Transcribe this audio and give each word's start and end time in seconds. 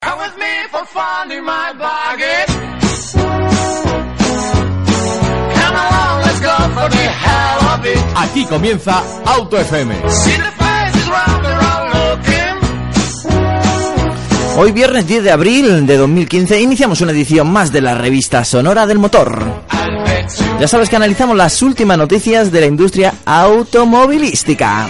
Come 0.00 0.18
with 0.20 0.36
me 0.38 0.68
for 0.70 0.84
finding 0.86 1.44
my 1.44 1.72
baggage. 1.76 2.54
Come 5.58 5.74
along, 5.74 6.20
let's 6.22 6.40
go 6.40 6.56
for 6.72 6.88
the 6.88 7.08
hell 7.08 7.60
of 7.74 7.84
it. 7.84 7.98
Aquí 8.14 8.44
comienza 8.46 9.02
Auto 9.26 9.56
FM. 9.58 9.92
See 10.08 10.36
the 10.36 10.52
faces 10.52 11.08
round 11.08 11.44
the 11.44 11.50
road 11.50 12.16
looking. 12.16 12.56
Hoy 14.56 14.70
viernes 14.70 15.08
10 15.08 15.24
de 15.24 15.32
abril 15.32 15.86
de 15.86 15.96
2015 15.96 16.60
iniciamos 16.60 17.00
una 17.00 17.10
edición 17.10 17.50
más 17.50 17.72
de 17.72 17.80
la 17.80 17.94
revista 17.94 18.44
Sonora 18.44 18.86
del 18.86 19.00
Motor. 19.00 19.64
Ya 20.60 20.68
sabes 20.68 20.88
que 20.88 20.94
analizamos 20.96 21.36
las 21.36 21.60
últimas 21.60 21.98
noticias 21.98 22.52
de 22.52 22.60
la 22.60 22.66
industria 22.66 23.14
automovilística. 23.24 24.86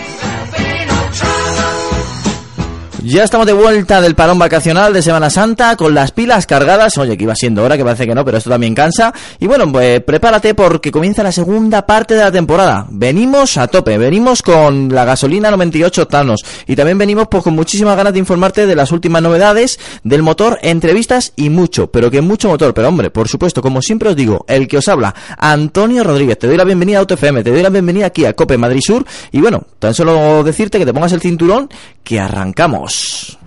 Ya 3.05 3.23
estamos 3.23 3.47
de 3.47 3.53
vuelta 3.53 4.01
del 4.01 4.17
parón 4.17 4.41
vacacional 4.41 4.93
de 4.93 5.03
Semana 5.03 5.31
Santa 5.31 5.77
con 5.77 5.95
las 5.95 6.11
pilas 6.11 6.47
cargadas. 6.47 6.99
Oye, 6.99 7.17
que 7.17 7.23
iba 7.23 7.35
siendo 7.37 7.63
hora, 7.63 7.77
que 7.77 7.85
parece 7.85 8.09
que 8.09 8.15
no, 8.15 8.25
pero 8.25 8.39
esto 8.39 8.51
también 8.51 8.75
cansa. 8.75 9.15
Y 9.39 9.47
bueno, 9.47 9.71
pues 9.71 10.03
prepárate 10.03 10.53
porque 10.55 10.91
comienza 10.91 11.23
la 11.23 11.31
segunda 11.31 11.87
parte 11.87 12.15
de 12.15 12.25
la 12.25 12.33
temporada. 12.33 12.87
Venimos 12.91 13.57
a 13.57 13.69
tope, 13.69 13.97
venimos 13.99 14.43
con 14.43 14.93
la 14.93 15.05
gasolina 15.05 15.49
98 15.51 16.03
octanos 16.03 16.45
y 16.67 16.75
también 16.75 16.99
venimos 16.99 17.29
pues, 17.31 17.45
con 17.45 17.55
muchísimas 17.55 17.97
ganas 17.97 18.13
de 18.13 18.19
informarte 18.19 18.67
de 18.67 18.75
las 18.75 18.91
últimas 18.91 19.23
novedades 19.23 19.79
del 20.03 20.23
motor, 20.25 20.59
entrevistas 20.63 21.33
y 21.37 21.51
mucho, 21.51 21.93
pero 21.93 22.11
que 22.11 22.21
mucho 22.21 22.49
motor. 22.49 22.75
Pero 22.75 22.89
hombre, 22.89 23.11
por 23.11 23.29
supuesto, 23.29 23.63
como 23.63 23.81
siempre 23.81 24.09
os 24.09 24.17
digo, 24.17 24.45
el 24.49 24.67
que 24.67 24.79
os 24.79 24.89
habla, 24.89 25.15
Antonio 25.39 26.03
Rodríguez. 26.03 26.37
Te 26.37 26.49
doy 26.49 26.57
la 26.57 26.65
bienvenida 26.65 26.99
a 26.99 27.01
Auto 27.01 27.15
FM, 27.15 27.45
te 27.45 27.51
doy 27.51 27.63
la 27.63 27.71
bienvenida 27.71 28.07
aquí 28.07 28.25
a 28.25 28.33
Cope 28.33 28.59
Madrid 28.59 28.81
Sur 28.85 29.07
y 29.31 29.41
bueno, 29.41 29.63
tan 29.79 29.95
solo 29.95 30.43
decirte 30.43 30.81
que 30.81 30.87
te 30.87 30.93
pongas 30.93 31.13
el 31.13 31.21
cinturón 31.21 31.69
que 32.03 32.19
arrancamos. 32.19 32.88
Dios. 32.89 33.39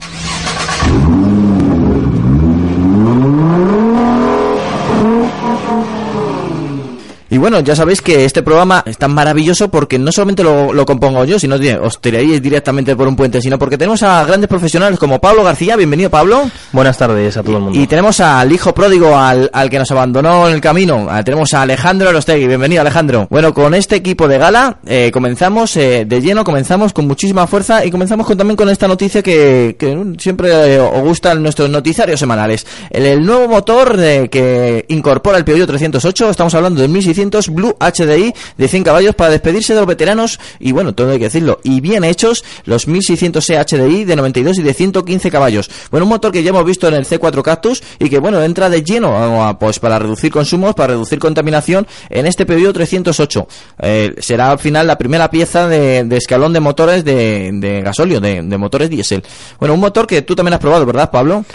Y 7.31 7.37
bueno, 7.37 7.61
ya 7.61 7.77
sabéis 7.77 8.01
que 8.01 8.25
este 8.25 8.43
programa 8.43 8.83
es 8.85 8.97
tan 8.97 9.13
maravilloso 9.13 9.71
porque 9.71 9.97
no 9.97 10.11
solamente 10.11 10.43
lo, 10.43 10.73
lo 10.73 10.85
compongo 10.85 11.23
yo, 11.23 11.39
sino 11.39 11.57
que 11.57 11.77
os 11.77 12.01
tiraréis 12.01 12.41
directamente 12.41 12.93
por 12.93 13.07
un 13.07 13.15
puente, 13.15 13.41
sino 13.41 13.57
porque 13.57 13.77
tenemos 13.77 14.03
a 14.03 14.25
grandes 14.25 14.49
profesionales 14.49 14.99
como 14.99 15.21
Pablo 15.21 15.41
García. 15.41 15.77
Bienvenido, 15.77 16.09
Pablo. 16.09 16.51
Buenas 16.73 16.97
tardes 16.97 17.37
a 17.37 17.41
todo 17.41 17.55
el 17.55 17.63
mundo. 17.63 17.79
Y 17.79 17.87
tenemos 17.87 18.19
al 18.19 18.51
hijo 18.51 18.73
pródigo, 18.73 19.17
al, 19.17 19.49
al 19.53 19.69
que 19.69 19.79
nos 19.79 19.89
abandonó 19.91 20.49
en 20.49 20.55
el 20.55 20.59
camino. 20.59 21.07
Ah, 21.09 21.23
tenemos 21.23 21.53
a 21.53 21.61
Alejandro 21.61 22.09
Arostegui. 22.09 22.47
Bienvenido, 22.47 22.81
Alejandro. 22.81 23.27
Bueno, 23.29 23.53
con 23.53 23.73
este 23.75 23.95
equipo 23.95 24.27
de 24.27 24.37
gala 24.37 24.79
eh, 24.85 25.09
comenzamos 25.13 25.77
eh, 25.77 26.03
de 26.05 26.19
lleno, 26.19 26.43
comenzamos 26.43 26.91
con 26.91 27.07
muchísima 27.07 27.47
fuerza 27.47 27.85
y 27.85 27.91
comenzamos 27.91 28.27
con, 28.27 28.37
también 28.37 28.57
con 28.57 28.67
esta 28.67 28.89
noticia 28.89 29.23
que, 29.23 29.77
que 29.79 29.95
mm, 29.95 30.17
siempre 30.19 30.75
eh, 30.75 30.79
os 30.81 31.01
gusta 31.01 31.31
en 31.31 31.43
nuestros 31.43 31.69
noticiarios 31.69 32.19
semanales. 32.19 32.67
El, 32.89 33.05
el 33.05 33.25
nuevo 33.25 33.47
motor 33.47 33.95
eh, 33.99 34.27
que 34.29 34.83
incorpora 34.89 35.37
el 35.37 35.45
Peugeot 35.45 35.69
308, 35.69 36.31
estamos 36.31 36.53
hablando 36.55 36.81
del 36.81 36.91
1600 36.91 37.20
Blue 37.29 37.75
HDI 37.79 38.33
de 38.57 38.67
100 38.67 38.83
caballos 38.83 39.15
para 39.15 39.31
despedirse 39.31 39.73
de 39.73 39.79
los 39.79 39.87
veteranos 39.87 40.39
y 40.59 40.71
bueno, 40.71 40.93
todo 40.93 41.11
hay 41.11 41.19
que 41.19 41.25
decirlo, 41.25 41.59
y 41.63 41.81
bien 41.81 42.03
hechos 42.03 42.43
los 42.65 42.87
1600 42.87 43.45
HDI 43.45 44.05
de 44.05 44.15
92 44.15 44.57
y 44.59 44.63
de 44.63 44.73
115 44.73 45.31
caballos. 45.31 45.69
Bueno, 45.89 46.05
un 46.05 46.09
motor 46.09 46.31
que 46.31 46.43
ya 46.43 46.49
hemos 46.49 46.65
visto 46.65 46.87
en 46.87 46.93
el 46.95 47.05
C4 47.05 47.41
Cactus 47.41 47.83
y 47.99 48.09
que 48.09 48.19
bueno, 48.19 48.41
entra 48.41 48.69
de 48.69 48.83
lleno 48.83 49.57
pues 49.59 49.79
para 49.79 49.99
reducir 49.99 50.31
consumos, 50.31 50.75
para 50.75 50.93
reducir 50.93 51.19
contaminación 51.19 51.87
en 52.09 52.25
este 52.25 52.45
Peugeot 52.45 52.73
308. 52.73 53.47
Eh, 53.79 54.15
será 54.19 54.51
al 54.51 54.59
final 54.59 54.87
la 54.87 54.97
primera 54.97 55.29
pieza 55.29 55.67
de, 55.67 56.03
de 56.03 56.17
escalón 56.17 56.53
de 56.53 56.59
motores 56.59 57.03
de, 57.03 57.51
de 57.53 57.81
gasóleo, 57.81 58.19
de, 58.19 58.41
de 58.41 58.57
motores 58.57 58.89
diésel. 58.89 59.23
Bueno, 59.59 59.73
un 59.73 59.79
motor 59.79 60.07
que 60.07 60.21
tú 60.21 60.35
también 60.35 60.53
has 60.53 60.59
probado, 60.59 60.85
¿verdad, 60.85 61.11
Pablo? 61.11 61.45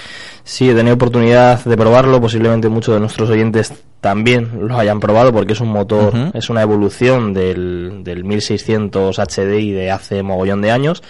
Sí, 0.47 0.71
he 0.71 0.75
tenido 0.77 0.95
oportunidad 0.95 1.65
de 1.65 1.77
probarlo, 1.77 2.21
posiblemente 2.21 2.69
muchos 2.69 2.95
de 2.95 3.01
nuestros 3.01 3.29
oyentes 3.31 3.75
también 4.01 4.69
lo 4.69 4.79
hayan 4.79 5.01
probado 5.01 5.33
porque 5.33 5.55
es 5.55 5.61
un 5.61 5.71
motor, 5.71 6.31
es 6.35 6.49
una 6.49 6.63
evolución 6.63 7.35
del, 7.35 8.05
del 8.05 8.23
1600 8.23 9.19
HDI 9.19 9.73
de 9.73 9.91
hace 9.91 10.23
mogollón 10.23 10.63
de 10.63 10.71
años, 10.71 11.03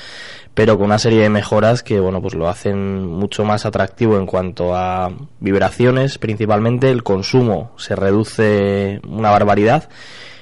pero 0.55 0.79
con 0.79 0.87
una 0.87 0.99
serie 0.99 1.21
de 1.21 1.29
mejoras 1.29 1.83
que, 1.83 2.01
bueno, 2.01 2.23
pues 2.23 2.33
lo 2.33 2.49
hacen 2.49 3.07
mucho 3.07 3.45
más 3.45 3.67
atractivo 3.67 4.17
en 4.17 4.25
cuanto 4.25 4.75
a 4.75 5.13
vibraciones, 5.39 6.17
principalmente 6.17 6.91
el 6.91 7.03
consumo 7.03 7.73
se 7.77 7.95
reduce 7.95 9.03
una 9.07 9.29
barbaridad 9.29 9.91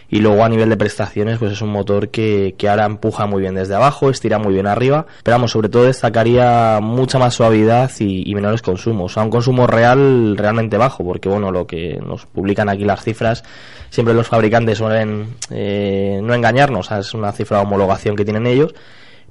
y 0.09 0.21
luego 0.21 0.45
a 0.45 0.49
nivel 0.49 0.69
de 0.69 0.77
prestaciones 0.77 1.39
pues 1.39 1.53
es 1.53 1.63
un 1.63 1.71
motor 1.71 2.09
que, 2.09 2.55
que 2.57 2.69
ahora 2.69 2.85
empuja 2.85 3.27
muy 3.27 3.41
bien 3.41 3.55
desde 3.55 3.75
abajo, 3.75 4.11
estira 4.11 4.39
muy 4.39 4.55
bien 4.55 4.67
arriba, 4.67 5.07
pero 5.23 5.35
vamos, 5.37 5.51
sobre 5.51 5.69
todo 5.69 5.85
destacaría 5.85 6.79
mucha 6.81 7.19
más 7.19 7.35
suavidad 7.35 7.91
y, 7.99 8.31
y 8.31 8.35
menores 8.35 8.63
consumos, 8.63 9.13
o 9.13 9.15
sea, 9.15 9.23
un 9.23 9.31
consumo 9.31 9.67
real 9.67 10.37
realmente 10.37 10.77
bajo, 10.77 11.05
porque 11.05 11.29
bueno, 11.29 11.51
lo 11.51 11.67
que 11.67 12.01
nos 12.05 12.27
publican 12.27 12.69
aquí 12.69 12.85
las 12.85 13.03
cifras, 13.03 13.45
siempre 13.91 14.15
los 14.15 14.29
fabricantes 14.29 14.79
suelen 14.79 15.29
eh, 15.51 16.21
no 16.23 16.35
engañarnos, 16.35 16.91
es 16.91 17.15
una 17.15 17.33
cifra 17.33 17.59
de 17.59 17.65
homologación 17.65 18.17
que 18.17 18.25
tienen 18.25 18.47
ellos, 18.47 18.75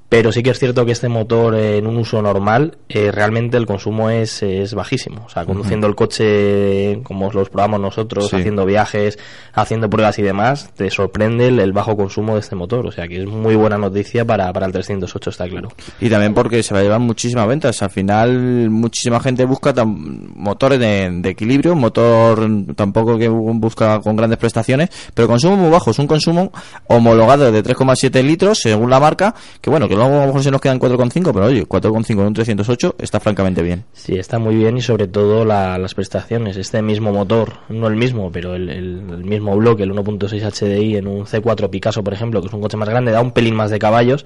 pero 0.08 0.30
sí 0.30 0.42
que 0.44 0.50
es 0.50 0.58
cierto 0.60 0.84
que 0.86 0.92
este 0.92 1.08
motor 1.08 1.56
eh, 1.56 1.78
en 1.78 1.86
un 1.88 1.96
uso 1.96 2.22
normal 2.22 2.76
eh, 2.88 3.10
realmente 3.10 3.56
el 3.56 3.66
consumo 3.66 4.10
es, 4.10 4.42
es 4.44 4.72
bajísimo. 4.74 5.24
O 5.26 5.28
sea, 5.28 5.44
conduciendo 5.44 5.86
el 5.88 5.96
coche 5.96 7.00
como 7.02 7.32
los 7.32 7.48
probamos 7.50 7.80
nosotros, 7.80 8.28
Sí. 8.28 8.36
haciendo 8.36 8.64
viajes, 8.64 9.18
haciendo 9.54 9.90
pruebas 9.90 10.18
y 10.18 10.22
demás, 10.22 10.70
te 10.76 10.88
sorprende 10.90 11.48
el, 11.48 11.58
el 11.58 11.72
bajo 11.72 11.96
consumo 11.96 12.34
de 12.34 12.40
este 12.40 12.54
motor. 12.54 12.86
O 12.86 12.92
sea, 12.92 13.08
que 13.08 13.22
es 13.22 13.26
muy 13.26 13.56
buena 13.56 13.76
noticia 13.76 14.24
para, 14.24 14.52
para 14.52 14.66
el 14.66 14.72
308, 14.72 15.30
está 15.30 15.48
claro. 15.48 15.70
Y 16.00 16.08
también 16.08 16.32
porque 16.34 16.62
se 16.62 16.74
va 16.74 16.80
a 16.80 16.82
llevar 16.84 17.00
muchísimas 17.00 17.48
ventas. 17.48 17.82
Al 17.82 17.90
final, 17.90 18.70
muchísima 18.70 19.18
gente 19.20 19.44
busca 19.46 19.72
motores 19.84 20.78
de, 20.78 21.10
de 21.10 21.28
equilibrio, 21.30 21.72
un 21.72 21.80
motor 21.80 22.46
tampoco 22.76 23.18
que 23.18 23.28
bu- 23.30 23.58
busca 23.58 23.98
con 24.00 24.14
grandes 24.16 24.38
prestaciones, 24.38 24.90
pero 25.14 25.26
consumo 25.26 25.56
muy 25.56 25.70
bajo. 25.70 25.90
Es 25.90 25.98
un 25.98 26.06
consumo 26.06 26.52
homologado 26.86 27.50
de 27.50 27.62
3,7 27.64 28.22
litros 28.22 28.60
según 28.60 28.90
la 28.90 29.00
marca, 29.00 29.34
que 29.60 29.70
bueno, 29.70 29.88
que 29.88 29.93
luego 29.96 30.14
a 30.16 30.20
lo 30.20 30.26
mejor 30.26 30.42
se 30.42 30.50
nos 30.50 30.60
quedan 30.60 30.78
4,5, 30.78 31.32
pero 31.32 31.46
oye, 31.46 31.64
4,5 31.66 32.10
en 32.20 32.26
un 32.26 32.34
308 32.34 32.96
está 32.98 33.20
francamente 33.20 33.62
bien. 33.62 33.84
Sí, 33.92 34.16
está 34.16 34.38
muy 34.38 34.54
bien 34.56 34.76
y 34.76 34.82
sobre 34.82 35.08
todo 35.08 35.44
la- 35.44 35.78
las 35.78 35.94
prestaciones. 35.94 36.56
Este 36.56 36.80
mismo 36.82 37.12
motor, 37.12 37.54
no 37.68 37.86
el 37.88 37.96
mismo, 37.96 38.30
pero 38.32 38.54
el, 38.54 38.68
el- 38.70 39.02
el 39.10 39.24
mismo 39.24 39.56
bloque, 39.56 39.82
el 39.82 39.92
1.6 39.92 40.42
HDI 40.42 40.96
en 40.96 41.06
un 41.06 41.26
C4 41.26 41.68
Picasso, 41.70 42.02
por 42.04 42.12
ejemplo, 42.14 42.40
que 42.40 42.48
es 42.48 42.52
un 42.54 42.60
coche 42.60 42.76
más 42.76 42.88
grande, 42.88 43.12
da 43.12 43.20
un 43.20 43.32
pelín 43.32 43.54
más 43.54 43.70
de 43.70 43.78
caballos, 43.78 44.24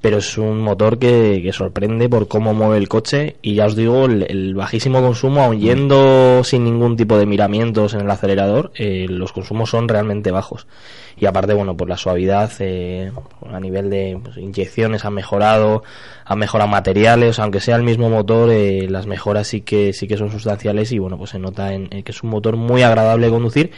pero 0.00 0.18
es 0.18 0.36
un 0.36 0.58
motor 0.60 0.98
que, 0.98 1.40
que 1.44 1.52
sorprende 1.52 2.08
por 2.08 2.26
cómo 2.26 2.54
mueve 2.54 2.76
el 2.78 2.88
coche 2.88 3.36
y 3.40 3.54
ya 3.54 3.66
os 3.66 3.76
digo, 3.76 4.06
el, 4.06 4.24
el 4.28 4.54
bajísimo 4.54 5.00
consumo, 5.00 5.42
aun 5.42 5.60
yendo 5.60 6.42
sin 6.42 6.64
ningún 6.64 6.96
tipo 6.96 7.16
de 7.18 7.26
miramientos 7.26 7.94
en 7.94 8.00
el 8.00 8.10
acelerador, 8.10 8.72
eh, 8.74 9.06
los 9.08 9.32
consumos 9.32 9.70
son 9.70 9.88
realmente 9.88 10.32
bajos. 10.32 10.66
Y 11.22 11.26
aparte, 11.26 11.54
bueno, 11.54 11.76
por 11.76 11.88
la 11.88 11.96
suavidad, 11.96 12.50
eh, 12.58 13.12
a 13.48 13.60
nivel 13.60 13.90
de 13.90 14.18
pues, 14.20 14.38
inyecciones 14.38 15.04
han 15.04 15.14
mejorado, 15.14 15.84
han 16.24 16.36
mejorado 16.36 16.68
materiales, 16.68 17.38
aunque 17.38 17.60
sea 17.60 17.76
el 17.76 17.84
mismo 17.84 18.10
motor, 18.10 18.50
eh, 18.50 18.88
las 18.90 19.06
mejoras 19.06 19.46
sí 19.46 19.60
que, 19.60 19.92
sí 19.92 20.08
que 20.08 20.16
son 20.16 20.32
sustanciales 20.32 20.90
y 20.90 20.98
bueno, 20.98 21.16
pues 21.16 21.30
se 21.30 21.38
nota 21.38 21.74
en, 21.74 21.86
en 21.92 22.02
que 22.02 22.10
es 22.10 22.24
un 22.24 22.30
motor 22.30 22.56
muy 22.56 22.82
agradable 22.82 23.26
de 23.26 23.32
conducir. 23.32 23.70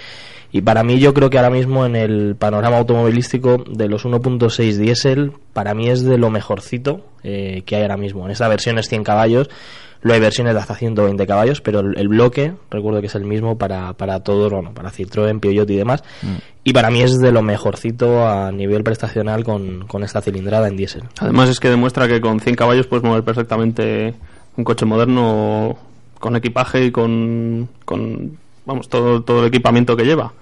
Y 0.53 0.63
para 0.63 0.85
mí 0.85 0.99
yo 0.99 1.13
creo 1.13 1.29
que 1.29 1.37
ahora 1.37 1.51
mismo 1.51 1.85
en 1.85 1.97
el 1.97 2.35
panorama 2.35 2.79
automovilístico 2.79 3.63
de 3.69 3.89
los 3.89 4.07
1.6 4.07 4.77
diésel, 4.79 5.33
para 5.53 5.75
mí 5.75 5.91
es 5.91 6.03
de 6.03 6.17
lo 6.17 6.31
mejorcito 6.31 7.05
eh, 7.25 7.63
que 7.67 7.77
hay 7.77 7.83
ahora 7.83 7.99
mismo. 7.99 8.25
En 8.25 8.31
esta 8.31 8.49
versión 8.49 8.79
es 8.79 8.89
100 8.89 9.05
caballos, 9.05 9.51
luego 10.05 10.15
hay 10.15 10.21
versiones 10.21 10.55
de 10.55 10.61
hasta 10.61 10.75
120 10.77 11.27
caballos, 11.27 11.61
pero 11.61 11.81
el, 11.81 11.99
el 11.99 12.09
bloque, 12.09 12.53
recuerdo 12.71 13.01
que 13.01 13.09
es 13.09 13.15
el 13.17 13.25
mismo 13.25 13.59
para, 13.59 13.95
para 13.95 14.21
todos, 14.21 14.53
bueno, 14.53 14.73
para 14.73 14.91
Citroën, 14.93 15.41
Peugeot 15.41 15.69
y 15.71 15.77
demás. 15.77 16.05
Y 16.63 16.73
para 16.73 16.91
mí 16.91 17.03
es 17.03 17.19
de 17.19 17.33
lo 17.33 17.43
mejorcito 17.43 18.27
a 18.29 18.53
nivel 18.53 18.85
prestacional 18.85 19.43
con, 19.45 19.87
con 19.87 20.05
esta 20.05 20.21
cilindrada 20.21 20.69
en 20.69 20.77
diésel. 20.77 21.03
Además 21.19 21.49
es 21.49 21.59
que 21.59 21.69
demuestra 21.69 22.07
que 22.07 22.21
con 22.21 22.39
100 22.39 22.55
caballos 22.55 22.87
puedes 22.87 23.05
mover 23.05 23.25
perfectamente 23.25 24.15
un 24.57 24.65
coche 24.65 24.87
moderno 24.87 25.77
con 26.21 26.37
equipaje 26.37 26.85
y 26.87 26.91
con, 26.91 27.69
con 27.85 28.39
vamos, 28.65 28.89
todo, 28.89 29.23
todo 29.23 29.41
el 29.41 29.47
equipamiento 29.49 29.97
que 29.97 30.05
lleva. 30.05 30.33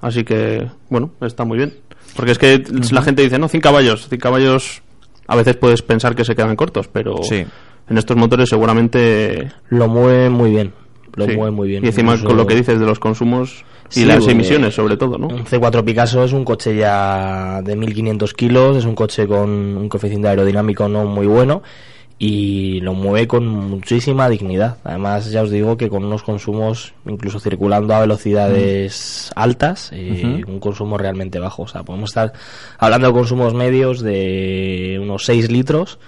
Así 0.00 0.24
que, 0.24 0.66
bueno, 0.88 1.10
está 1.20 1.44
muy 1.44 1.58
bien. 1.58 1.74
Porque 2.16 2.32
es 2.32 2.38
que 2.38 2.62
la 2.92 3.02
gente 3.02 3.22
dice, 3.22 3.38
no, 3.38 3.48
100 3.48 3.60
caballos. 3.60 4.08
100 4.08 4.20
caballos 4.20 4.82
a 5.26 5.36
veces 5.36 5.56
puedes 5.56 5.82
pensar 5.82 6.16
que 6.16 6.24
se 6.24 6.34
quedan 6.34 6.56
cortos, 6.56 6.88
pero 6.88 7.22
Sí. 7.22 7.44
En 7.90 7.98
estos 7.98 8.16
motores 8.16 8.48
seguramente 8.48 9.50
Lo 9.70 9.88
mueve 9.88 10.30
muy 10.30 10.50
bien. 10.50 10.72
Lo 11.14 11.26
sí. 11.26 11.32
mueve 11.36 11.50
muy 11.50 11.68
bien. 11.68 11.84
Y 11.84 11.88
encima 11.88 12.12
Incluso- 12.12 12.28
con 12.28 12.36
lo 12.36 12.46
que 12.46 12.54
dices 12.54 12.78
de 12.78 12.86
los 12.86 12.98
consumos 12.98 13.64
y 13.90 14.00
Sí, 14.00 14.04
las 14.04 14.26
emisiones 14.28 14.74
sobre 14.74 14.96
todo, 14.96 15.16
¿no? 15.18 15.28
Un 15.28 15.44
C4 15.46 15.82
Picasso 15.84 16.22
es 16.22 16.32
un 16.32 16.44
coche 16.44 16.76
ya 16.76 17.62
de 17.62 17.74
1500 17.74 18.34
kilos, 18.34 18.76
es 18.76 18.84
un 18.84 18.94
coche 18.94 19.26
con 19.26 19.48
un 19.50 19.88
coeficiente 19.88 20.28
aerodinámico 20.28 20.86
no 20.88 21.04
muy 21.06 21.26
bueno 21.26 21.62
y 22.20 22.80
lo 22.80 22.94
mueve 22.94 23.26
con 23.28 23.46
muchísima 23.46 24.28
dignidad. 24.28 24.78
Además, 24.84 25.30
ya 25.30 25.40
os 25.42 25.50
digo 25.50 25.76
que 25.76 25.88
con 25.88 26.04
unos 26.04 26.22
consumos, 26.22 26.92
incluso 27.06 27.38
circulando 27.40 27.94
a 27.94 28.00
velocidades 28.00 29.30
altas, 29.36 29.90
eh, 29.92 30.42
un 30.46 30.60
consumo 30.60 30.98
realmente 30.98 31.38
bajo. 31.38 31.62
O 31.62 31.68
sea, 31.68 31.82
podemos 31.84 32.10
estar 32.10 32.32
hablando 32.78 33.06
de 33.08 33.12
consumos 33.14 33.54
medios 33.54 34.00
de 34.02 34.98
unos 35.00 35.24
6 35.24 35.50
litros 35.50 35.98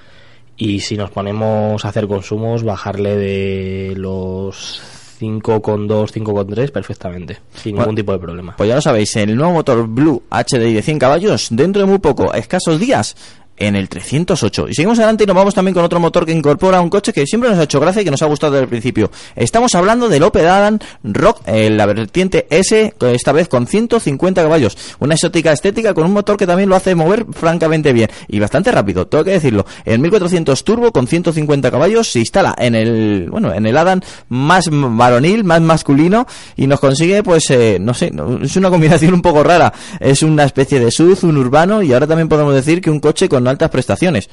y 0.60 0.80
si 0.80 0.94
nos 0.94 1.10
ponemos 1.10 1.82
a 1.82 1.88
hacer 1.88 2.06
consumos, 2.06 2.62
bajarle 2.62 3.16
de 3.16 3.94
los 3.96 4.82
5,2, 5.18 6.12
5,3 6.12 6.70
perfectamente, 6.70 7.38
sin 7.54 7.72
Bueno, 7.72 7.86
ningún 7.86 7.96
tipo 7.96 8.12
de 8.12 8.18
problema. 8.18 8.56
Pues 8.58 8.68
ya 8.68 8.74
lo 8.74 8.82
sabéis, 8.82 9.16
el 9.16 9.34
nuevo 9.36 9.54
motor 9.54 9.88
Blue 9.88 10.22
HDI 10.30 10.74
de 10.74 10.82
100 10.82 10.98
caballos, 10.98 11.48
dentro 11.50 11.80
de 11.80 11.88
muy 11.88 11.98
poco, 11.98 12.34
escasos 12.34 12.78
días, 12.78 13.16
en 13.60 13.76
el 13.76 13.88
308. 13.88 14.68
Y 14.68 14.74
seguimos 14.74 14.98
adelante 14.98 15.24
y 15.24 15.26
nos 15.26 15.36
vamos 15.36 15.54
también 15.54 15.74
con 15.74 15.84
otro 15.84 16.00
motor 16.00 16.26
que 16.26 16.32
incorpora 16.32 16.80
un 16.80 16.90
coche 16.90 17.12
que 17.12 17.26
siempre 17.26 17.50
nos 17.50 17.58
ha 17.58 17.64
hecho 17.64 17.78
gracia 17.78 18.02
y 18.02 18.04
que 18.04 18.10
nos 18.10 18.22
ha 18.22 18.26
gustado 18.26 18.54
desde 18.54 18.64
el 18.64 18.68
principio. 18.68 19.10
Estamos 19.36 19.74
hablando 19.74 20.08
del 20.08 20.22
Opel 20.22 20.48
Adam 20.48 20.78
Rock, 21.04 21.42
eh, 21.46 21.70
la 21.70 21.86
vertiente 21.86 22.46
S, 22.50 22.94
esta 23.00 23.32
vez 23.32 23.48
con 23.48 23.66
150 23.66 24.42
caballos. 24.42 24.76
Una 24.98 25.14
exótica 25.14 25.52
estética 25.52 25.94
con 25.94 26.06
un 26.06 26.12
motor 26.12 26.36
que 26.36 26.46
también 26.46 26.68
lo 26.68 26.74
hace 26.74 26.94
mover 26.94 27.26
francamente 27.30 27.92
bien 27.92 28.10
y 28.28 28.40
bastante 28.40 28.72
rápido, 28.72 29.06
tengo 29.06 29.24
que 29.24 29.32
decirlo. 29.32 29.66
El 29.84 29.98
1400 30.00 30.64
turbo 30.64 30.90
con 30.90 31.06
150 31.06 31.70
caballos 31.70 32.10
se 32.10 32.20
instala 32.20 32.54
en 32.58 32.74
el, 32.74 33.28
bueno, 33.30 33.52
en 33.52 33.66
el 33.66 33.76
Adam 33.76 34.00
más 34.28 34.68
varonil, 34.70 35.44
más 35.44 35.60
masculino 35.60 36.26
y 36.56 36.66
nos 36.66 36.80
consigue, 36.80 37.22
pues, 37.22 37.50
eh, 37.50 37.78
no 37.78 37.92
sé, 37.92 38.10
es 38.42 38.56
una 38.56 38.70
combinación 38.70 39.12
un 39.12 39.22
poco 39.22 39.42
rara. 39.42 39.72
Es 39.98 40.22
una 40.22 40.44
especie 40.44 40.80
de 40.80 40.90
SUV, 40.90 41.18
un 41.24 41.36
urbano 41.36 41.82
y 41.82 41.92
ahora 41.92 42.06
también 42.06 42.28
podemos 42.28 42.54
decir 42.54 42.80
que 42.80 42.90
un 42.90 43.00
coche 43.00 43.28
con 43.28 43.50
altas 43.50 43.70
prestaciones. 43.70 44.31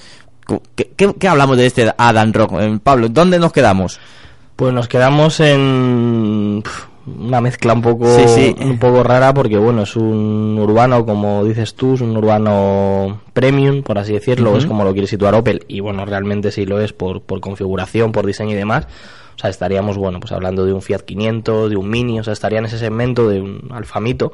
¿Qué, 0.75 0.91
qué- 0.95 1.13
qué 1.19 1.27
hablamos 1.27 1.57
de 1.57 1.65
este 1.65 1.91
Adam 1.97 2.31
Rock? 2.31 2.53
Eh, 2.59 2.79
Pablo, 2.81 3.09
¿dónde 3.09 3.37
nos 3.39 3.51
quedamos? 3.51 3.99
Pues 4.55 4.73
nos 4.73 4.87
quedamos 4.87 5.39
en 5.41 6.63
una 7.05 7.39
mezcla 7.41 7.73
un 7.73 7.81
poco 7.81 8.05
Sí, 8.17 8.23
sí. 8.27 8.55
un 8.59 8.79
poco 8.79 9.01
rara 9.03 9.33
porque 9.33 9.57
bueno, 9.57 9.83
es 9.83 9.95
un 9.95 10.57
urbano 10.59 11.05
como 11.05 11.43
dices 11.45 11.73
tú, 11.75 11.93
es 11.93 12.01
un 12.01 12.15
urbano 12.17 13.21
premium, 13.33 13.81
por 13.83 13.97
así 13.97 14.13
decirlo, 14.13 14.57
es 14.57 14.65
como 14.65 14.83
lo 14.83 14.91
quiere 14.93 15.07
situar 15.07 15.33
Opel 15.35 15.63
y 15.67 15.79
bueno, 15.79 16.05
realmente 16.05 16.51
sí 16.51 16.65
lo 16.65 16.79
es 16.81 16.91
por 16.93 17.21
por 17.21 17.39
configuración, 17.39 18.11
por 18.11 18.25
diseño 18.25 18.51
y 18.51 18.55
demás. 18.55 18.87
O 19.35 19.39
sea, 19.39 19.49
estaríamos 19.51 19.97
bueno, 19.97 20.19
pues 20.19 20.31
hablando 20.31 20.65
de 20.65 20.73
un 20.73 20.81
Fiat 20.81 21.01
500, 21.01 21.69
de 21.69 21.75
un 21.77 21.89
Mini, 21.89 22.19
o 22.19 22.23
sea, 22.23 22.33
estaría 22.33 22.57
en 22.59 22.65
ese 22.65 22.79
segmento 22.79 23.29
de 23.29 23.39
un 23.41 23.69
Alfamito. 23.71 24.33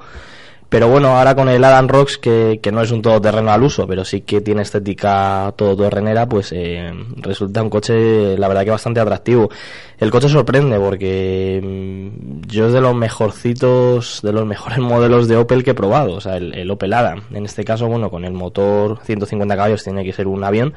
Pero 0.73 0.87
bueno, 0.87 1.15
ahora 1.15 1.35
con 1.35 1.49
el 1.49 1.63
Adam 1.63 1.87
Rocks, 1.87 2.17
que, 2.17 2.59
que 2.59 2.71
no 2.71 2.81
es 2.81 2.89
un 2.89 3.03
todoterreno 3.03 3.51
al 3.51 3.61
uso, 3.61 3.85
pero 3.85 4.03
sí 4.03 4.21
que 4.21 4.41
tiene 4.41 4.63
estética 4.63 5.53
todoterrenera, 5.55 6.27
pues 6.27 6.51
eh, 6.51 6.91
resulta 7.17 7.61
un 7.61 7.69
coche, 7.69 8.35
la 8.39 8.47
verdad 8.47 8.63
que 8.63 8.71
bastante 8.71 8.99
atractivo. 8.99 9.51
El 9.99 10.09
coche 10.09 10.29
sorprende 10.29 10.79
porque 10.79 11.61
mm, 11.61 12.47
yo 12.47 12.65
es 12.65 12.73
de 12.73 12.81
los 12.81 12.95
mejorcitos, 12.95 14.21
de 14.23 14.33
los 14.33 14.45
mejores 14.47 14.79
modelos 14.79 15.27
de 15.27 15.37
Opel 15.37 15.63
que 15.63 15.69
he 15.69 15.75
probado, 15.75 16.13
o 16.15 16.21
sea, 16.21 16.37
el, 16.37 16.55
el 16.55 16.71
Opel 16.71 16.93
Adam. 16.93 17.21
En 17.31 17.45
este 17.45 17.63
caso, 17.63 17.85
bueno, 17.87 18.09
con 18.09 18.25
el 18.25 18.33
motor 18.33 18.97
150 19.03 19.55
caballos 19.55 19.83
tiene 19.83 20.03
que 20.03 20.11
ser 20.11 20.25
un 20.25 20.43
avión. 20.43 20.73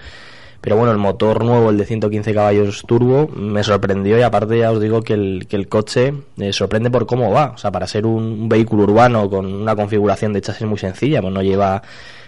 Pero 0.67 0.79
bueno, 0.79 0.91
el 0.91 0.99
motor 0.99 1.45
nuevo, 1.45 1.71
el 1.71 1.79
de 1.79 1.87
115 1.87 2.35
caballos 2.35 2.83
turbo, 2.89 3.29
me 3.29 3.63
sorprendió 3.63 4.19
y 4.19 4.23
aparte 4.23 4.59
ya 4.59 4.73
os 4.73 4.81
digo 4.81 5.01
que 5.01 5.13
el, 5.13 5.47
que 5.49 5.55
el 5.55 5.69
coche 5.69 6.13
eh, 6.39 6.53
sorprende 6.53 6.91
por 6.91 7.07
cómo 7.07 7.31
va. 7.31 7.53
O 7.55 7.57
sea, 7.57 7.71
para 7.71 7.87
ser 7.87 8.05
un, 8.05 8.25
un 8.25 8.49
vehículo 8.49 8.83
urbano 8.83 9.31
con 9.31 9.47
una 9.47 9.77
configuración 9.77 10.33
de 10.33 10.41
chasis 10.41 10.67
muy 10.67 10.77
sencilla, 10.77 11.23
pues 11.23 11.33
no 11.33 11.41
lleva 11.41 11.81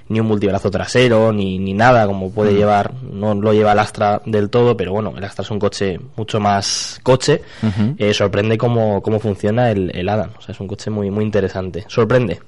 ni 0.09 0.21
un 0.21 0.29
multibrazo 0.29 0.71
trasero, 0.71 1.33
ni, 1.33 1.59
ni 1.59 1.75
nada 1.75 2.07
como 2.07 2.31
puede 2.31 2.55
llevar, 2.55 2.93
no 3.13 3.35
lo 3.35 3.53
lleva 3.53 3.73
el 3.73 3.79
Astra 3.81 4.23
del 4.25 4.51
todo, 4.51 4.77
pero 4.77 4.93
bueno, 4.93 5.13
el 5.17 5.25
Astra 5.25 5.43
es 5.43 5.51
un 5.51 5.59
coche 5.59 5.99
mucho 6.15 6.39
más 6.39 7.01
coche, 7.03 7.43
eh, 7.99 8.15
sorprende 8.15 8.57
cómo, 8.57 9.03
cómo 9.03 9.19
funciona 9.19 9.73
el, 9.73 9.91
el 9.93 10.09
Adam, 10.09 10.31
o 10.39 10.41
sea, 10.41 10.53
es 10.53 10.61
un 10.61 10.69
coche 10.69 10.91
muy, 10.91 11.11
muy 11.11 11.25
interesante, 11.25 11.87
sorprende. 11.89 12.39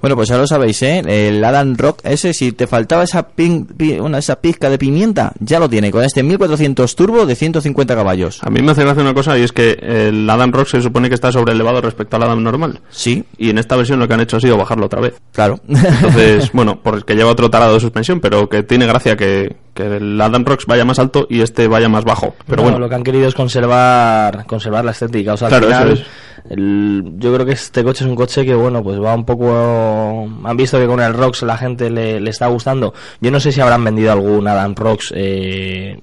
Bueno, 0.00 0.14
pues 0.16 0.28
ya 0.28 0.36
lo 0.38 0.46
sabéis, 0.46 0.80
¿eh? 0.82 1.02
El 1.28 1.42
Adam 1.44 1.76
Rock 1.76 2.00
ese, 2.04 2.32
si 2.32 2.52
te 2.52 2.66
faltaba 2.66 3.02
esa, 3.02 3.26
pin- 3.28 3.66
una, 4.00 4.18
esa 4.18 4.40
pizca 4.40 4.70
de 4.70 4.78
pimienta, 4.78 5.32
ya 5.40 5.58
lo 5.58 5.68
tiene, 5.68 5.90
con 5.90 6.04
este 6.04 6.22
1400 6.22 6.94
turbo 6.94 7.26
de 7.26 7.34
150 7.34 7.94
caballos. 7.96 8.38
A 8.42 8.50
mí 8.50 8.62
me 8.62 8.72
hace 8.72 8.82
gracia 8.84 9.02
una 9.02 9.14
cosa 9.14 9.36
y 9.38 9.42
es 9.42 9.52
que 9.52 9.72
el 9.80 10.28
Adam 10.30 10.52
Rock 10.52 10.68
se 10.68 10.80
supone 10.82 11.08
que 11.08 11.14
está 11.16 11.32
sobrelevado 11.32 11.80
respecto 11.80 12.16
al 12.16 12.22
Adam 12.22 12.42
normal. 12.42 12.80
Sí, 12.90 13.24
Y 13.38 13.50
en 13.50 13.58
esta 13.58 13.76
versión 13.76 13.98
lo 13.98 14.06
que 14.06 14.14
han 14.14 14.20
hecho 14.20 14.36
ha 14.36 14.40
sido 14.40 14.56
bajarlo 14.56 14.86
otra 14.86 15.00
vez. 15.00 15.14
claro. 15.32 15.58
Entonces, 15.68 16.50
bueno, 16.52 16.78
porque 16.82 17.14
lleva 17.14 17.30
otro 17.30 17.50
tarado 17.50 17.74
de 17.74 17.80
suspensión, 17.80 18.20
pero 18.20 18.48
que 18.48 18.62
tiene 18.62 18.86
gracia 18.86 19.16
que, 19.16 19.56
que 19.74 19.96
el 19.96 20.20
Adam 20.20 20.44
Rocks 20.44 20.66
vaya 20.66 20.84
más 20.84 20.98
alto 20.98 21.26
y 21.28 21.40
este 21.40 21.66
vaya 21.66 21.88
más 21.88 22.04
bajo. 22.04 22.34
Pero 22.46 22.58
No, 22.58 22.62
bueno, 22.64 22.78
lo 22.78 22.88
que 22.88 22.94
han 22.94 23.02
querido 23.02 23.26
es 23.28 23.34
conservar 23.34 24.46
conservar 24.46 24.84
la 24.84 24.92
estética. 24.92 25.34
O 25.34 25.36
sea, 25.36 25.48
al 25.48 25.50
Claro, 25.60 25.66
final, 25.66 25.92
eso 25.92 26.04
el- 26.50 27.14
yo 27.18 27.32
creo 27.34 27.46
que 27.46 27.52
este 27.52 27.82
coche 27.84 28.04
es 28.04 28.10
un 28.10 28.16
coche 28.16 28.44
que, 28.44 28.54
bueno, 28.54 28.82
pues 28.82 29.00
va 29.00 29.14
un 29.14 29.24
poco. 29.24 30.28
Han 30.44 30.56
visto 30.56 30.78
que 30.78 30.86
con 30.86 31.00
el 31.00 31.14
Rox 31.14 31.42
la 31.42 31.56
gente 31.56 31.90
le, 31.90 32.20
le 32.20 32.30
está 32.30 32.46
gustando. 32.48 32.94
Yo 33.20 33.30
no 33.30 33.40
sé 33.40 33.52
si 33.52 33.60
habrán 33.60 33.84
vendido 33.84 34.12
algún 34.12 34.46
Adam 34.48 34.74
Rox. 34.74 35.12
Eh, 35.16 36.00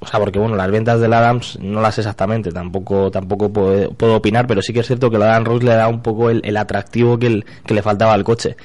o 0.00 0.06
sea, 0.08 0.18
porque 0.18 0.40
bueno, 0.40 0.56
las 0.56 0.68
ventas 0.68 1.00
del 1.00 1.12
Adams 1.12 1.60
no 1.62 1.80
las 1.80 1.94
sé 1.94 2.00
exactamente, 2.00 2.50
tampoco 2.50 3.08
tampoco 3.12 3.52
puedo, 3.52 3.92
puedo 3.92 4.16
opinar, 4.16 4.48
pero 4.48 4.60
sí 4.60 4.72
que 4.72 4.80
es 4.80 4.86
cierto 4.88 5.08
que 5.10 5.14
el 5.16 5.22
Adam 5.22 5.44
Rox 5.44 5.62
le 5.62 5.74
da 5.76 5.86
un 5.86 6.02
poco 6.02 6.28
el, 6.28 6.40
el 6.44 6.56
atractivo 6.56 7.20
que, 7.20 7.28
el- 7.28 7.44
que 7.64 7.72
le 7.74 7.82
faltaba 7.82 8.12
al 8.12 8.24
coche. 8.24 8.56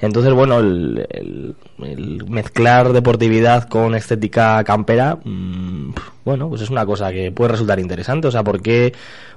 Entonces, 0.00 0.34
bueno, 0.34 0.58
el, 0.58 1.06
el- 1.08 1.54
mezclar 2.28 2.92
deportividad 2.92 3.68
con 3.68 3.94
estética 3.94 4.62
campera, 4.64 5.16
mm, 5.24 5.92
bueno, 6.24 6.48
pues 6.48 6.62
es 6.62 6.70
una 6.70 6.86
cosa 6.86 7.10
que 7.10 7.32
puede 7.32 7.52
resultar 7.52 7.78
interesante. 7.80 8.28
O 8.28 8.30
sea, 8.30 8.42
¿por 8.44 8.60
qué 8.62 8.92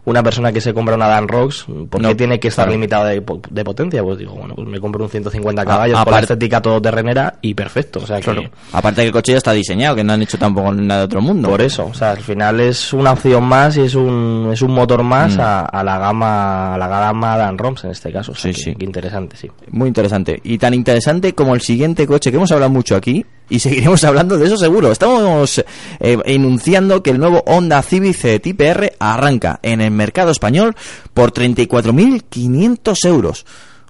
una 0.06 0.22
persona 0.22 0.52
que 0.52 0.62
se 0.62 0.74
compra 0.74 0.94
una 0.96 1.08
Dan 1.08 1.28
Rocks, 1.28 1.66
por 1.90 2.00
qué 2.02 2.08
No, 2.08 2.16
tiene 2.16 2.40
que 2.40 2.50
estar 2.50 2.66
claro. 2.66 2.74
limitada 2.78 3.06
de, 3.10 3.24
de 3.50 3.64
potencia? 3.64 4.04
Pues 4.04 4.20
digo, 4.20 4.34
bueno, 4.34 4.54
pues 4.56 4.68
me 4.68 4.80
compro 4.80 5.04
un 5.04 5.10
150 5.10 5.66
caballos 5.66 6.04
con 6.04 6.14
la 6.14 6.20
estética 6.20 6.62
todoterrenera 6.62 7.40
y 7.42 7.54
perfecto. 7.56 8.00
O 8.04 8.06
sea, 8.06 8.22
que 8.22 8.52
Aparte 8.72 9.02
que 9.02 9.08
el 9.08 9.12
coche 9.14 9.32
ya 9.32 9.40
está 9.40 9.52
diseñado, 9.52 9.96
que 9.96 10.04
no 10.04 10.14
han 10.14 10.22
hecho 10.22 10.38
tampoco 10.38 10.72
nada 10.74 11.00
de 11.02 11.06
otro 11.06 11.22
mundo. 11.22 11.50
por 11.50 11.62
eso, 11.62 11.88
o 11.88 11.94
sea, 11.94 12.12
al 12.12 12.20
final 12.20 12.60
es 12.60 12.94
una 12.94 13.14
opción 13.14 13.44
más 13.46 13.76
y 13.78 13.82
es 13.82 13.96
un, 13.96 14.50
es 14.54 14.62
un 14.62 14.72
motor 14.72 15.02
Mm. 15.02 15.08
más 15.08 15.38
a, 15.40 15.62
a 15.66 15.84
la 15.84 15.98
gama 15.98 16.76
a 16.76 16.78
la 16.78 16.88
gama 16.88 17.38
Dan 17.38 17.58
Roms 17.58 17.84
en 17.86 17.92
este 17.92 18.12
caso. 18.12 18.32
O 18.32 18.36
sea, 18.36 18.54
Sí, 18.54 18.58
que- 18.58 18.64
sí. 18.72 18.76
que 18.76 18.86
interesante, 18.86 19.36
sí. 19.38 19.50
Muy 19.72 19.88
interesante. 19.88 20.40
Y 20.44 20.58
tan 20.60 20.74
interesante 20.74 21.34
como 21.34 21.56
el 21.56 21.62
siguiente 21.62 22.06
coche 22.06 22.30
que 22.32 22.38
hemos 22.38 22.52
hablado 22.52 22.72
mucho 22.72 22.96
aquí. 22.96 23.26
Y 23.50 23.60
seguiremos 23.60 24.04
hablando 24.06 24.38
de 24.38 24.46
eso 24.46 24.58
seguro. 24.58 24.92
Estamos 24.92 25.64
eh, 26.00 26.18
enunciando 26.26 27.04
que 27.04 27.12
el 27.12 27.20
nuevo 27.20 27.44
Honda 27.46 27.82
Civic 27.82 28.42
Type 28.42 28.68
R 28.68 28.94
arranca 29.00 29.60
en 29.62 29.82
el 29.82 29.92
mercado 29.92 30.32
español 30.32 30.76
por 31.14 31.34
34.500 31.34 33.06
euros. 33.06 33.46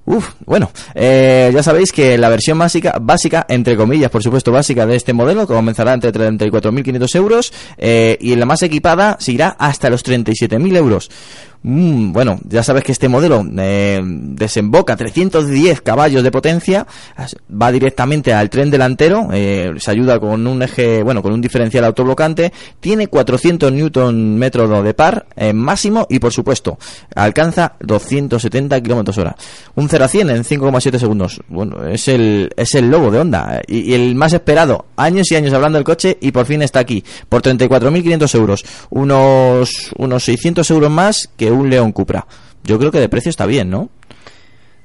Uf, 0.07 0.33
bueno, 0.45 0.69
eh, 0.93 1.49
ya 1.51 1.63
sabéis 1.63 1.91
que 1.91 2.15
la 2.19 2.29
versión 2.29 2.59
básica, 2.59 2.97
básica, 3.01 3.47
entre 3.49 3.75
comillas, 3.75 4.11
por 4.11 4.21
supuesto, 4.21 4.51
básica 4.51 4.85
de 4.85 4.95
este 4.95 5.13
modelo, 5.13 5.47
comenzará 5.47 5.93
entre 5.93 6.13
34.500 6.13 7.15
euros 7.15 7.51
eh, 7.77 8.15
y 8.21 8.35
la 8.35 8.45
más 8.45 8.61
equipada 8.61 9.17
se 9.19 9.31
irá 9.31 9.55
hasta 9.57 9.89
los 9.89 10.05
37.000 10.05 10.77
euros. 10.77 11.09
Mm, 11.67 12.13
bueno, 12.13 12.39
ya 12.47 12.61
sabes 12.61 12.83
que 12.83 12.91
este 12.91 13.09
modelo 13.09 13.43
eh, 13.57 13.99
desemboca 14.05 14.95
310 14.95 15.81
caballos 15.81 16.21
de 16.21 16.29
potencia, 16.29 16.85
va 17.49 17.71
directamente 17.71 18.31
al 18.33 18.51
tren 18.51 18.69
delantero, 18.69 19.29
eh, 19.33 19.73
se 19.77 19.89
ayuda 19.89 20.19
con 20.19 20.45
un 20.45 20.61
eje, 20.61 21.01
bueno, 21.01 21.23
con 21.23 21.33
un 21.33 21.41
diferencial 21.41 21.83
autoblocante, 21.85 22.53
tiene 22.79 23.07
400 23.07 23.71
newton 23.71 24.37
metros 24.37 24.83
de 24.83 24.93
par 24.93 25.25
eh, 25.35 25.53
máximo 25.53 26.05
y 26.07 26.19
por 26.19 26.31
supuesto 26.31 26.77
alcanza 27.15 27.73
270 27.79 28.79
kilómetros 28.81 29.17
hora. 29.17 29.35
Un 29.73 29.89
0 29.89 30.05
a 30.05 30.07
100 30.07 30.29
en 30.29 30.43
5,7 30.43 30.99
segundos. 30.99 31.41
Bueno, 31.47 31.83
es 31.87 32.07
el 32.07 32.51
es 32.55 32.75
el 32.75 32.91
lobo 32.91 33.09
de 33.09 33.21
Honda 33.21 33.63
y, 33.65 33.89
y 33.89 33.93
el 33.95 34.13
más 34.13 34.33
esperado. 34.33 34.85
Años 34.97 35.31
y 35.31 35.35
años 35.35 35.51
hablando 35.51 35.79
del 35.79 35.83
coche 35.83 36.15
y 36.21 36.31
por 36.31 36.45
fin 36.45 36.61
está 36.61 36.77
aquí 36.77 37.03
por 37.27 37.41
34.500 37.41 38.35
euros, 38.35 38.63
unos 38.91 39.91
unos 39.97 40.23
600 40.23 40.69
euros 40.69 40.91
más 40.91 41.27
que 41.35 41.54
un 41.55 41.69
León 41.69 41.91
Cupra. 41.91 42.25
Yo 42.63 42.77
creo 42.79 42.91
que 42.91 42.99
de 42.99 43.09
precio 43.09 43.29
está 43.29 43.45
bien, 43.45 43.69
¿no? 43.69 43.89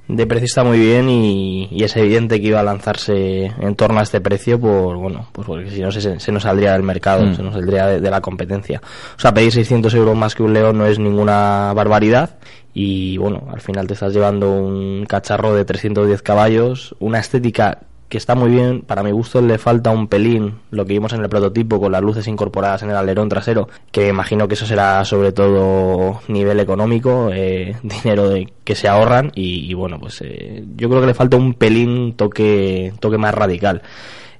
De 0.08 0.26
precio 0.26 0.46
está 0.46 0.64
muy 0.64 0.76
bien 0.78 1.08
y, 1.08 1.68
y 1.70 1.84
es 1.84 1.96
evidente 1.96 2.40
que 2.40 2.48
iba 2.48 2.58
a 2.58 2.64
lanzarse 2.64 3.44
en 3.46 3.76
torno 3.76 4.00
a 4.00 4.02
este 4.02 4.20
precio 4.20 4.58
por, 4.58 4.96
bueno, 4.96 5.28
pues 5.30 5.46
porque 5.46 5.70
si 5.70 5.80
no 5.80 5.92
se, 5.92 6.18
se 6.18 6.32
nos 6.32 6.42
saldría 6.42 6.72
del 6.72 6.82
mercado, 6.82 7.24
Mm. 7.26 7.36
se 7.36 7.42
nos 7.44 7.54
saldría 7.54 7.86
de, 7.86 8.00
de 8.00 8.10
la 8.10 8.20
competencia. 8.20 8.82
O 9.16 9.20
sea, 9.20 9.32
pedir 9.32 9.52
600 9.52 9.94
euros 9.94 10.16
más 10.16 10.34
que 10.34 10.42
un 10.42 10.52
León 10.52 10.78
no 10.78 10.86
es 10.86 10.98
ninguna 10.98 11.72
barbaridad 11.74 12.38
y 12.74 13.18
bueno, 13.18 13.44
al 13.52 13.60
final 13.60 13.86
te 13.86 13.94
estás 13.94 14.12
llevando 14.12 14.50
un 14.50 15.06
cacharro 15.06 15.54
de 15.54 15.64
310 15.64 16.22
caballos, 16.22 16.96
una 16.98 17.20
estética 17.20 17.78
que 18.10 18.18
está 18.18 18.34
muy 18.34 18.50
bien. 18.50 18.82
Para 18.82 19.02
mi 19.02 19.12
gusto 19.12 19.40
le 19.40 19.56
falta 19.56 19.90
un 19.90 20.08
pelín 20.08 20.56
lo 20.70 20.84
que 20.84 20.92
vimos 20.92 21.12
en 21.14 21.22
el 21.22 21.28
prototipo 21.30 21.80
con 21.80 21.92
las 21.92 22.02
luces 22.02 22.26
incorporadas 22.26 22.82
en 22.82 22.90
el 22.90 22.96
alerón 22.96 23.28
trasero, 23.30 23.68
que 23.92 24.08
imagino 24.08 24.48
que 24.48 24.54
eso 24.54 24.66
será 24.66 25.02
sobre 25.04 25.32
todo 25.32 26.20
nivel 26.28 26.60
económico, 26.60 27.30
eh, 27.32 27.76
dinero 27.82 28.28
de, 28.28 28.52
que 28.64 28.74
se 28.74 28.88
ahorran 28.88 29.32
y, 29.34 29.72
bueno, 29.74 29.98
pues 29.98 30.20
eh, 30.22 30.64
yo 30.76 30.88
creo 30.88 31.00
que 31.00 31.06
le 31.06 31.14
falta 31.14 31.36
un 31.36 31.54
pelín 31.54 32.14
toque, 32.14 32.92
toque 33.00 33.16
más 33.16 33.34
radical. 33.34 33.82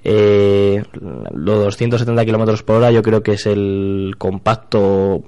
Eh, 0.02 0.82
los 1.32 1.64
270 1.64 2.24
kilómetros 2.24 2.62
por 2.62 2.76
hora 2.76 2.90
yo 2.90 3.02
creo 3.02 3.22
que 3.22 3.32
es 3.32 3.46
el 3.46 4.14
compacto 4.18 5.22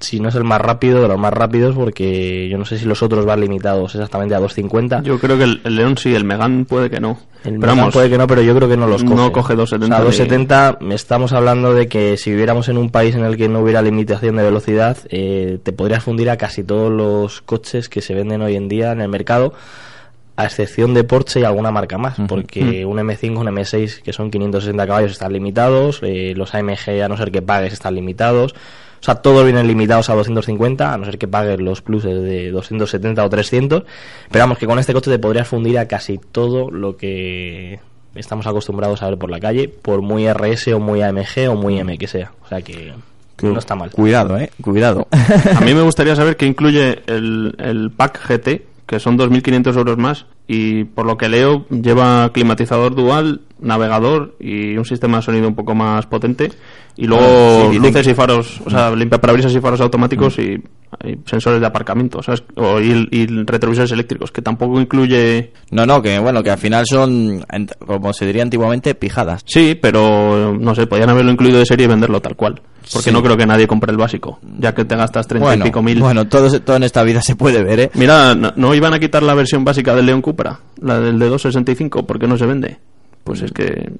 si 0.00 0.20
no 0.20 0.28
es 0.28 0.34
el 0.34 0.44
más 0.44 0.60
rápido, 0.60 1.02
de 1.02 1.08
los 1.08 1.18
más 1.18 1.32
rápidos, 1.32 1.74
porque 1.74 2.48
yo 2.48 2.58
no 2.58 2.64
sé 2.64 2.78
si 2.78 2.84
los 2.84 3.02
otros 3.02 3.24
van 3.24 3.40
limitados 3.40 3.94
exactamente 3.94 4.34
a 4.34 4.40
250. 4.40 5.02
Yo 5.02 5.18
creo 5.18 5.38
que 5.38 5.44
el, 5.44 5.62
León 5.64 5.96
sí, 5.96 6.14
el 6.14 6.24
Megan 6.24 6.66
puede 6.66 6.90
que 6.90 7.00
no. 7.00 7.18
El 7.44 7.58
Megan 7.58 7.90
puede 7.90 8.10
que 8.10 8.18
no, 8.18 8.26
pero 8.26 8.42
yo 8.42 8.54
creo 8.54 8.68
que 8.68 8.76
no 8.76 8.86
los 8.86 9.04
coge. 9.04 9.16
No 9.16 9.32
coge 9.32 9.54
270. 9.54 9.96
O 10.00 10.04
270, 10.04 10.78
estamos 10.94 11.32
hablando 11.32 11.72
de 11.72 11.88
que 11.88 12.16
si 12.16 12.30
viviéramos 12.30 12.68
en 12.68 12.76
un 12.76 12.90
país 12.90 13.14
en 13.14 13.24
el 13.24 13.36
que 13.36 13.48
no 13.48 13.60
hubiera 13.60 13.80
limitación 13.80 14.36
de 14.36 14.42
velocidad, 14.42 14.98
eh, 15.08 15.58
te 15.62 15.72
podrías 15.72 16.02
fundir 16.02 16.28
a 16.30 16.36
casi 16.36 16.62
todos 16.62 16.92
los 16.92 17.40
coches 17.40 17.88
que 17.88 18.02
se 18.02 18.14
venden 18.14 18.42
hoy 18.42 18.56
en 18.56 18.68
día 18.68 18.92
en 18.92 19.00
el 19.00 19.08
mercado 19.08 19.54
a 20.36 20.44
excepción 20.44 20.92
de 20.92 21.02
Porsche 21.02 21.40
y 21.40 21.44
alguna 21.44 21.70
marca 21.70 21.96
más, 21.96 22.16
porque 22.28 22.84
un 22.84 22.98
M5, 22.98 23.38
un 23.38 23.46
M6 23.46 24.02
que 24.02 24.12
son 24.12 24.30
560 24.30 24.86
caballos 24.86 25.12
están 25.12 25.32
limitados, 25.32 26.00
eh, 26.02 26.34
los 26.36 26.54
AMG 26.54 27.02
a 27.02 27.08
no 27.08 27.16
ser 27.16 27.32
que 27.32 27.40
pagues 27.40 27.72
están 27.72 27.94
limitados, 27.94 28.54
sea, 29.06 29.16
todos 29.16 29.44
vienen 29.44 29.66
limitados 29.66 30.10
a 30.10 30.14
250, 30.14 30.92
a 30.92 30.98
no 30.98 31.04
ser 31.04 31.18
que 31.18 31.28
pagues 31.28 31.60
los 31.60 31.80
pluses 31.80 32.22
de 32.22 32.50
270 32.50 33.24
o 33.24 33.30
300. 33.30 33.84
Pero 34.30 34.42
vamos, 34.42 34.58
que 34.58 34.66
con 34.66 34.78
este 34.78 34.92
coche 34.92 35.10
te 35.10 35.18
podrías 35.18 35.48
fundir 35.48 35.78
a 35.78 35.86
casi 35.86 36.18
todo 36.18 36.70
lo 36.70 36.96
que 36.96 37.80
estamos 38.14 38.46
acostumbrados 38.46 39.02
a 39.02 39.08
ver 39.08 39.18
por 39.18 39.30
la 39.30 39.40
calle, 39.40 39.68
por 39.68 40.02
muy 40.02 40.26
RS 40.28 40.68
o 40.68 40.80
muy 40.80 41.02
AMG 41.02 41.48
o 41.48 41.54
muy 41.54 41.78
M 41.78 41.96
que 41.98 42.08
sea. 42.08 42.32
O 42.44 42.48
sea 42.48 42.60
que 42.62 42.92
no 43.42 43.58
está 43.58 43.74
mal. 43.74 43.90
Cuidado, 43.90 44.38
eh, 44.38 44.50
cuidado. 44.60 45.06
A 45.56 45.60
mí 45.60 45.74
me 45.74 45.82
gustaría 45.82 46.16
saber 46.16 46.36
qué 46.36 46.46
incluye 46.46 47.02
el, 47.06 47.54
el 47.58 47.90
pack 47.90 48.20
GT, 48.26 48.62
que 48.86 49.00
son 49.00 49.18
2.500 49.18 49.76
euros 49.76 49.98
más 49.98 50.26
y 50.48 50.84
por 50.84 51.06
lo 51.06 51.16
que 51.18 51.28
leo 51.28 51.66
lleva 51.68 52.30
climatizador 52.32 52.94
dual, 52.94 53.40
navegador 53.58 54.36
y 54.38 54.76
un 54.76 54.84
sistema 54.84 55.18
de 55.18 55.22
sonido 55.24 55.48
un 55.48 55.56
poco 55.56 55.74
más 55.74 56.06
potente 56.06 56.50
y 56.96 57.06
luego 57.06 57.72
luces 57.72 58.06
y 58.06 58.14
faros, 58.14 58.60
o 58.64 58.70
sea, 58.70 58.90
limpia 58.94 59.20
parabrisas 59.20 59.54
y 59.54 59.60
faros 59.60 59.80
automáticos 59.80 60.38
y, 60.38 60.62
sensores 61.26 61.60
de 61.60 61.66
aparcamiento, 61.66 62.22
¿sabes? 62.22 62.42
O, 62.54 62.80
y, 62.80 63.26
retrovisores 63.44 63.92
eléctricos, 63.92 64.32
que 64.32 64.40
tampoco 64.40 64.80
incluye... 64.80 65.52
No, 65.70 65.84
no, 65.84 66.00
que 66.00 66.18
bueno, 66.18 66.42
que 66.42 66.50
al 66.50 66.58
final 66.58 66.86
son, 66.86 67.44
como 67.86 68.12
se 68.14 68.24
diría 68.24 68.42
antiguamente, 68.42 68.94
pijadas. 68.94 69.42
Sí, 69.44 69.78
pero 69.80 70.56
no 70.58 70.74
sé, 70.74 70.86
podrían 70.86 71.10
haberlo 71.10 71.32
incluido 71.32 71.58
de 71.58 71.66
serie 71.66 71.84
y 71.84 71.88
venderlo 71.88 72.22
tal 72.22 72.34
cual. 72.34 72.62
Porque 72.92 73.12
no 73.12 73.22
creo 73.22 73.36
que 73.36 73.46
nadie 73.46 73.66
compre 73.66 73.90
el 73.90 73.98
básico, 73.98 74.38
ya 74.58 74.74
que 74.74 74.84
te 74.84 74.96
gastas 74.96 75.26
treinta 75.26 75.56
y 75.56 75.60
pico 75.60 75.82
mil. 75.82 76.00
Bueno, 76.00 76.28
todo, 76.28 76.48
todo 76.60 76.76
en 76.76 76.84
esta 76.84 77.02
vida 77.02 77.20
se 77.20 77.36
puede 77.36 77.62
ver, 77.62 77.80
¿eh? 77.80 77.90
Mira, 77.94 78.34
no, 78.34 78.74
iban 78.74 78.94
a 78.94 79.00
quitar 79.00 79.22
la 79.22 79.34
versión 79.34 79.64
básica 79.64 79.94
del 79.94 80.06
León 80.06 80.22
Cupra, 80.22 80.60
la 80.80 81.00
del 81.00 81.18
de 81.18 81.28
265, 81.28 82.06
porque 82.06 82.26
no 82.26 82.38
se 82.38 82.46
vende. 82.46 82.78
Pues 83.24 83.42
es 83.42 83.50
que 83.50 83.90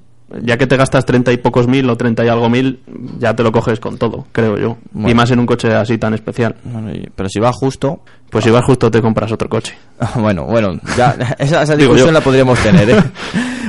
ya 0.42 0.56
que 0.56 0.66
te 0.66 0.76
gastas 0.76 1.04
treinta 1.04 1.32
y 1.32 1.36
pocos 1.36 1.68
mil 1.68 1.88
o 1.88 1.96
treinta 1.96 2.24
y 2.24 2.28
algo 2.28 2.48
mil, 2.48 2.80
ya 3.18 3.34
te 3.34 3.42
lo 3.42 3.52
coges 3.52 3.80
con 3.80 3.96
todo, 3.96 4.26
creo 4.32 4.58
yo. 4.58 4.76
Y 5.06 5.14
más 5.14 5.30
en 5.30 5.38
un 5.38 5.46
coche 5.46 5.72
así 5.74 5.98
tan 5.98 6.14
especial. 6.14 6.56
pero 7.14 7.28
si 7.28 7.40
va 7.40 7.52
justo... 7.52 8.00
Pues 8.30 8.44
si 8.44 8.50
vas 8.50 8.64
justo 8.64 8.90
te 8.90 9.00
compras 9.00 9.30
otro 9.30 9.48
coche. 9.48 9.76
bueno, 10.16 10.44
bueno, 10.44 10.78
ya 10.96 11.16
esa, 11.38 11.64
discusión 11.76 12.12
la 12.12 12.20
podríamos 12.20 12.58
tener. 12.58 12.90
¿eh? 12.90 13.02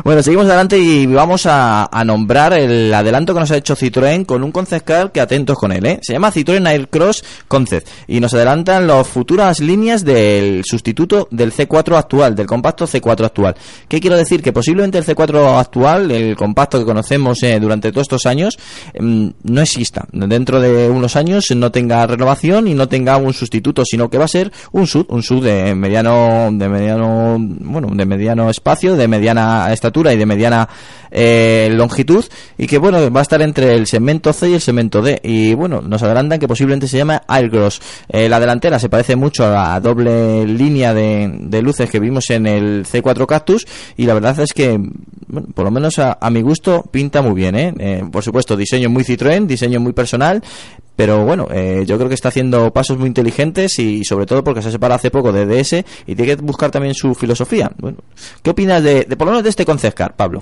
bueno, 0.04 0.24
seguimos 0.24 0.48
adelante 0.48 0.78
y 0.80 1.06
vamos 1.06 1.46
a, 1.46 1.90
nombrar 2.06 2.54
el 2.54 2.94
adelanto 2.94 3.34
que 3.34 3.40
nos 3.40 3.52
ha 3.52 3.58
hecho 3.58 3.76
Citroën 3.76 4.26
con 4.26 4.44
un 4.44 4.52
concept 4.52 4.86
car 4.86 5.12
que 5.12 5.22
atentos 5.22 5.58
con 5.58 5.72
él. 5.72 5.86
¿eh? 5.86 6.00
Se 6.02 6.14
llama 6.14 6.32
Citroën 6.32 6.66
Aircross 6.68 7.24
Concept 7.48 7.88
y 8.08 8.20
nos 8.20 8.34
adelantan 8.34 8.88
las 8.88 9.08
futuras 9.08 9.60
líneas 9.60 10.04
del 10.04 10.64
sustituto 10.66 11.28
del 11.32 11.54
C4 11.54 11.96
actual, 11.96 12.36
del 12.36 12.48
compacto 12.48 12.88
C4 12.88 13.26
actual. 13.26 13.56
¿Qué 13.88 14.00
quiero 14.00 14.18
decir? 14.18 14.42
Que 14.42 14.54
posiblemente 14.54 14.98
el 14.98 15.06
C4 15.06 15.60
actual, 15.60 16.12
el 16.12 16.36
compacto 16.48 16.80
que 16.80 16.86
conocemos 16.86 17.44
eh, 17.44 17.60
durante 17.60 17.92
todos 17.92 18.06
estos 18.06 18.26
años, 18.26 18.58
mm, 18.98 19.28
no 19.44 19.62
exista. 19.62 20.08
Dentro 20.12 20.62
de 20.62 20.90
unos 20.90 21.16
años 21.16 21.46
no 21.56 21.72
tenga 21.72 22.08
renovación 22.08 22.68
y 22.68 22.74
no 22.74 22.88
tenga 22.88 23.18
un 23.18 23.34
sustituto, 23.34 23.84
sino 23.86 24.10
que 24.10 24.18
va 24.18 24.26
a 24.26 24.30
ser 24.30 24.52
un 24.72 24.88
sub, 24.88 25.06
un 25.10 25.24
sub 25.24 25.44
de 25.44 25.76
mediano, 25.76 26.50
de 26.52 26.70
mediano, 26.70 27.38
bueno, 27.40 27.90
de 27.94 28.06
mediano 28.06 28.50
espacio, 28.50 28.96
de 28.96 29.08
mediana 29.08 29.72
estatura 29.74 30.14
y 30.14 30.18
de 30.18 30.26
mediana 30.26 30.70
eh, 31.12 31.70
longitud 31.72 32.26
y 32.58 32.68
que 32.68 32.78
bueno 32.78 33.12
va 33.12 33.22
a 33.22 33.24
estar 33.24 33.42
entre 33.42 33.76
el 33.76 33.88
segmento 33.88 34.34
C 34.34 34.50
y 34.50 34.54
el 34.56 34.62
segmento 34.62 35.02
D 35.02 35.20
y 35.24 35.54
bueno 35.54 35.82
nos 35.82 36.04
adelantan 36.04 36.38
que 36.38 36.48
posiblemente 36.48 36.88
se 36.88 36.98
llama 36.98 37.24
Aircross 37.28 37.82
eh, 38.10 38.28
la 38.28 38.40
delantera 38.40 38.78
se 38.78 38.90
parece 38.90 39.16
mucho 39.16 39.46
a 39.46 39.52
la 39.52 39.80
doble 39.80 40.46
línea 40.46 40.94
de, 40.94 41.62
luces 41.62 41.90
que 41.90 42.00
vimos 42.00 42.30
en 42.30 42.46
el 42.46 42.86
C4 42.86 43.26
Cactus 43.26 43.66
y 43.96 44.06
la 44.06 44.14
verdad 44.14 44.40
es 44.40 44.54
que 44.54 44.78
bueno, 45.28 45.48
por 45.54 45.66
lo 45.66 45.72
menos 45.72 45.98
a, 46.00 46.18
mi 46.30 46.37
gusto 46.42 46.84
pinta 46.92 47.22
muy 47.22 47.34
bien 47.34 47.56
¿eh? 47.56 47.74
¿eh? 47.80 48.04
por 48.12 48.24
supuesto 48.24 48.56
diseño 48.56 48.90
muy 48.90 49.04
Citroën 49.04 49.46
diseño 49.46 49.80
muy 49.80 49.94
personal 49.94 50.42
pero 50.98 51.24
bueno, 51.24 51.46
eh, 51.54 51.84
yo 51.86 51.96
creo 51.98 52.10
que 52.10 52.16
está 52.16 52.30
haciendo 52.30 52.74
pasos 52.74 52.98
muy 52.98 53.06
inteligentes 53.06 53.78
y 53.78 54.04
sobre 54.04 54.26
todo 54.26 54.44
porque 54.44 54.64
se 54.64 54.72
separa 54.72 54.96
hace 54.96 55.12
poco 55.12 55.32
de 55.32 55.46
DS 55.46 55.86
y 56.08 56.16
tiene 56.16 56.36
que 56.36 56.42
buscar 56.42 56.72
también 56.72 56.96
su 56.96 57.14
filosofía. 57.14 57.72
Bueno, 57.78 58.00
¿qué 58.42 58.50
opinas 58.50 58.82
de, 58.82 59.06
por 59.16 59.28
lo 59.28 59.34
menos 59.34 59.44
de 59.44 59.52
este 59.52 59.64
concept 59.64 59.96
car, 59.96 60.16
Pablo? 60.16 60.40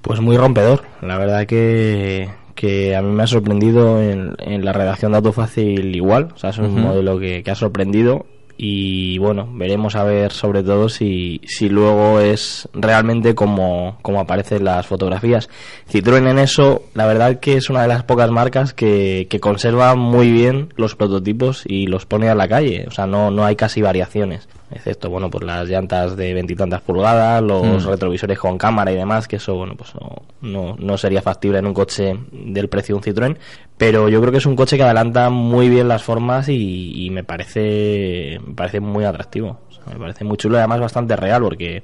Pues 0.00 0.20
muy 0.20 0.38
rompedor. 0.38 0.84
La 1.02 1.18
verdad 1.18 1.46
que, 1.46 2.30
que 2.54 2.96
a 2.96 3.02
mí 3.02 3.10
me 3.10 3.24
ha 3.24 3.26
sorprendido 3.26 4.00
en, 4.00 4.64
la 4.64 4.72
redacción 4.72 5.12
de 5.12 5.18
Autofácil 5.18 5.94
igual. 5.94 6.30
O 6.34 6.38
sea, 6.38 6.48
es 6.48 6.56
un 6.56 6.80
modelo 6.80 7.18
que, 7.18 7.42
que 7.42 7.50
ha 7.50 7.54
sorprendido 7.54 8.24
y 8.56 9.18
bueno, 9.18 9.48
veremos 9.52 9.96
a 9.96 10.04
ver 10.04 10.32
sobre 10.32 10.62
todo 10.62 10.88
si, 10.88 11.40
si 11.44 11.68
luego 11.68 12.20
es 12.20 12.68
realmente 12.72 13.34
como, 13.34 13.98
como 14.02 14.20
aparecen 14.20 14.64
las 14.64 14.86
fotografías. 14.86 15.48
Citroën 15.90 16.28
en 16.28 16.38
eso, 16.38 16.82
la 16.94 17.06
verdad 17.06 17.40
que 17.40 17.56
es 17.56 17.70
una 17.70 17.82
de 17.82 17.88
las 17.88 18.04
pocas 18.04 18.30
marcas 18.30 18.72
que, 18.72 19.26
que 19.28 19.40
conserva 19.40 19.94
muy 19.94 20.30
bien 20.30 20.72
los 20.76 20.94
prototipos 20.96 21.64
y 21.66 21.86
los 21.86 22.06
pone 22.06 22.28
a 22.28 22.34
la 22.34 22.48
calle, 22.48 22.84
o 22.88 22.90
sea, 22.90 23.06
no, 23.06 23.30
no 23.30 23.44
hay 23.44 23.56
casi 23.56 23.82
variaciones 23.82 24.48
excepto 24.74 25.10
bueno 25.10 25.30
pues 25.30 25.44
las 25.44 25.68
llantas 25.68 26.16
de 26.16 26.34
veintitantas 26.34 26.80
pulgadas 26.80 27.42
los 27.42 27.84
mm. 27.84 27.88
retrovisores 27.88 28.38
con 28.38 28.58
cámara 28.58 28.92
y 28.92 28.96
demás 28.96 29.28
que 29.28 29.36
eso 29.36 29.54
bueno 29.54 29.74
pues 29.76 29.92
no, 30.40 30.76
no, 30.78 30.98
sería 30.98 31.22
factible 31.22 31.58
en 31.58 31.66
un 31.66 31.74
coche 31.74 32.16
del 32.32 32.68
precio 32.68 32.94
de 32.94 32.96
un 32.98 33.02
Citroën 33.02 33.36
pero 33.76 34.08
yo 34.08 34.20
creo 34.20 34.32
que 34.32 34.38
es 34.38 34.46
un 34.46 34.56
coche 34.56 34.76
que 34.76 34.82
adelanta 34.82 35.30
muy 35.30 35.68
bien 35.68 35.88
las 35.88 36.02
formas 36.02 36.48
y, 36.48 37.08
me 37.12 37.24
parece 37.24 38.38
me 38.46 38.54
parece 38.54 38.80
muy 38.80 39.04
atractivo 39.04 39.60
me 39.86 39.98
parece 39.98 40.24
muy 40.24 40.36
chulo 40.36 40.56
y 40.56 40.58
además 40.58 40.80
bastante 40.80 41.16
real 41.16 41.42
porque 41.42 41.82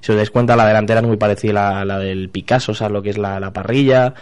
si 0.00 0.12
os 0.12 0.16
dais 0.16 0.30
cuenta 0.30 0.56
la 0.56 0.66
delantera 0.66 1.00
es 1.00 1.06
muy 1.06 1.16
parecida 1.16 1.80
a 1.80 1.84
la, 1.84 1.98
del 1.98 2.28
Picasso 2.28 2.72
o 2.72 2.74
sea 2.74 2.88
lo 2.88 3.02
que 3.02 3.10
es 3.10 3.18
la, 3.18 3.40
la 3.40 3.52
parrilla 3.52 4.14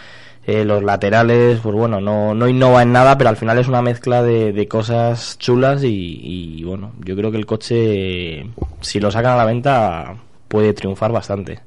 eh, 0.46 0.64
los 0.64 0.80
laterales, 0.84 1.58
pues 1.60 1.74
bueno, 1.74 2.00
no, 2.00 2.32
no 2.32 2.48
innova 2.48 2.82
en 2.82 2.92
nada, 2.92 3.18
pero 3.18 3.30
al 3.30 3.36
final 3.36 3.58
es 3.58 3.66
una 3.66 3.82
mezcla 3.82 4.22
de, 4.22 4.68
cosas 4.68 5.36
chulas 5.38 5.82
y, 5.82 6.62
bueno, 6.64 6.92
yo 7.04 7.16
creo 7.16 7.32
que 7.32 7.36
el 7.36 7.46
coche, 7.46 8.46
si 8.80 9.00
lo 9.00 9.10
sacan 9.10 9.32
a 9.32 9.36
la 9.38 9.44
venta, 9.44 10.14
puede 10.46 10.72
triunfar 10.72 11.10
bastante. 11.10 11.58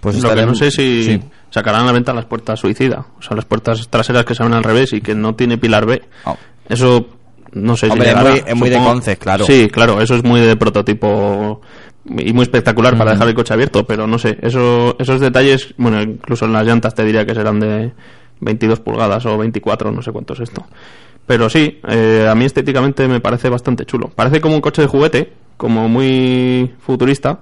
Pues 0.00 0.22
lo 0.22 0.34
que 0.34 0.46
no 0.46 0.54
sé 0.54 0.70
si 0.70 1.20
sacarán 1.50 1.82
a 1.82 1.86
la 1.86 1.92
venta 1.92 2.14
las 2.14 2.24
puertas 2.24 2.58
suicida, 2.58 3.04
o 3.18 3.20
sea, 3.20 3.36
las 3.36 3.44
puertas 3.44 3.86
traseras 3.90 4.24
que 4.24 4.34
se 4.34 4.42
ven 4.42 4.54
al 4.54 4.64
revés 4.64 4.94
y 4.94 5.02
que 5.02 5.14
no 5.14 5.34
tiene 5.34 5.58
pilar 5.58 5.84
B. 5.84 6.02
Oh. 6.24 6.36
Eso 6.70 7.06
no 7.52 7.76
sé 7.76 7.90
si 7.90 7.98
es 7.98 8.56
muy, 8.56 8.70
de 8.70 8.78
concept, 8.78 9.22
claro. 9.22 9.44
Sí, 9.44 9.68
claro, 9.70 10.00
eso 10.00 10.14
es 10.14 10.24
muy 10.24 10.40
de 10.40 10.56
prototipo 10.56 11.60
y 12.04 12.32
muy 12.32 12.42
espectacular 12.44 12.96
para 12.96 13.12
dejar 13.12 13.28
el 13.28 13.34
coche 13.34 13.52
abierto, 13.52 13.86
pero 13.86 14.06
no 14.06 14.18
sé, 14.18 14.38
eso, 14.40 14.96
esos 14.98 15.20
detalles, 15.20 15.74
bueno, 15.76 16.00
incluso 16.00 16.46
en 16.46 16.54
las 16.54 16.66
llantas 16.66 16.94
te 16.94 17.04
diría 17.04 17.26
que 17.26 17.34
serán 17.34 17.60
de 17.60 17.92
22 18.42 18.80
pulgadas 18.80 19.24
o 19.26 19.38
24, 19.38 19.90
no 19.90 20.02
sé 20.02 20.12
cuánto 20.12 20.34
es 20.34 20.40
esto. 20.40 20.64
Pero 21.26 21.48
sí, 21.48 21.80
eh, 21.88 22.26
a 22.28 22.34
mí 22.34 22.44
estéticamente 22.44 23.06
me 23.08 23.20
parece 23.20 23.48
bastante 23.48 23.86
chulo. 23.86 24.10
Parece 24.14 24.40
como 24.40 24.56
un 24.56 24.60
coche 24.60 24.82
de 24.82 24.88
juguete, 24.88 25.32
como 25.56 25.88
muy 25.88 26.74
futurista, 26.80 27.40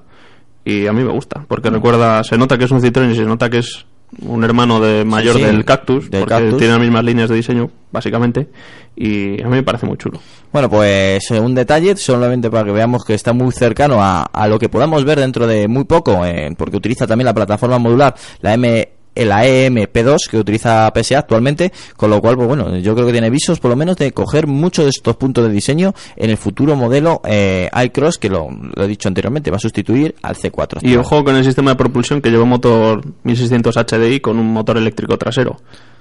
y 0.65 0.87
a 0.87 0.93
mí 0.93 1.03
me 1.03 1.13
gusta, 1.13 1.45
porque 1.49 1.71
recuerda, 1.71 2.23
se 2.23 2.37
nota 2.37 2.59
que 2.59 2.65
es 2.65 2.71
un 2.71 2.81
Citroën 2.81 3.11
y 3.11 3.17
se 3.17 3.25
nota 3.25 3.49
que 3.49 3.59
es 3.59 3.87
un 4.23 4.45
hermano 4.45 4.81
de 4.81 5.05
mayor 5.05 5.39
del 5.41 5.65
Cactus, 5.65 6.09
porque 6.11 6.55
tiene 6.59 6.75
las 6.75 6.81
mismas 6.81 7.05
líneas 7.05 7.31
de 7.31 7.37
diseño, 7.37 7.71
básicamente, 7.91 8.49
y 8.97 9.41
a 9.41 9.47
mí 9.47 9.53
me 9.53 9.63
parece 9.63 9.87
muy 9.87 9.97
chulo. 9.97 10.21
Bueno, 10.53 10.69
pues 10.69 11.31
eh, 11.31 11.41
un 11.41 11.55
detalle, 11.55 11.97
solamente 11.97 12.51
para 12.51 12.65
que 12.65 12.73
veamos 12.73 13.05
que 13.05 13.15
está 13.15 13.33
muy 13.33 13.53
cercano 13.53 13.99
a, 14.01 14.49
lo 14.49 14.59
que 14.59 14.69
podamos 14.69 15.05
ver 15.05 15.21
dentro 15.21 15.47
de 15.47 15.69
muy 15.69 15.85
poco, 15.85 16.25
eh, 16.27 16.55
porque 16.59 16.77
utiliza 16.77 17.07
también 17.07 17.27
la 17.27 17.35
plataforma 17.35 17.79
modular, 17.79 18.15
la 18.41 18.55
M 18.55 18.89
el 19.21 19.33
AEM 19.33 19.75
P2 19.75 20.31
que 20.31 20.39
utiliza 20.39 20.91
PSA 20.95 21.19
actualmente, 21.19 21.73
con 21.97 22.09
lo 22.09 22.21
cual, 22.21 22.37
pues 22.37 22.49
bueno, 22.49 22.77
yo 22.79 22.95
creo 22.95 23.07
que 23.07 23.13
tiene 23.13 23.29
visos 23.29 23.61
por 23.61 23.71
lo 23.71 23.77
menos 23.77 23.97
de 23.97 24.13
coger 24.13 24.47
muchos 24.47 24.87
de 24.87 24.91
estos 24.91 25.17
puntos 25.17 25.45
de 25.45 25.51
diseño 25.51 25.95
en 26.17 26.31
el 26.31 26.39
futuro 26.39 26.75
modelo 26.75 27.21
eh, 27.25 27.69
iCross, 27.85 28.17
que 28.17 28.31
lo, 28.31 28.49
lo 28.51 28.85
he 28.85 28.89
dicho 28.89 29.09
anteriormente, 29.09 29.51
va 29.51 29.59
a 29.59 29.61
sustituir 29.61 30.15
al 30.23 30.37
C4. 30.37 30.79
Y 30.83 30.97
ojo 30.97 31.23
con 31.23 31.37
el 31.37 31.45
sistema 31.45 31.73
de 31.73 31.77
propulsión 31.77 32.23
que 32.23 32.31
lleva 32.31 32.45
un 32.45 32.49
motor 32.49 33.03
1600 33.25 33.77
HDI 33.77 34.21
con 34.21 34.39
un 34.39 34.51
motor 34.53 34.79
eléctrico 34.79 35.19
trasero. 35.19 35.61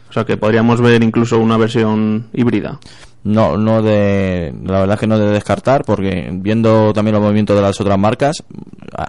O 0.10 0.14
sea 0.14 0.26
que 0.26 0.38
podríamos 0.38 0.82
ver 0.82 1.04
incluso 1.04 1.38
una 1.40 1.58
versión 1.58 2.28
híbrida. 2.34 2.80
No, 3.24 3.58
no 3.58 3.82
de, 3.82 4.54
la 4.64 4.80
verdad 4.80 4.94
es 4.94 5.00
que 5.00 5.08
no 5.08 5.20
de 5.20 5.30
descartar, 5.30 5.84
porque 5.84 6.30
viendo 6.32 6.94
también 6.94 7.14
los 7.14 7.22
movimientos 7.22 7.56
de 7.56 7.62
las 7.62 7.80
otras 7.80 8.00
marcas, 8.00 8.44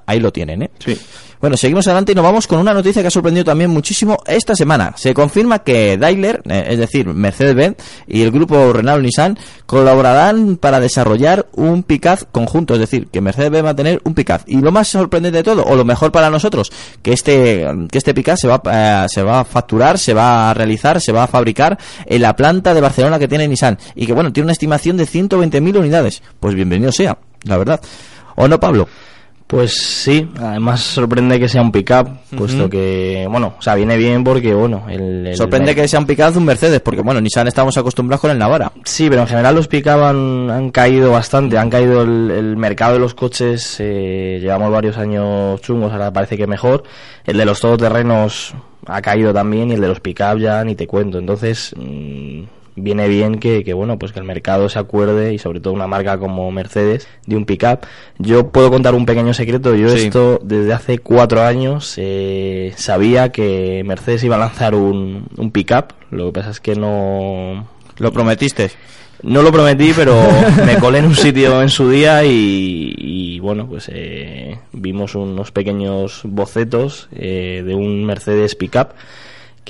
ahí 0.06 0.18
lo 0.20 0.32
tienen, 0.32 0.62
¿eh? 0.62 0.70
Sí. 0.78 0.98
Bueno, 1.40 1.56
seguimos 1.56 1.86
adelante 1.86 2.12
y 2.12 2.14
nos 2.14 2.24
vamos 2.24 2.46
con 2.46 2.58
una 2.58 2.74
noticia 2.74 3.00
que 3.00 3.08
ha 3.08 3.10
sorprendido 3.10 3.46
también 3.46 3.70
muchísimo 3.70 4.18
esta 4.26 4.54
semana. 4.54 4.92
Se 4.98 5.14
confirma 5.14 5.60
que 5.60 5.96
Daimler, 5.96 6.42
eh, 6.44 6.66
es 6.68 6.78
decir, 6.78 7.06
Mercedes-Benz 7.06 7.78
y 8.06 8.20
el 8.20 8.30
grupo 8.30 8.74
Renault-Nissan 8.74 9.38
colaborarán 9.64 10.58
para 10.58 10.80
desarrollar 10.80 11.46
un 11.54 11.82
pickup 11.82 12.30
conjunto, 12.30 12.74
es 12.74 12.80
decir, 12.80 13.08
que 13.08 13.22
Mercedes-Benz 13.22 13.64
va 13.64 13.70
a 13.70 13.76
tener 13.76 14.02
un 14.04 14.12
pickup. 14.12 14.42
Y 14.46 14.60
lo 14.60 14.70
más 14.70 14.88
sorprendente 14.88 15.38
de 15.38 15.42
todo, 15.42 15.64
o 15.64 15.76
lo 15.76 15.84
mejor 15.86 16.12
para 16.12 16.28
nosotros, 16.28 16.70
que 17.00 17.14
este 17.14 17.66
que 17.90 17.96
este 17.96 18.12
pickup 18.12 18.36
se 18.36 18.46
va 18.46 18.60
eh, 18.70 19.06
se 19.08 19.22
va 19.22 19.40
a 19.40 19.44
facturar, 19.46 19.98
se 19.98 20.12
va 20.12 20.50
a 20.50 20.54
realizar, 20.54 21.00
se 21.00 21.10
va 21.10 21.24
a 21.24 21.26
fabricar 21.26 21.78
en 22.04 22.20
la 22.20 22.36
planta 22.36 22.74
de 22.74 22.82
Barcelona 22.82 23.18
que 23.18 23.28
tiene 23.28 23.48
Nissan 23.48 23.78
y 24.00 24.06
que 24.06 24.12
bueno, 24.14 24.32
tiene 24.32 24.46
una 24.46 24.52
estimación 24.52 24.96
de 24.96 25.04
120.000 25.04 25.76
unidades. 25.78 26.22
Pues 26.40 26.54
bienvenido 26.54 26.90
sea, 26.90 27.18
la 27.44 27.58
verdad. 27.58 27.80
¿O 28.34 28.48
no, 28.48 28.58
Pablo? 28.58 28.88
Pues 29.46 29.74
sí, 29.76 30.28
además 30.38 30.80
sorprende 30.80 31.38
que 31.40 31.48
sea 31.48 31.60
un 31.60 31.72
pickup, 31.72 32.08
puesto 32.36 32.70
que, 32.70 33.26
bueno, 33.28 33.54
o 33.58 33.60
sea, 33.60 33.74
viene 33.74 33.96
bien 33.96 34.22
porque, 34.22 34.54
bueno, 34.54 34.84
el... 34.88 35.26
el- 35.26 35.36
Sorprende 35.36 35.74
que 35.74 35.88
sea 35.88 35.98
un 35.98 36.06
pickup 36.06 36.30
de 36.32 36.38
un 36.38 36.44
Mercedes, 36.44 36.80
porque 36.80 37.00
bueno, 37.02 37.20
Nissan 37.20 37.48
estamos 37.48 37.76
acostumbrados 37.76 38.20
con 38.20 38.30
el 38.30 38.38
Navara. 38.38 38.70
Sí, 38.84 39.08
pero 39.10 39.22
en 39.22 39.26
general 39.26 39.56
los 39.56 39.66
pick-up 39.66 40.04
han, 40.04 40.48
han 40.50 40.70
caído 40.70 41.10
bastante, 41.10 41.58
han 41.58 41.68
caído 41.68 42.02
el, 42.02 42.30
el 42.30 42.56
mercado 42.56 42.92
de 42.94 43.00
los 43.00 43.14
coches, 43.14 43.76
eh, 43.80 44.38
llevamos 44.40 44.70
varios 44.70 44.96
años 44.98 45.60
chungos, 45.62 45.90
ahora 45.92 46.12
parece 46.12 46.36
que 46.36 46.46
mejor, 46.46 46.84
el 47.26 47.36
de 47.36 47.44
los 47.44 47.58
todoterrenos 47.60 48.54
ha 48.86 49.02
caído 49.02 49.34
también 49.34 49.70
y 49.70 49.74
el 49.74 49.80
de 49.80 49.88
los 49.88 49.98
pick-up 50.00 50.38
ya 50.38 50.62
ni 50.62 50.76
te 50.76 50.86
cuento, 50.86 51.18
entonces 51.18 51.74
mm, 51.76 52.42
viene 52.76 53.08
bien 53.08 53.38
que, 53.38 53.64
que, 53.64 53.72
bueno, 53.72 53.98
pues 53.98 54.12
que 54.12 54.18
el 54.18 54.24
mercado 54.24 54.68
se 54.68 54.78
acuerde 54.78 55.34
y 55.34 55.38
sobre 55.38 55.60
todo 55.60 55.72
una 55.74 55.86
marca 55.86 56.18
como 56.18 56.50
Mercedes 56.50 57.08
de 57.26 57.36
un 57.36 57.44
pick-up. 57.44 57.80
Yo 58.18 58.48
puedo 58.48 58.70
contar 58.70 58.94
un 58.94 59.06
pequeño 59.06 59.34
secreto, 59.34 59.74
yo 59.74 59.88
Sí. 59.90 60.06
esto 60.06 60.40
desde 60.42 60.72
hace 60.72 60.98
cuatro 60.98 61.42
años 61.42 61.94
eh, 61.96 62.72
sabía 62.76 63.30
que 63.32 63.82
Mercedes 63.84 64.24
iba 64.24 64.36
a 64.36 64.40
lanzar 64.40 64.74
un, 64.74 65.26
un 65.36 65.50
pick-up, 65.50 65.94
lo 66.10 66.26
que 66.26 66.32
pasa 66.32 66.50
es 66.50 66.60
que 66.60 66.74
no... 66.74 67.66
Lo 67.98 68.12
prometiste. 68.12 68.70
No 69.22 69.42
lo 69.42 69.52
prometí, 69.52 69.92
pero 69.94 70.16
me 70.64 70.76
colé 70.78 71.00
en 71.00 71.04
un 71.04 71.14
sitio 71.14 71.60
en 71.60 71.68
su 71.68 71.90
día 71.90 72.24
y, 72.24 72.94
y, 72.96 73.38
bueno, 73.40 73.66
pues 73.66 73.90
eh, 73.92 74.58
vimos 74.72 75.14
unos 75.14 75.52
pequeños 75.52 76.22
bocetos 76.24 77.08
eh, 77.12 77.62
de 77.66 77.74
un 77.74 78.04
Mercedes 78.06 78.54
Pickup 78.54 78.94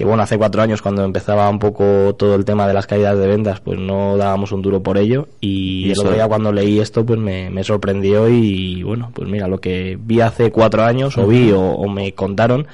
que 0.00 0.06
bueno, 0.06 0.22
hace 0.22 0.38
cuatro 0.38 0.62
años 0.62 0.80
cuando 0.80 1.04
empezaba 1.04 1.46
un 1.50 1.58
poco 1.58 2.14
todo 2.18 2.34
el 2.34 2.46
tema 2.46 2.66
de 2.66 2.72
las 2.72 2.86
caídas 2.86 3.18
de 3.18 3.26
ventas, 3.26 3.60
pues 3.60 3.78
no 3.78 4.16
dábamos 4.16 4.50
un 4.50 4.62
duro 4.62 4.82
por 4.82 4.96
ello 4.96 5.28
y, 5.42 5.88
Y 5.88 5.90
el 5.92 5.98
otro 5.98 6.12
día 6.12 6.26
cuando 6.26 6.52
leí 6.52 6.80
esto 6.80 7.04
pues 7.04 7.18
me, 7.20 7.50
me 7.50 7.62
sorprendió 7.64 8.26
y 8.30 8.82
bueno, 8.82 9.10
pues 9.14 9.28
mira, 9.28 9.46
lo 9.46 9.58
que 9.60 9.98
vi 10.00 10.22
hace 10.22 10.50
cuatro 10.50 10.84
años 10.84 11.18
o 11.18 11.26
vi 11.26 11.52
o, 11.52 11.60
o 11.60 11.86
me 11.86 12.14
contaron, 12.14 12.66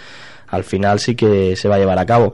al 0.46 0.62
final 0.62 1.00
sí 1.00 1.16
que 1.16 1.56
se 1.56 1.68
va 1.68 1.74
a 1.74 1.78
llevar 1.80 1.98
a 1.98 2.06
cabo. 2.06 2.32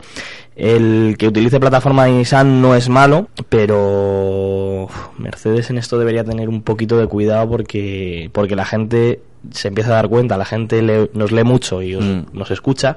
El 0.56 1.16
que 1.18 1.28
utilice 1.28 1.58
plataforma 1.58 2.04
de 2.04 2.12
Nissan 2.12 2.60
no 2.60 2.74
es 2.74 2.90
malo, 2.90 3.28
pero 3.48 4.88
Mercedes 5.16 5.70
en 5.70 5.78
esto 5.78 5.98
debería 5.98 6.22
tener 6.22 6.50
un 6.50 6.60
poquito 6.60 6.98
de 6.98 7.06
cuidado 7.06 7.48
porque, 7.48 8.28
porque 8.32 8.56
la 8.56 8.66
gente 8.66 9.20
se 9.52 9.68
empieza 9.68 9.90
a 9.92 9.94
dar 9.94 10.08
cuenta, 10.10 10.36
la 10.36 10.44
gente 10.44 10.82
le- 10.82 11.08
nos 11.14 11.32
lee 11.32 11.44
mucho 11.44 11.80
y 11.80 11.94
os- 11.94 12.04
Mm. 12.04 12.24
nos 12.34 12.50
escucha. 12.50 12.96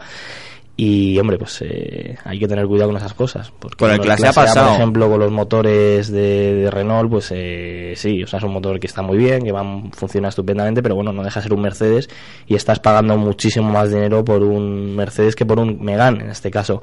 Y 0.78 1.18
hombre, 1.20 1.38
pues 1.38 1.62
eh, 1.62 2.18
hay 2.26 2.38
que 2.38 2.50
tener 2.50 2.68
cuidado 2.68 2.90
con 2.90 2.98
esas 2.98 3.14
cosas. 3.14 3.50
Porque 3.58 3.78
Con 3.78 3.92
el 3.92 4.00
clase 4.02 4.28
A 4.28 4.34
pasado. 4.34 4.68
por 4.68 4.76
ejemplo, 4.76 5.10
con 5.10 5.20
los 5.22 5.32
motores 5.32 6.12
de, 6.12 6.54
de 6.56 6.72
Renault, 6.72 7.10
pues 7.10 7.32
eh, 7.34 7.94
sí, 7.96 8.24
o 8.24 8.28
sea, 8.28 8.40
es 8.40 8.44
un 8.46 8.52
motor 8.52 8.78
que 8.78 8.88
está 8.88 9.02
muy 9.02 9.18
bien, 9.18 9.44
que 9.44 9.54
va, 9.54 9.64
funciona 9.94 10.28
estupendamente, 10.28 10.84
pero 10.84 10.96
bueno, 10.96 11.14
no 11.14 11.24
deja 11.24 11.40
de 11.40 11.44
ser 11.44 11.54
un 11.54 11.62
Mercedes 11.62 12.10
y 12.46 12.56
estás 12.56 12.80
pagando 12.80 13.16
muchísimo 13.16 13.70
más 13.72 13.90
dinero 13.90 14.26
por 14.26 14.44
un 14.44 14.96
Mercedes 14.98 15.34
que 15.36 15.46
por 15.46 15.60
un 15.60 15.82
Megane, 15.82 16.26
en 16.26 16.30
este 16.30 16.52
caso. 16.52 16.82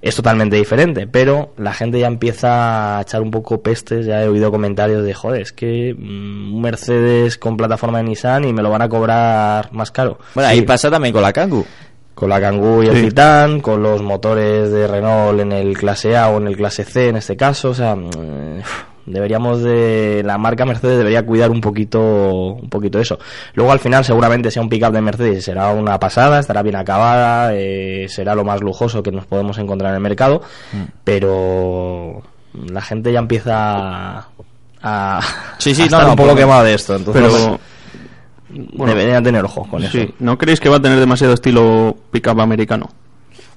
Es 0.00 0.16
totalmente 0.16 0.56
diferente, 0.56 1.06
pero 1.06 1.52
la 1.56 1.72
gente 1.72 1.98
ya 1.98 2.08
empieza 2.08 2.98
a 2.98 3.02
echar 3.02 3.22
un 3.22 3.30
poco 3.30 3.60
pestes, 3.62 4.06
ya 4.06 4.22
he 4.22 4.28
oído 4.28 4.50
comentarios 4.52 5.04
de, 5.04 5.14
joder, 5.14 5.42
es 5.42 5.52
que 5.52 5.94
mm, 5.96 6.54
un 6.54 6.60
Mercedes 6.60 7.38
con 7.38 7.56
plataforma 7.56 7.98
de 7.98 8.04
Nissan 8.04 8.44
y 8.44 8.52
me 8.52 8.62
lo 8.62 8.70
van 8.70 8.82
a 8.82 8.88
cobrar 8.88 9.72
más 9.72 9.90
caro. 9.90 10.18
Bueno, 10.34 10.48
Sí, 10.50 10.56
ahí 10.58 10.62
pasa 10.62 10.90
también 10.90 11.12
con 11.12 11.22
la 11.22 11.32
Kangoo. 11.32 11.64
Con 12.14 12.28
la 12.28 12.40
Kangoo 12.40 12.82
y 12.82 12.88
el 12.88 12.96
Sí. 12.96 13.02
Titan, 13.08 13.60
con 13.60 13.82
los 13.82 14.02
motores 14.02 14.70
de 14.70 14.86
Renault 14.86 15.40
en 15.40 15.52
el 15.52 15.76
clase 15.76 16.16
A 16.16 16.28
o 16.28 16.38
en 16.38 16.46
el 16.48 16.56
clase 16.56 16.84
C 16.84 17.08
en 17.08 17.16
este 17.16 17.36
caso, 17.36 17.70
o 17.70 17.74
sea, 17.74 17.94
mm, 17.96 18.60
deberíamos 19.06 19.62
de 19.62 20.22
la 20.24 20.38
marca 20.38 20.64
Mercedes 20.64 20.98
debería 20.98 21.26
cuidar 21.26 21.50
un 21.50 21.60
poquito 21.60 22.00
un 22.54 22.68
poquito 22.68 23.00
eso. 23.00 23.18
Luego 23.54 23.72
al 23.72 23.80
final 23.80 24.04
seguramente 24.04 24.50
sea 24.50 24.62
un 24.62 24.68
pickup 24.68 24.92
de 24.92 25.00
Mercedes, 25.00 25.44
será 25.44 25.70
una 25.72 25.98
pasada, 25.98 26.38
estará 26.38 26.62
bien 26.62 26.76
acabada, 26.76 27.52
eh, 27.54 28.06
será 28.08 28.34
lo 28.36 28.44
más 28.44 28.60
lujoso 28.60 29.02
que 29.02 29.10
nos 29.10 29.26
podemos 29.26 29.58
encontrar 29.58 29.90
en 29.90 29.96
el 29.96 30.02
mercado, 30.02 30.42
Mm. 30.72 30.82
pero 31.04 32.22
la 32.70 32.80
gente 32.82 33.12
ya 33.12 33.18
empieza 33.18 34.26
a, 34.84 35.20
Sí, 35.58 35.74
sí, 35.74 35.82
a 35.82 35.84
no, 35.84 35.86
estar 35.86 36.02
no, 36.04 36.10
un 36.10 36.16
poco 36.16 36.28
porque- 36.30 36.42
quemado 36.42 36.64
de 36.64 36.74
esto, 36.74 36.94
entonces 36.96 37.22
Pero, 37.22 37.58
bueno, 38.74 38.94
deberían 38.94 39.22
tener 39.24 39.44
ojo 39.44 39.66
con 39.68 39.82
eso. 39.82 39.92
sí, 39.98 40.12
¿no 40.20 40.36
creéis 40.38 40.60
que 40.60 40.68
va 40.68 40.76
a 40.76 40.82
tener 40.82 40.98
demasiado 40.98 41.34
estilo 41.34 41.96
pickup 42.10 42.40
americano? 42.40 42.88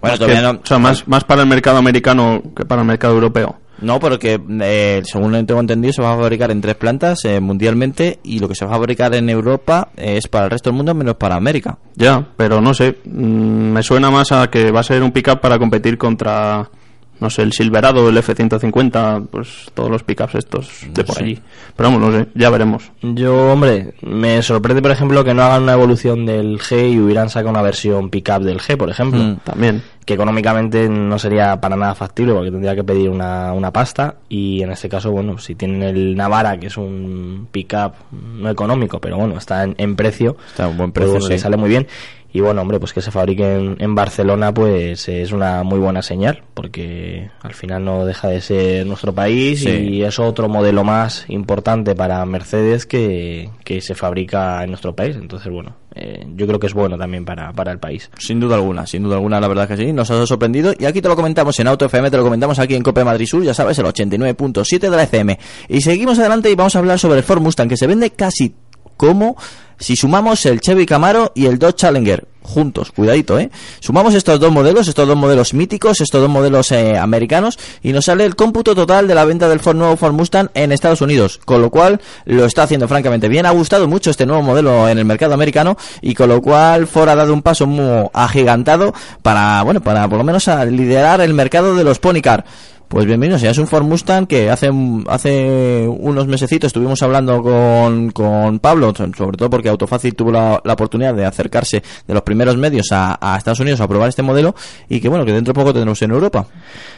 Bueno, 0.02 0.14
Más 0.14 0.20
todavía 0.20 0.38
que- 0.38 0.54
no. 0.54 0.60
O 0.64 0.66
sea, 0.66 0.78
más, 0.80 1.08
más 1.08 1.24
para 1.24 1.42
el 1.42 1.48
mercado 1.48 1.78
americano 1.78 2.42
que 2.56 2.66
para 2.66 2.82
el 2.82 2.88
mercado 2.88 3.14
europeo. 3.16 3.58
No, 3.82 4.00
porque 4.00 4.40
eh, 4.62 5.02
según 5.06 5.46
tengo 5.46 5.60
entendido 5.60 5.92
se 5.94 6.02
va 6.02 6.14
a 6.14 6.18
fabricar 6.18 6.50
en 6.50 6.62
tres 6.62 6.76
plantas 6.76 7.26
eh, 7.26 7.42
mundialmente 7.42 8.20
y 8.24 8.40
lo 8.40 8.48
que 8.48 8.56
se 8.56 8.64
va 8.64 8.72
a 8.72 8.76
fabricar 8.76 9.14
en 9.16 9.30
Europa 9.30 9.90
eh, 9.98 10.16
es 10.18 10.30
para 10.30 10.46
el 10.46 10.52
resto 10.52 10.70
del 10.70 10.78
mundo 10.78 10.94
menos 10.94 11.16
para 11.16 11.36
América. 11.36 11.78
Ya, 11.96 12.26
pero 12.38 12.62
no 12.62 12.74
sé. 12.74 13.00
mm, 13.04 13.72
me 13.74 13.84
suena 13.84 14.10
más 14.10 14.32
a 14.32 14.50
que 14.50 14.72
va 14.72 14.80
a 14.80 14.84
ser 14.84 15.04
un 15.04 15.12
pickup 15.12 15.42
para 15.42 15.60
competir 15.60 15.98
contra, 15.98 16.70
no 17.20 17.30
sé, 17.30 17.44
el 17.44 17.54
Silverado, 17.54 18.10
el 18.10 18.18
F-150, 18.18 19.28
pues 19.30 19.72
todos 19.74 19.90
los 19.90 20.04
pickups 20.04 20.36
estos 20.36 20.86
de 20.90 21.04
por 21.04 21.16
sé. 21.16 21.24
allí. 21.24 21.40
Pero 21.76 21.90
vamos, 21.90 22.02
no 22.02 22.18
sé, 22.18 22.28
ya 22.36 22.50
veremos. 22.50 22.92
Yo, 23.02 23.52
hombre, 23.52 23.94
me 24.02 24.42
sorprende, 24.42 24.82
por 24.82 24.92
ejemplo, 24.92 25.24
que 25.24 25.34
no 25.34 25.44
hagan 25.44 25.64
una 25.64 25.74
evolución 25.74 26.26
del 26.26 26.60
G 26.60 26.94
y 26.94 27.00
hubieran 27.00 27.30
sacado 27.30 27.52
una 27.52 27.62
versión 27.62 28.10
pickup 28.10 28.42
del 28.42 28.60
G, 28.60 28.78
por 28.78 28.90
ejemplo. 28.90 29.20
Mm. 29.20 29.38
También. 29.44 29.82
Que 30.06 30.14
económicamente 30.14 30.88
no 30.88 31.18
sería 31.18 31.60
para 31.60 31.76
nada 31.76 31.96
factible 31.96 32.34
porque 32.34 32.52
tendría 32.52 32.76
que 32.76 32.84
pedir 32.84 33.10
una, 33.10 33.54
una 33.54 33.72
pasta. 33.72 34.16
Y 34.30 34.62
en 34.62 34.72
este 34.72 34.88
caso, 34.88 35.10
bueno, 35.12 35.40
si 35.40 35.56
tienen 35.56 35.82
el 35.82 36.16
Navara, 36.16 36.60
que 36.60 36.68
es 36.68 36.78
un 36.78 37.48
pickup 37.52 37.94
no 38.12 38.50
económico, 38.50 39.00
pero 39.02 39.18
bueno, 39.18 39.38
está 39.38 39.64
en, 39.64 39.74
en 39.80 39.96
precio, 39.96 40.38
Está 40.50 40.68
un 40.68 40.78
buen 40.78 40.92
pues 40.92 41.10
precio, 41.10 41.28
le 41.28 41.38
sí. 41.38 41.42
sale 41.42 41.58
muy 41.58 41.70
bien. 41.70 41.88
Y 42.32 42.42
bueno, 42.42 42.62
hombre, 42.62 42.80
pues 42.80 42.92
que 42.92 43.02
se 43.02 43.12
fabrique 43.12 43.56
en, 43.56 43.78
en 43.80 43.96
Barcelona, 43.96 44.54
pues 44.54 45.08
es 45.08 45.32
una 45.32 45.64
muy 45.64 45.80
buena 45.80 46.02
señal, 46.02 46.44
porque 46.54 47.30
al 47.42 47.54
final 47.54 47.86
no 47.86 48.06
deja 48.06 48.28
de 48.28 48.42
ser 48.42 48.86
nuestro 48.86 49.14
país 49.14 49.62
Sí. 49.62 49.70
y 49.70 50.04
es 50.04 50.20
otro 50.20 50.50
modelo 50.50 50.84
más 50.84 51.24
importante 51.30 51.96
para 51.96 52.26
Mercedes 52.26 52.86
que, 52.86 53.50
que 53.64 53.80
se 53.80 53.96
fabrica 53.96 54.62
en 54.66 54.70
nuestro 54.72 54.94
país. 54.94 55.16
Entonces, 55.16 55.50
bueno, 55.52 55.78
eh, 55.96 56.28
yo 56.36 56.46
creo 56.46 56.60
que 56.60 56.68
es 56.68 56.74
bueno 56.74 56.98
también 56.98 57.24
para, 57.24 57.54
para 57.54 57.72
el 57.72 57.80
país. 57.80 58.10
Sin 58.20 58.40
duda 58.40 58.56
alguna, 58.56 58.86
sin 58.86 59.04
duda 59.04 59.16
alguna, 59.16 59.40
la 59.40 59.48
verdad 59.48 59.68
que 59.68 59.78
sí, 59.78 59.94
nos 59.94 60.12
ha 60.12 60.26
sorprendido. 60.28 60.74
Y 60.78 60.86
aquí 60.86 61.02
te 61.02 61.08
lo 61.08 61.16
comentamos 61.16 61.58
en 61.60 61.68
Auto 61.68 61.86
FM, 61.86 62.12
te 62.12 62.18
lo 62.18 62.24
comentamos 62.24 62.60
aquí 62.60 62.76
en 62.76 62.84
Cope 62.84 63.04
Madrid 63.06 63.26
Sur, 63.26 63.44
ya 63.44 63.54
sabes, 63.54 63.80
el 63.80 63.86
89.7 63.86 64.80
de 64.80 64.90
la 64.90 65.04
FM. 65.04 65.40
Y 65.70 65.82
seguimos 65.82 66.20
adelante 66.20 66.52
y 66.52 66.56
vamos 66.56 66.76
a 66.76 66.80
hablar 66.80 67.00
sobre 67.00 67.20
el 67.20 67.24
Ford 67.24 67.42
Mustang, 67.42 67.70
que 67.70 67.78
se 67.78 67.88
vende 67.88 68.10
casi 68.10 68.54
como 68.98 69.38
si 69.78 69.96
sumamos 69.96 70.46
el 70.46 70.60
Chevy 70.60 70.86
Camaro 70.86 71.32
y 71.34 71.46
el 71.46 71.60
Dodge 71.60 71.76
Challenger 71.76 72.35
juntos, 72.46 72.92
cuidadito, 72.92 73.38
¿eh? 73.40 73.50
Sumamos 73.80 74.14
estos 74.14 74.40
dos 74.40 74.52
modelos, 74.52 74.88
estos 74.88 75.08
dos 75.08 75.18
modelos 75.18 75.54
míticos, 75.54 76.00
estos 76.00 76.22
dos 76.22 76.30
modelos 76.30 76.72
eh, 76.72 76.98
americanos, 76.98 77.60
y 77.84 77.92
nos 77.92 78.06
sale 78.06 78.26
el 78.26 78.36
cómputo 78.36 78.76
total 78.76 79.08
de 79.08 79.16
la 79.16 79.26
venta 79.26 79.50
del 79.50 79.60
Ford 79.60 79.76
nuevo 79.76 79.98
Ford 79.98 80.14
Mustang 80.14 80.50
en 80.54 80.72
Estados 80.72 81.02
Unidos, 81.02 81.40
con 81.44 81.62
lo 81.62 81.70
cual 81.70 82.00
lo 82.26 82.46
está 82.46 82.64
haciendo 82.64 82.88
francamente 82.88 83.28
bien. 83.28 83.46
Ha 83.46 83.52
gustado 83.52 83.88
mucho 83.88 84.12
este 84.12 84.26
nuevo 84.26 84.42
modelo 84.42 84.88
en 84.88 84.98
el 84.98 85.06
mercado 85.06 85.34
americano, 85.34 85.78
y 86.02 86.14
con 86.14 86.30
lo 86.30 86.42
cual 86.42 86.88
Ford 86.88 87.10
ha 87.10 87.16
dado 87.16 87.34
un 87.34 87.42
paso 87.42 87.68
muy 87.68 88.10
agigantado 88.14 88.94
para, 89.22 89.64
bueno, 89.64 89.82
para 89.82 90.08
por 90.08 90.18
lo 90.18 90.24
menos 90.24 90.48
a 90.48 90.64
liderar 90.66 91.22
el 91.22 91.34
mercado 91.34 91.76
de 91.76 91.84
los 91.84 92.00
Pony 92.00 92.22
Car. 92.22 92.46
Pues 92.88 93.08
bienvenido, 93.08 93.40
ya 93.40 93.50
es 93.50 93.58
un 93.58 93.66
Ford 93.66 93.84
Mustang 93.84 94.28
que 94.28 94.52
hace, 94.52 94.70
hace 95.08 95.88
unos 95.88 96.28
mesecitos 96.28 96.68
estuvimos 96.68 97.02
hablando 97.02 97.42
con, 97.42 98.12
con 98.12 98.60
Pablo, 98.60 98.94
sobre 98.96 99.38
todo 99.38 99.50
porque 99.50 99.70
Autofácil 99.70 100.14
tuvo 100.14 100.32
la, 100.32 100.62
la 100.64 100.74
oportunidad 100.74 101.16
de 101.16 101.26
acercarse 101.26 101.82
de 102.08 102.14
los 102.14 102.22
primeros 102.22 102.58
medios 102.58 102.92
a, 102.92 103.18
a, 103.20 103.38
Estados 103.38 103.60
Unidos 103.60 103.82
a 103.82 103.88
probar 103.88 104.10
este 104.10 104.22
modelo 104.22 104.54
y 104.88 105.00
que 105.00 105.10
bueno, 105.10 105.26
que 105.26 105.34
dentro 105.34 105.54
de 105.54 105.60
poco 105.60 105.74
tendremos 105.74 106.00
en 106.04 106.12
Europa. 106.12 106.46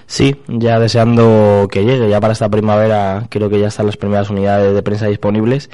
Sí, 0.06 0.36
ya 0.50 0.78
deseando 0.78 1.70
que 1.72 1.86
llegue, 1.86 2.10
ya 2.10 2.20
para 2.20 2.34
esta 2.34 2.50
primavera 2.50 3.26
creo 3.30 3.50
que 3.50 3.60
ya 3.60 3.68
están 3.68 3.86
las 3.86 3.96
primeras 3.96 4.30
unidades 4.30 4.76
de 4.76 4.84
prensa 4.84 5.08
disponibles 5.08 5.70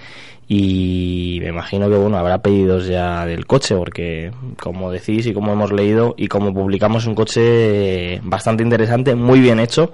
y 0.47 1.37
me 1.41 1.49
imagino 1.49 1.89
que 1.89 1.95
bueno 1.95 2.17
habrá 2.17 2.41
pedidos 2.41 2.87
ya 2.87 3.25
del 3.25 3.45
coche 3.45 3.75
porque 3.75 4.31
como 4.61 4.91
decís 4.91 5.25
y 5.25 5.33
como 5.33 5.53
hemos 5.53 5.71
leído 5.71 6.15
y 6.17 6.27
como 6.27 6.53
publicamos 6.53 7.05
un 7.05 7.15
coche 7.15 8.19
bastante 8.23 8.63
interesante 8.63 9.15
muy 9.15 9.39
bien 9.39 9.59
hecho 9.59 9.91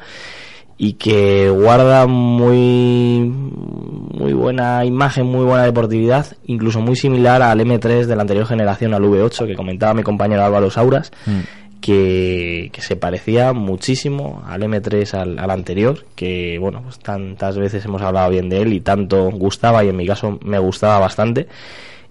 y 0.78 0.94
que 0.94 1.50
guarda 1.50 2.08
muy 2.08 3.20
muy 3.30 4.34
buena 4.34 4.86
imagen 4.86 5.28
muy 5.28 5.46
buena 5.46 5.66
deportividad 5.66 6.26
incluso 6.46 6.82
muy 6.82 6.96
similar 6.96 7.42
al 7.42 7.60
M3 7.60 8.06
de 8.06 8.16
la 8.16 8.22
anterior 8.22 8.48
generación 8.48 8.94
al 8.94 9.04
V8 9.04 9.46
que 9.46 9.56
comentaba 9.56 9.94
mi 9.94 10.04
compañero 10.04 10.44
Álvaro 10.44 10.72
Sauras. 10.72 11.12
Mm 11.26 11.59
que, 11.82 12.72
se 12.80 12.96
parecía 12.96 13.54
muchísimo 13.54 14.44
al 14.48 14.62
M3 14.64 15.14
al, 15.14 15.50
anterior, 15.50 16.06
que 16.16 16.58
bueno, 16.60 16.82
pues 16.84 17.00
tantas 17.00 17.58
veces 17.58 17.86
hemos 17.86 18.02
hablado 18.02 18.30
bien 18.30 18.50
de 18.50 18.62
él 18.62 18.74
y 18.74 18.82
tanto 18.82 19.30
gustaba 19.32 19.84
y 19.84 19.90
en 19.90 19.96
mi 19.96 20.06
caso 20.06 20.40
me 20.44 20.60
gustaba 20.60 21.00
bastante 21.00 21.48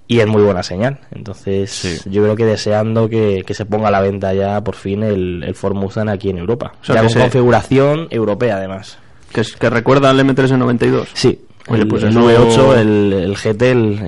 y 0.06 0.20
es 0.20 0.26
muy 0.26 0.42
buena 0.42 0.62
señal. 0.62 0.98
Entonces 1.10 2.04
yo 2.06 2.22
creo 2.22 2.36
que 2.36 2.46
deseando 2.46 3.08
que, 3.08 3.44
se 3.48 3.66
ponga 3.66 3.88
a 3.88 3.90
la 3.90 4.00
venta 4.00 4.32
ya 4.34 4.62
por 4.62 4.74
fin 4.74 5.02
el, 5.02 5.44
el 5.44 5.54
Ford 5.54 5.74
Mustang 5.74 6.08
aquí 6.08 6.30
en 6.30 6.38
Europa. 6.38 6.72
O 6.80 6.84
sea, 6.84 7.02
con 7.02 7.12
configuración 7.12 8.08
europea 8.10 8.56
además. 8.56 8.98
Que, 9.32 9.42
que 9.58 9.70
recuerda 9.70 10.08
al 10.08 10.18
M3 10.18 10.52
en 10.52 10.58
92. 10.60 11.08
Sí, 11.12 11.38
el, 11.76 11.86
pues 11.86 12.02
el 12.02 12.16
V8, 12.16 12.78
el, 12.78 13.12
el 13.12 13.36
GT, 13.36 13.62
el, 13.62 13.98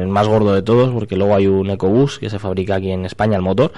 el, 0.00 0.08
más 0.08 0.26
gordo 0.26 0.54
de 0.54 0.62
todos, 0.62 0.92
porque 0.92 1.16
luego 1.16 1.34
hay 1.34 1.46
un 1.46 1.70
EcoBoost 1.70 2.20
que 2.20 2.30
se 2.30 2.38
fabrica 2.38 2.76
aquí 2.76 2.90
en 2.90 3.04
España, 3.04 3.36
el 3.36 3.42
motor, 3.42 3.72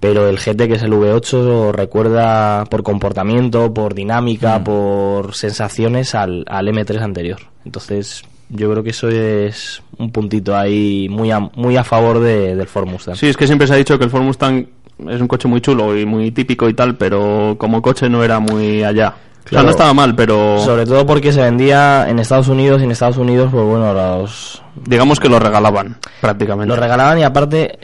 pero 0.00 0.28
el 0.28 0.38
GT 0.38 0.68
que 0.68 0.74
es 0.74 0.82
el 0.82 0.92
V8 0.92 1.72
recuerda 1.72 2.64
por 2.66 2.82
comportamiento, 2.82 3.72
por 3.72 3.94
dinámica, 3.94 4.58
mm. 4.58 4.64
por 4.64 5.34
sensaciones 5.34 6.14
al, 6.14 6.44
al, 6.48 6.68
M3 6.68 7.00
anterior. 7.00 7.40
Entonces 7.64 8.24
yo 8.48 8.70
creo 8.70 8.82
que 8.82 8.90
eso 8.90 9.08
es 9.08 9.82
un 9.98 10.10
puntito 10.12 10.56
ahí 10.56 11.08
muy 11.10 11.30
a, 11.30 11.40
muy 11.40 11.76
a 11.76 11.84
favor 11.84 12.20
de, 12.20 12.54
del 12.54 12.66
Ford 12.66 12.86
Mustang. 12.86 13.16
Sí, 13.16 13.28
es 13.28 13.36
que 13.36 13.46
siempre 13.46 13.66
se 13.66 13.74
ha 13.74 13.76
dicho 13.76 13.98
que 13.98 14.04
el 14.04 14.10
Ford 14.10 14.22
Mustang 14.22 14.66
es 15.08 15.20
un 15.20 15.28
coche 15.28 15.48
muy 15.48 15.60
chulo 15.60 15.96
y 15.96 16.06
muy 16.06 16.30
típico 16.30 16.68
y 16.68 16.74
tal, 16.74 16.96
pero 16.96 17.56
como 17.58 17.82
coche 17.82 18.08
no 18.08 18.22
era 18.22 18.38
muy 18.38 18.82
allá. 18.82 19.14
Claro, 19.44 19.66
no 19.66 19.70
estaba 19.70 19.94
mal, 19.94 20.16
pero... 20.16 20.58
Sobre 20.58 20.84
todo 20.86 21.06
porque 21.06 21.32
se 21.32 21.40
vendía 21.40 22.08
en 22.08 22.18
Estados 22.18 22.48
Unidos 22.48 22.80
y 22.80 22.84
en 22.84 22.90
Estados 22.90 23.16
Unidos, 23.16 23.48
pues 23.52 23.64
bueno, 23.64 23.94
los... 23.94 24.60
Digamos 24.74 25.20
que 25.20 25.28
lo 25.28 25.38
regalaban, 25.38 25.96
prácticamente. 26.20 26.74
Lo 26.74 26.80
regalaban 26.80 27.18
y 27.20 27.22
aparte... 27.22 27.78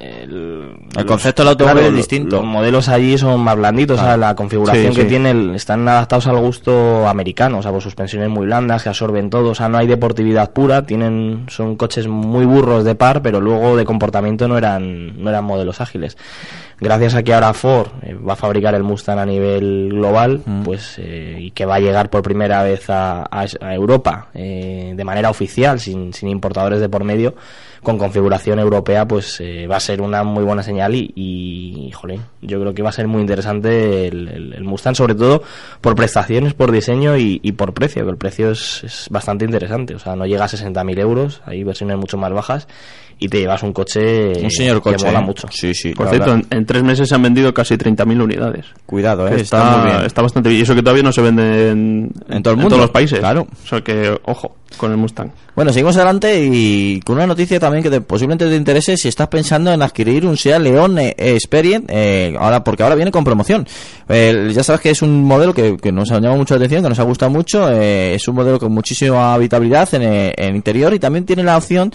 El, 0.96 1.06
concepto 1.06 1.42
del 1.42 1.50
automóvil 1.50 1.86
es 1.86 1.94
distinto. 1.94 2.36
Los 2.36 2.44
modelos 2.44 2.88
allí 2.88 3.16
son 3.16 3.40
más 3.40 3.56
blanditos, 3.56 4.00
o 4.00 4.04
sea, 4.04 4.16
la 4.16 4.34
configuración 4.34 4.94
que 4.94 5.04
tienen 5.04 5.54
están 5.54 5.88
adaptados 5.88 6.26
al 6.26 6.38
gusto 6.38 7.08
americano, 7.08 7.58
o 7.58 7.62
sea, 7.62 7.70
por 7.70 7.82
suspensiones 7.82 8.28
muy 8.28 8.46
blandas 8.46 8.82
que 8.82 8.88
absorben 8.88 9.30
todo, 9.30 9.50
o 9.50 9.54
sea, 9.54 9.68
no 9.68 9.78
hay 9.78 9.86
deportividad 9.86 10.52
pura, 10.52 10.84
tienen 10.84 11.46
son 11.48 11.76
coches 11.76 12.06
muy 12.06 12.44
burros 12.44 12.84
de 12.84 12.94
par, 12.94 13.22
pero 13.22 13.40
luego 13.40 13.76
de 13.76 13.84
comportamiento 13.84 14.48
no 14.48 14.58
eran 14.58 15.22
no 15.22 15.30
eran 15.30 15.44
modelos 15.44 15.80
ágiles 15.80 16.16
gracias 16.82 17.14
a 17.14 17.22
que 17.22 17.32
ahora 17.32 17.54
Ford 17.54 17.88
eh, 18.02 18.14
va 18.14 18.32
a 18.32 18.36
fabricar 18.36 18.74
el 18.74 18.82
Mustang 18.82 19.20
a 19.20 19.24
nivel 19.24 19.90
global, 19.90 20.42
mm. 20.44 20.62
pues 20.62 20.96
eh, 20.98 21.38
y 21.40 21.50
que 21.52 21.64
va 21.64 21.76
a 21.76 21.80
llegar 21.80 22.10
por 22.10 22.22
primera 22.22 22.62
vez 22.62 22.86
a, 22.88 23.28
Europa 23.60 24.28
eh, 24.34 24.92
de 24.94 25.04
manera 25.04 25.30
oficial, 25.30 25.78
sin, 25.78 26.12
sin, 26.12 26.28
importadores 26.28 26.80
de 26.80 26.88
por 26.88 27.04
medio, 27.04 27.34
con 27.82 27.98
configuración 27.98 28.58
europea, 28.58 29.06
pues 29.06 29.42
va 29.70 29.76
a 29.76 29.80
ser 29.80 30.00
una 30.00 30.22
muy 30.22 30.44
buena 30.44 30.62
señal 30.62 30.94
y, 30.94 31.12
y 31.14 31.90
yo 32.40 32.60
creo 32.60 32.74
que 32.74 32.82
va 32.82 32.90
a 32.90 32.92
ser 32.92 33.08
muy 33.08 33.20
interesante 33.20 34.06
el, 34.08 34.52
el, 34.54 34.64
Mustang, 34.64 34.94
sobre 34.94 35.14
todo 35.14 35.42
por 35.80 35.94
prestaciones, 35.94 36.54
por 36.54 36.70
diseño 36.70 37.16
y, 37.16 37.40
y 37.42 37.52
por 37.52 37.74
precio, 37.74 38.04
que 38.04 38.10
el 38.10 38.16
precio 38.16 38.50
es, 38.50 38.82
es, 38.84 39.06
bastante 39.10 39.44
interesante, 39.44 39.94
o 39.94 39.98
sea, 39.98 40.16
no 40.16 40.26
llega 40.26 40.44
a 40.44 40.48
60.000 40.48 40.98
euros, 40.98 41.42
hay 41.44 41.62
versiones 41.64 41.96
mucho 41.96 42.16
más 42.16 42.32
bajas 42.32 42.68
y 43.18 43.28
te 43.28 43.38
llevas 43.38 43.62
un 43.62 43.72
coche 43.72 44.32
un 44.42 44.50
señor 44.50 44.82
coche, 44.82 44.96
que 44.96 45.04
mola 45.04 45.20
mucho. 45.20 45.46
Sí, 45.50 45.74
sí. 45.74 45.92
Por 45.92 46.08
cierto, 46.08 46.40
en, 46.50 46.66
tres 46.66 46.82
meses 46.82 47.08
se 47.08 47.14
han 47.14 47.22
vendido 47.22 47.54
casi 47.54 47.76
30.000 47.76 48.20
unidades. 48.20 48.66
Cuidado, 48.84 49.28
eh, 49.28 49.40
está, 49.40 49.58
está, 49.58 49.76
muy 49.76 49.90
bien. 49.90 50.04
Está 50.06 50.22
bastante 50.22 50.48
bien. 50.48 50.60
Y 50.60 50.62
eso 50.62 50.74
que 50.74 50.82
todavía 50.82 51.04
no 51.04 51.12
se 51.12 51.22
vende 51.22 51.70
en, 51.70 52.10
en 52.28 52.42
todo 52.42 52.54
el 52.54 52.56
mundo. 52.58 52.70
todos 52.70 52.82
los 52.82 52.90
países. 52.90 53.20
Claro. 53.20 53.46
O 53.62 53.66
sea 53.66 53.80
que, 53.80 54.18
ojo, 54.24 54.56
con 54.76 54.90
el 54.90 54.96
Mustang. 54.96 55.30
Bueno, 55.54 55.72
seguimos 55.72 55.96
adelante 55.96 56.42
y 56.42 57.00
con 57.00 57.16
una 57.16 57.26
noticia 57.26 57.60
también 57.60 57.82
que 57.82 57.90
te, 57.90 58.00
posiblemente 58.00 58.48
te 58.48 58.56
interese 58.56 58.96
si 58.96 59.08
estás 59.08 59.28
pensando 59.28 59.72
en 59.72 59.82
adquirir 59.82 60.26
un 60.26 60.36
Seat 60.36 60.60
León 60.60 60.98
eh, 60.98 61.14
Experience, 61.18 61.86
eh, 61.90 62.34
ahora, 62.38 62.64
porque 62.64 62.82
ahora 62.82 62.94
viene 62.94 63.10
con 63.10 63.24
promoción. 63.24 63.66
ya 64.08 64.62
sabes 64.62 64.80
que 64.80 64.90
es 64.90 65.02
un 65.02 65.24
modelo 65.24 65.54
que, 65.54 65.92
nos 65.92 66.10
ha 66.10 66.14
llamado 66.14 66.36
mucho 66.36 66.54
la 66.54 66.58
atención, 66.58 66.82
que 66.82 66.88
nos 66.88 66.98
ha 66.98 67.02
gustado 67.02 67.30
mucho. 67.30 67.68
es 67.70 68.26
un 68.28 68.34
modelo 68.34 68.58
con 68.58 68.72
muchísima 68.72 69.34
habitabilidad 69.34 69.92
en, 69.94 70.02
el 70.02 70.56
interior 70.56 70.94
y 70.94 70.98
también 70.98 71.26
tiene 71.26 71.42
la 71.42 71.56
opción, 71.56 71.92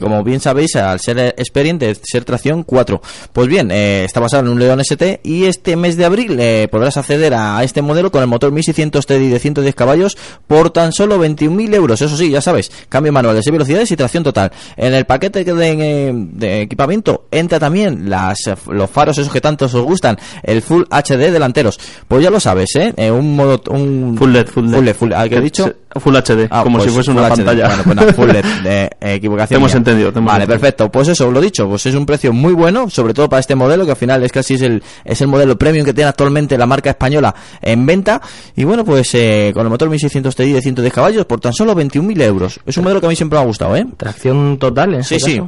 como 0.00 0.22
bien 0.22 0.40
sabéis, 0.40 0.76
al 0.76 1.00
ser 1.00 1.34
Experience 1.36 1.86
de 1.86 1.94
ser 2.02 2.24
tracción 2.24 2.62
4. 2.62 3.00
Pues 3.32 3.48
bien, 3.48 3.70
eh, 3.70 4.04
está 4.04 4.20
basado 4.20 4.44
en 4.44 4.48
un 4.50 4.58
León 4.58 4.80
ST 4.80 5.20
y 5.22 5.44
este 5.44 5.76
mes 5.76 5.96
de 5.96 6.04
abril 6.04 6.38
eh, 6.40 6.68
podrás 6.70 6.96
acceder 6.96 7.34
a 7.34 7.62
este 7.62 7.82
modelo 7.82 8.10
con 8.10 8.22
el 8.22 8.28
motor 8.28 8.52
1600 8.52 9.06
TDI 9.06 9.28
de 9.28 9.38
110 9.38 9.74
caballos 9.74 10.16
por 10.46 10.70
tan 10.70 10.92
solo 10.92 11.22
21.000 11.22 11.74
euros. 11.74 12.00
Sí, 12.14 12.30
ya 12.30 12.40
sabes, 12.40 12.70
cambio 12.88 13.12
manual 13.12 13.36
de 13.36 13.42
6 13.42 13.52
velocidades 13.52 13.90
y 13.90 13.96
tracción 13.96 14.22
total. 14.22 14.50
En 14.76 14.94
el 14.94 15.04
paquete 15.04 15.44
de, 15.44 16.12
de 16.32 16.62
equipamiento 16.62 17.26
entra 17.30 17.58
también 17.58 18.08
las, 18.08 18.38
los 18.66 18.90
faros 18.90 19.18
esos 19.18 19.32
que 19.32 19.40
tanto 19.40 19.66
os 19.66 19.74
gustan, 19.74 20.16
el 20.42 20.62
Full 20.62 20.84
HD 20.90 21.30
delanteros. 21.30 21.78
Pues 22.08 22.22
ya 22.22 22.30
lo 22.30 22.40
sabes, 22.40 22.74
¿eh? 22.76 22.92
eh 22.96 23.10
un 23.10 23.36
modo... 23.36 23.60
Un 23.70 24.16
full 24.18 24.30
LED, 24.30 24.46
full 24.46 24.70
LED. 24.70 24.94
Full 24.94 25.12
¿ah, 25.12 25.28
¿qué 25.28 25.36
he 25.36 25.40
dicho? 25.40 25.72
Full 25.94 26.16
HD, 26.16 26.48
ah, 26.50 26.62
como 26.62 26.78
pues 26.78 26.88
si 26.88 26.94
fuese 26.94 27.10
una 27.10 27.28
pantalla. 27.28 27.68
Bueno, 27.68 27.82
pues 27.84 27.96
no, 27.96 28.12
full 28.14 28.28
LED, 28.28 28.44
de 28.62 28.90
equivocación. 29.14 29.58
hemos 29.58 29.74
entendido. 29.74 30.12
vale, 30.12 30.46
perfecto. 30.46 30.90
Pues 30.90 31.08
eso, 31.08 31.30
lo 31.30 31.40
dicho, 31.40 31.68
pues 31.68 31.86
es 31.86 31.94
un 31.94 32.04
precio 32.06 32.32
muy 32.32 32.52
bueno, 32.52 32.90
sobre 32.90 33.14
todo 33.14 33.28
para 33.28 33.40
este 33.40 33.54
modelo, 33.54 33.84
que 33.84 33.92
al 33.92 33.96
final 33.96 34.22
es 34.24 34.32
casi 34.32 34.54
es 34.54 34.62
el, 34.62 34.82
es 35.04 35.20
el 35.20 35.28
modelo 35.28 35.56
premium 35.56 35.84
que 35.84 35.94
tiene 35.94 36.08
actualmente 36.08 36.58
la 36.58 36.66
marca 36.66 36.90
española 36.90 37.34
en 37.60 37.86
venta. 37.86 38.20
Y 38.56 38.64
bueno, 38.64 38.84
pues 38.84 39.14
eh, 39.14 39.52
con 39.54 39.64
el 39.64 39.70
motor 39.70 39.88
1600 39.88 40.34
TDI 40.34 40.52
de 40.52 40.62
110 40.62 40.92
caballos 40.92 41.26
por 41.26 41.40
tan 41.40 41.52
solo 41.52 41.74
21.000 41.74 42.22
euros. 42.22 42.60
Es 42.66 42.76
un 42.76 42.84
modelo 42.84 43.00
que 43.00 43.06
a 43.06 43.08
mí 43.08 43.16
siempre 43.16 43.38
me 43.38 43.44
ha 43.44 43.46
gustado, 43.46 43.76
¿eh? 43.76 43.86
Tracción 43.96 44.58
total, 44.58 44.94
en 44.94 45.04
Sí, 45.04 45.18
sí. 45.20 45.40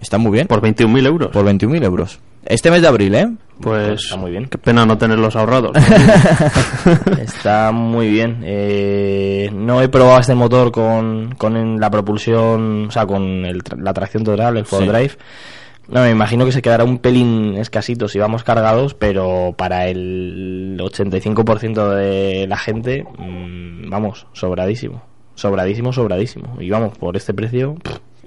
Está 0.00 0.18
muy 0.18 0.32
bien. 0.32 0.46
Por 0.46 0.60
21.000 0.60 1.06
euros. 1.06 1.30
Por 1.32 1.44
21.000 1.44 1.84
euros. 1.84 2.18
Este 2.46 2.70
mes 2.70 2.82
de 2.82 2.88
abril, 2.88 3.14
¿eh? 3.14 3.28
Pues, 3.60 4.04
está 4.04 4.16
muy 4.16 4.30
bien. 4.30 4.46
Qué 4.46 4.58
pena 4.58 4.84
no 4.84 4.98
tenerlos 4.98 5.34
ahorrados. 5.34 5.76
está 7.20 7.72
muy 7.72 8.08
bien. 8.08 8.40
Eh, 8.44 9.50
no 9.52 9.82
he 9.82 9.88
probado 9.88 10.20
este 10.20 10.34
motor 10.34 10.70
con, 10.70 11.34
con 11.36 11.80
la 11.80 11.90
propulsión, 11.90 12.86
o 12.86 12.90
sea, 12.90 13.06
con 13.06 13.42
la 13.42 13.94
tracción 13.94 14.24
total, 14.24 14.58
el 14.58 14.66
4 14.66 14.92
Drive. 14.92 15.12
No, 15.88 16.00
me 16.02 16.10
imagino 16.10 16.44
que 16.44 16.52
se 16.52 16.62
quedará 16.62 16.84
un 16.84 16.98
pelín 16.98 17.54
escasito 17.56 18.08
si 18.08 18.18
vamos 18.18 18.42
cargados, 18.42 18.94
pero 18.94 19.54
para 19.56 19.88
el 19.88 20.76
85% 20.80 21.94
de 21.94 22.46
la 22.48 22.56
gente, 22.56 23.04
mmm, 23.18 23.88
vamos, 23.88 24.26
sobradísimo. 24.32 25.02
Sobradísimo, 25.34 25.92
sobradísimo. 25.92 26.56
Y 26.60 26.70
vamos, 26.70 26.96
por 26.98 27.16
este 27.16 27.34
precio... 27.34 27.76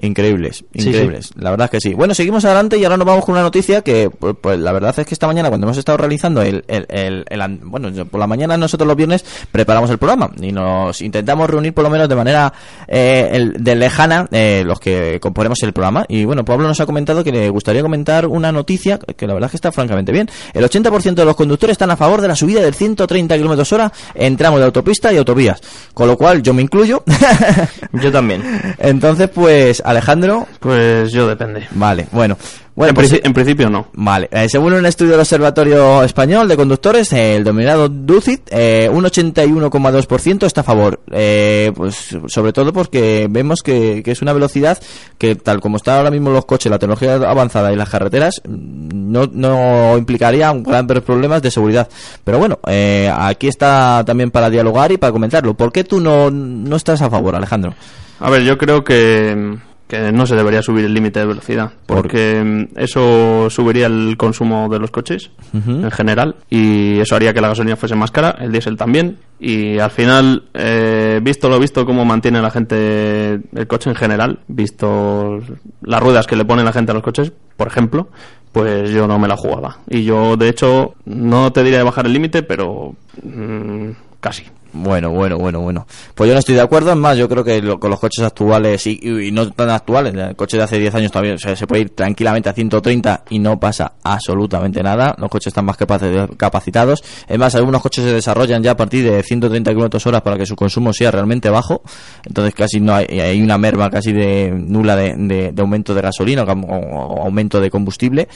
Increíbles, 0.01 0.63
increíbles. 0.73 1.31
La 1.35 1.51
verdad 1.51 1.65
es 1.65 1.71
que 1.71 1.79
sí. 1.81 1.93
Bueno, 1.93 2.13
seguimos 2.13 2.45
adelante 2.45 2.77
y 2.77 2.83
ahora 2.85 2.95
nos 2.95 3.05
vamos 3.05 3.25
con 3.25 3.33
una 3.33 3.41
noticia 3.41 3.81
que, 3.81 4.09
pues, 4.09 4.33
pues 4.39 4.57
la 4.57 4.71
verdad 4.71 4.97
es 4.97 5.05
que 5.05 5.13
esta 5.13 5.27
mañana 5.27 5.49
cuando 5.49 5.67
hemos 5.67 5.77
estado 5.77 5.97
realizando 5.97 6.41
el, 6.41 6.63
el, 6.67 6.85
el, 6.87 7.59
bueno, 7.63 7.91
por 8.05 8.19
la 8.19 8.27
mañana 8.27 8.55
nosotros 8.57 8.87
los 8.87 8.95
viernes 8.95 9.25
preparamos 9.51 9.89
el 9.89 9.97
programa 9.97 10.31
y 10.39 10.53
nos 10.53 11.01
intentamos 11.01 11.49
reunir 11.49 11.73
por 11.73 11.83
lo 11.83 11.89
menos 11.89 12.07
de 12.07 12.15
manera 12.15 12.53
eh, 12.87 13.51
de 13.59 13.75
lejana 13.75 14.27
eh, 14.31 14.63
los 14.65 14.79
que 14.79 15.19
componemos 15.19 15.61
el 15.63 15.73
programa. 15.73 16.05
Y 16.07 16.23
bueno, 16.23 16.45
Pablo 16.45 16.67
nos 16.67 16.79
ha 16.79 16.85
comentado 16.85 17.21
que 17.23 17.33
le 17.33 17.49
gustaría 17.49 17.81
comentar 17.81 18.25
una 18.25 18.53
noticia 18.53 18.99
que 18.99 19.27
la 19.27 19.33
verdad 19.33 19.47
es 19.47 19.51
que 19.51 19.57
está 19.57 19.71
francamente 19.73 20.13
bien. 20.13 20.29
El 20.53 20.63
80% 20.63 21.13
de 21.13 21.25
los 21.25 21.35
conductores 21.35 21.73
están 21.73 21.91
a 21.91 21.97
favor 21.97 22.21
de 22.21 22.29
la 22.29 22.37
subida 22.37 22.61
del 22.61 22.73
130 22.73 23.37
km 23.37 23.73
hora 23.73 23.91
en 24.15 24.37
tramos 24.37 24.59
de 24.61 24.65
autopista 24.65 25.11
y 25.11 25.17
autovías. 25.17 25.61
Con 25.93 26.07
lo 26.07 26.17
cual 26.17 26.41
yo 26.41 26.53
me 26.53 26.61
incluyo. 26.61 27.03
yo 27.93 28.11
también. 28.13 28.43
Entonces, 28.77 29.29
pues 29.29 29.83
Alejandro. 29.89 30.47
Pues 30.59 31.11
yo 31.11 31.27
depende. 31.27 31.67
Vale, 31.71 32.07
bueno. 32.11 32.37
Bueno, 32.75 32.91
en, 32.91 32.95
pues, 32.95 33.19
en 33.21 33.33
principio 33.33 33.69
no. 33.69 33.87
Vale, 33.91 34.29
eh, 34.31 34.47
según 34.47 34.71
un 34.71 34.85
estudio 34.85 35.11
del 35.11 35.19
Observatorio 35.19 36.01
Español 36.01 36.47
de 36.47 36.55
Conductores, 36.55 37.11
eh, 37.11 37.35
el 37.35 37.43
dominado 37.43 37.89
Ducit, 37.89 38.47
eh, 38.51 38.89
un 38.89 39.03
81,2% 39.03 40.45
está 40.45 40.61
a 40.61 40.63
favor. 40.63 41.01
Eh, 41.11 41.73
pues 41.75 42.15
sobre 42.27 42.53
todo 42.53 42.71
porque 42.71 43.27
vemos 43.29 43.63
que, 43.63 44.01
que 44.01 44.11
es 44.11 44.21
una 44.21 44.31
velocidad 44.31 44.77
que, 45.17 45.35
tal 45.35 45.59
como 45.59 45.75
están 45.75 45.97
ahora 45.97 46.09
mismo 46.09 46.29
los 46.29 46.45
coches, 46.45 46.71
la 46.71 46.79
tecnología 46.79 47.15
avanzada 47.15 47.73
y 47.73 47.75
las 47.75 47.89
carreteras, 47.89 48.41
mm, 48.47 49.11
no, 49.11 49.29
no 49.33 49.97
implicaría 49.97 50.49
un 50.49 50.63
gran 50.63 50.87
problemas 50.87 51.41
de 51.41 51.51
seguridad. 51.51 51.89
Pero 52.23 52.39
bueno, 52.39 52.59
eh, 52.67 53.11
aquí 53.13 53.47
está 53.47 54.03
también 54.05 54.31
para 54.31 54.49
dialogar 54.49 54.91
y 54.91 54.97
para 54.97 55.11
comentarlo. 55.11 55.53
¿Por 55.53 55.71
qué 55.71 55.83
tú 55.83 55.99
no, 55.99 56.31
no 56.31 56.75
estás 56.75 57.01
a 57.01 57.09
favor, 57.09 57.35
Alejandro? 57.35 57.73
A 58.19 58.29
ver, 58.29 58.43
yo 58.43 58.57
creo 58.57 58.83
que, 58.83 59.57
que 59.89 60.11
no 60.11 60.27
se 60.27 60.35
debería 60.35 60.61
subir 60.61 60.85
el 60.85 60.93
límite 60.93 61.19
de 61.19 61.25
velocidad, 61.25 61.71
¿Por 61.87 61.97
porque 61.97 62.43
mm, 62.43 62.79
eso 62.79 63.49
subiría 63.49 63.87
el 63.87 64.17
consumo 64.17 64.69
de 64.69 64.77
los 64.77 64.91
coches 64.91 65.31
en 65.51 65.89
general 65.89 66.35
y 66.47 66.99
eso 66.99 67.15
haría 67.15 67.33
que 67.33 67.41
la 67.41 67.47
gasolina 67.47 67.75
fuese 67.75 67.95
más 67.95 68.11
cara, 68.11 68.35
el 68.39 68.51
diésel 68.51 68.77
también. 68.77 69.17
Y 69.39 69.79
al 69.79 69.89
final, 69.89 70.43
eh, 70.53 71.19
visto 71.23 71.49
lo 71.49 71.57
visto 71.59 71.87
cómo 71.87 72.05
mantiene 72.05 72.39
la 72.39 72.51
gente 72.51 73.41
el 73.51 73.67
coche 73.67 73.89
en 73.89 73.95
general, 73.95 74.41
visto 74.47 75.39
las 75.81 75.99
ruedas 75.99 76.27
que 76.27 76.35
le 76.35 76.45
pone 76.45 76.63
la 76.63 76.71
gente 76.71 76.91
a 76.91 76.93
los 76.93 77.03
coches, 77.03 77.33
por 77.57 77.67
ejemplo, 77.67 78.09
pues 78.51 78.91
yo 78.91 79.07
no 79.07 79.17
me 79.17 79.27
la 79.27 79.37
jugaba. 79.37 79.79
Y 79.89 80.03
yo, 80.03 80.37
de 80.37 80.49
hecho, 80.49 80.93
no 81.05 81.51
te 81.51 81.63
diría 81.63 81.79
de 81.79 81.85
bajar 81.85 82.05
el 82.05 82.13
límite, 82.13 82.43
pero 82.43 82.93
mm, 83.23 83.89
casi. 84.19 84.43
Bueno, 84.71 85.09
bueno, 85.09 85.37
bueno, 85.37 85.61
bueno. 85.61 85.87
Pues 86.13 86.27
yo 86.27 86.33
no 86.35 86.39
estoy 86.39 86.53
de 86.55 86.61
acuerdo. 86.61 86.91
Es 86.91 86.97
más, 86.97 87.17
yo 87.17 87.27
creo 87.27 87.43
que 87.43 87.59
lo- 87.61 87.79
con 87.79 87.89
los 87.89 87.99
coches 87.99 88.23
actuales 88.23 88.85
y, 88.85 88.99
no 89.31 89.49
tan 89.51 89.69
actuales, 89.71 90.13
el 90.13 90.35
coche 90.35 90.57
de 90.57 90.63
hace 90.63 90.77
10 90.77 90.93
años 90.93 91.11
todavía 91.11 91.33
o 91.33 91.37
sea, 91.39 91.55
se 91.55 91.65
puede 91.65 91.81
ir 91.81 91.89
tranquilamente 91.89 92.49
a 92.49 92.53
130 92.53 93.23
y 93.31 93.39
no 93.39 93.59
pasa 93.59 93.93
absolutamente 94.03 94.83
nada. 94.83 95.15
Los 95.17 95.29
coches 95.29 95.47
están 95.47 95.65
más 95.65 95.77
capaci- 95.77 96.35
capacitados. 96.37 97.03
Es 97.27 97.39
más, 97.39 97.55
algunos 97.55 97.81
coches 97.81 98.03
se 98.03 98.13
desarrollan 98.13 98.61
ya 98.61 98.71
a 98.71 98.77
partir 98.77 99.09
de 99.09 99.23
130 99.23 99.71
kilómetros 99.71 100.05
hora 100.05 100.21
para 100.23 100.37
que 100.37 100.45
su 100.45 100.55
consumo 100.55 100.93
sea 100.93 101.09
realmente 101.09 101.49
bajo. 101.49 101.81
Entonces 102.25 102.53
casi 102.53 102.79
no 102.79 102.93
hay, 102.93 103.05
hay 103.19 103.41
una 103.41 103.57
merma 103.57 103.89
casi 103.89 104.11
de 104.13 104.51
nula 104.55 104.95
de, 104.95 105.51
aumento 105.57 105.95
de 105.95 106.01
gasolina 106.01 106.43
o, 106.43 107.23
aumento 107.23 107.59
de 107.59 107.71
combustible. 107.71 108.27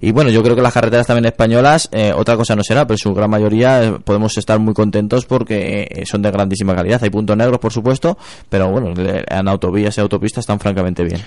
Y 0.00 0.12
bueno, 0.12 0.30
yo 0.30 0.44
creo 0.44 0.54
que 0.54 0.62
las 0.62 0.72
carreteras 0.72 1.08
también 1.08 1.24
españolas, 1.24 1.88
eh, 1.90 2.12
otra 2.14 2.36
cosa 2.36 2.54
no 2.54 2.62
será, 2.62 2.86
pero 2.86 2.96
su 2.96 3.12
gran 3.14 3.28
mayoría 3.28 3.82
eh, 3.82 3.92
podemos 4.04 4.38
estar 4.38 4.56
muy 4.60 4.72
contentos 4.72 5.26
porque 5.26 5.77
eh, 5.82 6.06
son 6.06 6.22
de 6.22 6.30
grandísima 6.30 6.74
calidad. 6.74 7.02
Hay 7.02 7.10
puntos 7.10 7.36
negros, 7.36 7.58
por 7.58 7.72
supuesto, 7.72 8.16
pero 8.48 8.70
bueno, 8.70 8.92
en 8.96 9.48
autovías 9.48 9.96
y 9.98 10.00
autopistas 10.00 10.42
están 10.42 10.58
francamente 10.58 11.04
bien. 11.04 11.20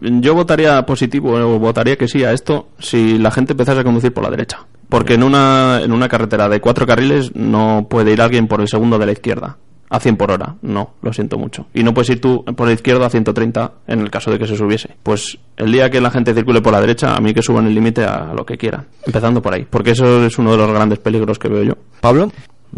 Yo 0.00 0.34
votaría 0.34 0.86
positivo 0.86 1.32
o 1.32 1.58
votaría 1.58 1.96
que 1.96 2.06
sí 2.06 2.22
a 2.22 2.32
esto 2.32 2.68
si 2.78 3.18
la 3.18 3.30
gente 3.30 3.54
empezase 3.54 3.80
a 3.80 3.84
conducir 3.84 4.12
por 4.12 4.22
la 4.22 4.30
derecha. 4.30 4.66
Porque 4.88 5.14
en 5.14 5.24
una, 5.24 5.80
en 5.82 5.92
una 5.92 6.08
carretera 6.08 6.48
de 6.48 6.60
cuatro 6.60 6.86
carriles 6.86 7.34
no 7.34 7.86
puede 7.90 8.12
ir 8.12 8.22
alguien 8.22 8.46
por 8.46 8.60
el 8.60 8.68
segundo 8.68 8.98
de 8.98 9.06
la 9.06 9.12
izquierda 9.12 9.56
a 9.94 10.00
100 10.00 10.16
por 10.16 10.30
hora. 10.30 10.56
No, 10.62 10.94
lo 11.02 11.12
siento 11.12 11.38
mucho. 11.38 11.66
Y 11.72 11.82
no 11.82 11.94
puedes 11.94 12.10
ir 12.10 12.20
tú 12.20 12.44
por 12.44 12.66
la 12.66 12.74
izquierda 12.74 13.06
a 13.06 13.10
130 13.10 13.72
en 13.86 14.00
el 14.00 14.10
caso 14.10 14.30
de 14.30 14.38
que 14.38 14.46
se 14.46 14.56
subiese. 14.56 14.96
Pues 15.02 15.38
el 15.56 15.72
día 15.72 15.90
que 15.90 16.00
la 16.00 16.10
gente 16.10 16.34
circule 16.34 16.60
por 16.60 16.72
la 16.72 16.80
derecha, 16.80 17.14
a 17.14 17.20
mí 17.20 17.32
que 17.32 17.42
suban 17.42 17.66
el 17.66 17.74
límite 17.74 18.04
a 18.04 18.32
lo 18.34 18.44
que 18.44 18.56
quieran. 18.56 18.86
Empezando 19.06 19.40
por 19.40 19.54
ahí. 19.54 19.66
Porque 19.68 19.92
eso 19.92 20.24
es 20.24 20.38
uno 20.38 20.52
de 20.52 20.58
los 20.58 20.72
grandes 20.72 20.98
peligros 20.98 21.38
que 21.38 21.48
veo 21.48 21.62
yo. 21.62 21.74
Pablo, 22.00 22.30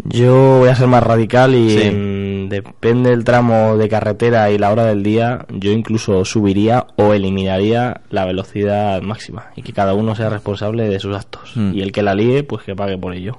Yo 0.05 0.59
voy 0.59 0.69
a 0.69 0.75
ser 0.75 0.87
más 0.87 1.03
radical 1.03 1.55
y 1.55 1.69
Sí. 1.71 1.81
en- 1.83 2.49
depende 2.49 3.09
del 3.09 3.23
tramo 3.25 3.75
de 3.77 3.89
carretera 3.89 4.49
y 4.51 4.57
la 4.57 4.71
hora 4.71 4.85
del 4.85 5.03
día, 5.03 5.45
yo 5.49 5.71
incluso 5.71 6.23
subiría 6.23 6.87
o 6.95 7.13
eliminaría 7.13 7.99
la 8.09 8.23
velocidad 8.25 9.01
máxima 9.01 9.47
y 9.57 9.63
que 9.63 9.73
cada 9.73 9.93
uno 9.93 10.15
sea 10.15 10.29
responsable 10.29 10.87
de 10.87 10.99
sus 10.99 11.13
actos. 11.15 11.51
Mm. 11.55 11.73
Y 11.73 11.81
el 11.81 11.91
que 11.91 12.03
la 12.03 12.15
líe, 12.15 12.43
pues 12.43 12.63
que 12.63 12.73
pague 12.75 12.97
por 12.97 13.13
ello. 13.13 13.35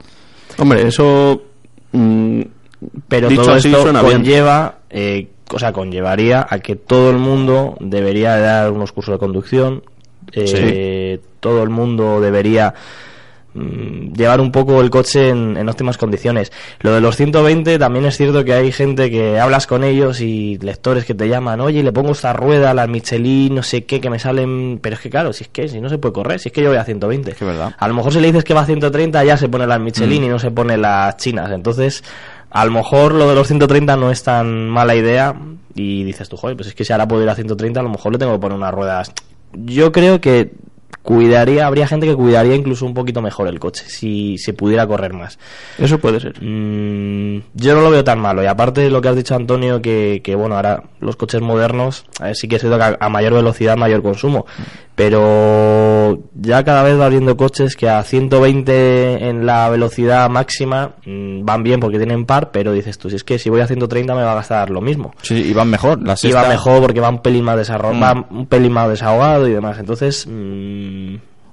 Hombre, 0.58 0.86
eso... 0.86 1.42
mm, 1.92 2.40
Pero 3.08 3.28
Dicho 3.28 3.42
todo 3.42 3.54
así, 3.54 3.72
esto 3.72 3.92
conlleva, 4.02 4.76
eh, 4.90 5.28
o 5.52 5.58
sea, 5.58 5.72
conllevaría 5.72 6.46
a 6.48 6.58
que 6.60 6.76
todo 6.76 7.10
el 7.10 7.16
mundo 7.16 7.76
debería 7.80 8.36
de 8.36 8.42
dar 8.42 8.70
unos 8.70 8.92
cursos 8.92 9.14
de 9.14 9.18
conducción, 9.18 9.82
eh, 10.32 11.18
todo 11.40 11.62
el 11.62 11.70
mundo 11.70 12.20
debería 12.20 12.74
llevar 13.54 14.40
un 14.40 14.52
poco 14.52 14.80
el 14.80 14.90
coche 14.90 15.30
en, 15.30 15.56
en 15.56 15.68
óptimas 15.68 15.98
condiciones. 15.98 16.52
Lo 16.80 16.92
de 16.92 17.00
los 17.00 17.16
120 17.16 17.78
también 17.78 18.04
es 18.06 18.16
cierto 18.16 18.44
que 18.44 18.52
hay 18.52 18.72
gente 18.72 19.10
que 19.10 19.40
hablas 19.40 19.66
con 19.66 19.84
ellos 19.84 20.20
y 20.20 20.58
lectores 20.58 21.04
que 21.04 21.14
te 21.14 21.28
llaman, 21.28 21.60
oye, 21.60 21.82
le 21.82 21.92
pongo 21.92 22.12
esta 22.12 22.32
rueda, 22.32 22.74
la 22.74 22.86
Michelin, 22.86 23.54
no 23.54 23.62
sé 23.62 23.84
qué, 23.84 24.00
que 24.00 24.10
me 24.10 24.18
salen... 24.18 24.78
Pero 24.80 24.94
es 24.94 25.00
que 25.00 25.10
claro, 25.10 25.32
si 25.32 25.44
es 25.44 25.48
que 25.48 25.68
si 25.68 25.80
no 25.80 25.88
se 25.88 25.98
puede 25.98 26.12
correr, 26.12 26.40
si 26.40 26.48
es 26.48 26.52
que 26.52 26.62
yo 26.62 26.68
voy 26.68 26.78
a 26.78 26.84
120. 26.84 27.32
que 27.32 27.44
verdad. 27.44 27.74
A 27.78 27.88
lo 27.88 27.94
mejor 27.94 28.12
si 28.12 28.20
le 28.20 28.28
dices 28.28 28.44
que 28.44 28.54
va 28.54 28.60
a 28.60 28.66
130 28.66 29.24
ya 29.24 29.36
se 29.36 29.48
pone 29.48 29.66
las 29.66 29.80
Michelin 29.80 30.24
y 30.24 30.28
no 30.28 30.38
se 30.38 30.50
pone 30.50 30.76
las 30.76 31.16
chinas. 31.16 31.50
Entonces, 31.50 32.04
a 32.50 32.64
lo 32.64 32.70
mejor 32.70 33.12
lo 33.12 33.28
de 33.28 33.34
los 33.34 33.46
130 33.46 33.96
no 33.96 34.10
es 34.10 34.22
tan 34.22 34.68
mala 34.68 34.94
idea 34.94 35.34
y 35.74 36.04
dices 36.04 36.28
tú, 36.28 36.36
joder, 36.36 36.56
pues 36.56 36.68
es 36.68 36.74
que 36.74 36.84
si 36.84 36.92
ahora 36.92 37.08
puedo 37.08 37.22
ir 37.22 37.28
a 37.28 37.34
130 37.34 37.80
a 37.80 37.82
lo 37.82 37.90
mejor 37.90 38.12
le 38.12 38.18
tengo 38.18 38.32
que 38.32 38.38
poner 38.38 38.56
unas 38.56 38.72
ruedas. 38.72 39.12
Yo 39.52 39.92
creo 39.92 40.20
que 40.20 40.52
cuidaría, 41.08 41.66
habría 41.66 41.86
gente 41.86 42.06
que 42.06 42.14
cuidaría 42.14 42.54
incluso 42.54 42.84
un 42.84 42.92
poquito 42.92 43.22
mejor 43.22 43.48
el 43.48 43.58
coche 43.58 43.82
si 43.86 44.36
se 44.36 44.52
pudiera 44.52 44.86
correr 44.86 45.14
más. 45.14 45.38
eso 45.78 45.98
puede 45.98 46.20
ser. 46.20 46.34
Mm, 46.42 47.40
yo 47.54 47.74
no 47.74 47.80
lo 47.80 47.90
veo 47.90 48.04
tan 48.04 48.20
malo. 48.20 48.42
Y 48.42 48.46
aparte 48.46 48.82
de 48.82 48.90
lo 48.90 49.00
que 49.00 49.08
has 49.08 49.16
dicho, 49.16 49.34
Antonio, 49.34 49.80
que, 49.80 50.20
que, 50.22 50.34
bueno, 50.34 50.56
ahora 50.56 50.82
los 51.00 51.16
coches 51.16 51.40
modernos 51.40 52.04
eh, 52.22 52.34
sí 52.34 52.46
que 52.46 52.56
es 52.56 52.60
cierto 52.60 52.76
que 52.76 52.84
a, 52.84 52.96
a 53.00 53.08
mayor 53.08 53.32
velocidad, 53.32 53.76
mayor 53.78 54.02
consumo. 54.02 54.44
Pero 54.96 56.18
ya 56.34 56.64
cada 56.64 56.82
vez 56.82 56.98
va 57.00 57.06
habiendo 57.06 57.36
coches 57.36 57.76
que 57.76 57.88
a 57.88 58.02
120 58.02 59.28
en 59.28 59.46
la 59.46 59.70
velocidad 59.70 60.28
máxima 60.28 60.96
mm, 61.06 61.44
van 61.44 61.62
bien 61.62 61.80
porque 61.80 61.98
tienen 61.98 62.26
par, 62.26 62.50
pero 62.50 62.72
dices 62.72 62.98
tú, 62.98 63.08
si 63.08 63.16
es 63.16 63.24
que 63.24 63.38
si 63.38 63.48
voy 63.48 63.60
a 63.60 63.66
130 63.66 64.14
me 64.14 64.22
va 64.22 64.32
a 64.32 64.34
gastar 64.34 64.70
lo 64.70 64.80
mismo. 64.80 65.14
sí, 65.22 65.36
y 65.36 65.52
van 65.54 65.70
mejor. 65.70 66.02
La 66.02 66.14
Y 66.14 66.16
sexta- 66.16 66.42
va 66.42 66.48
mejor 66.48 66.82
porque 66.82 67.00
va 67.00 67.08
un 67.08 67.22
pelín 67.22 67.44
más 67.44 67.56
desarrollado, 67.56 68.26
Mm. 68.28 68.38
un 68.38 68.46
pelín 68.46 68.72
más 68.72 68.88
desahogado 68.88 69.48
y 69.48 69.52
demás. 69.52 69.78
Entonces, 69.78 70.26
mm, 70.28 70.97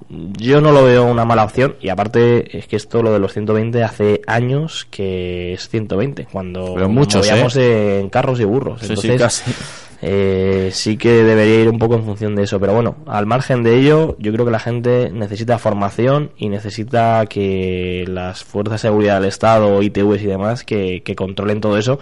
yo 0.08 0.60
no 0.60 0.72
lo 0.72 0.84
veo 0.84 1.04
una 1.04 1.24
mala 1.24 1.44
opción. 1.44 1.76
Y 1.80 1.88
aparte, 1.88 2.56
es 2.56 2.66
que 2.66 2.76
esto, 2.76 3.02
lo 3.02 3.12
de 3.12 3.18
los 3.18 3.32
120, 3.32 3.82
hace 3.82 4.20
años 4.26 4.86
que 4.90 5.54
es 5.54 5.68
120, 5.68 6.28
cuando 6.30 6.74
Pero 6.74 6.86
nos 6.86 6.94
muchos, 6.94 7.26
movíamos 7.26 7.56
en 7.56 8.08
carros 8.08 8.40
y 8.40 8.44
burros. 8.44 8.80
Sí, 8.80 8.94
sí, 8.96 9.08
Entonces, 9.08 9.20
casi. 9.20 9.52
eh, 10.02 10.70
sí 10.72 10.96
que 10.96 11.10
debería 11.24 11.62
ir 11.62 11.68
un 11.68 11.78
poco 11.78 11.96
en 11.96 12.04
función 12.04 12.36
de 12.36 12.44
eso. 12.44 12.60
Pero 12.60 12.74
bueno, 12.74 12.96
al 13.06 13.26
margen 13.26 13.62
de 13.62 13.78
ello, 13.78 14.16
yo 14.18 14.32
creo 14.32 14.44
que 14.44 14.52
la 14.52 14.60
gente 14.60 15.10
necesita 15.12 15.58
formación 15.58 16.30
y 16.36 16.48
necesita 16.50 17.26
que 17.26 18.04
las 18.06 18.44
fuerzas 18.44 18.82
de 18.82 18.88
seguridad 18.88 19.20
del 19.20 19.28
Estado, 19.28 19.82
ITVs 19.82 20.22
y 20.22 20.26
demás, 20.26 20.62
que, 20.64 21.02
que 21.02 21.16
controlen 21.16 21.60
todo 21.60 21.78
eso 21.78 21.98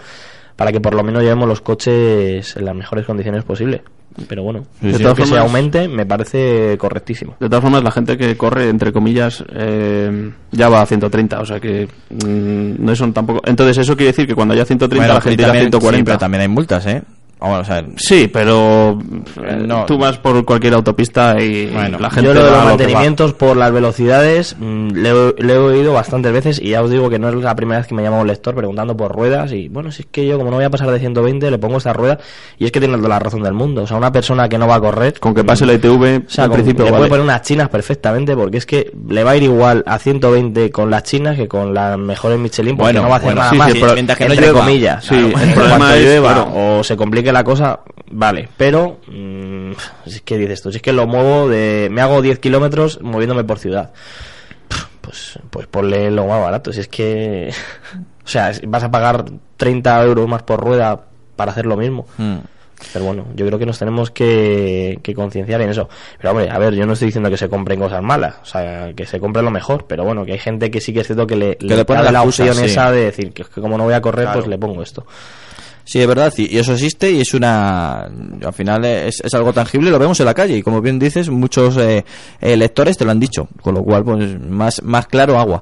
para 0.55 0.71
que 0.71 0.79
por 0.79 0.93
lo 0.95 1.03
menos 1.03 1.21
llevemos 1.21 1.47
los 1.49 1.61
coches 1.61 2.55
en 2.55 2.65
las 2.65 2.75
mejores 2.75 3.05
condiciones 3.05 3.43
posible. 3.43 3.81
Pero 4.29 4.43
bueno, 4.43 4.65
de 4.79 4.97
todo 4.99 5.13
que 5.13 5.23
se 5.25 5.29
formas- 5.31 5.45
aumente 5.47 5.87
me 5.89 6.05
parece 6.05 6.77
correctísimo. 6.77 7.35
De 7.39 7.49
todas 7.49 7.61
formas, 7.61 7.83
la 7.83 7.91
gente 7.91 8.17
que 8.17 8.37
corre, 8.37 8.69
entre 8.69 8.93
comillas, 8.93 9.43
eh, 9.53 10.31
ya 10.51 10.69
va 10.69 10.81
a 10.81 10.85
130, 10.85 11.41
o 11.41 11.45
sea 11.45 11.59
que 11.59 11.85
mm, 12.09 12.75
no 12.85 12.95
son 12.95 13.11
tampoco... 13.11 13.41
Entonces 13.45 13.77
eso 13.79 13.95
quiere 13.97 14.11
decir 14.11 14.25
que 14.25 14.33
cuando 14.35 14.53
haya 14.53 14.63
130 14.65 15.05
Bueno, 15.05 15.13
la 15.15 15.21
gente 15.21 15.33
irá 15.41 15.45
a 15.45 15.51
también- 15.51 15.63
140. 15.71 15.97
sí, 15.99 16.03
pero 16.05 16.17
también 16.17 16.41
hay 16.41 16.47
multas, 16.47 16.85
¿eh? 16.85 17.01
Vamos, 17.39 17.59
o 17.59 17.63
sea, 17.65 17.83
Sí, 17.97 18.29
pero 18.31 18.97
eh, 19.43 19.55
No. 19.59 19.85
tú 19.85 19.97
vas 19.97 20.17
por 20.17 20.43
cualquier 20.45 20.73
autopista 20.73 21.35
y 21.39 21.67
Bueno, 21.67 21.99
la 21.99 22.09
gente 22.09 22.29
Yo 22.29 22.33
lo 22.33 22.43
de 22.45 22.51
los 22.51 22.63
mantenimientos 22.63 23.33
por 23.33 23.57
las 23.57 23.71
velocidades 23.71 24.55
mm, 24.57 24.89
le, 24.91 25.09
he- 25.09 25.35
le 25.43 25.53
he 25.53 25.57
oído 25.57 25.93
bastantes 25.93 26.31
veces 26.31 26.59
y 26.61 26.69
ya 26.69 26.81
os 26.81 26.89
digo 26.89 27.09
que 27.09 27.19
no 27.19 27.29
es 27.29 27.35
la 27.35 27.55
primera 27.55 27.79
vez 27.79 27.87
que 27.87 27.93
me 27.93 28.03
llama 28.03 28.19
un 28.19 28.27
lector 28.27 28.55
preguntando 28.55 28.95
por 28.95 29.11
ruedas 29.13 29.51
y 29.51 29.67
bueno, 29.67 29.91
si 29.91 30.03
es 30.03 30.07
que 30.11 30.25
yo 30.25 30.37
como 30.37 30.49
no 30.49 30.55
voy 30.55 30.65
a 30.65 30.69
pasar 30.69 30.89
de 30.89 30.99
120 30.99 31.51
le 31.51 31.57
pongo 31.57 31.77
esta 31.77 31.93
rueda 31.93 32.17
y 32.57 32.65
es 32.65 32.71
que 32.71 32.79
tiene 32.79 32.95
toda 32.97 33.09
la 33.09 33.19
razón 33.19 33.43
del 33.43 33.53
mundo. 33.53 33.83
O 33.83 33.87
sea, 33.87 33.97
una 33.97 34.11
persona 34.11 34.47
que 34.49 34.57
no 34.57 34.67
va 34.67 34.75
a 34.75 34.79
correr... 34.81 35.19
Con 35.19 35.33
que 35.35 35.43
pase 35.43 35.65
la 35.65 35.73
ITV, 35.73 36.23
O 36.27 36.29
sea, 36.29 36.45
al 36.45 36.49
con- 36.49 36.57
principio 36.59 36.85
le 36.85 36.91
vale. 36.91 37.01
puede 37.01 37.09
poner 37.09 37.23
unas 37.25 37.41
chinas 37.41 37.67
perfectamente 37.69 38.35
porque 38.35 38.57
es 38.57 38.65
que 38.65 38.91
le 39.09 39.23
va 39.23 39.31
a 39.31 39.35
ir 39.37 39.43
igual 39.43 39.83
a 39.85 39.99
120 39.99 40.71
con 40.71 40.89
las 40.89 41.03
chinas 41.03 41.35
que 41.35 41.47
con 41.47 41.73
las 41.73 41.97
mejores 41.97 42.39
Michelin 42.39 42.77
porque 42.77 42.93
Bueno, 42.93 43.01
no 43.03 43.09
va 43.09 43.15
a 43.15 43.17
hacer 43.17 43.27
bueno, 43.27 43.41
nada 43.41 43.51
sí, 43.51 43.57
más 43.57 43.71
sí, 43.73 43.77
pero 43.81 43.93
mientras 43.93 44.17
que 44.17 44.25
no 44.25 44.33
entre 44.33 44.47
llueva. 44.47 44.59
comillas 44.61 45.03
Sí, 45.05 45.15
Claro, 45.15 45.27
el 45.45 45.53
problema 45.53 45.95
es, 45.95 46.03
llueva 46.03 46.33
claro. 46.33 46.51
o 46.79 46.83
se 46.83 46.95
complique 46.95 47.31
la 47.35 47.43
cosa 47.43 47.81
vale 48.09 48.47
pero 48.55 48.99
mm, 49.07 49.71
es 50.05 50.21
que 50.21 50.37
dices 50.37 50.61
tú 50.61 50.71
si 50.71 50.77
es 50.77 50.81
que 50.81 50.93
lo 50.93 51.05
muevo 51.05 51.49
de 51.49 51.89
me 51.91 52.01
hago 52.01 52.21
10 52.21 52.39
kilómetros 52.39 53.01
moviéndome 53.01 53.43
por 53.43 53.59
ciudad 53.59 53.91
pues 55.01 55.37
pues 55.49 55.67
ponle 55.67 56.09
lo 56.11 56.25
más 56.27 56.41
barato 56.41 56.71
si 56.71 56.79
es 56.79 56.87
que 56.87 57.51
o 58.25 58.27
sea 58.27 58.51
vas 58.67 58.83
a 58.83 58.89
pagar 58.91 59.25
30 59.57 60.03
euros 60.03 60.27
más 60.29 60.43
por 60.43 60.61
rueda 60.61 61.01
para 61.35 61.51
hacer 61.51 61.65
lo 61.65 61.75
mismo 61.75 62.05
mm. 62.17 62.37
pero 62.93 63.05
bueno, 63.05 63.25
yo 63.35 63.45
creo 63.45 63.59
que 63.59 63.65
nos 63.65 63.77
tenemos 63.79 64.11
que, 64.11 64.99
que 65.03 65.13
concienciar 65.13 65.61
en 65.61 65.69
eso. 65.69 65.87
Pero 66.17 66.31
hombre, 66.31 66.49
a 66.49 66.57
ver, 66.59 66.73
yo 66.73 66.85
no 66.85 66.93
estoy 66.93 67.07
diciendo 67.07 67.29
que 67.29 67.37
se 67.37 67.49
compren 67.49 67.79
cosas 67.79 68.01
malas, 68.01 68.35
o 68.41 68.45
sea, 68.45 68.93
que 68.93 69.05
se 69.05 69.19
compre 69.19 69.41
lo 69.41 69.51
mejor, 69.51 69.85
pero 69.87 70.03
bueno, 70.03 70.25
que 70.25 70.33
hay 70.33 70.39
gente 70.39 70.69
que 70.69 70.79
sí 70.81 70.93
que 70.93 70.99
es 71.01 71.07
cierto 71.07 71.25
que 71.25 71.35
le, 71.35 71.57
le 71.59 71.85
pone 71.85 72.11
la 72.11 72.21
opción 72.23 72.53
sí. 72.55 72.65
esa 72.65 72.91
de 72.91 73.05
decir 73.05 73.31
que, 73.33 73.43
es 73.43 73.49
que 73.49 73.61
como 73.61 73.77
no 73.77 73.85
voy 73.85 73.93
a 73.93 74.01
correr, 74.01 74.25
Claro. 74.25 74.39
pues 74.39 74.49
le 74.49 74.57
pongo 74.57 74.81
esto. 74.81 75.05
Sí, 75.85 76.01
es 76.01 76.07
verdad, 76.07 76.33
y 76.37 76.55
y 76.55 76.57
eso 76.57 76.73
existe 76.73 77.11
y 77.11 77.21
es 77.21 77.33
una. 77.33 78.05
Al 78.43 78.53
final 78.53 78.83
es, 78.85 79.21
es 79.23 79.33
algo 79.35 79.53
tangible 79.53 79.91
lo 79.91 79.99
vemos 79.99 80.19
en 80.19 80.25
la 80.25 80.33
calle. 80.33 80.57
Y 80.57 80.61
como 80.63 80.81
bien 80.81 80.97
dices, 80.99 81.29
muchos 81.29 81.77
eh, 81.77 82.03
eh, 82.41 82.57
lectores 82.57 82.97
te 82.97 83.05
lo 83.05 83.11
han 83.11 83.19
dicho, 83.19 83.47
con 83.61 83.75
lo 83.75 83.83
cual, 83.83 84.03
pues 84.03 84.39
más, 84.41 84.81
más 84.83 85.05
claro 85.07 85.39
agua. 85.39 85.61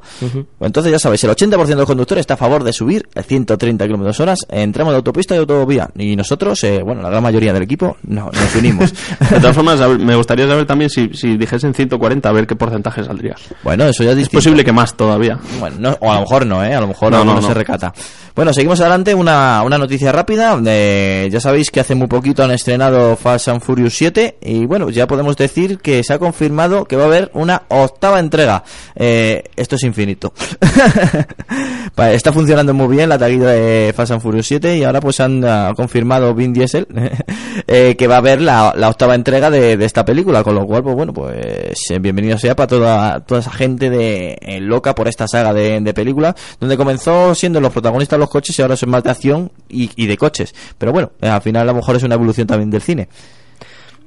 Entonces, 0.60 0.92
ya 0.94 1.00
sabéis, 1.00 1.24
el 1.26 1.32
80% 1.32 1.66
de 1.66 1.76
los 1.76 1.86
conductores 1.86 2.22
está 2.22 2.36
a 2.36 2.38
favor 2.38 2.64
de 2.64 2.72
subir 2.74 3.08
a 3.16 3.22
130 3.22 3.86
kilómetros 3.86 4.20
horas 4.22 4.40
en 4.50 4.72
tramos 4.72 4.94
de 4.94 4.98
autopista 4.98 5.36
y 5.36 5.40
autovía. 5.40 5.90
Y 5.98 6.16
nosotros, 6.16 6.64
eh, 6.64 6.82
bueno, 6.84 7.02
la 7.02 7.10
gran 7.10 7.22
mayoría 7.22 7.52
del 7.54 7.64
equipo, 7.64 7.98
no, 8.04 8.30
nos 8.32 8.56
unimos. 8.56 8.94
De 9.30 9.40
todas 9.40 9.56
formas, 9.56 9.80
me 10.00 10.16
gustaría 10.16 10.48
saber 10.48 10.66
también 10.66 10.90
si, 10.90 11.10
si 11.14 11.36
dijesen 11.38 11.74
140, 11.74 12.30
a 12.30 12.32
ver 12.32 12.48
qué 12.48 12.56
porcentaje 12.56 13.04
saldría. 13.04 13.36
bueno, 13.64 13.84
eso 13.86 14.04
ya 14.04 14.12
es 14.12 14.18
Es 14.20 14.30
posible 14.30 14.64
que 14.64 14.72
más 14.72 14.96
todavía. 14.96 15.38
Bueno, 15.60 15.76
no- 15.80 15.98
o 16.00 16.10
a 16.12 16.16
lo 16.16 16.22
mejor 16.22 16.46
no, 16.46 16.64
¿eh? 16.64 16.74
A 16.74 16.80
lo 16.80 16.88
mejor 16.88 17.12
no, 17.12 17.26
no. 17.26 17.42
se 17.42 17.54
recata. 17.54 17.94
Bueno, 18.36 18.54
seguimos 18.54 18.80
adelante. 18.80 19.14
Una, 19.14 19.62
una 19.64 19.78
noticia 19.78 20.13
rápida. 20.14 20.62
Eh, 20.66 21.28
ya 21.32 21.42
sabéis 21.42 21.72
que 21.72 21.80
hace 21.80 21.96
muy 21.96 22.08
poquito 22.08 22.44
han 22.44 22.52
estrenado 22.52 23.16
Fast 23.18 23.50
and 23.50 23.62
Furious 23.62 23.96
7 23.96 24.38
y 24.42 24.66
bueno, 24.66 24.90
ya 24.90 25.08
podemos 25.08 25.36
decir 25.36 25.80
que 25.80 26.04
se 26.04 26.14
ha 26.14 26.20
confirmado 26.20 26.86
que 26.86 26.96
va 26.96 27.04
a 27.04 27.08
haber 27.08 27.32
una 27.34 27.64
octava 27.68 28.20
entrega. 28.20 28.64
Eh, 28.96 29.44
esto 29.56 29.76
es 29.76 29.84
infinito. 29.84 30.34
Está 31.98 32.32
funcionando 32.32 32.74
muy 32.74 32.96
bien 32.96 33.10
la 33.10 33.18
taquilla 33.18 33.48
de 33.48 33.94
Fast 33.96 34.14
and 34.14 34.22
Furious 34.22 34.48
7 34.48 34.78
y 34.78 34.84
ahora 34.84 35.02
pues 35.02 35.20
han 35.20 35.44
ah, 35.46 35.74
confirmado 35.76 36.34
Vin 36.34 36.54
Diesel 36.54 36.88
eh, 37.68 37.96
que 37.98 38.08
va 38.08 38.16
a 38.16 38.20
haber 38.20 38.42
la, 38.42 38.74
octava 38.88 39.16
entrega 39.16 39.50
de, 39.50 39.74
esta 39.84 40.06
película, 40.06 40.44
con 40.44 40.56
lo 40.56 40.66
cual 40.66 40.84
pues 40.84 40.96
bueno, 40.96 41.14
pues 41.14 41.76
bienvenido 42.00 42.38
sea 42.38 42.56
para 42.56 42.68
toda, 42.68 43.20
toda 43.22 43.42
esa 43.42 43.52
gente 43.52 43.90
de 43.90 44.38
loca 44.62 44.96
por 44.96 45.08
esta 45.08 45.28
saga 45.28 45.54
de, 45.54 45.82
de 45.82 45.94
películas, 45.94 46.36
donde 46.60 46.78
comenzó 46.78 47.34
siendo 47.36 47.60
los 47.60 47.72
protagonistas 47.72 48.20
los 48.20 48.30
coches 48.30 48.58
y 48.58 48.62
ahora 48.62 48.76
son 48.76 48.90
más 48.90 49.04
de 49.04 49.12
acción 49.12 49.52
y, 49.70 49.90
y 49.96 50.03
de 50.06 50.18
coches. 50.18 50.54
Pero 50.78 50.92
bueno, 50.92 51.12
eh, 51.22 51.28
al 51.28 51.42
final 51.42 51.64
a 51.64 51.72
lo 51.72 51.76
mejor 51.76 51.96
es 51.96 52.04
una 52.04 52.16
evolución 52.16 52.48
también 52.48 52.70
del 52.70 52.82
cine. 52.82 53.08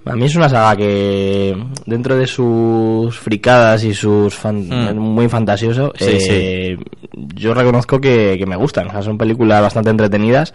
A 0.04 0.14
mí 0.14 0.24
es 0.26 0.36
una 0.36 0.48
saga 0.48 0.76
que, 0.76 1.56
dentro 1.84 2.16
de 2.16 2.28
sus 2.28 3.18
fricadas 3.18 3.82
y 3.82 3.92
sus 3.92 4.32
fan- 4.34 4.68
Mm. 4.68 4.96
muy 4.98 5.28
fantasioso, 5.28 5.92
Sí, 5.98 6.04
eh, 6.30 6.78
yo 7.34 7.52
reconozco 7.54 8.00
que, 8.00 8.36
que 8.38 8.46
me 8.46 8.54
gustan. 8.54 8.86
O 8.86 8.92
sea, 8.92 9.02
son 9.02 9.18
películas 9.18 9.60
bastante 9.62 9.90
entretenidas 9.90 10.54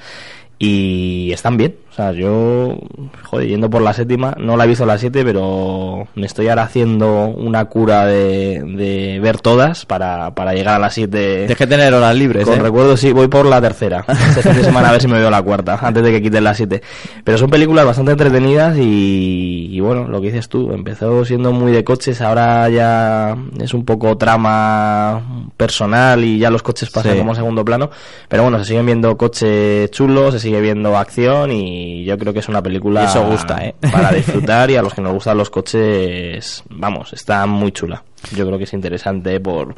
y 0.58 1.32
están 1.34 1.58
bien. 1.58 1.76
O 1.92 1.94
sea, 1.94 2.14
yo, 2.14 2.78
joder, 3.24 3.50
yendo 3.50 3.70
por 3.70 3.82
la 3.82 3.92
séptima, 3.92 4.34
no 4.40 4.56
la 4.56 4.64
he 4.64 4.68
visto 4.68 4.86
la 4.86 4.98
siete, 4.98 5.26
pero 5.26 6.08
me 6.16 6.26
estoy 6.26 6.48
ahora 6.48 6.64
haciendo 6.64 7.26
una 7.26 7.66
cura 7.66 8.06
de, 8.06 8.64
de 8.64 9.20
ver 9.22 9.42
todas 9.42 9.86
para, 9.86 10.34
para 10.34 10.54
llegar 10.54 10.76
a 10.76 10.80
las 10.80 10.94
siete. 10.94 11.40
Tienes 11.40 11.58
que 11.58 11.68
tener 11.68 11.94
horas 11.94 12.16
libres, 12.16 12.46
Con 12.46 12.60
¿eh? 12.60 12.62
recuerdo, 12.62 12.96
sí, 12.96 13.12
voy 13.12 13.28
por 13.28 13.46
la 13.46 13.60
tercera. 13.60 14.06
Este 14.30 14.42
fin 14.42 14.54
de 14.56 14.64
semana 14.64 14.88
a 14.88 14.92
ver 14.94 15.02
si 15.02 15.10
me 15.10 15.20
veo 15.20 15.30
la 15.30 15.42
cuarta, 15.42 15.80
antes 15.82 16.02
de 16.02 16.12
que 16.14 16.22
quiten 16.22 16.46
las 16.46 16.56
siete. 16.56 16.82
Pero 17.26 17.38
son 17.38 17.50
películas 17.50 17.86
bastante 17.86 18.14
entretenidas 18.14 18.78
y, 18.78 19.68
y 19.72 19.80
bueno, 19.82 20.08
lo 20.08 20.22
que 20.22 20.28
dices 20.28 20.48
tú, 20.48 20.72
empezó 20.72 21.26
siendo 21.26 21.52
muy 21.52 21.74
de 21.74 21.84
coches, 21.84 22.22
ahora 22.22 22.70
ya 22.70 23.36
es 23.60 23.74
un 23.74 23.84
poco 23.84 24.18
trama 24.18 25.46
personal 25.58 26.24
y 26.24 26.40
ya 26.40 26.50
los 26.50 26.64
coches 26.64 26.90
pasan 26.90 27.12
Sí. 27.14 27.18
como 27.18 27.34
a 27.34 27.36
segundo 27.36 27.66
plano. 27.66 27.90
Pero 28.30 28.44
bueno, 28.44 28.60
se 28.60 28.64
siguen 28.66 28.86
viendo 28.86 29.18
coches 29.18 29.92
chulos, 29.92 30.34
se 30.36 30.40
sigue 30.40 30.62
viendo 30.62 30.96
acción 30.98 31.52
y 31.52 31.81
yo 32.06 32.18
creo 32.18 32.34
que 32.34 32.40
es 32.40 32.50
una 32.50 32.62
película 32.62 33.06
eso 33.06 33.24
gusta, 33.26 33.66
¿eh? 33.66 33.76
para 33.92 34.12
disfrutar 34.12 34.70
y 34.72 34.76
a 34.76 34.82
los 34.82 34.94
que 34.94 35.02
nos 35.02 35.14
gustan 35.14 35.38
los 35.38 35.50
coches, 35.50 36.64
vamos, 36.70 37.14
está 37.14 37.46
muy 37.46 37.72
chula. 37.72 38.04
Yo 38.36 38.46
creo 38.46 38.58
que 38.60 38.66
es 38.66 38.74
interesante 38.74 39.40
por, 39.40 39.74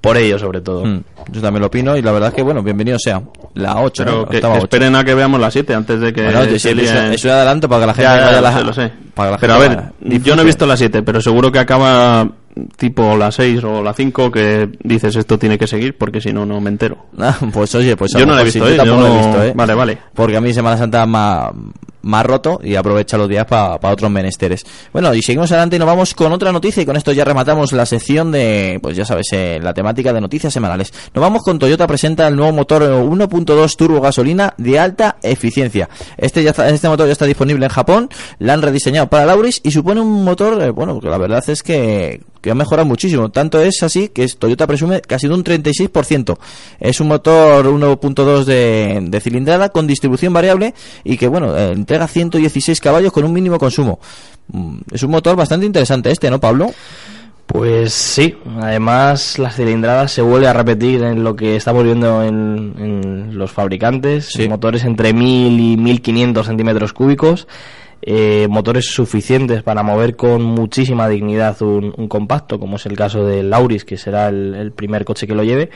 por 0.00 0.16
ello 0.18 0.38
sobre 0.38 0.60
todo. 0.60 0.84
Mm, 0.84 1.00
yo 1.32 1.40
también 1.40 1.60
lo 1.62 1.68
opino 1.68 1.96
y 1.96 2.02
la 2.02 2.12
verdad 2.12 2.28
es 2.28 2.34
que 2.34 2.42
bueno, 2.42 2.62
bienvenido 2.62 2.98
sea. 2.98 3.22
La 3.54 3.80
8, 3.80 4.04
Pero 4.04 4.18
¿no? 4.18 4.26
que, 4.26 4.36
Octava 4.36 4.54
que 4.54 4.58
ocho. 4.58 4.66
esperen 4.66 4.94
a 4.96 5.04
que 5.04 5.14
veamos 5.14 5.40
las 5.40 5.52
7 5.54 5.74
antes 5.74 6.00
de 6.00 6.12
que 6.12 6.22
Bueno, 6.22 6.44
sí, 6.44 6.54
es, 6.56 6.66
es 6.66 7.24
un 7.24 7.30
adelanto 7.30 7.68
para 7.68 7.80
que 7.82 7.86
la 7.86 7.94
gente 7.94 8.08
Ya, 8.10 8.16
ya, 8.18 8.24
vaya 8.26 8.38
a 8.38 8.40
lo 8.42 8.48
la- 8.48 8.52
sé, 8.58 8.64
lo 8.64 8.72
sé. 8.74 8.92
para 9.14 9.28
que 9.28 9.32
la 9.32 9.38
Pero 9.38 9.54
a 9.54 9.56
gente 9.60 9.76
ver, 9.76 9.92
vaya- 10.02 10.18
yo 10.24 10.36
no 10.36 10.42
he 10.42 10.44
visto 10.44 10.66
la 10.66 10.76
7, 10.76 11.02
pero 11.02 11.20
seguro 11.22 11.50
que 11.50 11.58
acaba 11.58 12.28
tipo 12.76 13.16
la 13.16 13.30
6 13.30 13.62
o 13.64 13.82
la 13.82 13.92
5 13.92 14.30
que 14.30 14.70
dices 14.82 15.14
esto 15.16 15.38
tiene 15.38 15.58
que 15.58 15.66
seguir 15.66 15.96
porque 15.96 16.20
si 16.20 16.32
no, 16.32 16.46
no 16.46 16.60
me 16.60 16.70
entero. 16.70 17.06
Ah, 17.18 17.36
pues 17.52 17.74
oye, 17.74 17.96
pues 17.96 18.12
Yo 18.12 18.20
lo 18.20 18.26
no 18.26 18.34
la 18.36 18.42
he 18.42 18.50
sí, 18.50 18.60
visto, 18.60 18.72
¿eh? 18.72 18.76
tampoco 18.76 19.00
Yo 19.00 19.02
la 19.02 19.08
he 19.08 19.16
no- 19.20 19.26
visto, 19.26 19.42
¿eh? 19.44 19.52
Vale, 19.54 19.74
vale. 19.74 19.98
Porque 20.14 20.36
a 20.36 20.40
mí 20.40 20.52
Semana 20.54 20.76
Santa 20.76 21.04
más 21.06 21.50
más 22.02 22.24
roto 22.24 22.60
y 22.62 22.76
aprovecha 22.76 23.18
los 23.18 23.28
días 23.28 23.46
para 23.46 23.74
otros 23.90 24.08
menesteres. 24.12 24.64
Bueno, 24.92 25.12
y 25.12 25.22
seguimos 25.22 25.50
adelante 25.50 25.74
y 25.74 25.78
nos 25.80 25.86
vamos 25.88 26.14
con 26.14 26.30
otra 26.30 26.52
noticia 26.52 26.80
y 26.80 26.86
con 26.86 26.94
esto 26.96 27.10
ya 27.10 27.24
rematamos 27.24 27.72
la 27.72 27.84
sección 27.84 28.30
de, 28.30 28.78
pues 28.80 28.96
ya 28.96 29.04
sabes, 29.04 29.26
eh, 29.32 29.58
la 29.60 29.74
temática 29.74 30.12
de 30.12 30.20
noticias 30.20 30.52
semanales. 30.52 30.92
Nos 31.12 31.20
vamos 31.20 31.42
con 31.42 31.58
Toyota 31.58 31.84
presenta 31.88 32.28
el 32.28 32.36
nuevo 32.36 32.52
motor 32.52 32.82
1.2 32.84 33.74
turbo 33.76 34.00
gasolina 34.00 34.54
de 34.56 34.78
alta 34.78 35.16
eficiencia. 35.20 35.88
Este 36.16 36.44
ya 36.44 36.50
está- 36.50 36.68
este 36.68 36.88
motor 36.88 37.06
ya 37.06 37.12
está 37.12 37.24
disponible 37.24 37.66
en 37.66 37.72
Japón, 37.72 38.08
la 38.38 38.52
han 38.54 38.62
rediseñado 38.62 39.08
para 39.08 39.26
Lauris 39.26 39.60
y 39.64 39.72
supone 39.72 40.00
un 40.00 40.22
motor, 40.22 40.62
eh, 40.62 40.70
bueno, 40.70 41.00
que 41.00 41.08
la 41.08 41.18
verdad 41.18 41.42
es 41.48 41.64
que 41.64 42.20
que 42.46 42.52
ha 42.52 42.54
mejorado 42.54 42.86
muchísimo. 42.86 43.28
Tanto 43.28 43.60
es 43.60 43.82
así 43.82 44.08
que 44.10 44.24
Toyota 44.28 44.68
presume 44.68 45.00
que 45.00 45.16
ha 45.16 45.18
sido 45.18 45.34
un 45.34 45.42
36%. 45.42 46.38
Es 46.78 47.00
un 47.00 47.08
motor 47.08 47.66
1.2 47.66 48.44
de, 48.44 49.00
de 49.02 49.20
cilindrada 49.20 49.70
con 49.70 49.88
distribución 49.88 50.32
variable 50.32 50.72
y 51.02 51.16
que, 51.16 51.26
bueno, 51.26 51.56
eh, 51.58 51.72
entrega 51.72 52.06
116 52.06 52.80
caballos 52.80 53.12
con 53.12 53.24
un 53.24 53.32
mínimo 53.32 53.58
consumo. 53.58 53.98
Mm, 54.52 54.76
Es 54.92 55.02
un 55.02 55.10
motor 55.10 55.34
bastante 55.34 55.66
interesante 55.66 56.12
este, 56.12 56.30
¿no, 56.30 56.38
Pablo? 56.38 56.70
Pues 57.46 57.92
sí, 57.92 58.36
además 58.60 59.38
las 59.40 59.56
cilindradas 59.56 60.12
se 60.12 60.22
vuelve 60.22 60.46
a 60.48 60.52
repetir 60.52 61.02
en 61.02 61.22
lo 61.24 61.34
que 61.36 61.56
estamos 61.56 61.82
viendo 61.84 62.22
en, 62.22 62.74
en 62.78 63.38
los 63.38 63.50
fabricantes, 63.52 64.26
Sí. 64.32 64.48
motores 64.48 64.84
entre 64.84 65.12
1000 65.12 65.60
y 65.60 65.76
1500 65.76 66.46
centímetros 66.46 66.92
cúbicos, 66.92 67.46
eh, 68.02 68.46
motores 68.48 68.86
suficientes 68.86 69.62
para 69.62 69.82
mover 69.82 70.16
con 70.16 70.42
muchísima 70.42 71.08
dignidad 71.08 71.60
un, 71.62 72.08
compacto, 72.08 72.58
como 72.58 72.76
es 72.76 72.86
el 72.86 72.96
caso 72.96 73.24
del 73.24 73.52
Auris, 73.52 73.84
que 73.84 73.96
será 73.96 74.28
el, 74.28 74.54
el 74.54 74.72
primer 74.72 75.04
coche 75.04 75.26
que 75.26 75.34
lo 75.34 75.42
lleve, 75.42 75.70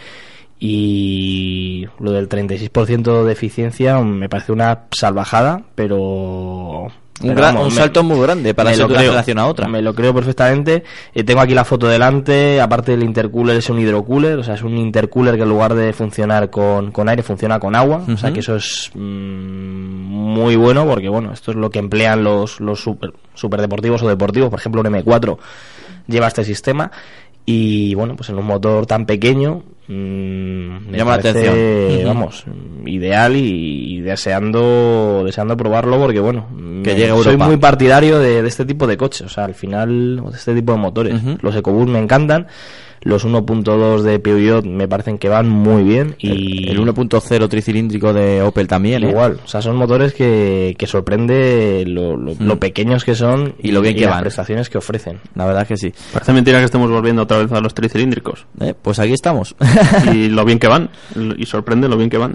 y 0.59 1.87
lo 1.99 2.13
del 2.13 2.29
36% 2.29 3.25
de 3.25 3.33
eficiencia 3.33 3.99
me 4.01 4.29
parece 4.29 4.53
una 4.53 4.85
salvajada, 4.93 5.63
pero... 5.75 6.89
Un, 7.23 7.35
gran- 7.35 7.55
vamos, 7.55 7.69
un 7.69 7.75
me- 7.75 7.81
salto 7.81 8.03
muy 8.03 8.21
grande 8.21 8.55
para 8.55 8.71
ser 8.71 8.87
de 8.87 8.93
una 8.95 9.03
generación 9.03 9.39
a 9.39 9.47
otra. 9.47 9.69
Me 9.69 9.83
lo 9.83 9.95
creo 9.95 10.15
perfectamente. 10.15 10.85
Eh, 11.15 11.23
tengo 11.25 11.41
aquí 11.41 11.55
la 11.55 11.65
foto 11.65 11.87
delante. 11.87 12.61
Aparte 12.61 12.93
del 12.93 13.03
intercooler 13.03 13.57
es 13.57 13.69
un 13.69 13.79
hidrocooler. 13.79 14.39
O 14.39 14.43
sea, 14.43 14.55
es 14.55 14.63
un 14.63 14.77
intercooler 14.79 15.37
que 15.37 15.43
en 15.43 15.49
lugar 15.49 15.75
de 15.75 15.93
funcionar 15.93 16.49
con, 16.51 16.91
con 16.93 17.09
aire 17.09 17.23
funciona 17.23 17.59
con 17.61 17.77
agua. 17.77 18.03
O 18.13 18.17
sea, 18.17 18.33
que 18.33 18.41
eso 18.41 18.57
es 18.57 18.91
mm, 18.95 18.99
muy 19.01 20.57
bueno 20.57 20.87
porque, 20.87 21.09
bueno, 21.09 21.33
esto 21.33 21.51
es 21.51 21.57
lo 21.57 21.71
que 21.71 21.79
emplean 21.79 22.25
los, 22.25 22.61
los 22.61 22.81
super, 22.83 23.13
superdeportivos 23.35 24.03
o 24.03 24.09
deportivos. 24.09 24.49
Por 24.51 24.59
ejemplo, 24.59 24.81
un 24.81 24.87
M4 24.89 25.37
lleva 26.07 26.27
este 26.29 26.45
sistema. 26.45 26.91
Y 27.45 27.95
bueno, 27.95 28.17
pues 28.17 28.29
en 28.31 28.39
un 28.39 28.47
motor 28.47 28.87
tan 28.87 29.07
pequeño 29.07 29.63
mm, 29.91 30.91
me 30.91 30.99
Llama 30.99 31.13
la 31.13 31.17
atención. 31.17 31.57
Vamos, 32.05 32.45
ideal 32.87 33.37
y, 33.37 33.97
y 33.97 34.01
deseando 34.01 35.23
deseando 35.25 35.57
probarlo 35.57 35.99
porque 35.99 36.21
bueno, 36.21 36.47
Que 36.83 36.95
llegue 36.95 37.23
soy 37.23 37.37
muy 37.37 37.57
partidario 37.57 38.19
de, 38.19 38.43
de 38.43 38.49
este 38.49 38.65
tipo 38.65 38.87
de 38.87 38.97
coches, 38.97 39.23
o 39.23 39.29
sea, 39.29 39.45
al 39.45 39.55
final 39.55 40.23
de 40.31 40.37
este 40.37 40.55
tipo 40.55 40.73
de 40.73 40.79
motores. 40.79 41.15
Ujú. 41.15 41.39
Los 41.43 41.57
EcoBoost 41.57 41.91
me 41.91 41.99
encantan, 41.99 42.47
los 43.03 43.25
1.2 43.27 44.03
de 44.03 44.19
Peugeot 44.19 44.65
me 44.67 44.87
parecen 44.87 45.17
que 45.19 45.29
van 45.29 45.49
muy 45.49 45.83
bien 45.85 46.17
y 46.19 46.69
El 46.69 46.79
1.0 46.81 47.49
tricilíndrico 47.49 48.13
de 48.13 48.43
Opel 48.43 48.69
también, 48.69 49.03
¿eh? 49.05 49.09
igual, 49.11 49.41
o 49.45 49.49
sea, 49.49 49.63
son 49.63 49.77
motores 49.77 50.13
que, 50.13 50.75
que 50.79 50.87
sorprende 50.87 51.85
lo, 51.87 52.17
lo- 52.17 52.35
Mm. 52.35 52.47
lo 52.47 52.61
pequeños 52.61 53.05
que 53.05 53.15
son 53.15 53.55
Y 53.63 53.71
lo 53.73 53.81
bien 53.81 53.95
que 53.95 54.03
las 54.03 54.11
van. 54.11 54.21
prestaciones 54.21 54.69
que 54.69 54.79
ofrecen. 54.79 55.19
La 55.35 55.47
verdad 55.47 55.63
es 55.63 55.69
que 55.69 55.77
sí. 55.77 55.93
Parece 56.13 56.33
mentira 56.33 56.59
que 56.59 56.65
estemos 56.67 56.91
volviendo 56.91 57.23
otra 57.23 57.39
vez 57.39 57.51
a 57.53 57.61
los 57.61 57.75
tricilíndricos. 57.75 58.47
Eh, 58.61 58.75
Pues 58.81 58.99
aquí 58.99 59.13
estamos. 59.13 59.57
y 60.15 60.29
lo 60.29 60.45
bien 60.45 60.59
que 60.59 60.69
van. 60.69 60.91
Y 61.39 61.47
sorprende 61.47 61.89
lo 61.89 61.97
bien 61.97 62.11
que 62.11 62.19
van. 62.19 62.35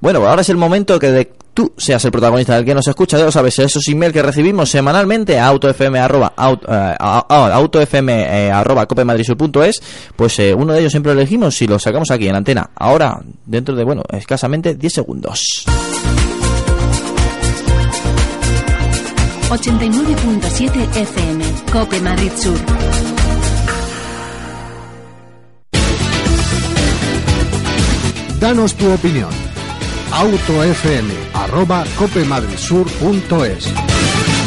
Bueno, 0.00 0.26
ahora 0.26 0.42
es 0.42 0.48
el 0.48 0.56
momento 0.56 0.98
que 0.98 1.10
de 1.10 1.32
tú 1.54 1.72
seas 1.76 2.04
el 2.04 2.12
protagonista 2.12 2.54
del 2.54 2.64
que 2.64 2.72
nos 2.74 2.86
escucha, 2.86 3.18
ya 3.18 3.24
lo 3.24 3.32
sabes, 3.32 3.58
esos 3.58 3.86
emails 3.88 4.12
que 4.12 4.22
recibimos 4.22 4.70
semanalmente 4.70 5.40
a 5.40 5.46
autofm 5.48 5.96
arroba, 5.96 6.32
aut- 6.36 6.62
eh, 6.68 6.94
autofm 7.00 8.08
eh, 8.10 8.50
arroba 8.52 8.86
pues 10.14 10.38
eh, 10.38 10.54
uno 10.54 10.72
de 10.72 10.78
ellos 10.80 10.92
siempre 10.92 11.12
lo 11.14 11.20
elegimos 11.20 11.60
y 11.62 11.66
lo 11.66 11.78
sacamos 11.80 12.10
aquí 12.12 12.28
en 12.28 12.36
antena. 12.36 12.70
Ahora, 12.76 13.20
dentro 13.44 13.74
de, 13.74 13.82
bueno, 13.82 14.02
escasamente 14.12 14.76
10 14.76 14.92
segundos. 14.92 15.64
89.7 19.50 20.96
FM, 20.96 21.44
Cope 21.72 22.00
Madrid 22.00 22.30
Sur. 22.36 22.54
Danos 28.40 28.74
tu 28.74 28.90
opinión. 28.92 29.47
Autofm 30.12 31.10
arroba 31.34 31.84
copemadridsur.es 31.98 34.37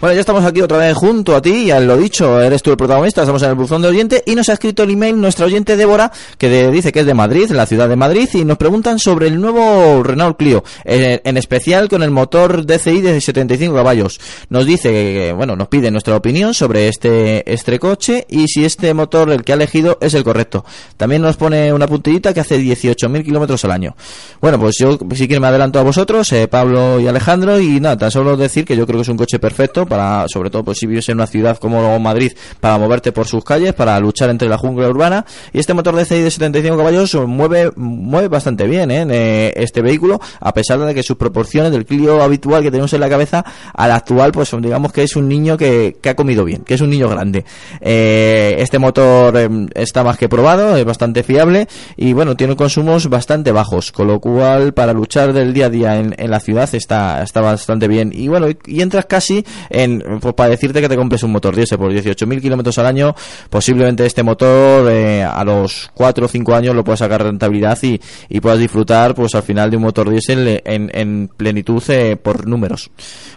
Bueno, 0.00 0.14
ya 0.14 0.20
estamos 0.20 0.42
aquí 0.46 0.62
otra 0.62 0.78
vez 0.78 0.96
junto 0.96 1.36
a 1.36 1.42
ti, 1.42 1.66
ya 1.66 1.78
lo 1.78 1.94
dicho, 1.98 2.40
eres 2.40 2.62
tú 2.62 2.70
el 2.70 2.78
protagonista, 2.78 3.20
estamos 3.20 3.42
en 3.42 3.50
el 3.50 3.54
buzón 3.54 3.82
de 3.82 3.88
oyente 3.88 4.22
y 4.24 4.34
nos 4.34 4.48
ha 4.48 4.54
escrito 4.54 4.82
el 4.84 4.90
email 4.92 5.20
nuestra 5.20 5.44
oyente 5.44 5.76
Débora, 5.76 6.10
que 6.38 6.70
dice 6.70 6.90
que 6.90 7.00
es 7.00 7.06
de 7.06 7.12
Madrid, 7.12 7.50
la 7.50 7.66
ciudad 7.66 7.86
de 7.86 7.96
Madrid, 7.96 8.26
y 8.32 8.46
nos 8.46 8.56
preguntan 8.56 8.98
sobre 8.98 9.26
el 9.26 9.38
nuevo 9.38 10.02
Renault 10.02 10.38
Clio, 10.38 10.64
en 10.86 11.36
especial 11.36 11.90
con 11.90 12.02
el 12.02 12.10
motor 12.10 12.64
DCI 12.64 13.02
de 13.02 13.20
75 13.20 13.74
caballos. 13.74 14.18
Nos 14.48 14.64
dice, 14.64 14.90
que, 14.90 15.34
bueno, 15.36 15.54
nos 15.54 15.68
pide 15.68 15.90
nuestra 15.90 16.16
opinión 16.16 16.54
sobre 16.54 16.88
este, 16.88 17.52
este 17.52 17.78
coche 17.78 18.24
y 18.30 18.48
si 18.48 18.64
este 18.64 18.94
motor, 18.94 19.30
el 19.30 19.44
que 19.44 19.52
ha 19.52 19.56
elegido, 19.56 19.98
es 20.00 20.14
el 20.14 20.24
correcto. 20.24 20.64
También 20.96 21.20
nos 21.20 21.36
pone 21.36 21.74
una 21.74 21.86
puntillita 21.86 22.32
que 22.32 22.40
hace 22.40 22.58
18.000 22.58 23.22
kilómetros 23.22 23.66
al 23.66 23.72
año. 23.72 23.94
Bueno, 24.40 24.58
pues 24.58 24.76
yo 24.78 24.98
si 25.14 25.26
quieren 25.26 25.42
me 25.42 25.48
adelanto 25.48 25.78
a 25.78 25.82
vosotros, 25.82 26.32
eh, 26.32 26.48
Pablo 26.48 26.98
y 27.00 27.06
Alejandro, 27.06 27.60
y 27.60 27.80
nada, 27.80 27.98
tan 27.98 28.10
solo 28.10 28.38
decir 28.38 28.64
que 28.64 28.78
yo 28.78 28.86
creo 28.86 28.96
que 28.96 29.02
es 29.02 29.08
un 29.08 29.18
coche 29.18 29.38
perfecto 29.38 29.89
para, 29.90 30.24
sobre 30.28 30.48
todo, 30.48 30.64
pues 30.64 30.78
si 30.78 30.86
vives 30.86 31.06
en 31.10 31.16
una 31.16 31.26
ciudad 31.26 31.58
como 31.58 31.98
Madrid, 31.98 32.32
para 32.60 32.78
moverte 32.78 33.12
por 33.12 33.26
sus 33.26 33.44
calles, 33.44 33.74
para 33.74 34.00
luchar 34.00 34.30
entre 34.30 34.48
la 34.48 34.56
jungla 34.56 34.88
urbana. 34.88 35.26
Y 35.52 35.58
este 35.58 35.74
motor 35.74 35.96
de 35.96 36.06
CI 36.06 36.22
de 36.22 36.30
75 36.30 36.78
caballos 36.78 37.14
mueve, 37.26 37.72
mueve 37.76 38.28
bastante 38.28 38.66
bien, 38.66 38.90
¿eh? 38.90 39.06
Eh, 39.10 39.52
este 39.56 39.82
vehículo, 39.82 40.20
a 40.40 40.54
pesar 40.54 40.78
de 40.78 40.94
que 40.94 41.02
sus 41.02 41.16
proporciones 41.16 41.72
del 41.72 41.84
Clio 41.84 42.22
habitual 42.22 42.62
que 42.62 42.70
tenemos 42.70 42.92
en 42.92 43.00
la 43.00 43.08
cabeza, 43.08 43.44
al 43.74 43.90
actual, 43.90 44.32
pues 44.32 44.50
digamos 44.60 44.92
que 44.92 45.02
es 45.02 45.16
un 45.16 45.28
niño 45.28 45.58
que, 45.58 45.96
que 46.00 46.08
ha 46.08 46.16
comido 46.16 46.44
bien, 46.44 46.62
que 46.62 46.74
es 46.74 46.80
un 46.80 46.90
niño 46.90 47.08
grande. 47.08 47.44
Eh, 47.80 48.56
este 48.58 48.78
motor 48.78 49.36
eh, 49.36 49.48
está 49.74 50.04
más 50.04 50.16
que 50.16 50.28
probado, 50.28 50.76
es 50.76 50.84
bastante 50.84 51.22
fiable 51.24 51.66
y 51.96 52.12
bueno, 52.12 52.36
tiene 52.36 52.54
consumos 52.54 53.08
bastante 53.08 53.52
bajos, 53.52 53.90
con 53.90 54.06
lo 54.06 54.20
cual 54.20 54.72
para 54.72 54.92
luchar 54.92 55.32
del 55.32 55.52
día 55.52 55.66
a 55.66 55.70
día 55.70 55.96
en, 55.98 56.14
en 56.16 56.30
la 56.30 56.40
ciudad 56.40 56.72
está, 56.72 57.22
está 57.22 57.40
bastante 57.40 57.88
bien. 57.88 58.12
Y 58.14 58.28
bueno, 58.28 58.46
y 58.66 58.82
entras 58.82 59.06
casi 59.06 59.44
en, 59.82 60.02
pues 60.20 60.34
para 60.34 60.50
decirte 60.50 60.80
que 60.80 60.88
te 60.88 60.96
compres 60.96 61.22
un 61.22 61.32
motor 61.32 61.54
diésel 61.54 61.78
por 61.78 61.92
18.000 61.92 62.40
kilómetros 62.40 62.78
al 62.78 62.86
año, 62.86 63.14
posiblemente 63.48 64.06
este 64.06 64.22
motor 64.22 64.90
eh, 64.90 65.22
a 65.22 65.42
los 65.44 65.90
4 65.94 66.24
o 66.24 66.28
5 66.28 66.54
años 66.54 66.74
lo 66.74 66.84
puedas 66.84 67.00
sacar 67.00 67.22
rentabilidad 67.22 67.78
y, 67.82 68.00
y 68.28 68.40
puedas 68.40 68.58
disfrutar 68.58 69.14
pues 69.14 69.34
al 69.34 69.42
final 69.42 69.70
de 69.70 69.76
un 69.76 69.82
motor 69.82 70.08
diésel 70.10 70.60
en, 70.64 70.90
en 70.94 71.28
plenitud 71.36 71.82
eh, 71.88 72.16
por 72.16 72.46
números. 72.46 72.90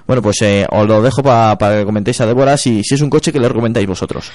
Bueno, 0.07 0.21
pues 0.21 0.41
eh, 0.41 0.65
os 0.69 0.87
lo 0.87 1.01
dejo 1.01 1.23
pa- 1.23 1.57
para 1.57 1.79
que 1.79 1.85
comentéis 1.85 2.19
a 2.21 2.25
Débora 2.25 2.57
si, 2.57 2.83
si 2.83 2.95
es 2.95 3.01
un 3.01 3.09
coche 3.09 3.31
que 3.31 3.39
le 3.39 3.47
recomendáis 3.47 3.87
vosotros. 3.87 4.31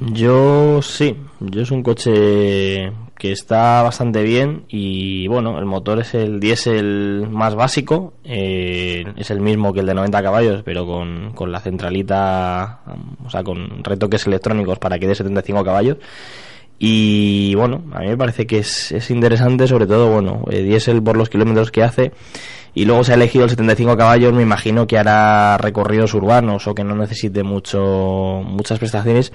Yo 0.00 0.80
sí, 0.80 1.16
yo 1.40 1.62
es 1.62 1.70
un 1.72 1.82
coche 1.82 2.92
que 3.18 3.32
está 3.32 3.82
bastante 3.82 4.22
bien 4.22 4.64
y 4.68 5.26
bueno, 5.26 5.58
el 5.58 5.64
motor 5.64 5.98
es 5.98 6.14
el 6.14 6.38
diésel 6.38 7.26
más 7.28 7.56
básico, 7.56 8.14
eh, 8.22 9.04
es 9.16 9.30
el 9.32 9.40
mismo 9.40 9.72
que 9.72 9.80
el 9.80 9.86
de 9.86 9.94
90 9.94 10.22
caballos, 10.22 10.62
pero 10.64 10.86
con, 10.86 11.32
con 11.32 11.50
la 11.50 11.58
centralita, 11.60 12.80
o 13.24 13.28
sea, 13.28 13.42
con 13.42 13.82
retoques 13.82 14.26
electrónicos 14.28 14.78
para 14.78 15.00
que 15.00 15.08
dé 15.08 15.16
75 15.16 15.64
caballos. 15.64 15.96
Y 16.78 17.56
bueno, 17.56 17.82
a 17.92 18.00
mí 18.00 18.06
me 18.06 18.16
parece 18.16 18.46
que 18.46 18.58
es, 18.58 18.92
es 18.92 19.10
interesante, 19.10 19.66
sobre 19.66 19.88
todo, 19.88 20.12
bueno, 20.12 20.44
eh, 20.48 20.62
diésel 20.62 21.02
por 21.02 21.16
los 21.16 21.28
kilómetros 21.28 21.72
que 21.72 21.82
hace. 21.82 22.12
Y 22.72 22.84
luego 22.84 23.02
se 23.02 23.12
ha 23.12 23.14
elegido 23.16 23.44
el 23.44 23.50
75 23.50 23.96
caballos, 23.96 24.32
me 24.32 24.42
imagino 24.42 24.86
que 24.86 24.96
hará 24.96 25.58
recorridos 25.58 26.14
urbanos 26.14 26.68
o 26.68 26.74
que 26.76 26.84
no 26.84 26.94
necesite 26.94 27.42
mucho, 27.42 28.42
muchas 28.44 28.78
prestaciones. 28.78 29.32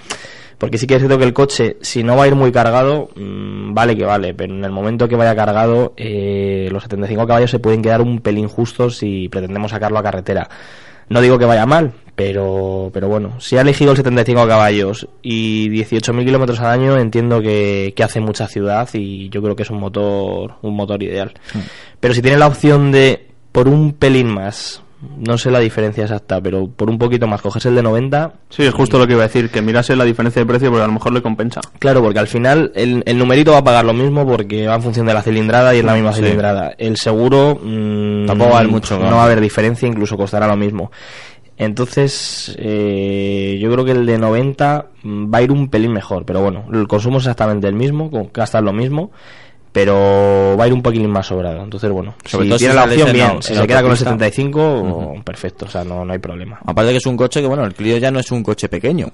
Porque 0.57 0.77
sí 0.77 0.87
que 0.87 0.95
es 0.95 0.99
cierto 0.99 1.17
que 1.17 1.23
el 1.23 1.33
coche, 1.33 1.77
si 1.81 2.03
no 2.03 2.15
va 2.15 2.23
a 2.23 2.27
ir 2.27 2.35
muy 2.35 2.51
cargado, 2.51 3.09
mm, 3.15 3.73
vale 3.73 3.95
que 3.95 4.05
vale, 4.05 4.33
pero 4.33 4.53
en 4.53 4.63
el 4.63 4.71
momento 4.71 5.07
que 5.07 5.15
vaya 5.15 5.35
cargado, 5.35 5.93
eh, 5.97 6.69
los 6.71 6.83
75 6.83 7.27
caballos 7.27 7.51
se 7.51 7.59
pueden 7.59 7.81
quedar 7.81 8.01
un 8.01 8.19
pelín 8.19 8.47
justos 8.47 8.97
si 8.97 9.29
pretendemos 9.29 9.71
sacarlo 9.71 9.99
a 9.99 10.03
carretera. 10.03 10.49
No 11.09 11.21
digo 11.21 11.37
que 11.37 11.45
vaya 11.45 11.65
mal, 11.65 11.93
pero, 12.15 12.91
pero 12.93 13.07
bueno, 13.07 13.39
si 13.39 13.57
ha 13.57 13.61
elegido 13.61 13.91
el 13.91 13.97
75 13.97 14.47
caballos 14.47 15.07
y 15.21 15.69
18.000 15.69 16.25
kilómetros 16.25 16.59
al 16.59 16.71
año, 16.71 16.97
entiendo 16.97 17.41
que, 17.41 17.93
que 17.95 18.03
hace 18.03 18.19
mucha 18.19 18.47
ciudad 18.47 18.87
y 18.93 19.29
yo 19.29 19.41
creo 19.41 19.55
que 19.55 19.63
es 19.63 19.69
un 19.69 19.79
motor, 19.79 20.55
un 20.61 20.75
motor 20.75 21.01
ideal. 21.01 21.33
Pero 21.99 22.13
si 22.13 22.21
tiene 22.21 22.37
la 22.37 22.47
opción 22.47 22.91
de, 22.91 23.27
por 23.51 23.67
un 23.67 23.93
pelín 23.93 24.27
más, 24.27 24.82
no 25.17 25.37
sé 25.37 25.51
la 25.51 25.59
diferencia 25.59 26.03
exacta, 26.03 26.39
pero 26.41 26.67
por 26.67 26.89
un 26.89 26.97
poquito 26.97 27.27
más, 27.27 27.41
coges 27.41 27.65
el 27.65 27.75
de 27.75 27.83
90, 27.83 28.33
Sí, 28.49 28.63
es 28.63 28.73
justo 28.73 28.97
lo 28.97 29.05
que 29.07 29.13
iba 29.13 29.23
a 29.23 29.27
decir, 29.27 29.49
que 29.49 29.61
mirase 29.61 29.95
la 29.95 30.03
diferencia 30.05 30.41
de 30.41 30.45
precio 30.45 30.69
porque 30.69 30.83
a 30.83 30.87
lo 30.87 30.93
mejor 30.93 31.13
le 31.13 31.21
compensa. 31.21 31.61
Claro, 31.79 32.01
porque 32.01 32.19
al 32.19 32.27
final 32.27 32.71
el, 32.75 33.03
el 33.05 33.17
numerito 33.17 33.51
va 33.51 33.59
a 33.59 33.63
pagar 33.63 33.85
lo 33.85 33.93
mismo 33.93 34.25
porque 34.27 34.67
va 34.67 34.75
en 34.75 34.81
función 34.81 35.05
de 35.05 35.13
la 35.13 35.21
cilindrada 35.21 35.73
y 35.75 35.79
es 35.79 35.85
la 35.85 35.93
misma 35.95 36.13
Sí. 36.13 36.21
cilindrada. 36.21 36.73
El 36.77 36.97
seguro 36.97 37.59
mm, 37.63 38.25
Tampoco 38.27 38.49
va 38.51 38.57
a 38.57 38.59
haber 38.59 38.71
mucho, 38.71 38.97
no 38.99 39.15
va 39.15 39.21
a 39.21 39.25
haber 39.25 39.41
diferencia, 39.41 39.87
incluso 39.87 40.15
costará 40.17 40.47
lo 40.47 40.55
mismo. 40.55 40.91
Entonces, 41.57 42.55
eh, 42.59 43.57
yo 43.61 43.71
creo 43.71 43.85
que 43.85 43.91
el 43.91 44.05
de 44.05 44.17
90 44.17 44.87
mm, 45.03 45.33
va 45.33 45.37
a 45.37 45.41
ir 45.41 45.51
un 45.51 45.69
pelín 45.69 45.93
mejor, 45.93 46.25
pero 46.25 46.41
bueno, 46.41 46.65
el 46.73 46.87
consumo 46.87 47.17
es 47.17 47.23
exactamente 47.25 47.67
el 47.67 47.73
mismo, 47.75 48.09
con- 48.09 48.29
gasta 48.33 48.59
lo 48.61 48.73
mismo, 48.73 49.11
pero 49.73 50.55
va 50.57 50.63
a 50.63 50.67
ir 50.67 50.73
un 50.73 50.81
poquilín 50.83 51.09
más 51.09 51.27
sobrado. 51.27 51.63
Entonces, 51.63 51.89
bueno, 51.91 52.13
Sobre 52.23 52.45
si 52.45 52.49
todo 52.49 52.59
si 52.59 52.65
tiene 52.65 52.75
la 52.75 52.83
opción, 52.85 53.07
en 53.09 53.13
bien, 53.13 53.41
si 53.41 53.55
se 53.55 53.67
queda 53.67 53.81
con 53.81 53.91
el 53.91 53.97
autopista. 53.97 54.11
75, 54.11 55.21
perfecto, 55.25 55.65
o 55.65 55.69
sea, 55.69 55.83
no, 55.83 56.05
no 56.05 56.13
hay 56.13 56.19
problema. 56.19 56.59
Aparte 56.65 56.91
que 56.91 56.97
es 56.97 57.05
un 57.07 57.17
coche 57.17 57.41
que, 57.41 57.47
bueno, 57.47 57.65
el 57.65 57.73
Clio 57.73 57.97
ya 57.97 58.11
no 58.11 58.19
es 58.19 58.31
un 58.31 58.43
coche 58.43 58.69
pequeño. 58.69 59.09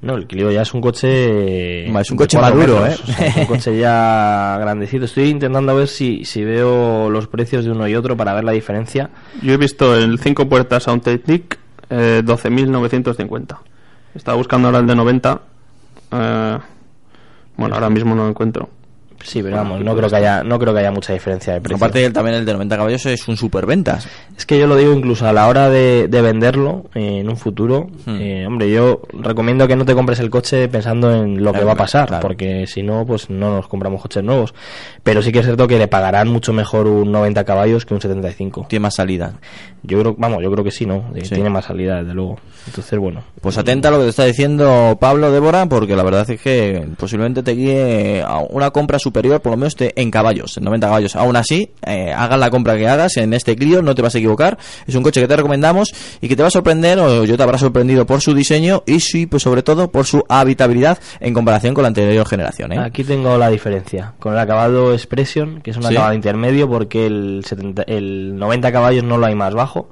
No, 0.00 0.14
el 0.14 0.26
Clio 0.26 0.50
ya 0.50 0.62
es 0.62 0.72
un 0.72 0.80
coche. 0.80 1.86
Es 1.86 2.10
un 2.10 2.16
coche 2.16 2.38
maduro, 2.38 2.80
metros, 2.80 2.98
¿eh? 2.98 3.02
o 3.02 3.12
sea, 3.14 3.26
es 3.26 3.36
un 3.36 3.44
coche 3.46 3.78
ya 3.78 4.56
grandecito. 4.60 5.04
Estoy 5.04 5.28
intentando 5.28 5.74
ver 5.74 5.88
si, 5.88 6.24
si 6.24 6.44
veo 6.44 7.10
los 7.10 7.26
precios 7.26 7.64
de 7.64 7.72
uno 7.72 7.86
y 7.88 7.94
otro 7.94 8.16
para 8.16 8.32
ver 8.32 8.44
la 8.44 8.52
diferencia. 8.52 9.10
Yo 9.42 9.52
he 9.52 9.56
visto 9.56 9.96
el 9.96 10.18
5 10.18 10.48
puertas 10.48 10.84
Soundtechnic 10.84 11.58
eh, 11.90 12.22
12.950. 12.24 13.58
Estaba 14.14 14.36
buscando 14.36 14.68
ahora 14.68 14.78
el 14.78 14.86
de 14.86 14.94
90. 14.94 15.40
eh, 16.12 16.58
bueno, 17.56 17.74
ahora 17.74 17.90
mismo 17.90 18.14
no 18.14 18.22
lo 18.22 18.30
encuentro. 18.30 18.70
Sí, 19.22 19.42
pero 19.42 19.56
vamos, 19.56 19.80
no 19.84 19.96
creo 19.96 20.08
que 20.08 20.16
haya, 20.16 20.42
no 20.44 20.58
creo 20.58 20.72
que 20.72 20.80
haya 20.80 20.90
mucha 20.92 21.12
diferencia 21.12 21.52
de 21.54 21.60
precio. 21.60 21.76
Aparte 21.76 22.08
también 22.10 22.36
el 22.36 22.44
de 22.46 22.52
90 22.52 22.76
caballos 22.76 23.04
es 23.06 23.26
un 23.28 23.36
superventas. 23.36 24.08
Es 24.36 24.46
que 24.46 24.58
yo 24.58 24.66
lo 24.66 24.76
digo 24.76 24.92
incluso 24.92 25.26
a 25.26 25.32
la 25.32 25.48
hora 25.48 25.68
de, 25.68 26.08
de 26.08 26.22
venderlo 26.22 26.84
eh, 26.94 27.18
en 27.20 27.28
un 27.28 27.36
futuro. 27.36 27.88
Hmm. 28.06 28.16
eh, 28.20 28.46
hombre, 28.46 28.70
yo 28.70 29.02
recomiendo 29.12 29.66
que 29.66 29.76
no 29.76 29.84
te 29.84 29.94
compres 29.94 30.20
el 30.20 30.30
coche 30.30 30.68
pensando 30.68 31.12
en 31.14 31.42
lo 31.42 31.50
que 31.52 31.58
Claro, 31.58 31.66
va 31.66 31.72
a 31.72 31.76
pasar, 31.76 32.08
claro. 32.08 32.22
porque 32.22 32.66
si 32.66 32.82
no, 32.82 33.04
pues 33.04 33.28
no 33.28 33.56
nos 33.56 33.68
compramos 33.68 34.00
coches 34.00 34.22
nuevos. 34.22 34.54
Pero 35.02 35.20
sí 35.22 35.32
que 35.32 35.40
es 35.40 35.44
cierto 35.44 35.66
que 35.66 35.78
le 35.78 35.88
pagarán 35.88 36.28
mucho 36.28 36.52
mejor 36.52 36.86
un 36.86 37.10
90 37.12 37.44
caballos 37.44 37.84
que 37.84 37.94
un 37.94 38.00
75. 38.00 38.66
Tiene 38.68 38.82
más 38.84 38.94
salida. 38.94 39.34
Yo 39.82 40.00
creo, 40.00 40.14
vamos, 40.18 40.42
yo 40.42 40.50
creo 40.50 40.64
que 40.64 40.70
sí, 40.70 40.86
¿no? 40.86 41.04
Eh, 41.14 41.24
Sí. 41.24 41.34
Tiene 41.34 41.50
más 41.50 41.66
salida, 41.66 41.96
desde 42.00 42.14
luego. 42.14 42.38
Entonces, 42.66 42.98
bueno. 42.98 43.22
Pues 43.40 43.58
atenta 43.58 43.88
a 43.88 43.90
lo 43.90 43.98
que 43.98 44.04
te 44.04 44.10
está 44.10 44.24
diciendo 44.24 44.96
Pablo 45.00 45.30
Débora, 45.30 45.66
porque 45.66 45.94
la 45.96 46.02
verdad 46.02 46.28
es 46.30 46.40
que 46.40 46.86
posiblemente 46.98 47.42
te 47.42 47.52
guíe 47.52 48.22
a 48.22 48.38
una 48.38 48.70
compra 48.70 48.98
superior, 48.98 49.07
por 49.10 49.52
lo 49.52 49.56
menos 49.56 49.76
te- 49.76 50.00
en 50.00 50.10
caballos, 50.10 50.56
en 50.56 50.64
90 50.64 50.86
caballos. 50.86 51.16
Aún 51.16 51.36
así, 51.36 51.70
eh, 51.86 52.12
hagas 52.16 52.38
la 52.38 52.50
compra 52.50 52.76
que 52.76 52.88
hagas 52.88 53.16
en 53.16 53.34
este 53.34 53.56
Clio, 53.56 53.82
no 53.82 53.94
te 53.94 54.02
vas 54.02 54.14
a 54.14 54.18
equivocar. 54.18 54.58
Es 54.86 54.94
un 54.94 55.02
coche 55.02 55.20
que 55.20 55.28
te 55.28 55.36
recomendamos 55.36 55.92
y 56.20 56.28
que 56.28 56.36
te 56.36 56.42
va 56.42 56.48
a 56.48 56.50
sorprender, 56.50 56.98
o 56.98 57.24
yo 57.24 57.36
te 57.36 57.42
habrá 57.42 57.58
sorprendido 57.58 58.06
por 58.06 58.20
su 58.20 58.34
diseño 58.34 58.82
y 58.86 59.00
sí, 59.00 59.26
pues 59.26 59.42
sobre 59.42 59.62
todo 59.62 59.90
por 59.90 60.06
su 60.06 60.24
habitabilidad 60.28 60.98
en 61.20 61.34
comparación 61.34 61.74
con 61.74 61.82
la 61.82 61.88
anterior 61.88 62.26
generación. 62.26 62.72
¿eh? 62.72 62.78
Aquí 62.78 63.04
tengo 63.04 63.36
la 63.38 63.50
diferencia. 63.50 64.14
Con 64.18 64.32
el 64.32 64.38
acabado 64.38 64.92
Expression, 64.92 65.60
que 65.60 65.70
es 65.70 65.76
un 65.76 65.82
Sí. 65.84 65.94
acabado 65.94 66.14
intermedio, 66.14 66.68
porque 66.68 67.06
el, 67.06 67.42
70, 67.46 67.82
el 67.82 68.36
90 68.36 68.72
caballos 68.72 69.04
no 69.04 69.18
lo 69.18 69.26
hay 69.26 69.34
más 69.34 69.54
bajo, 69.54 69.88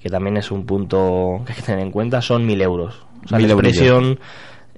que 0.00 0.10
también 0.10 0.36
es 0.36 0.50
un 0.50 0.66
punto 0.66 1.40
que 1.46 1.52
hay 1.52 1.56
que 1.56 1.62
tener 1.62 1.80
en 1.80 1.90
cuenta, 1.90 2.20
son 2.20 2.44
1000 2.46 2.60
euros. 2.60 2.94
O 3.24 3.28
sea, 3.28 3.38
eurillos. 3.38 3.58
Expression 3.58 4.18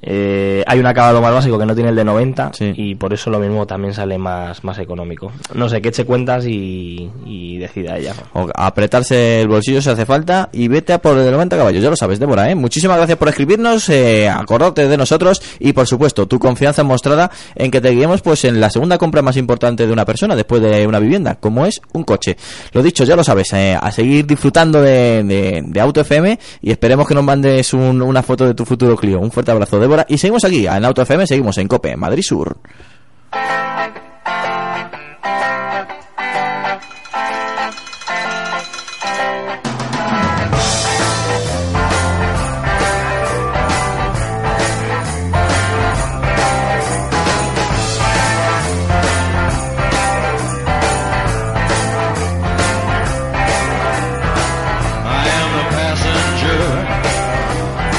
eh, 0.03 0.63
hay 0.67 0.79
un 0.79 0.87
acabado 0.87 1.21
más 1.21 1.33
básico 1.33 1.59
que 1.59 1.67
no 1.67 1.75
tiene 1.75 1.91
el 1.91 1.97
de 1.97 2.05
90 2.05 2.51
Sí. 2.53 2.73
y 2.77 2.95
por 2.95 3.13
eso 3.13 3.31
lo 3.31 3.39
mismo 3.39 3.67
también 3.67 3.95
sale 3.95 4.19
más, 4.19 4.63
más 4.63 4.79
económico. 4.79 5.33
No 5.55 5.69
sé, 5.69 5.81
que 5.81 5.89
eche 5.89 6.05
cuentas 6.05 6.45
y, 6.47 7.11
y 7.25 7.59
decida 7.59 7.97
ella. 7.97 8.15
O 8.35 8.47
apretarse 8.55 9.41
el 9.41 9.49
bolsillo 9.49 9.81
si 9.81 9.89
hace 9.91 10.05
falta 10.07 10.49
y 10.53 10.69
vete 10.69 10.93
a 10.93 10.99
por 10.99 11.17
el 11.17 11.25
de 11.25 11.31
90 11.33 11.57
caballos, 11.57 11.83
ya 11.83 11.91
lo 11.91 11.97
sabes, 11.97 12.19
Débora, 12.19 12.51
¿eh? 12.51 12.55
Muchísimas 12.55 12.97
gracias 12.99 13.19
por 13.19 13.29
escribirnos, 13.29 13.89
eh, 13.89 14.29
acordarte 14.29 14.87
de 14.89 14.97
nosotros 14.97 15.41
y 15.59 15.73
por 15.73 15.87
supuesto 15.87 16.27
tu 16.27 16.39
confianza 16.39 16.83
mostrada 16.85 17.31
en 17.55 17.71
que 17.71 17.81
te 17.81 17.91
guiemos 17.91 18.23
pues 18.23 18.45
en 18.45 18.61
la 18.61 18.71
segunda 18.71 18.99
compra 18.99 19.23
más 19.23 19.37
importante 19.37 19.87
de 19.87 19.93
una 19.93 20.05
persona 20.05 20.37
después 20.37 20.61
de 20.63 20.87
una 20.87 20.99
vivienda, 21.01 21.37
como 21.37 21.67
es 21.67 21.81
un 21.93 22.05
coche. 22.05 22.37
Lo 22.73 22.83
dicho, 22.83 23.05
ya 23.05 23.17
lo 23.17 23.25
sabes, 23.25 23.53
eh, 23.55 23.77
a 23.81 23.91
seguir 23.91 24.27
disfrutando 24.27 24.81
de, 24.83 25.25
de, 25.25 25.63
de 25.67 25.81
Auto 25.81 26.01
FM 26.03 26.39
y 26.63 26.71
esperemos 26.71 27.07
que 27.09 27.15
nos 27.15 27.25
mandes 27.25 27.73
un- 27.73 28.03
una 28.03 28.23
foto 28.23 28.47
de 28.47 28.55
tu 28.55 28.65
futuro 28.65 28.97
Clio. 28.97 29.19
Un 29.21 29.31
fuerte 29.31 29.51
abrazo, 29.51 29.79
Y 30.09 30.19
seguimos 30.19 30.45
aquí, 30.45 30.67
en 30.67 30.85
Auto 30.85 31.03
FM, 31.03 31.27
seguimos 31.27 31.59
en 31.59 31.69
COPE, 31.69 31.97
Madrid 31.97 32.23
Sur. 32.23 32.59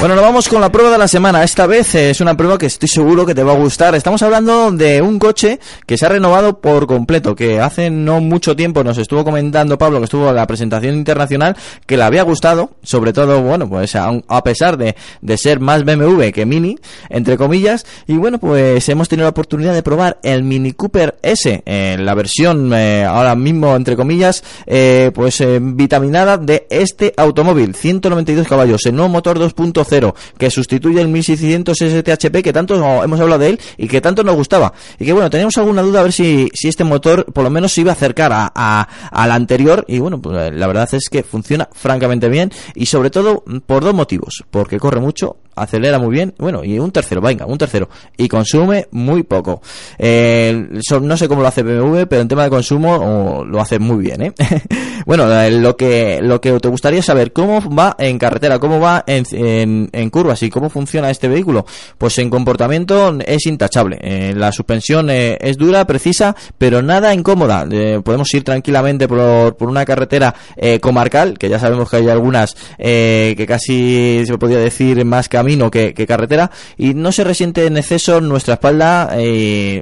Bueno, 0.00 0.14
nos 0.14 0.22
vamos 0.22 0.48
con 0.48 0.60
la 0.60 0.70
prueba 0.70 0.92
de 0.92 0.98
la 0.98 1.08
semana. 1.08 1.42
Esta 1.42 1.66
vez 1.66 1.92
es 1.96 2.20
una 2.20 2.36
prueba 2.36 2.56
que 2.56 2.66
estoy 2.66 2.88
seguro 2.88 3.26
que 3.26 3.34
te 3.34 3.42
va 3.42 3.54
a 3.54 3.56
gustar. 3.56 3.96
Estamos 3.96 4.22
hablando 4.22 4.70
de 4.70 5.02
un 5.02 5.18
coche 5.18 5.58
que 5.86 5.98
se 5.98 6.06
ha 6.06 6.08
renovado 6.08 6.60
por 6.60 6.86
completo, 6.86 7.34
que 7.34 7.58
hace 7.58 7.90
no 7.90 8.20
mucho 8.20 8.54
tiempo 8.54 8.84
nos 8.84 8.96
estuvo 8.96 9.24
comentando 9.24 9.76
Pablo, 9.76 9.98
que 9.98 10.04
estuvo 10.04 10.28
en 10.28 10.36
la 10.36 10.46
presentación 10.46 10.94
internacional, 10.94 11.56
que 11.84 11.96
le 11.96 12.04
había 12.04 12.22
gustado, 12.22 12.70
sobre 12.80 13.12
todo, 13.12 13.42
bueno, 13.42 13.68
pues 13.68 13.96
a, 13.96 14.12
a 14.28 14.44
pesar 14.44 14.76
de, 14.76 14.94
de 15.20 15.36
ser 15.36 15.58
más 15.58 15.84
BMW 15.84 16.28
que 16.32 16.46
Mini, 16.46 16.78
entre 17.10 17.36
comillas, 17.36 17.84
y 18.06 18.16
bueno, 18.18 18.38
pues 18.38 18.88
hemos 18.88 19.08
tenido 19.08 19.24
la 19.24 19.30
oportunidad 19.30 19.74
de 19.74 19.82
probar 19.82 20.20
el 20.22 20.44
Mini 20.44 20.74
Cooper 20.74 21.18
S, 21.22 21.60
en 21.66 22.06
la 22.06 22.14
versión 22.14 22.72
eh, 22.72 23.04
ahora 23.04 23.34
mismo, 23.34 23.74
entre 23.74 23.96
comillas, 23.96 24.44
eh, 24.64 25.10
pues 25.12 25.40
eh, 25.40 25.58
vitaminada 25.60 26.38
de 26.38 26.68
este 26.70 27.14
automóvil, 27.16 27.74
192 27.74 28.46
caballos, 28.46 28.86
el 28.86 28.94
nuevo 28.94 29.08
motor 29.08 29.40
2.0 29.40 29.87
que 30.36 30.50
sustituye 30.50 31.00
el 31.00 31.08
1600 31.08 31.76
STHP 31.76 32.42
que 32.42 32.52
tanto 32.52 32.74
hemos 33.02 33.20
hablado 33.20 33.40
de 33.40 33.50
él 33.50 33.60
y 33.76 33.88
que 33.88 34.00
tanto 34.00 34.22
nos 34.22 34.36
gustaba. 34.36 34.72
Y 34.98 35.04
que 35.04 35.12
bueno, 35.12 35.30
teníamos 35.30 35.56
alguna 35.58 35.82
duda 35.82 36.00
a 36.00 36.02
ver 36.02 36.12
si, 36.12 36.48
si 36.54 36.68
este 36.68 36.84
motor 36.84 37.24
por 37.32 37.44
lo 37.44 37.50
menos 37.50 37.72
se 37.72 37.82
iba 37.82 37.92
a 37.92 37.94
acercar 37.94 38.32
a, 38.32 38.88
al 39.10 39.30
anterior 39.30 39.84
y 39.88 39.98
bueno, 39.98 40.20
pues 40.20 40.54
la 40.54 40.66
verdad 40.66 40.88
es 40.92 41.08
que 41.08 41.22
funciona 41.22 41.68
francamente 41.72 42.28
bien 42.28 42.50
y 42.74 42.86
sobre 42.86 43.10
todo 43.10 43.44
por 43.66 43.84
dos 43.84 43.94
motivos, 43.94 44.44
porque 44.50 44.78
corre 44.78 45.00
mucho, 45.00 45.36
acelera 45.54 45.98
muy 45.98 46.10
bien, 46.10 46.34
bueno, 46.38 46.64
y 46.64 46.78
un 46.78 46.90
tercero, 46.90 47.20
venga, 47.20 47.46
un 47.46 47.58
tercero, 47.58 47.88
y 48.16 48.28
consume 48.28 48.88
muy 48.90 49.22
poco. 49.22 49.60
Eh, 49.98 50.68
no 51.00 51.16
sé 51.16 51.28
cómo 51.28 51.42
lo 51.42 51.48
hace 51.48 51.62
BMW, 51.62 52.04
pero 52.08 52.22
en 52.22 52.28
tema 52.28 52.44
de 52.44 52.50
consumo 52.50 53.44
lo 53.46 53.60
hace 53.60 53.78
muy 53.78 54.02
bien, 54.02 54.22
¿eh? 54.22 54.32
bueno, 55.06 55.30
eh, 55.40 55.50
lo 55.50 55.76
que, 55.76 56.20
lo 56.22 56.40
que 56.40 56.58
te 56.60 56.68
gustaría 56.68 57.02
saber, 57.02 57.32
¿cómo 57.32 57.60
va 57.74 57.96
en 57.98 58.18
carretera? 58.18 58.58
¿Cómo 58.58 58.80
va 58.80 59.04
en, 59.06 59.77
en 59.92 60.10
curvas? 60.10 60.42
¿Y 60.42 60.50
cómo 60.50 60.70
funciona 60.70 61.10
este 61.10 61.28
vehículo? 61.28 61.66
Pues 61.96 62.18
en 62.18 62.30
comportamiento 62.30 63.16
es 63.26 63.46
intachable. 63.46 63.98
Eh, 64.00 64.34
la 64.36 64.52
suspensión 64.52 65.10
eh, 65.10 65.36
es 65.40 65.56
dura, 65.56 65.86
precisa, 65.86 66.34
pero 66.56 66.82
nada 66.82 67.14
incómoda. 67.14 67.66
Eh, 67.70 68.00
podemos 68.02 68.32
ir 68.34 68.44
tranquilamente 68.44 69.08
por, 69.08 69.56
por 69.56 69.68
una 69.68 69.84
carretera 69.84 70.34
comarcal, 70.80 71.38
que 71.38 71.48
ya 71.48 71.58
sabemos 71.58 71.90
que 71.90 71.96
hay 71.96 72.08
algunas 72.08 72.56
que 72.78 73.44
casi 73.48 74.22
se 74.26 74.38
podría 74.38 74.58
decir 74.58 75.04
más 75.04 75.28
camino 75.28 75.70
que, 75.70 75.94
que 75.94 76.06
carretera, 76.06 76.50
y 76.76 76.94
no 76.94 77.12
se 77.12 77.24
resiente 77.24 77.66
en 77.66 77.76
exceso 77.76 78.20
nuestra 78.20 78.54
espalda, 78.54 79.14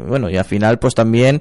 bueno, 0.07 0.31
y 0.31 0.37
al 0.37 0.45
final 0.45 0.79
pues 0.79 0.95
también, 0.95 1.41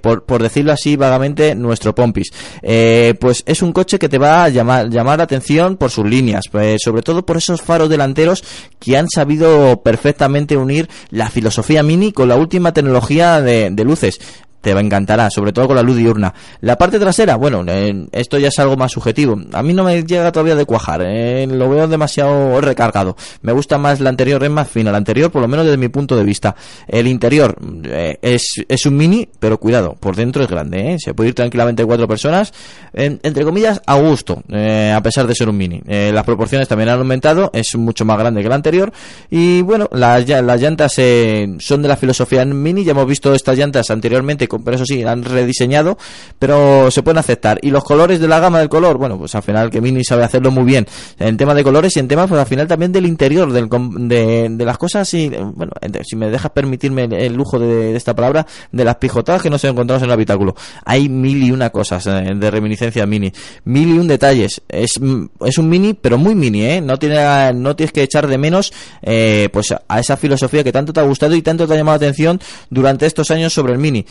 por, 0.00 0.24
por 0.24 0.42
decirlo 0.42 0.72
así 0.72 0.96
vagamente, 0.96 1.54
nuestro 1.54 1.94
pompis. 1.94 2.30
Pues 2.60 3.42
es 3.46 3.62
un 3.62 3.72
coche 3.72 3.98
que 3.98 4.08
te 4.08 4.18
va 4.18 4.44
a 4.44 4.48
llamar, 4.48 4.88
llamar 4.88 5.18
la 5.18 5.24
atención 5.24 5.76
por 5.76 5.90
sus 5.90 6.06
líneas, 6.06 6.44
sobre 6.78 7.02
todo 7.02 7.24
por 7.24 7.36
esos 7.36 7.62
faros 7.62 7.85
delanteros 7.88 8.44
que 8.78 8.96
han 8.96 9.08
sabido 9.08 9.82
perfectamente 9.82 10.56
unir 10.56 10.88
la 11.10 11.30
filosofía 11.30 11.82
Mini 11.82 12.12
con 12.12 12.28
la 12.28 12.36
última 12.36 12.72
tecnología 12.72 13.40
de, 13.40 13.70
de 13.70 13.84
luces 13.84 14.20
te 14.60 14.74
va 14.74 14.80
a 14.80 14.82
encantará, 14.82 15.30
sobre 15.30 15.52
todo 15.52 15.66
con 15.68 15.76
la 15.76 15.82
luz 15.82 15.96
diurna. 15.96 16.34
La 16.60 16.76
parte 16.76 16.98
trasera, 16.98 17.36
bueno, 17.36 17.64
eh, 17.68 18.06
esto 18.12 18.38
ya 18.38 18.48
es 18.48 18.58
algo 18.58 18.76
más 18.76 18.92
subjetivo. 18.92 19.38
A 19.52 19.62
mí 19.62 19.72
no 19.72 19.84
me 19.84 20.02
llega 20.04 20.32
todavía 20.32 20.54
de 20.56 20.64
cuajar, 20.64 21.02
eh, 21.06 21.46
lo 21.48 21.68
veo 21.70 21.86
demasiado 21.88 22.60
recargado. 22.60 23.16
Me 23.42 23.52
gusta 23.52 23.78
más 23.78 24.00
la 24.00 24.10
anterior, 24.10 24.42
es 24.42 24.50
más 24.50 24.68
fina. 24.68 24.90
La 24.90 24.98
anterior, 24.98 25.30
por 25.30 25.42
lo 25.42 25.48
menos 25.48 25.64
desde 25.66 25.78
mi 25.78 25.88
punto 25.88 26.16
de 26.16 26.24
vista. 26.24 26.56
El 26.88 27.06
interior 27.06 27.56
eh, 27.84 28.18
es, 28.22 28.64
es 28.68 28.86
un 28.86 28.96
mini, 28.96 29.28
pero 29.38 29.58
cuidado, 29.58 29.94
por 29.98 30.16
dentro 30.16 30.42
es 30.42 30.48
grande, 30.50 30.92
¿eh? 30.92 30.96
se 30.98 31.14
puede 31.14 31.28
ir 31.28 31.34
tranquilamente 31.34 31.84
cuatro 31.84 32.08
personas, 32.08 32.52
en- 32.92 33.20
entre 33.22 33.44
comillas, 33.44 33.80
a 33.86 33.94
gusto, 33.96 34.42
a 34.52 35.00
pesar 35.02 35.26
de 35.26 35.34
ser 35.34 35.48
un 35.48 35.56
mini. 35.56 35.80
Las 35.86 36.24
proporciones 36.24 36.66
también 36.68 36.88
han 36.88 36.98
aumentado, 36.98 37.50
es 37.52 37.74
mucho 37.76 38.04
más 38.04 38.18
grande 38.18 38.42
que 38.42 38.48
la 38.48 38.54
anterior. 38.56 38.92
Y 39.30 39.62
bueno, 39.62 39.88
las, 39.92 40.26
las 40.28 40.60
llantas 40.60 40.92
son 40.94 41.82
de 41.82 41.88
la 41.88 41.96
filosofía 41.96 42.44
mini, 42.44 42.84
ya 42.84 42.92
hemos 42.92 43.06
visto 43.06 43.34
estas 43.34 43.56
llantas 43.58 43.90
anteriormente, 43.90 44.45
pero 44.48 44.76
eso 44.76 44.84
sí, 44.84 45.02
han 45.02 45.24
rediseñado, 45.24 45.98
pero 46.38 46.90
se 46.90 47.02
pueden 47.02 47.18
aceptar. 47.18 47.58
Y 47.62 47.70
los 47.70 47.84
colores 47.84 48.20
de 48.20 48.28
la 48.28 48.40
gama 48.40 48.58
del 48.58 48.68
color, 48.68 48.98
bueno, 48.98 49.18
pues 49.18 49.34
al 49.34 49.42
final 49.42 49.70
que 49.70 49.80
Mini 49.80 50.04
sabe 50.04 50.24
hacerlo 50.24 50.50
muy 50.50 50.64
bien 50.64 50.86
en 51.18 51.36
tema 51.36 51.54
de 51.54 51.64
colores 51.64 51.96
y 51.96 52.00
en 52.00 52.08
tema, 52.08 52.26
pues 52.26 52.40
al 52.40 52.46
final 52.46 52.66
también 52.66 52.92
del 52.92 53.06
interior, 53.06 53.52
del, 53.52 53.68
de, 54.08 54.48
de 54.50 54.64
las 54.64 54.78
cosas 54.78 55.12
y, 55.14 55.28
bueno, 55.28 55.72
si 56.04 56.16
me 56.16 56.30
dejas 56.30 56.50
permitirme 56.50 57.04
el, 57.04 57.34
lujo 57.34 57.58
de, 57.58 57.96
esta 57.96 58.14
palabra, 58.14 58.46
de 58.72 58.84
las 58.84 58.96
pijotadas 58.96 59.42
que 59.42 59.50
nos 59.50 59.62
encontramos 59.64 60.02
en 60.02 60.08
el 60.08 60.12
habitáculo. 60.12 60.54
Hay 60.84 61.08
mil 61.08 61.42
y 61.42 61.50
una 61.50 61.70
cosas 61.70 62.06
eh, 62.06 62.32
de 62.34 62.50
reminiscencia 62.50 63.06
Mini, 63.06 63.32
mil 63.64 63.88
y 63.88 63.98
un 63.98 64.08
detalles. 64.08 64.62
Es, 64.68 65.00
mm, 65.00 65.26
es 65.44 65.58
un 65.58 65.68
Mini, 65.68 65.94
pero 65.94 66.18
muy 66.18 66.34
Mini, 66.34 66.64
¿eh? 66.64 66.80
No, 66.80 66.98
tiene, 66.98 67.52
no 67.54 67.76
tienes 67.76 67.92
que 67.92 68.02
echar 68.02 68.26
de 68.26 68.38
menos, 68.38 68.72
eh, 69.02 69.48
pues 69.52 69.74
a 69.86 70.00
esa 70.00 70.16
filosofía 70.16 70.64
que 70.64 70.72
tanto 70.72 70.92
te 70.92 71.00
ha 71.00 71.04
gustado 71.04 71.34
y 71.34 71.42
tanto 71.42 71.66
te 71.66 71.74
ha 71.74 71.76
llamado 71.76 71.98
la 71.98 72.06
atención 72.06 72.40
durante 72.70 73.06
estos 73.06 73.30
años 73.30 73.52
sobre 73.52 73.72
el 73.72 73.78
Mini. 73.78 74.06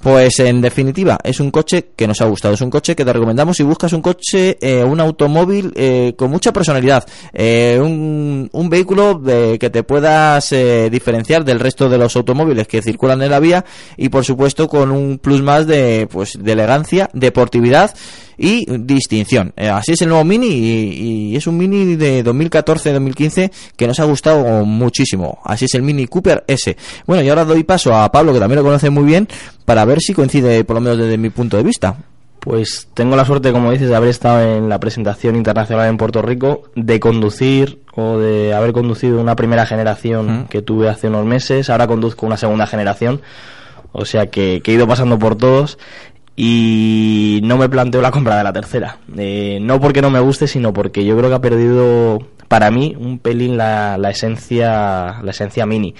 Pues 0.00 0.38
en 0.38 0.62
definitiva, 0.62 1.18
es 1.22 1.40
un 1.40 1.50
coche 1.50 1.90
que 1.94 2.06
nos 2.06 2.22
ha 2.22 2.24
gustado, 2.24 2.54
es 2.54 2.60
un 2.62 2.70
coche 2.70 2.96
que 2.96 3.04
te 3.04 3.12
recomendamos 3.12 3.58
si 3.58 3.62
buscas 3.62 3.92
un 3.92 4.00
coche, 4.00 4.56
eh, 4.58 4.82
un 4.82 4.98
automóvil 4.98 5.74
eh, 5.76 6.14
con 6.16 6.30
mucha 6.30 6.54
personalidad, 6.54 7.06
eh, 7.34 7.78
un, 7.78 8.48
un 8.50 8.70
vehículo 8.70 9.16
de, 9.16 9.58
que 9.58 9.68
te 9.68 9.82
puedas 9.82 10.52
eh, 10.52 10.88
diferenciar 10.90 11.44
del 11.44 11.60
resto 11.60 11.90
de 11.90 11.98
los 11.98 12.16
automóviles 12.16 12.66
que 12.66 12.80
circulan 12.80 13.20
en 13.20 13.30
la 13.30 13.40
vía 13.40 13.66
y 13.98 14.08
por 14.08 14.24
supuesto 14.24 14.68
con 14.68 14.90
un 14.90 15.18
plus 15.18 15.42
más 15.42 15.66
de, 15.66 16.08
pues, 16.10 16.38
de 16.42 16.52
elegancia, 16.52 17.10
deportividad 17.12 17.94
y 18.42 18.64
distinción. 18.78 19.52
Eh, 19.54 19.68
así 19.68 19.92
es 19.92 20.00
el 20.00 20.08
nuevo 20.08 20.24
Mini 20.24 20.46
y, 20.46 21.32
y 21.32 21.36
es 21.36 21.46
un 21.46 21.58
Mini 21.58 21.94
de 21.96 22.24
2014-2015 22.24 23.50
que 23.76 23.86
nos 23.86 24.00
ha 24.00 24.04
gustado 24.04 24.64
muchísimo. 24.64 25.40
Así 25.44 25.66
es 25.66 25.74
el 25.74 25.82
Mini 25.82 26.06
Cooper 26.06 26.42
S. 26.46 26.74
Bueno, 27.06 27.22
y 27.22 27.28
ahora 27.28 27.44
doy 27.44 27.64
paso 27.64 27.94
a 27.94 28.10
Pablo, 28.10 28.32
que 28.32 28.40
también 28.40 28.56
lo 28.56 28.64
conoce 28.64 28.88
muy 28.88 29.04
bien, 29.04 29.28
para 29.66 29.84
ver 29.84 30.00
si 30.00 30.14
coincide, 30.14 30.64
por 30.64 30.76
lo 30.76 30.80
menos 30.80 30.96
desde 30.96 31.18
mi 31.18 31.28
punto 31.28 31.58
de 31.58 31.64
vista. 31.64 31.98
Pues 32.40 32.88
tengo 32.94 33.14
la 33.14 33.26
suerte, 33.26 33.52
como 33.52 33.70
dices, 33.72 33.90
de 33.90 33.96
haber 33.96 34.08
estado 34.08 34.56
en 34.56 34.70
la 34.70 34.80
presentación 34.80 35.36
internacional 35.36 35.90
en 35.90 35.98
Puerto 35.98 36.22
Rico, 36.22 36.62
de 36.74 36.98
conducir 36.98 37.80
o 37.94 38.16
de 38.16 38.54
haber 38.54 38.72
conducido 38.72 39.20
una 39.20 39.36
primera 39.36 39.66
generación 39.66 40.46
que 40.48 40.62
tuve 40.62 40.88
hace 40.88 41.08
unos 41.08 41.26
meses. 41.26 41.68
Ahora 41.68 41.86
conduzco 41.86 42.24
una 42.24 42.38
segunda 42.38 42.66
generación, 42.66 43.20
o 43.92 44.06
sea 44.06 44.28
que, 44.28 44.62
que 44.64 44.70
he 44.70 44.74
ido 44.76 44.88
pasando 44.88 45.18
por 45.18 45.36
todos 45.36 45.76
y 46.42 47.19
no 47.42 47.56
me 47.56 47.68
planteo 47.68 48.00
la 48.00 48.10
compra 48.10 48.36
de 48.38 48.44
la 48.44 48.52
tercera. 48.52 48.98
Eh, 49.16 49.58
no 49.60 49.80
porque 49.80 50.02
no 50.02 50.10
me 50.10 50.20
guste, 50.20 50.46
sino 50.46 50.72
porque 50.72 51.04
yo 51.04 51.16
creo 51.16 51.28
que 51.28 51.36
ha 51.36 51.40
perdido 51.40 52.18
para 52.48 52.72
mí 52.72 52.96
un 52.98 53.20
pelín 53.20 53.56
la, 53.56 53.96
la 53.96 54.10
esencia 54.10 55.20
la 55.22 55.30
esencia 55.30 55.66
mini. 55.66 55.94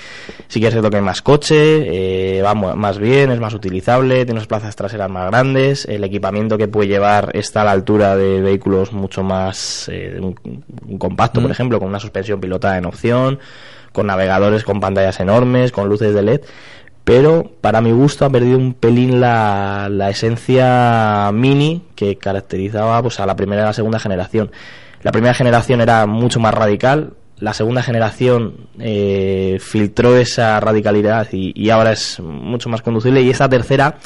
Sí 0.48 0.60
que 0.60 0.66
es 0.66 0.72
cierto 0.72 0.90
que 0.90 0.96
hay 0.96 1.02
más 1.02 1.22
coche, 1.22 2.36
eh, 2.38 2.42
va 2.42 2.54
más 2.54 2.98
bien, 2.98 3.30
es 3.30 3.38
más 3.38 3.54
utilizable, 3.54 4.24
tiene 4.24 4.32
unas 4.32 4.48
plazas 4.48 4.74
traseras 4.74 5.08
más 5.08 5.30
grandes, 5.30 5.84
el 5.86 6.02
equipamiento 6.02 6.58
que 6.58 6.66
puede 6.66 6.88
llevar 6.88 7.30
está 7.34 7.62
a 7.62 7.64
la 7.66 7.70
altura 7.72 8.16
de 8.16 8.40
vehículos 8.40 8.92
mucho 8.92 9.22
más 9.22 9.88
eh, 9.92 10.18
un, 10.20 10.34
un 10.88 10.98
compacto, 10.98 11.40
por 11.40 11.50
Mm. 11.50 11.52
ejemplo, 11.52 11.78
con 11.78 11.88
una 11.88 12.00
suspensión 12.00 12.40
pilotada 12.40 12.78
en 12.78 12.86
opción, 12.86 13.38
con 13.92 14.06
navegadores 14.08 14.64
con 14.64 14.80
pantallas 14.80 15.20
enormes, 15.20 15.70
con 15.72 15.88
luces 15.88 16.14
de 16.14 16.22
LED 16.22 16.40
pero 17.04 17.50
para 17.60 17.80
mi 17.80 17.92
gusto 17.92 18.24
ha 18.24 18.30
perdido 18.30 18.58
un 18.58 18.74
pelín 18.74 19.20
la, 19.20 19.88
la 19.90 20.10
esencia 20.10 21.30
mini 21.32 21.82
que 21.94 22.16
caracterizaba 22.16 23.02
pues, 23.02 23.20
a 23.20 23.26
la 23.26 23.36
primera 23.36 23.62
y 23.62 23.64
la 23.66 23.72
segunda 23.72 23.98
generación. 23.98 24.50
La 25.02 25.12
primera 25.12 25.34
generación 25.34 25.80
era 25.80 26.06
mucho 26.06 26.40
más 26.40 26.52
radical, 26.52 27.14
la 27.38 27.54
segunda 27.54 27.82
generación 27.82 28.68
eh, 28.78 29.58
filtró 29.60 30.16
esa 30.16 30.60
radicalidad 30.60 31.26
y, 31.32 31.52
y 31.54 31.70
ahora 31.70 31.92
es 31.92 32.20
mucho 32.20 32.68
más 32.68 32.82
conducible 32.82 33.22
y 33.22 33.30
esta 33.30 33.48
tercera 33.48 33.96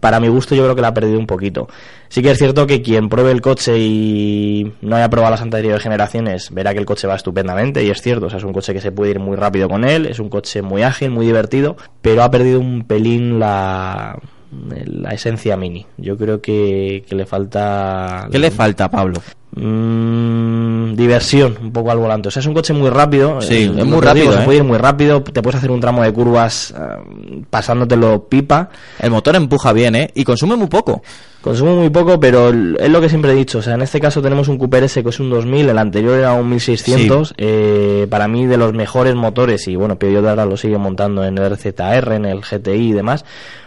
para 0.00 0.20
mi 0.20 0.28
gusto 0.28 0.54
yo 0.54 0.64
creo 0.64 0.74
que 0.74 0.82
la 0.82 0.88
ha 0.88 0.94
perdido 0.94 1.18
un 1.18 1.26
poquito. 1.26 1.68
Sí 2.08 2.22
que 2.22 2.30
es 2.30 2.38
cierto 2.38 2.66
que 2.66 2.80
quien 2.80 3.08
pruebe 3.08 3.30
el 3.30 3.40
coche 3.40 3.78
y 3.78 4.72
no 4.80 4.96
haya 4.96 5.10
probado 5.10 5.32
las 5.32 5.42
anteriores 5.42 5.82
generaciones 5.82 6.50
verá 6.50 6.72
que 6.72 6.80
el 6.80 6.86
coche 6.86 7.06
va 7.06 7.16
estupendamente 7.16 7.82
y 7.84 7.90
es 7.90 8.00
cierto, 8.00 8.26
o 8.26 8.30
sea, 8.30 8.38
es 8.38 8.44
un 8.44 8.52
coche 8.52 8.72
que 8.72 8.80
se 8.80 8.92
puede 8.92 9.12
ir 9.12 9.18
muy 9.18 9.36
rápido 9.36 9.68
con 9.68 9.84
él, 9.84 10.06
es 10.06 10.18
un 10.18 10.28
coche 10.28 10.62
muy 10.62 10.82
ágil, 10.82 11.10
muy 11.10 11.26
divertido, 11.26 11.76
pero 12.00 12.22
ha 12.22 12.30
perdido 12.30 12.60
un 12.60 12.84
pelín 12.84 13.38
la, 13.38 14.18
la 14.50 15.10
esencia 15.10 15.56
mini. 15.56 15.86
Yo 15.96 16.16
creo 16.16 16.40
que, 16.40 17.04
que 17.06 17.14
le 17.14 17.26
falta... 17.26 18.28
¿Qué 18.30 18.38
le 18.38 18.50
falta, 18.50 18.90
Pablo? 18.90 19.20
Mm, 19.60 20.94
diversión 20.94 21.56
un 21.60 21.72
poco 21.72 21.90
al 21.90 21.98
volante. 21.98 22.28
O 22.28 22.30
sea, 22.30 22.40
es 22.40 22.46
un 22.46 22.54
coche 22.54 22.72
muy 22.72 22.90
rápido. 22.90 23.40
Sí, 23.40 23.64
eh, 23.64 23.72
es 23.76 23.84
muy 23.84 24.00
rápido, 24.00 24.26
digo, 24.26 24.32
¿eh? 24.32 24.38
Se 24.38 24.44
puede 24.44 24.58
ir 24.58 24.64
muy 24.64 24.78
rápido, 24.78 25.22
te 25.22 25.42
puedes 25.42 25.56
hacer 25.56 25.70
un 25.70 25.80
tramo 25.80 26.02
de 26.02 26.12
curvas 26.12 26.74
eh, 26.76 27.42
pasándotelo 27.50 28.28
pipa. 28.28 28.70
El 28.98 29.10
motor 29.10 29.36
empuja 29.36 29.72
bien, 29.72 29.94
¿eh? 29.96 30.10
Y 30.14 30.24
consume 30.24 30.56
muy 30.56 30.68
poco. 30.68 31.02
Consume 31.40 31.72
muy 31.74 31.90
poco, 31.90 32.18
pero 32.18 32.48
es 32.50 32.90
lo 32.90 33.00
que 33.00 33.08
siempre 33.08 33.32
he 33.32 33.34
dicho. 33.34 33.58
O 33.58 33.62
sea, 33.62 33.74
en 33.74 33.82
este 33.82 34.00
caso 34.00 34.20
tenemos 34.20 34.48
un 34.48 34.58
Cooper 34.58 34.84
S 34.84 35.02
que 35.02 35.08
es 35.08 35.20
un 35.20 35.30
2000, 35.30 35.68
el 35.68 35.78
anterior 35.78 36.18
era 36.18 36.32
un 36.32 36.50
1600. 36.50 37.34
eh, 37.36 38.06
para 38.10 38.26
mí, 38.28 38.46
de 38.46 38.56
los 38.56 38.72
mejores 38.72 39.14
motores, 39.14 39.68
y 39.68 39.76
bueno, 39.76 39.98
Peugeot 39.98 40.26
ahora 40.26 40.44
lo 40.44 40.56
sigue 40.56 40.78
montando 40.78 41.24
en 41.24 41.38
el 41.38 41.50
RZR, 41.56 42.12
en 42.14 42.24
el 42.24 42.40
GTI 42.40 42.90
y 42.90 42.92
demás. 42.92 43.24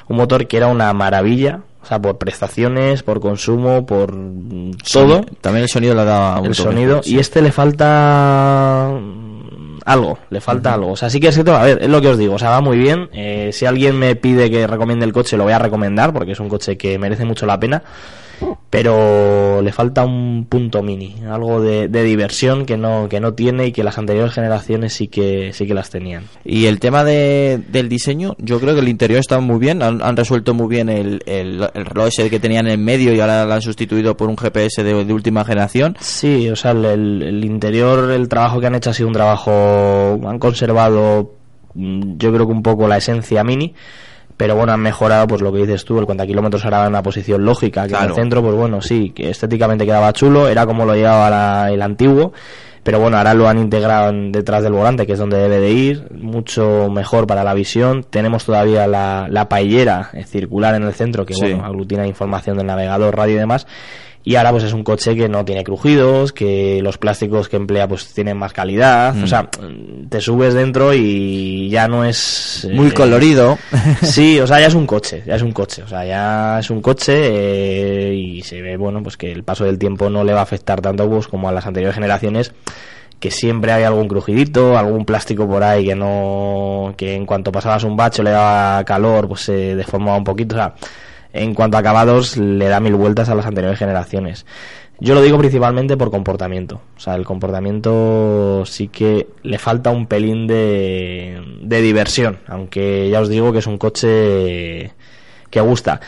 Un 0.08 0.18
motor 0.18 0.48
que 0.48 0.58
era 0.58 0.68
una 0.68 0.92
maravilla. 0.94 1.62
O 1.84 1.86
sea, 1.86 2.00
por 2.00 2.18
prestaciones, 2.18 3.02
por 3.04 3.20
consumo, 3.20 3.86
por 3.86 4.14
mm, 4.16 4.72
todo 4.94 5.26
También 5.42 5.64
el 5.64 5.70
sonido 5.70 5.96
le 5.96 6.06
da 6.06 6.40
un 6.40 6.46
el 6.48 6.56
toque. 6.56 6.70
sonido 6.70 7.02
Sí. 7.04 7.16
y 7.16 7.20
este 7.20 7.42
le 7.42 7.52
falta 7.52 8.88
algo, 9.86 10.20
le 10.30 10.42
falta 10.42 10.74
algo. 10.76 10.92
O 10.92 10.96
sea, 10.96 11.10
sí 11.10 11.20
que 11.20 11.28
es 11.30 11.34
cierto, 11.34 11.56
a 11.56 11.64
ver, 11.64 11.80
es 11.82 11.90
lo 11.90 12.00
que 12.02 12.10
os 12.10 12.18
digo, 12.18 12.36
o 12.36 12.40
sea, 12.40 12.52
va 12.52 12.62
muy 12.62 12.78
bien. 12.78 13.10
Eh, 13.14 13.50
si 13.52 13.66
alguien 13.66 13.98
me 13.98 14.16
pide 14.16 14.50
que 14.52 14.68
recomiende 14.68 15.06
el 15.06 15.14
coche, 15.14 15.38
lo 15.38 15.44
voy 15.44 15.54
a 15.54 15.60
recomendar 15.60 16.14
porque 16.14 16.34
es 16.34 16.40
un 16.40 16.50
coche 16.50 16.78
que 16.78 17.00
merece 17.00 17.26
mucho 17.26 17.46
la 17.48 17.60
pena 17.60 17.82
pero 18.70 19.62
le 19.62 19.72
falta 19.72 20.06
un 20.06 20.46
punto 20.48 20.82
mini, 20.82 21.16
algo 21.30 21.62
de, 21.62 21.88
diversión 21.88 22.66
que 22.66 22.78
no 22.78 23.08
que 23.10 23.20
no 23.20 23.34
tiene 23.34 23.68
y 23.68 23.72
que 23.72 23.84
las 23.84 23.98
anteriores 23.98 24.34
generaciones 24.34 24.94
sí 24.94 25.08
que 25.08 25.52
sí 25.54 25.68
que 25.68 25.74
las 25.74 25.90
tenían. 25.90 26.24
Y 26.44 26.66
el 26.66 26.80
tema 26.80 27.04
de, 27.04 27.62
del 27.70 27.90
diseño, 27.90 28.36
yo 28.40 28.60
creo 28.60 28.74
que 28.74 28.82
el 28.82 28.88
interior 28.88 29.20
está 29.20 29.40
muy 29.40 29.60
bien, 29.60 29.84
han, 29.84 30.18
resuelto 30.18 30.54
muy 30.54 30.68
bien 30.68 30.90
el, 30.90 31.22
el, 31.26 31.68
reloj 31.74 32.08
ese 32.08 32.30
que 32.30 32.40
tenían 32.40 32.68
en 32.68 32.84
medio 32.84 33.14
y 33.14 33.20
ahora 33.20 33.46
lo 33.46 33.54
han 33.54 33.62
sustituido 33.62 34.16
por 34.18 34.30
un 34.30 34.38
GPS 34.38 34.84
de, 34.84 34.94
última 35.12 35.44
generación. 35.44 35.98
Sí, 36.00 36.50
o 36.50 36.56
sea, 36.56 36.72
el, 36.72 37.22
el 37.22 37.44
interior, 37.44 38.12
el 38.12 38.30
trabajo 38.30 38.60
que 38.60 38.68
han 38.68 38.76
hecho 38.76 38.92
ha 38.92 38.94
sido 38.94 39.08
un 39.08 39.14
trabajo, 39.14 39.52
han 40.26 40.40
conservado 40.40 41.34
mm, 41.74 42.18
yo 42.18 42.32
creo 42.34 42.48
que 42.48 42.54
un 42.54 42.64
poco 42.64 42.88
la 42.88 42.98
esencia 42.98 43.44
mini 43.44 43.74
pero 44.42 44.56
bueno, 44.56 44.74
han 44.74 44.80
mejorado, 44.80 45.28
pues 45.28 45.40
lo 45.42 45.54
que 45.54 45.60
dices 45.60 45.86
tú, 45.86 46.00
el 46.00 46.08
cuenta 46.08 46.26
kilómetros 46.26 46.66
ahora 46.66 46.82
en 46.82 46.88
una 46.88 47.04
posición 47.04 47.46
lógica, 47.46 47.86
que 47.88 47.94
en 47.94 48.06
el 48.06 48.16
centro, 48.16 48.42
pues 48.42 48.56
bueno, 48.56 48.82
sí, 48.82 49.12
que 49.12 49.30
estéticamente 49.30 49.86
quedaba 49.86 50.12
chulo, 50.14 50.48
era 50.48 50.66
como 50.66 50.84
lo 50.84 50.96
llevaba 50.96 51.70
el 51.70 51.80
antiguo, 51.80 52.34
pero 52.82 53.00
bueno, 53.00 53.18
ahora 53.18 53.36
lo 53.36 53.48
han 53.48 53.60
integrado 53.60 54.12
detrás 54.32 54.64
del 54.64 54.74
volante, 54.74 55.06
que 55.06 55.14
es 55.14 55.20
donde 55.20 55.38
debe 55.38 55.60
de 55.60 55.70
ir, 55.70 56.08
mucho 56.20 56.90
mejor 56.90 57.28
para 57.28 57.44
la 57.44 57.54
visión. 57.54 58.04
Tenemos 58.04 58.44
todavía 58.44 58.88
la, 58.88 59.28
la 59.30 59.48
paellera 59.48 60.10
circular 60.26 60.74
en 60.74 60.86
el 60.86 60.94
centro, 60.94 61.24
que 61.24 61.36
bueno, 61.36 61.64
aglutina 61.64 62.08
información 62.08 62.58
del 62.58 62.66
navegador, 62.66 63.16
radio 63.16 63.36
y 63.36 63.38
demás 63.38 63.68
y 64.24 64.36
ahora 64.36 64.52
pues 64.52 64.64
es 64.64 64.74
un 64.74 64.84
coche 64.84 65.16
que 65.16 65.28
no 65.28 65.44
tiene 65.44 65.64
crujidos, 65.64 66.32
que 66.32 66.80
los 66.84 66.98
plásticos 66.98 67.50
que 67.50 67.58
emplea 67.58 67.88
pues 67.88 68.14
tienen 68.14 68.38
más 68.38 68.54
calidad, 68.54 69.16
o 69.16 69.26
mm. 69.26 69.28
sea, 69.28 69.50
te 70.10 70.22
subes 70.22 70.54
dentro 70.54 70.94
y 70.94 71.70
ya 71.70 71.88
no 71.88 72.06
es... 72.06 72.68
Muy 72.72 72.90
eh, 72.90 72.94
colorido. 72.94 73.58
Sí, 74.02 74.40
o 74.40 74.48
sea, 74.48 74.60
ya 74.60 74.68
es 74.68 74.76
un 74.76 74.86
coche, 74.86 75.24
ya 75.26 75.36
es 75.36 75.42
un 75.42 75.52
coche, 75.52 75.84
o 75.84 75.88
sea, 75.88 76.06
ya 76.06 76.60
es 76.60 76.70
un 76.70 76.82
coche 76.82 77.14
eh, 77.14 78.14
y 78.14 78.42
se 78.42 78.62
ve, 78.62 78.78
bueno, 78.78 79.02
pues 79.02 79.18
que 79.18 79.32
el 79.32 79.44
paso 79.44 79.66
del 79.66 79.80
tiempo 79.80 80.10
no 80.10 80.24
le 80.24 80.34
va 80.34 80.40
a 80.40 80.44
afectar 80.44 80.82
tanto 80.82 81.10
pues, 81.10 81.28
como 81.28 81.50
a 81.50 81.52
las 81.52 81.66
anteriores 81.66 81.96
generaciones 81.96 82.54
que 83.20 83.30
siempre 83.30 83.72
hay 83.72 83.84
algún 83.84 84.08
crujidito, 84.08 84.78
algún 84.78 85.06
plástico 85.06 85.48
por 85.48 85.64
ahí 85.64 85.86
que 85.86 85.96
no, 85.96 86.94
que 86.98 87.14
en 87.14 87.28
cuanto 87.28 87.52
pasabas 87.52 87.84
un 87.84 87.96
bacho 87.96 88.24
le 88.24 88.32
daba 88.32 88.84
calor, 88.84 89.28
pues 89.28 89.42
se 89.42 89.76
deformaba 89.76 90.18
un 90.18 90.24
poquito, 90.24 90.56
o 90.56 90.58
sea, 90.58 90.74
en 91.34 91.54
cuanto 91.54 91.78
a 91.78 91.80
acabados 91.82 92.38
le 92.38 92.68
da 92.68 92.80
mil 92.80 92.96
vueltas 92.96 93.30
a 93.30 93.36
las 93.36 93.46
anteriores 93.46 93.80
generaciones. 93.80 94.46
Yo 95.00 95.16
lo 95.16 95.24
digo 95.24 95.40
principalmente 95.40 95.98
por 95.98 96.12
comportamiento. 96.12 96.82
O 96.96 97.00
sea, 97.00 97.16
el 97.16 97.26
comportamiento 97.26 98.64
sí 98.68 98.88
que 98.88 99.28
le 99.42 99.58
falta 99.58 99.90
un 99.90 100.06
pelín 100.06 100.46
de, 100.46 101.42
de 101.62 101.82
diversión, 101.82 102.40
aunque 102.48 103.10
ya 103.10 103.20
os 103.20 103.28
digo 103.28 103.52
que 103.52 103.60
es 103.60 103.68
un 103.68 103.80
coche 103.80 104.94
que 105.50 105.62
gusta. 105.62 106.02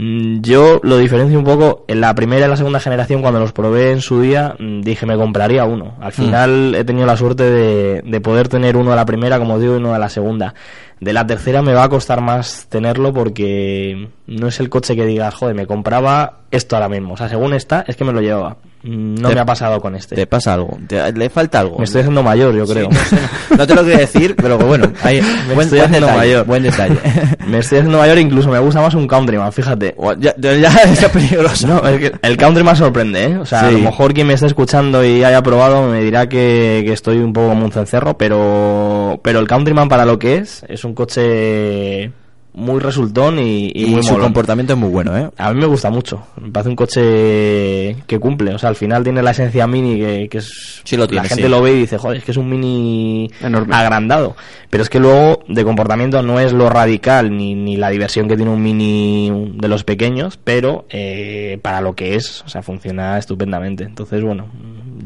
Mm, 0.00 0.42
yo 0.42 0.78
lo 0.84 0.96
diferencio 0.96 1.38
un 1.38 1.44
poco. 1.44 1.84
En 1.88 2.00
la 2.00 2.14
primera 2.14 2.46
y 2.46 2.48
la 2.48 2.56
segunda 2.56 2.78
generación, 2.78 3.20
cuando 3.20 3.40
los 3.40 3.52
probé 3.52 3.90
en 3.90 4.00
su 4.00 4.20
día, 4.20 4.54
mm, 4.56 4.80
dije 4.82 5.06
me 5.06 5.16
compraría 5.16 5.64
uno. 5.64 5.96
Al 6.00 6.10
mm. 6.10 6.12
final 6.12 6.74
he 6.76 6.84
tenido 6.84 7.04
la 7.04 7.16
suerte 7.16 7.42
de, 7.42 8.02
de 8.02 8.20
poder 8.20 8.48
tener 8.48 8.76
uno 8.76 8.92
a 8.92 8.96
la 8.96 9.04
primera, 9.04 9.40
como 9.40 9.58
digo, 9.58 9.74
y 9.74 9.78
uno 9.78 9.94
a 9.94 9.98
la 9.98 10.08
segunda. 10.08 10.54
De 11.00 11.12
la 11.12 11.26
tercera 11.26 11.62
me 11.62 11.74
va 11.74 11.84
a 11.84 11.88
costar 11.88 12.20
más 12.20 12.66
tenerlo 12.68 13.12
porque 13.12 14.08
no 14.28 14.46
es 14.46 14.60
el 14.60 14.68
coche 14.68 14.94
que 14.94 15.04
digas, 15.04 15.34
joder, 15.34 15.56
me 15.56 15.66
compraba 15.66 16.40
esto 16.52 16.76
ahora 16.76 16.88
mismo. 16.88 17.14
O 17.14 17.16
sea, 17.16 17.28
según 17.28 17.52
está, 17.54 17.84
es 17.88 17.96
que 17.96 18.04
me 18.04 18.12
lo 18.12 18.20
llevaba. 18.20 18.56
No 18.82 19.30
me 19.30 19.40
ha 19.40 19.44
pasado 19.44 19.80
con 19.80 19.96
este. 19.96 20.14
Te 20.14 20.26
pasa 20.26 20.54
algo, 20.54 20.78
le 20.88 21.30
falta 21.30 21.60
algo. 21.60 21.78
Me 21.78 21.84
estoy 21.84 22.00
haciendo 22.00 22.22
mayor, 22.22 22.54
yo 22.54 22.66
creo. 22.66 22.88
no, 23.58 23.66
te 23.66 23.74
lo 23.74 23.82
quiero 23.82 23.98
decir, 23.98 24.36
pero 24.36 24.56
bueno, 24.58 24.92
hay, 25.02 25.20
me 25.48 25.54
buen, 25.54 25.66
estoy 25.66 25.80
haciendo 25.80 26.08
mayor. 26.08 26.46
Buen 26.46 26.62
detalle. 26.62 26.96
me 27.46 27.58
estoy 27.58 27.78
haciendo 27.78 27.98
mayor, 27.98 28.18
incluso 28.18 28.48
me 28.50 28.58
gusta 28.58 28.80
más 28.80 28.94
un 28.94 29.08
Countryman, 29.08 29.52
fíjate. 29.52 29.96
Ya, 30.18 30.34
ya 30.38 30.68
es 30.84 31.04
peligroso. 31.08 31.66
No, 31.66 31.86
es 31.88 31.98
que 31.98 32.12
el 32.22 32.36
Countryman 32.36 32.76
sorprende, 32.76 33.24
¿eh? 33.24 33.38
O 33.38 33.46
sea, 33.46 33.60
a 33.60 33.70
lo 33.70 33.78
mejor 33.80 34.14
quien 34.14 34.28
me 34.28 34.34
esté 34.34 34.46
escuchando 34.46 35.04
y 35.04 35.24
haya 35.24 35.42
probado 35.42 35.88
me 35.88 36.02
dirá 36.02 36.28
que, 36.28 36.82
que 36.86 36.92
estoy 36.92 37.18
un 37.18 37.32
poco 37.32 37.48
como 37.48 37.64
un 37.64 37.72
cencerro, 37.72 38.16
pero, 38.16 39.20
pero 39.22 39.40
el 39.40 39.48
Countryman 39.48 39.88
para 39.88 40.04
lo 40.04 40.18
que 40.18 40.36
es, 40.36 40.64
es 40.68 40.84
un 40.84 40.94
coche 40.94 42.12
muy 42.58 42.80
resultón 42.80 43.38
y, 43.38 43.70
y, 43.74 44.02
su 44.02 44.18
comportamiento 44.18 44.72
es 44.72 44.78
muy 44.78 44.90
bueno, 44.90 45.16
¿eh? 45.16 45.30
A 45.36 45.52
mí 45.52 45.60
me 45.60 45.66
gusta 45.66 45.90
mucho. 45.90 46.26
Me 46.40 46.50
parece 46.50 46.68
un 46.68 46.76
coche 46.76 47.96
que 48.06 48.18
cumple. 48.18 48.52
O 48.54 48.58
sea, 48.58 48.68
al 48.68 48.76
final 48.76 49.04
tiene 49.04 49.22
la 49.22 49.30
esencia 49.30 49.66
mini 49.66 50.28
que, 50.28 50.38
es. 50.38 50.82
Sí 50.84 50.96
lo 50.96 51.06
la 51.06 51.24
gente 51.24 51.48
lo 51.48 51.62
ve 51.62 51.74
y 51.74 51.80
dice, 51.80 51.98
joder, 51.98 52.18
es 52.18 52.24
que 52.24 52.32
es 52.32 52.36
un 52.36 52.50
mini 52.50 53.30
agrandado. 53.40 54.36
Pero 54.70 54.82
es 54.82 54.90
que 54.90 54.98
luego, 54.98 55.44
de 55.48 55.64
comportamiento, 55.64 56.20
no 56.22 56.40
es 56.40 56.52
lo 56.52 56.68
radical 56.68 57.34
ni, 57.34 57.54
ni 57.54 57.76
la 57.76 57.90
diversión 57.90 58.28
que 58.28 58.36
tiene 58.36 58.50
un 58.50 58.62
mini 58.62 59.52
de 59.54 59.68
los 59.68 59.84
pequeños, 59.84 60.38
pero 60.42 60.84
eh, 60.90 61.58
para 61.62 61.80
lo 61.80 61.94
que 61.94 62.16
es, 62.16 62.42
o 62.44 62.48
sea, 62.48 62.62
funciona 62.62 63.18
estupendamente. 63.18 63.84
Entonces, 63.84 64.22
bueno, 64.22 64.48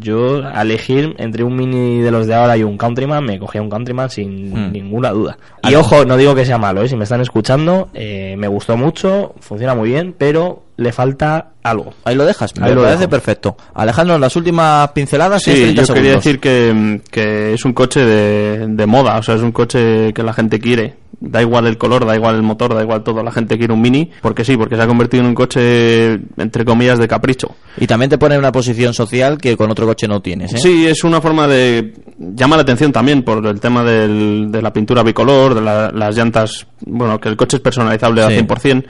yo 0.02 0.42
a 0.46 0.62
elegir 0.62 1.14
entre 1.18 1.44
un 1.44 1.56
mini 1.56 2.00
de 2.00 2.10
los 2.10 2.26
de 2.26 2.34
ahora 2.34 2.56
y 2.56 2.62
un 2.62 2.76
Countryman, 2.76 3.24
me 3.24 3.38
cogía 3.38 3.62
un 3.62 3.70
Countryman 3.70 4.10
sin 4.10 4.52
hmm. 4.52 4.72
ninguna 4.72 5.10
duda. 5.10 5.38
Y 5.62 5.74
ojo, 5.74 6.04
no 6.04 6.16
digo 6.16 6.34
que 6.34 6.44
sea 6.44 6.58
malo, 6.58 6.82
¿eh? 6.82 6.88
si 6.88 6.96
me 6.96 7.04
están 7.04 7.20
escuchando, 7.20 7.88
eh, 7.94 8.34
me 8.36 8.48
gustó 8.48 8.76
mucho, 8.76 9.34
funciona 9.40 9.74
muy 9.74 9.90
bien, 9.90 10.14
pero 10.16 10.64
le 10.76 10.92
falta 10.92 11.52
algo. 11.62 11.94
Ahí 12.04 12.14
lo 12.14 12.24
dejas, 12.24 12.56
me 12.58 12.70
lo 12.72 12.82
parece 12.82 13.08
perfecto. 13.08 13.56
Alejandro, 13.74 14.18
las 14.18 14.34
últimas 14.36 14.90
pinceladas. 14.92 15.42
Sí, 15.42 15.74
yo 15.74 15.94
quería 15.94 16.12
decir 16.12 16.40
que, 16.40 17.00
que, 17.10 17.54
es 17.54 17.64
un 17.64 17.72
coche 17.72 18.00
de, 18.00 18.66
de 18.68 18.86
moda, 18.86 19.18
o 19.18 19.22
sea, 19.22 19.36
es 19.36 19.42
un 19.42 19.52
coche 19.52 20.12
que 20.12 20.22
la 20.22 20.32
gente 20.32 20.58
quiere. 20.58 21.01
Da 21.24 21.40
igual 21.40 21.68
el 21.68 21.78
color, 21.78 22.04
da 22.04 22.16
igual 22.16 22.34
el 22.34 22.42
motor, 22.42 22.74
da 22.74 22.82
igual 22.82 23.04
todo. 23.04 23.22
La 23.22 23.30
gente 23.30 23.56
quiere 23.56 23.72
un 23.72 23.80
mini, 23.80 24.10
porque 24.20 24.44
sí, 24.44 24.56
porque 24.56 24.74
se 24.74 24.82
ha 24.82 24.88
convertido 24.88 25.22
en 25.22 25.28
un 25.28 25.34
coche, 25.36 26.14
entre 26.36 26.64
comillas, 26.64 26.98
de 26.98 27.06
capricho. 27.06 27.54
Y 27.76 27.86
también 27.86 28.10
te 28.10 28.18
pone 28.18 28.34
en 28.34 28.40
una 28.40 28.50
posición 28.50 28.92
social 28.92 29.38
que 29.38 29.56
con 29.56 29.70
otro 29.70 29.86
coche 29.86 30.08
no 30.08 30.20
tienes. 30.20 30.52
¿eh? 30.52 30.58
Sí, 30.58 30.84
es 30.84 31.04
una 31.04 31.20
forma 31.20 31.46
de. 31.46 31.94
llama 32.18 32.56
la 32.56 32.62
atención 32.62 32.90
también 32.90 33.22
por 33.22 33.46
el 33.46 33.60
tema 33.60 33.84
del, 33.84 34.50
de 34.50 34.60
la 34.60 34.72
pintura 34.72 35.04
bicolor, 35.04 35.54
de 35.54 35.60
las 35.60 36.16
llantas. 36.16 36.66
Bueno, 36.84 37.20
que 37.20 37.28
el 37.28 37.36
coche 37.36 37.58
es 37.58 37.62
personalizable 37.62 38.22
al 38.24 38.32
100%. 38.32 38.84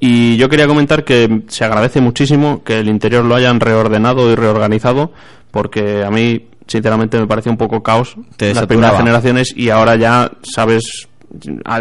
Y 0.00 0.36
yo 0.36 0.48
quería 0.48 0.66
comentar 0.66 1.04
que 1.04 1.42
se 1.46 1.64
agradece 1.64 2.00
muchísimo 2.00 2.64
que 2.64 2.80
el 2.80 2.88
interior 2.88 3.24
lo 3.24 3.36
hayan 3.36 3.60
reordenado 3.60 4.30
y 4.30 4.34
reorganizado, 4.34 5.12
porque 5.52 6.02
a 6.04 6.10
mí, 6.10 6.48
sinceramente, 6.66 7.18
me 7.18 7.28
parece 7.28 7.48
un 7.48 7.56
poco 7.56 7.82
caos 7.82 8.16
las 8.38 8.66
primeras 8.66 8.98
generaciones 8.98 9.54
y 9.56 9.70
ahora 9.70 9.94
ya 9.96 10.32
sabes 10.42 11.08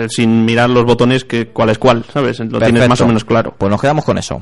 sin 0.09 0.45
mirar 0.45 0.69
los 0.69 0.85
botones 0.85 1.25
que 1.25 1.47
cuál 1.47 1.69
es 1.69 1.77
cuál, 1.77 2.03
¿sabes? 2.11 2.39
Lo 2.39 2.59
tienes 2.59 2.87
más 2.87 3.01
o 3.01 3.07
menos 3.07 3.23
claro. 3.23 3.53
Pues 3.57 3.69
nos 3.69 3.81
quedamos 3.81 4.05
con 4.05 4.17
eso. 4.17 4.41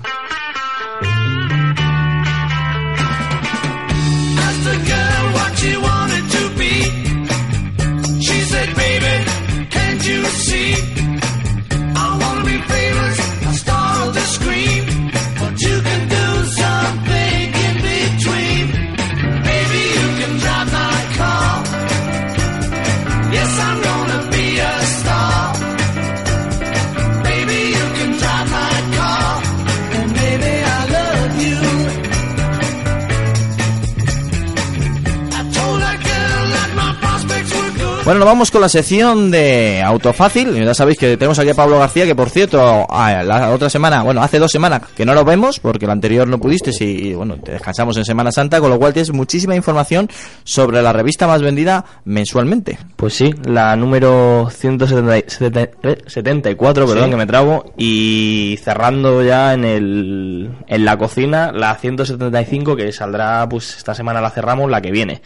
Bueno, 38.05 38.19
nos 38.19 38.27
vamos 38.27 38.51
con 38.51 38.59
la 38.59 38.67
sección 38.67 39.31
de 39.31 39.81
Autofácil. 39.81 40.53
Ya 40.53 40.73
sabéis 40.73 40.97
que 40.97 41.15
tenemos 41.15 41.39
aquí 41.39 41.51
a 41.51 41.53
Pablo 41.53 41.79
García, 41.79 42.05
que 42.05 42.15
por 42.15 42.29
cierto, 42.29 42.85
la 42.89 43.49
otra 43.51 43.69
semana, 43.69 44.03
bueno, 44.03 44.21
hace 44.21 44.39
dos 44.39 44.51
semanas 44.51 44.81
que 44.93 45.05
no 45.05 45.13
lo 45.13 45.23
vemos, 45.23 45.61
porque 45.61 45.87
la 45.87 45.93
anterior 45.93 46.27
no 46.27 46.37
pudiste 46.37 46.71
y, 46.83 47.13
bueno, 47.13 47.37
te 47.37 47.53
descansamos 47.53 47.95
en 47.95 48.03
Semana 48.03 48.33
Santa, 48.33 48.59
con 48.59 48.69
lo 48.69 48.77
cual 48.77 48.91
tienes 48.91 49.13
muchísima 49.13 49.55
información 49.55 50.09
sobre 50.43 50.81
la 50.81 50.91
revista 50.91 51.27
más 51.27 51.41
vendida 51.41 51.85
mensualmente. 52.03 52.77
Pues 52.97 53.13
sí, 53.13 53.33
la 53.45 53.73
número 53.77 54.49
174, 54.51 56.85
perdón, 56.85 57.09
que 57.09 57.15
me 57.15 57.25
trago, 57.25 57.73
y 57.77 58.59
cerrando 58.61 59.23
ya 59.23 59.53
en, 59.53 59.63
el, 59.63 60.51
en 60.67 60.83
la 60.83 60.97
cocina, 60.97 61.53
la 61.53 61.73
175, 61.75 62.75
que 62.75 62.91
saldrá, 62.91 63.47
pues 63.47 63.77
esta 63.77 63.95
semana 63.95 64.19
la 64.19 64.29
cerramos, 64.29 64.69
la 64.69 64.81
que 64.81 64.91
viene. 64.91 65.21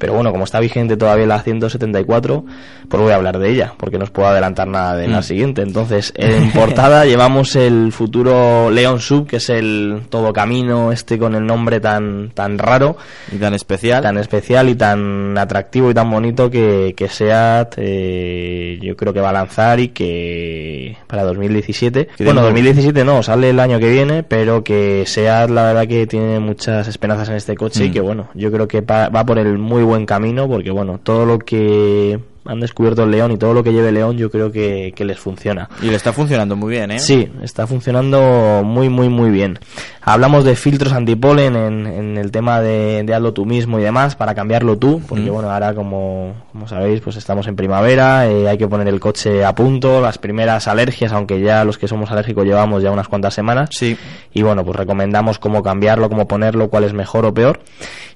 Pero 0.00 0.14
bueno, 0.14 0.32
como 0.32 0.42
está 0.44 0.58
vigente 0.58 0.96
todavía 0.96 1.26
la 1.26 1.40
174, 1.42 2.42
C4, 2.42 2.44
pues 2.88 3.02
voy 3.02 3.12
a 3.12 3.16
hablar 3.16 3.38
de 3.38 3.50
ella, 3.50 3.74
porque 3.76 3.98
no 3.98 4.04
os 4.04 4.10
puedo 4.10 4.26
adelantar 4.28 4.66
nada 4.66 4.96
de 4.96 5.06
la 5.06 5.20
Mm. 5.20 5.22
siguiente. 5.22 5.62
Entonces, 5.62 6.12
en 6.16 6.50
portada 6.52 7.04
llevamos 7.04 7.54
el 7.54 7.92
futuro 7.92 8.70
León 8.70 8.98
Sub, 9.00 9.26
que 9.28 9.36
es 9.36 9.48
el 9.50 10.00
todo 10.08 10.32
camino 10.32 10.90
este 10.90 11.18
con 11.18 11.34
el 11.36 11.46
nombre 11.46 11.78
tan, 11.80 12.30
tan 12.30 12.58
raro, 12.58 12.96
Y 13.30 13.36
tan 13.36 13.54
especial. 13.54 14.02
tan 14.02 14.18
especial 14.18 14.68
y 14.70 14.74
tan 14.74 15.36
atractivo 15.38 15.90
y 15.90 15.94
tan 15.94 16.10
bonito 16.10 16.50
que, 16.50 16.94
que 16.96 17.08
SEAT 17.08 17.74
eh, 17.76 18.78
yo 18.82 18.96
creo 18.96 19.12
que 19.12 19.20
va 19.20 19.30
a 19.30 19.32
lanzar 19.34 19.78
y 19.80 19.88
que 19.88 20.96
para 21.06 21.24
2017 21.24 22.06
Que 22.16 22.24
bueno 22.24 22.40
tiene- 22.40 22.46
2017 22.62 23.04
no 23.04 23.22
sale 23.22 23.50
el 23.50 23.60
año 23.60 23.78
que 23.78 23.88
viene 23.90 24.22
pero 24.22 24.64
que 24.64 25.04
SEAT 25.06 25.50
la 25.50 25.64
verdad 25.64 25.86
que 25.86 26.06
tiene 26.06 26.40
muchas 26.40 26.88
esperanzas 26.88 27.28
en 27.28 27.36
este 27.36 27.54
coche 27.56 27.84
y 27.84 27.90
Mm. 27.90 27.92
que 27.92 28.00
bueno 28.00 28.28
yo 28.34 28.50
creo 28.50 28.66
que 28.68 28.80
va, 28.80 29.08
va 29.08 29.24
por 29.24 29.38
el 29.38 29.58
muy 29.58 29.82
buen 29.90 30.06
camino 30.06 30.48
porque 30.48 30.70
bueno 30.70 30.98
todo 31.02 31.26
lo 31.26 31.38
que 31.38 32.18
han 32.46 32.58
descubierto 32.58 33.02
el 33.04 33.10
León 33.10 33.30
y 33.32 33.36
todo 33.36 33.52
lo 33.52 33.62
que 33.62 33.72
lleve 33.72 33.92
León 33.92 34.16
yo 34.16 34.30
creo 34.30 34.50
que, 34.50 34.92
que 34.96 35.04
les 35.04 35.18
funciona 35.20 35.68
Y 35.82 35.86
le 35.90 35.96
está 35.96 36.12
funcionando 36.12 36.56
muy 36.56 36.70
bien, 36.70 36.90
¿eh? 36.90 36.98
Sí, 36.98 37.28
está 37.42 37.66
funcionando 37.66 38.62
muy, 38.64 38.88
muy, 38.88 39.08
muy 39.10 39.30
bien. 39.30 39.58
Hablamos 40.02 40.44
de 40.44 40.56
filtros 40.56 40.94
antipolen 40.94 41.54
en, 41.54 41.86
en 41.86 42.16
el 42.16 42.30
tema 42.30 42.60
de, 42.62 43.02
de 43.04 43.14
hazlo 43.14 43.34
tú 43.34 43.44
mismo 43.44 43.78
y 43.78 43.82
demás, 43.82 44.16
para 44.16 44.34
cambiarlo 44.34 44.78
tú, 44.78 45.02
porque 45.06 45.30
Mm. 45.30 45.34
bueno, 45.34 45.50
ahora 45.50 45.74
como, 45.74 46.32
como 46.50 46.66
sabéis, 46.66 47.02
pues 47.02 47.16
estamos 47.16 47.46
en 47.46 47.56
primavera, 47.56 48.26
eh, 48.26 48.48
hay 48.48 48.56
que 48.56 48.66
poner 48.66 48.88
el 48.88 48.98
coche 49.00 49.44
a 49.44 49.54
punto, 49.54 50.00
las 50.00 50.16
primeras 50.16 50.66
alergias, 50.66 51.12
aunque 51.12 51.40
ya 51.40 51.62
los 51.64 51.76
que 51.76 51.86
somos 51.88 52.10
alérgicos 52.10 52.46
llevamos 52.46 52.82
ya 52.82 52.90
unas 52.90 53.06
cuantas 53.08 53.34
semanas. 53.34 53.68
Sí. 53.72 53.98
Y 54.32 54.40
bueno, 54.42 54.64
pues 54.64 54.76
recomendamos 54.76 55.38
cómo 55.38 55.62
cambiarlo, 55.62 56.08
cómo 56.08 56.26
ponerlo, 56.26 56.70
cuál 56.70 56.84
es 56.84 56.94
mejor 56.94 57.26
o 57.26 57.34
peor. 57.34 57.60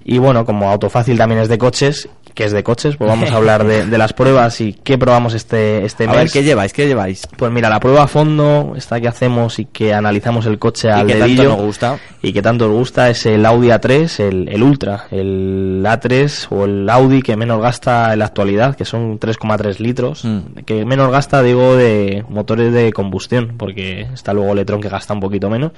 Y 0.04 0.18
bueno, 0.18 0.44
como 0.44 0.70
Autofácil 0.70 1.16
también 1.16 1.40
es 1.40 1.48
de 1.48 1.56
coches, 1.56 2.08
que 2.34 2.44
es 2.44 2.52
de 2.52 2.62
coches, 2.62 2.96
pues 2.96 3.08
vamos 3.08 3.30
a 3.30 3.36
hablar 3.36 3.64
de, 3.64 3.86
de 3.86 3.98
las 3.98 4.12
pruebas 4.12 4.60
y 4.60 4.72
qué 4.72 4.98
probamos 4.98 5.34
este, 5.34 5.84
este 5.84 6.04
a 6.04 6.08
mes. 6.08 6.16
A 6.16 6.18
ver, 6.20 6.30
¿qué 6.30 6.42
lleváis? 6.42 6.72
¿Qué 6.72 6.86
lleváis? 6.86 7.26
Pues 7.36 7.52
mira, 7.52 7.70
la 7.70 7.80
prueba 7.80 8.02
a 8.02 8.06
fondo, 8.08 8.74
esta 8.76 9.00
que 9.00 9.08
hacemos 9.08 9.58
y 9.58 9.66
que 9.66 9.94
analizamos 9.94 10.44
el 10.46 10.58
coche 10.58 10.90
al 10.90 11.06
dedillo. 11.06 11.26
Y 11.26 11.30
que 11.30 11.36
tanto 11.36 11.56
nos 11.56 11.66
gusta. 11.66 11.98
Y 12.22 12.32
que 12.32 12.42
tanto 12.42 12.66
nos 12.66 12.76
gusta 12.76 13.08
es 13.08 13.24
el 13.26 13.46
Audi 13.46 13.68
A3, 13.68 14.20
el, 14.20 14.48
el 14.48 14.62
Ultra, 14.62 15.06
el 15.10 15.82
A3 15.84 16.46
o 16.50 16.64
el 16.64 16.90
Audi 16.90 17.22
que 17.22 17.36
menos 17.36 17.62
gasta 17.62 18.12
en 18.12 18.18
la 18.18 18.26
actualidad, 18.26 18.74
que 18.74 18.84
son 18.84 19.20
3,3 19.20 19.78
litros. 19.78 20.24
Mm. 20.24 20.38
Que 20.66 20.84
menos 20.84 21.10
gasta, 21.10 21.42
digo, 21.42 21.76
de 21.76 22.24
motores 22.28 22.72
de 22.72 22.92
combustión, 22.92 23.54
porque 23.56 24.08
está 24.12 24.32
luego 24.32 24.50
el 24.50 24.58
Electron 24.58 24.80
que 24.80 24.88
gasta 24.88 25.14
un 25.14 25.20
poquito 25.20 25.48
menos. 25.48 25.72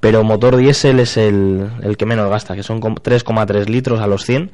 Pero 0.00 0.24
motor 0.24 0.56
diésel 0.56 1.00
es 1.00 1.16
el, 1.16 1.68
el 1.82 1.96
que 1.96 2.06
menos 2.06 2.30
gasta, 2.30 2.54
que 2.54 2.62
son 2.62 2.80
3,3 2.80 3.49
3 3.50 3.68
litros 3.68 4.00
a 4.00 4.06
los 4.06 4.24
100 4.24 4.52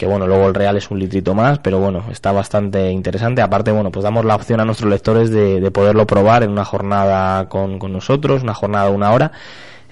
que 0.00 0.06
bueno, 0.06 0.26
luego 0.26 0.46
el 0.48 0.54
real 0.54 0.78
es 0.78 0.90
un 0.90 0.98
litrito 0.98 1.34
más, 1.34 1.58
pero 1.58 1.78
bueno, 1.78 2.06
está 2.10 2.32
bastante 2.32 2.90
interesante. 2.90 3.42
Aparte, 3.42 3.70
bueno, 3.70 3.90
pues 3.90 4.02
damos 4.02 4.24
la 4.24 4.34
opción 4.34 4.58
a 4.58 4.64
nuestros 4.64 4.88
lectores 4.88 5.30
de, 5.30 5.60
de 5.60 5.70
poderlo 5.70 6.06
probar 6.06 6.42
en 6.42 6.48
una 6.48 6.64
jornada 6.64 7.50
con, 7.50 7.78
nosotros, 7.92 8.42
una 8.42 8.54
jornada 8.54 8.86
de 8.88 8.94
una 8.96 9.12
hora. 9.12 9.32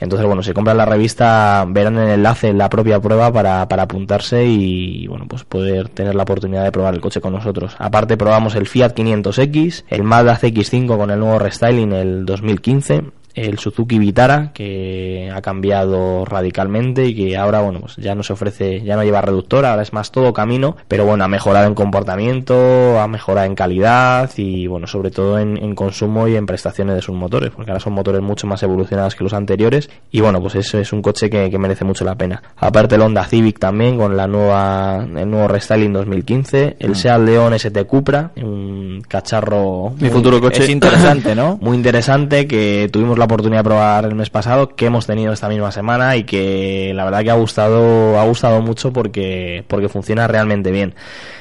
Entonces, 0.01 0.27
bueno, 0.27 0.43
si 0.43 0.55
compran 0.55 0.79
la 0.79 0.87
revista, 0.87 1.67
verán 1.69 1.99
el 1.99 2.09
enlace 2.09 2.55
la 2.55 2.71
propia 2.71 3.01
prueba 3.01 3.31
para, 3.31 3.69
para 3.69 3.83
apuntarse 3.83 4.47
y, 4.47 5.07
bueno, 5.09 5.27
pues 5.29 5.45
poder 5.45 5.91
tener 5.91 6.15
la 6.15 6.23
oportunidad 6.23 6.65
de 6.65 6.73
probar 6.73 6.95
el 6.95 7.03
coche 7.03 7.21
con 7.21 7.35
nosotros. 7.35 7.77
Aparte, 7.79 8.17
probamos 8.17 8.55
el 8.55 8.67
Fiat 8.67 8.95
500X, 8.95 9.85
el 9.89 10.05
Mazda 10.05 10.39
CX5 10.39 10.97
con 10.97 11.11
el 11.11 11.19
nuevo 11.19 11.39
restyling 11.39 11.93
el 11.93 12.25
2015, 12.25 13.03
el 13.47 13.59
Suzuki 13.59 13.99
Vitara 13.99 14.53
que 14.53 15.31
ha 15.35 15.41
cambiado 15.43 16.25
radicalmente 16.25 17.07
y 17.07 17.15
que 17.15 17.37
ahora 17.37 17.61
bueno 17.61 17.81
pues 17.81 17.97
ya 17.97 18.15
no 18.15 18.23
se 18.23 18.33
ofrece 18.33 18.83
ya 18.83 18.97
no 18.97 19.05
lleva 19.05 19.21
reductor 19.21 19.65
ahora 19.65 19.83
es 19.83 19.93
más 19.93 20.11
todo 20.11 20.33
camino 20.33 20.77
pero 20.89 21.05
bueno 21.05 21.25
ha 21.25 21.29
mejorado 21.29 21.67
en 21.67 21.75
comportamiento 21.75 23.01
ha 23.01 23.09
mejorado 23.09 23.47
en 23.47 23.55
calidad 23.55 24.31
y 24.37 24.67
bueno 24.67 24.87
sobre 24.87 25.11
todo 25.11 25.39
en, 25.39 25.57
en 25.57 25.75
consumo 25.75 26.29
y 26.29 26.37
en 26.37 26.47
prestaciones 26.47 26.97
de 26.97 27.03
sus 27.03 27.15
motores 27.15 27.51
porque 27.51 27.71
ahora 27.71 27.81
son 27.81 27.93
motores 27.93 28.23
mucho 28.23 28.47
más 28.47 28.63
evolucionados 28.63 29.15
que 29.15 29.25
los 29.25 29.33
anteriores 29.33 29.91
y 30.11 30.21
bueno 30.21 30.41
pues 30.41 30.55
eso 30.57 30.79
es 30.79 30.93
un 30.93 31.03
coche 31.03 31.31
que, 31.31 31.51
que 31.51 31.59
merece 31.59 31.85
mucho 31.85 32.05
la 32.05 32.15
pena 32.15 32.43
aparte 32.57 32.97
el 32.97 33.03
Honda 33.03 33.25
Civic 33.25 33.59
también 33.59 33.97
con 33.97 34.17
la 34.17 34.27
nueva 34.27 35.07
el 35.17 35.31
nuevo 35.31 35.49
restyling 35.49 35.93
2015 35.93 36.77
el 36.79 36.97
Seat 36.97 37.21
León 37.21 37.55
ST 37.55 37.85
Cupra 37.85 38.33
un 38.37 39.03
cacharro 39.07 39.95
Mi 39.99 40.09
futuro 40.11 40.41
coche. 40.41 40.65
Es 40.65 40.69
interesante, 40.69 41.35
¿no? 41.35 41.59
muy 41.61 41.77
interesante 41.77 42.47
que 42.47 42.89
tuvimos 42.93 43.19
la 43.19 43.28
oportunidad 43.29 43.61
de 43.61 43.65
probar 43.65 44.05
el 44.05 44.15
mes 44.15 44.31
pasado, 44.31 44.75
que 44.75 44.87
hemos 44.87 45.07
tenido 45.07 45.33
esta 45.33 45.49
misma 45.49 45.71
semana 45.71 46.17
y 46.17 46.25
que 46.25 46.93
la 46.95 47.05
verdad 47.05 47.23
que 47.23 47.31
ha 47.31 47.35
gustado, 47.35 48.19
ha 48.19 48.25
gustado 48.25 48.61
mucho 48.61 48.93
porque, 48.93 49.65
porque 49.69 49.89
funciona 49.89 50.27
realmente 50.27 50.71
bien. 50.71 50.95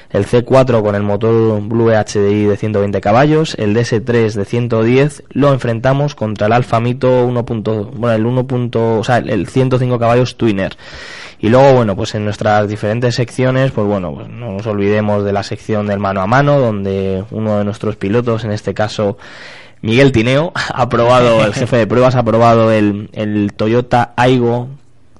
El 0.09 0.25
C4 0.25 0.81
con 0.81 0.95
el 0.95 1.03
motor 1.03 1.61
Blue 1.61 1.91
HDI 1.91 2.45
de 2.45 2.55
120 2.55 3.01
caballos, 3.01 3.55
el 3.55 3.75
DS3 3.75 4.33
de 4.33 4.45
110, 4.45 5.23
lo 5.31 5.51
enfrentamos 5.51 6.15
contra 6.15 6.47
el 6.47 6.53
Alfa 6.53 6.79
Mito 6.79 7.25
1. 7.25 7.43
bueno, 7.43 8.11
el 8.13 8.25
1. 8.25 8.47
o 8.99 9.03
sea, 9.03 9.17
el 9.17 9.47
105 9.47 9.99
caballos 9.99 10.37
Twinner. 10.37 10.77
Y 11.39 11.49
luego, 11.49 11.73
bueno, 11.73 11.95
pues 11.95 12.15
en 12.15 12.23
nuestras 12.23 12.67
diferentes 12.69 13.15
secciones, 13.15 13.71
pues 13.71 13.85
bueno, 13.85 14.13
pues 14.13 14.29
no 14.29 14.53
nos 14.53 14.65
olvidemos 14.65 15.23
de 15.23 15.33
la 15.33 15.43
sección 15.43 15.87
del 15.87 15.99
mano 15.99 16.21
a 16.21 16.27
mano, 16.27 16.59
donde 16.59 17.23
uno 17.31 17.59
de 17.59 17.65
nuestros 17.65 17.97
pilotos, 17.97 18.43
en 18.45 18.51
este 18.51 18.73
caso 18.73 19.17
Miguel 19.81 20.11
Tineo, 20.11 20.51
ha 20.55 20.89
probado, 20.89 21.45
el 21.45 21.53
jefe 21.55 21.77
de 21.77 21.87
pruebas, 21.87 22.15
ha 22.15 22.23
probado 22.23 22.71
el, 22.71 23.09
el 23.13 23.53
Toyota 23.53 24.13
Aigo 24.15 24.69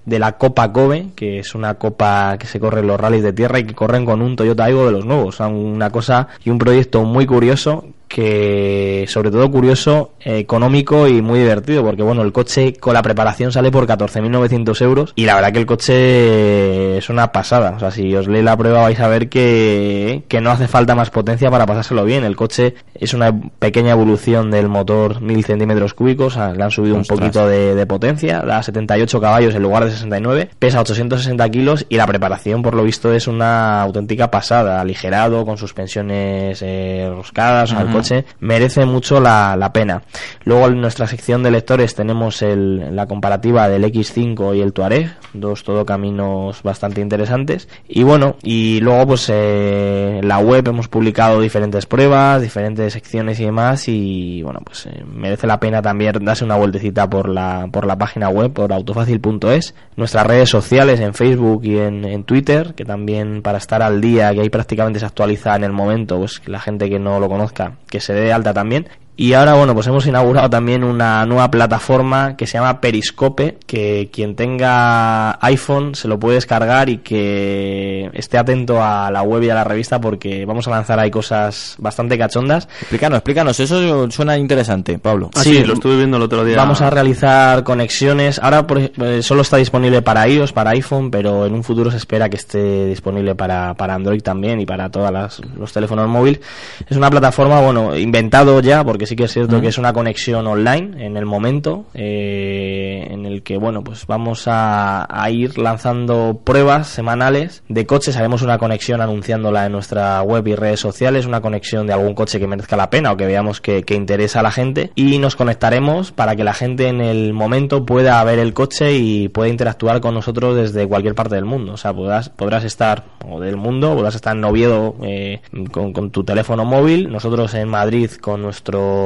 de 0.05 0.19
la 0.19 0.37
Copa 0.37 0.71
Kobe, 0.71 1.09
que 1.15 1.39
es 1.39 1.53
una 1.53 1.73
copa 1.73 2.37
que 2.39 2.47
se 2.47 2.59
corre 2.59 2.79
en 2.79 2.87
los 2.87 2.99
rallies 2.99 3.23
de 3.23 3.33
tierra 3.33 3.59
y 3.59 3.65
que 3.65 3.73
corren 3.73 4.05
con 4.05 4.21
un 4.21 4.35
Toyota 4.37 4.63
Aigo 4.63 4.85
de 4.85 4.93
los 4.93 5.05
nuevos. 5.05 5.35
O 5.35 5.37
sea, 5.37 5.47
una 5.47 5.89
cosa 5.89 6.29
y 6.45 6.49
un 6.49 6.57
proyecto 6.57 7.03
muy 7.03 7.25
curioso 7.25 7.85
que 8.07 9.05
sobre 9.07 9.31
todo 9.31 9.49
curioso, 9.51 10.11
eh, 10.19 10.39
económico 10.39 11.07
y 11.07 11.21
muy 11.21 11.39
divertido, 11.39 11.83
porque 11.83 12.03
bueno, 12.03 12.21
el 12.21 12.31
coche 12.31 12.73
con 12.73 12.93
la 12.93 13.01
preparación 13.01 13.51
sale 13.51 13.71
por 13.71 13.87
14.900 13.87 14.81
euros 14.81 15.13
y 15.15 15.25
la 15.25 15.35
verdad 15.35 15.51
que 15.51 15.59
el 15.59 15.65
coche 15.65 16.97
es 16.97 17.09
una 17.09 17.31
pasada, 17.31 17.73
o 17.75 17.79
sea, 17.79 17.91
si 17.91 18.15
os 18.15 18.27
leéis 18.27 18.45
la 18.45 18.57
prueba 18.57 18.81
vais 18.83 18.99
a 18.99 19.07
ver 19.07 19.29
que, 19.29 20.23
que 20.27 20.41
no 20.41 20.51
hace 20.51 20.67
falta 20.67 20.95
más 20.95 21.09
potencia 21.09 21.51
para 21.51 21.65
pasárselo 21.65 22.03
bien, 22.05 22.23
el 22.23 22.35
coche 22.35 22.75
es 22.95 23.13
una 23.13 23.37
pequeña 23.59 23.91
evolución 23.91 24.51
del 24.51 24.69
motor 24.69 25.21
1000 25.21 25.45
centímetros 25.45 25.93
cúbicos, 25.93 26.33
o 26.33 26.37
sea, 26.37 26.53
le 26.53 26.63
han 26.63 26.71
subido 26.71 26.97
Ostras. 26.97 27.17
un 27.17 27.23
poquito 27.23 27.47
de, 27.47 27.75
de 27.75 27.85
potencia, 27.85 28.41
da 28.41 28.63
78 28.63 29.21
caballos 29.21 29.55
en 29.55 29.63
lugar 29.63 29.85
de 29.85 29.91
69, 29.91 30.49
pesa 30.59 30.81
860 30.81 31.49
kilos 31.49 31.85
y 31.89 31.97
la 31.97 32.07
preparación 32.07 32.61
por 32.61 32.75
lo 32.75 32.83
visto 32.83 33.13
es 33.13 33.27
una 33.27 33.81
auténtica 33.81 34.31
pasada, 34.31 34.81
aligerado, 34.81 35.45
con 35.45 35.57
suspensiones 35.57 36.61
eh, 36.61 37.09
roscadas. 37.13 37.73
Coche 37.97 38.25
merece 38.39 38.85
mucho 38.85 39.19
la, 39.19 39.55
la 39.55 39.73
pena. 39.73 40.03
Luego 40.43 40.67
en 40.67 40.81
nuestra 40.81 41.07
sección 41.07 41.41
de 41.43 41.51
lectores 41.51 41.95
tenemos 41.95 42.41
el, 42.41 42.95
la 42.95 43.07
comparativa 43.07 43.67
del 43.69 43.83
X5 43.85 44.55
y 44.55 44.61
el 44.61 44.73
Touareg, 44.73 45.15
dos 45.33 45.63
todo 45.63 45.85
caminos 45.85 46.61
bastante 46.63 47.01
interesantes. 47.01 47.67
Y 47.87 48.03
bueno, 48.03 48.35
y 48.43 48.79
luego 48.81 49.07
pues 49.07 49.31
eh, 49.33 50.21
la 50.23 50.39
web 50.39 50.67
hemos 50.67 50.87
publicado 50.87 51.41
diferentes 51.41 51.85
pruebas, 51.85 52.41
diferentes 52.41 52.93
secciones 52.93 53.39
y 53.39 53.45
demás 53.45 53.87
y 53.87 54.41
bueno, 54.43 54.59
pues 54.63 54.85
eh, 54.85 55.03
merece 55.05 55.47
la 55.47 55.59
pena 55.59 55.81
también 55.81 56.13
darse 56.21 56.45
una 56.45 56.55
vueltecita 56.55 57.09
por 57.09 57.29
la, 57.29 57.67
por 57.71 57.85
la 57.85 57.97
página 57.97 58.29
web, 58.29 58.53
por 58.53 58.71
autofácil.es, 58.71 59.73
nuestras 59.95 60.27
redes 60.27 60.49
sociales 60.49 60.99
en 60.99 61.13
Facebook 61.13 61.65
y 61.65 61.77
en, 61.77 62.05
en 62.05 62.23
Twitter, 62.23 62.73
que 62.75 62.85
también 62.85 63.41
para 63.41 63.57
estar 63.57 63.81
al 63.81 64.01
día, 64.01 64.33
que 64.33 64.41
ahí 64.41 64.49
prácticamente 64.49 64.99
se 64.99 65.05
actualiza 65.05 65.55
en 65.55 65.63
el 65.63 65.71
momento, 65.71 66.17
pues 66.19 66.41
la 66.45 66.59
gente 66.59 66.89
que 66.89 66.99
no 66.99 67.19
lo 67.19 67.27
conozca, 67.27 67.73
que 67.89 67.99
se 67.99 68.13
dé 68.13 68.31
alta 68.31 68.53
también. 68.53 68.87
Y 69.19 69.33
ahora, 69.33 69.55
bueno, 69.55 69.73
pues 69.73 69.87
hemos 69.87 70.05
inaugurado 70.05 70.47
también 70.47 70.83
una 70.83 71.25
nueva 71.25 71.49
plataforma 71.49 72.37
que 72.37 72.45
se 72.45 72.59
llama 72.59 72.79
Periscope, 72.79 73.57
que 73.65 74.11
quien 74.13 74.35
tenga 74.35 75.43
iPhone 75.43 75.95
se 75.95 76.07
lo 76.07 76.19
puede 76.19 76.35
descargar 76.35 76.87
y 76.87 76.99
que 76.99 78.11
esté 78.13 78.37
atento 78.37 78.83
a 78.83 79.09
la 79.09 79.23
web 79.23 79.41
y 79.41 79.49
a 79.49 79.55
la 79.55 79.63
revista 79.63 79.99
porque 79.99 80.45
vamos 80.45 80.67
a 80.67 80.69
lanzar 80.69 80.99
ahí 80.99 81.09
cosas 81.09 81.77
bastante 81.79 82.15
cachondas. 82.15 82.67
Explícanos, 82.81 83.17
explícanos, 83.17 83.59
eso 83.59 84.11
suena 84.11 84.37
interesante, 84.37 84.99
Pablo. 84.99 85.31
Ah, 85.33 85.41
sí, 85.41 85.63
lo 85.63 85.73
estuve 85.73 85.97
viendo 85.97 86.17
el 86.17 86.23
otro 86.23 86.45
día. 86.45 86.55
Vamos 86.55 86.81
a 86.81 86.91
realizar 86.91 87.63
conexiones. 87.63 88.37
Ahora 88.37 88.67
por 88.67 88.77
eh, 88.77 89.23
solo 89.23 89.41
está 89.41 89.57
disponible 89.57 90.03
para 90.03 90.27
iOS, 90.27 90.53
para 90.53 90.69
iPhone, 90.71 91.09
pero 91.09 91.47
en 91.47 91.55
un 91.55 91.63
futuro 91.63 91.89
se 91.89 91.97
espera 91.97 92.29
que 92.29 92.37
esté 92.37 92.85
disponible 92.85 93.33
para, 93.33 93.73
para 93.73 93.95
Android 93.95 94.21
también 94.21 94.61
y 94.61 94.67
para 94.67 94.91
todos 94.91 95.41
los 95.57 95.73
teléfonos 95.73 96.07
móviles. 96.07 96.39
Es 96.87 96.95
una 96.95 97.09
plataforma, 97.09 97.59
bueno, 97.61 97.97
inventado 97.97 98.59
ya, 98.59 98.83
porque 98.83 99.06
sí 99.07 99.15
que 99.15 99.23
es 99.23 99.33
cierto 99.33 99.59
que 99.61 99.67
es 99.67 99.77
una 99.77 99.93
conexión 99.93 100.45
online 100.45 101.05
en 101.05 101.17
el 101.17 101.25
momento 101.25 101.85
eh, 101.93 103.07
en 103.09 103.25
el 103.25 103.43
que, 103.43 103.57
bueno, 103.57 103.83
pues 103.83 104.05
vamos 104.05 104.47
a, 104.47 105.07
a 105.09 105.29
ir 105.31 105.57
lanzando 105.57 106.41
pruebas 106.43 106.87
semanales 106.87 107.63
de 107.67 107.85
coches. 107.85 108.15
Haremos 108.17 108.41
una 108.41 108.57
conexión 108.57 109.01
anunciándola 109.01 109.65
en 109.65 109.71
nuestra 109.71 110.21
web 110.21 110.47
y 110.47 110.55
redes 110.55 110.79
sociales, 110.79 111.25
una 111.25 111.41
conexión 111.41 111.87
de 111.87 111.93
algún 111.93 112.13
coche 112.13 112.39
que 112.39 112.47
merezca 112.47 112.77
la 112.77 112.89
pena 112.89 113.11
o 113.11 113.17
que 113.17 113.25
veamos 113.25 113.61
que, 113.61 113.83
que 113.83 113.95
interesa 113.95 114.41
a 114.41 114.43
la 114.43 114.51
gente 114.51 114.91
y 114.95 115.17
nos 115.17 115.35
conectaremos 115.35 116.11
para 116.11 116.35
que 116.35 116.43
la 116.43 116.53
gente 116.53 116.87
en 116.87 117.01
el 117.01 117.33
momento 117.33 117.85
pueda 117.85 118.23
ver 118.23 118.39
el 118.39 118.53
coche 118.53 118.93
y 118.93 119.29
pueda 119.29 119.49
interactuar 119.49 120.01
con 120.01 120.13
nosotros 120.13 120.55
desde 120.55 120.87
cualquier 120.87 121.15
parte 121.15 121.35
del 121.35 121.45
mundo. 121.45 121.73
O 121.73 121.77
sea, 121.77 121.93
podrás, 121.93 122.29
podrás 122.29 122.63
estar, 122.63 123.05
o 123.25 123.39
del 123.39 123.57
mundo, 123.57 123.95
podrás 123.95 124.15
estar 124.15 124.35
en 124.35 124.43
Oviedo 124.43 124.95
eh, 125.03 125.41
con, 125.71 125.93
con 125.93 126.11
tu 126.11 126.23
teléfono 126.23 126.65
móvil, 126.65 127.11
nosotros 127.11 127.53
en 127.53 127.69
Madrid 127.69 128.11
con 128.21 128.41
nuestro 128.41 128.96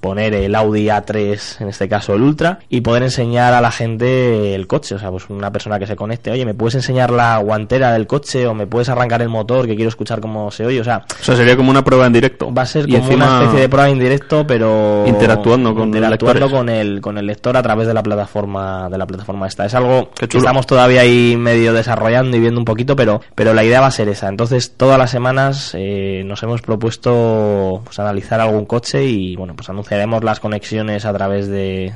poner 0.00 0.34
el 0.34 0.54
Audi 0.54 0.86
A3, 0.86 1.60
en 1.60 1.68
este 1.68 1.88
caso 1.88 2.14
el 2.14 2.22
Ultra, 2.22 2.58
y 2.68 2.80
poder 2.80 3.02
enseñar 3.02 3.54
a 3.54 3.60
la 3.60 3.70
gente 3.70 4.54
el 4.54 4.66
coche. 4.66 4.94
O 4.94 4.98
sea, 4.98 5.10
pues 5.10 5.28
una 5.28 5.50
persona 5.52 5.78
que 5.78 5.86
se 5.86 5.96
conecte, 5.96 6.30
oye, 6.30 6.44
¿me 6.44 6.54
puedes 6.54 6.74
enseñar 6.74 7.10
la 7.10 7.38
guantera 7.38 7.92
del 7.92 8.06
coche 8.06 8.46
o 8.46 8.54
me 8.54 8.66
puedes 8.66 8.88
arrancar 8.88 9.22
el 9.22 9.28
motor 9.28 9.66
que 9.66 9.74
quiero 9.76 9.88
escuchar 9.88 10.20
cómo 10.20 10.50
se 10.50 10.66
oye? 10.66 10.80
O 10.80 10.84
sea, 10.84 11.04
O 11.20 11.24
sea, 11.24 11.36
sería 11.36 11.56
como 11.56 11.70
una 11.70 11.84
prueba 11.84 12.06
en 12.06 12.12
directo. 12.12 12.52
va 12.52 12.62
a 12.62 12.66
ser 12.66 12.88
Y 12.88 12.94
como 12.96 13.14
una 13.14 13.38
especie 13.40 13.60
de 13.60 13.68
prueba 13.68 13.88
en 13.88 13.98
directo, 13.98 14.46
pero 14.46 15.04
Interactuando 15.06 15.74
con 15.74 15.88
interactuando 15.88 16.50
con 16.50 16.68
el 16.68 17.00
con 17.00 17.18
el 17.18 17.26
lector 17.26 17.56
a 17.56 17.62
través 17.62 17.86
de 17.86 17.94
la 17.94 18.02
plataforma 18.02 18.88
de 18.90 18.98
la 18.98 19.06
plataforma 19.06 19.46
esta. 19.46 19.64
Es 19.64 19.74
algo 19.74 20.10
que 20.10 20.36
estamos 20.36 20.66
todavía 20.66 21.02
ahí 21.02 21.36
medio 21.36 21.72
desarrollando 21.72 22.36
y 22.36 22.40
viendo 22.40 22.60
un 22.60 22.64
poquito, 22.64 22.96
pero 22.96 23.20
pero 23.34 23.54
la 23.54 23.64
idea 23.64 23.80
va 23.80 23.86
a 23.88 23.90
ser 23.90 24.08
esa. 24.08 24.28
Entonces 24.28 24.72
todas 24.76 24.98
las 24.98 25.10
semanas 25.10 25.72
eh, 25.74 26.22
nos 26.24 26.42
hemos 26.42 26.62
propuesto 26.62 27.82
pues, 27.84 27.98
analizar 27.98 28.40
algún 28.40 28.64
coche 28.66 29.04
y 29.04 29.35
bueno 29.36 29.54
pues 29.54 29.68
anunciaremos 29.68 30.24
las 30.24 30.40
conexiones 30.40 31.04
a 31.04 31.12
través 31.12 31.48
de 31.48 31.94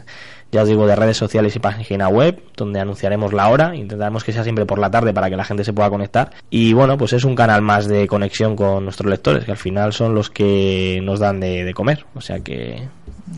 ya 0.53 0.63
os 0.63 0.69
digo, 0.69 0.87
de 0.87 0.97
redes 0.97 1.17
sociales 1.17 1.55
y 1.55 1.61
página 1.61 2.09
web, 2.09 2.43
donde 2.57 2.81
anunciaremos 2.81 3.33
la 3.33 3.49
hora, 3.49 3.77
intentaremos 3.77 4.25
que 4.25 4.33
sea 4.33 4.43
siempre 4.43 4.67
por 4.67 4.81
la 4.81 4.91
tarde 4.91 5.15
para 5.15 5.31
que 5.31 5.37
la 5.37 5.45
gente 5.45 5.63
se 5.63 5.73
pueda 5.73 5.91
conectar. 5.91 6.31
Y 6.51 6.73
bueno, 6.73 6.99
pues 6.99 7.13
es 7.13 7.25
un 7.25 7.37
canal 7.37 7.63
más 7.63 7.87
de 7.87 8.09
conexión 8.09 8.57
con 8.57 8.85
nuestros 8.85 9.09
lectores, 9.09 9.45
que 9.45 9.53
al 9.53 9.57
final 9.57 9.93
son 9.93 10.15
los 10.15 10.29
que 10.29 11.01
nos 11.05 11.21
dan 11.21 11.39
de, 11.39 11.65
de 11.65 11.73
comer. 11.73 12.05
O 12.15 12.21
sea 12.21 12.41
que, 12.41 12.89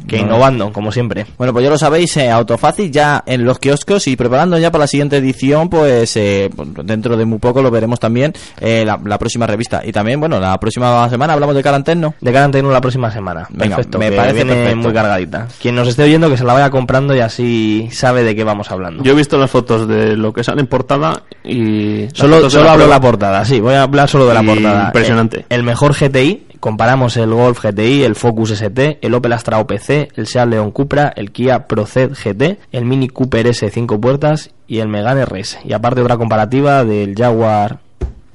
que 0.06 0.18
innovando, 0.18 0.72
como 0.72 0.92
siempre. 0.92 1.26
Bueno, 1.38 1.52
pues 1.52 1.64
ya 1.64 1.70
lo 1.70 1.78
sabéis, 1.78 2.16
eh, 2.16 2.30
Autofácil 2.30 2.90
ya 2.90 3.22
en 3.26 3.44
los 3.44 3.58
kioscos 3.58 4.06
y 4.08 4.16
preparando 4.16 4.58
ya 4.58 4.70
para 4.70 4.82
la 4.84 4.88
siguiente 4.88 5.16
edición, 5.16 5.68
pues 5.68 6.16
eh, 6.16 6.50
dentro 6.84 7.16
de 7.16 7.24
muy 7.24 7.38
poco 7.38 7.62
lo 7.62 7.70
veremos 7.70 8.00
también 8.00 8.32
eh, 8.60 8.84
la, 8.84 8.98
la 9.04 9.18
próxima 9.18 9.46
revista. 9.46 9.82
Y 9.84 9.92
también, 9.92 10.20
bueno, 10.20 10.40
la 10.40 10.58
próxima 10.58 11.08
semana 11.08 11.32
hablamos 11.32 11.54
de 11.54 11.62
Caranterno. 11.62 12.14
De 12.20 12.32
cara 12.32 12.46
a 12.46 12.62
la 12.62 12.80
próxima 12.80 13.10
semana. 13.10 13.46
Venga, 13.50 13.76
perfecto, 13.76 13.98
me 13.98 14.10
que 14.10 14.16
parece 14.16 14.44
perfecto. 14.44 14.76
muy 14.76 14.92
cargadita. 14.92 15.48
Quien 15.60 15.74
nos 15.74 15.88
esté 15.88 16.04
oyendo 16.04 16.28
que 16.28 16.36
se 16.36 16.44
la 16.44 16.52
vaya 16.52 16.70
comprando 16.70 17.14
y 17.14 17.20
así 17.20 17.88
sabe 17.92 18.24
de 18.24 18.34
qué 18.34 18.44
vamos 18.44 18.70
hablando. 18.70 19.02
Yo 19.02 19.12
he 19.12 19.16
visto 19.16 19.38
las 19.38 19.50
fotos 19.50 19.88
de 19.88 20.16
lo 20.16 20.32
que 20.32 20.44
sale 20.44 20.60
en 20.60 20.66
portada 20.66 21.22
y... 21.44 22.08
Solo, 22.12 22.42
de 22.42 22.50
solo 22.50 22.70
hablo 22.70 22.84
de 22.84 22.90
la 22.90 23.00
portada, 23.00 23.44
sí, 23.44 23.60
voy 23.60 23.74
a 23.74 23.82
hablar 23.82 24.08
solo 24.08 24.26
de 24.26 24.34
la 24.34 24.42
Y 24.42 24.46
portada. 24.46 24.86
impresionante. 24.86 25.46
El, 25.48 25.62
mejor 25.62 25.94
GTI, 25.94 26.46
comparamos 26.62 27.16
el 27.16 27.34
Golf 27.34 27.60
GTI, 27.60 28.04
el 28.04 28.14
Focus 28.14 28.52
ST, 28.52 28.98
el 29.02 29.14
Opel 29.14 29.32
Astra 29.32 29.58
OPC, 29.58 30.16
el 30.16 30.28
Seat 30.28 30.48
León 30.48 30.70
Cupra, 30.70 31.12
el 31.16 31.32
Kia 31.32 31.66
Proced 31.66 32.12
GT, 32.12 32.60
el 32.70 32.84
Mini 32.84 33.08
Cooper 33.08 33.48
S 33.48 33.68
5 33.68 34.00
puertas 34.00 34.52
y 34.68 34.78
el 34.78 34.86
Megane 34.86 35.24
RS. 35.24 35.58
Y 35.64 35.72
aparte 35.72 36.02
otra 36.02 36.18
comparativa 36.18 36.84
del 36.84 37.16
Jaguar 37.16 37.80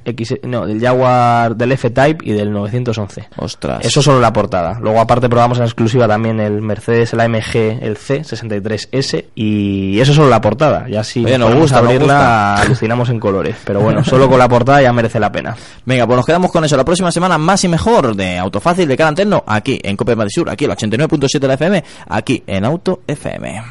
X, 0.07 0.35
no, 0.43 0.65
del 0.65 0.79
Jaguar 0.79 1.55
del 1.55 1.73
F-Type 1.73 2.25
y 2.25 2.31
del 2.31 2.51
911. 2.51 3.27
Ostras. 3.37 3.85
Eso 3.85 4.01
solo 4.01 4.19
la 4.21 4.31
portada. 4.31 4.79
Luego 4.79 4.99
aparte 4.99 5.27
probamos 5.27 5.57
en 5.57 5.65
exclusiva 5.65 6.07
también 6.07 6.39
el 6.39 6.61
Mercedes, 6.61 7.13
el 7.13 7.19
AMG, 7.19 7.83
el 7.83 7.97
C63S 7.97 9.25
y 9.35 9.99
eso 9.99 10.13
solo 10.13 10.29
la 10.29 10.39
portada. 10.39 10.87
Ya 10.87 11.03
si 11.03 11.25
Oye, 11.25 11.37
nos 11.37 11.53
gusta, 11.53 11.81
nos 11.81 11.91
abrirla 11.91 12.55
alucinamos 12.61 13.09
en 13.09 13.19
colores. 13.19 13.55
Pero 13.65 13.81
bueno, 13.81 14.03
solo 14.03 14.29
con 14.29 14.39
la 14.39 14.47
portada 14.47 14.81
ya 14.81 14.93
merece 14.93 15.19
la 15.19 15.31
pena. 15.31 15.55
Venga, 15.85 16.05
pues 16.05 16.17
nos 16.17 16.25
quedamos 16.25 16.51
con 16.51 16.63
eso. 16.63 16.77
La 16.77 16.85
próxima 16.85 17.11
semana 17.11 17.37
más 17.37 17.63
y 17.63 17.67
mejor 17.67 18.15
de 18.15 18.37
Autofácil 18.37 18.87
de 18.87 18.95
Caranterno, 18.95 19.43
aquí 19.45 19.79
en 19.83 19.97
Cope 19.97 20.15
Madrid 20.15 20.31
Sur, 20.33 20.49
aquí 20.49 20.65
en 20.65 20.71
el 20.71 20.77
89.7 20.77 21.39
de 21.39 21.47
la 21.47 21.53
FM, 21.55 21.83
aquí 22.07 22.43
en 22.47 22.65
Auto 22.65 23.01
FM. 23.07 23.61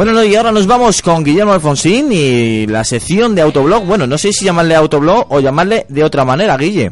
Bueno, 0.00 0.14
no, 0.14 0.24
y 0.24 0.34
ahora 0.34 0.50
nos 0.50 0.66
vamos 0.66 1.02
con 1.02 1.22
Guillermo 1.22 1.52
Alfonsín 1.52 2.10
y 2.10 2.66
la 2.66 2.84
sección 2.84 3.34
de 3.34 3.42
Autoblog. 3.42 3.84
Bueno, 3.84 4.06
no 4.06 4.16
sé 4.16 4.32
si 4.32 4.46
llamarle 4.46 4.74
Autoblog 4.74 5.26
o 5.28 5.40
llamarle 5.40 5.84
de 5.90 6.02
otra 6.02 6.24
manera, 6.24 6.56
Guille. 6.56 6.90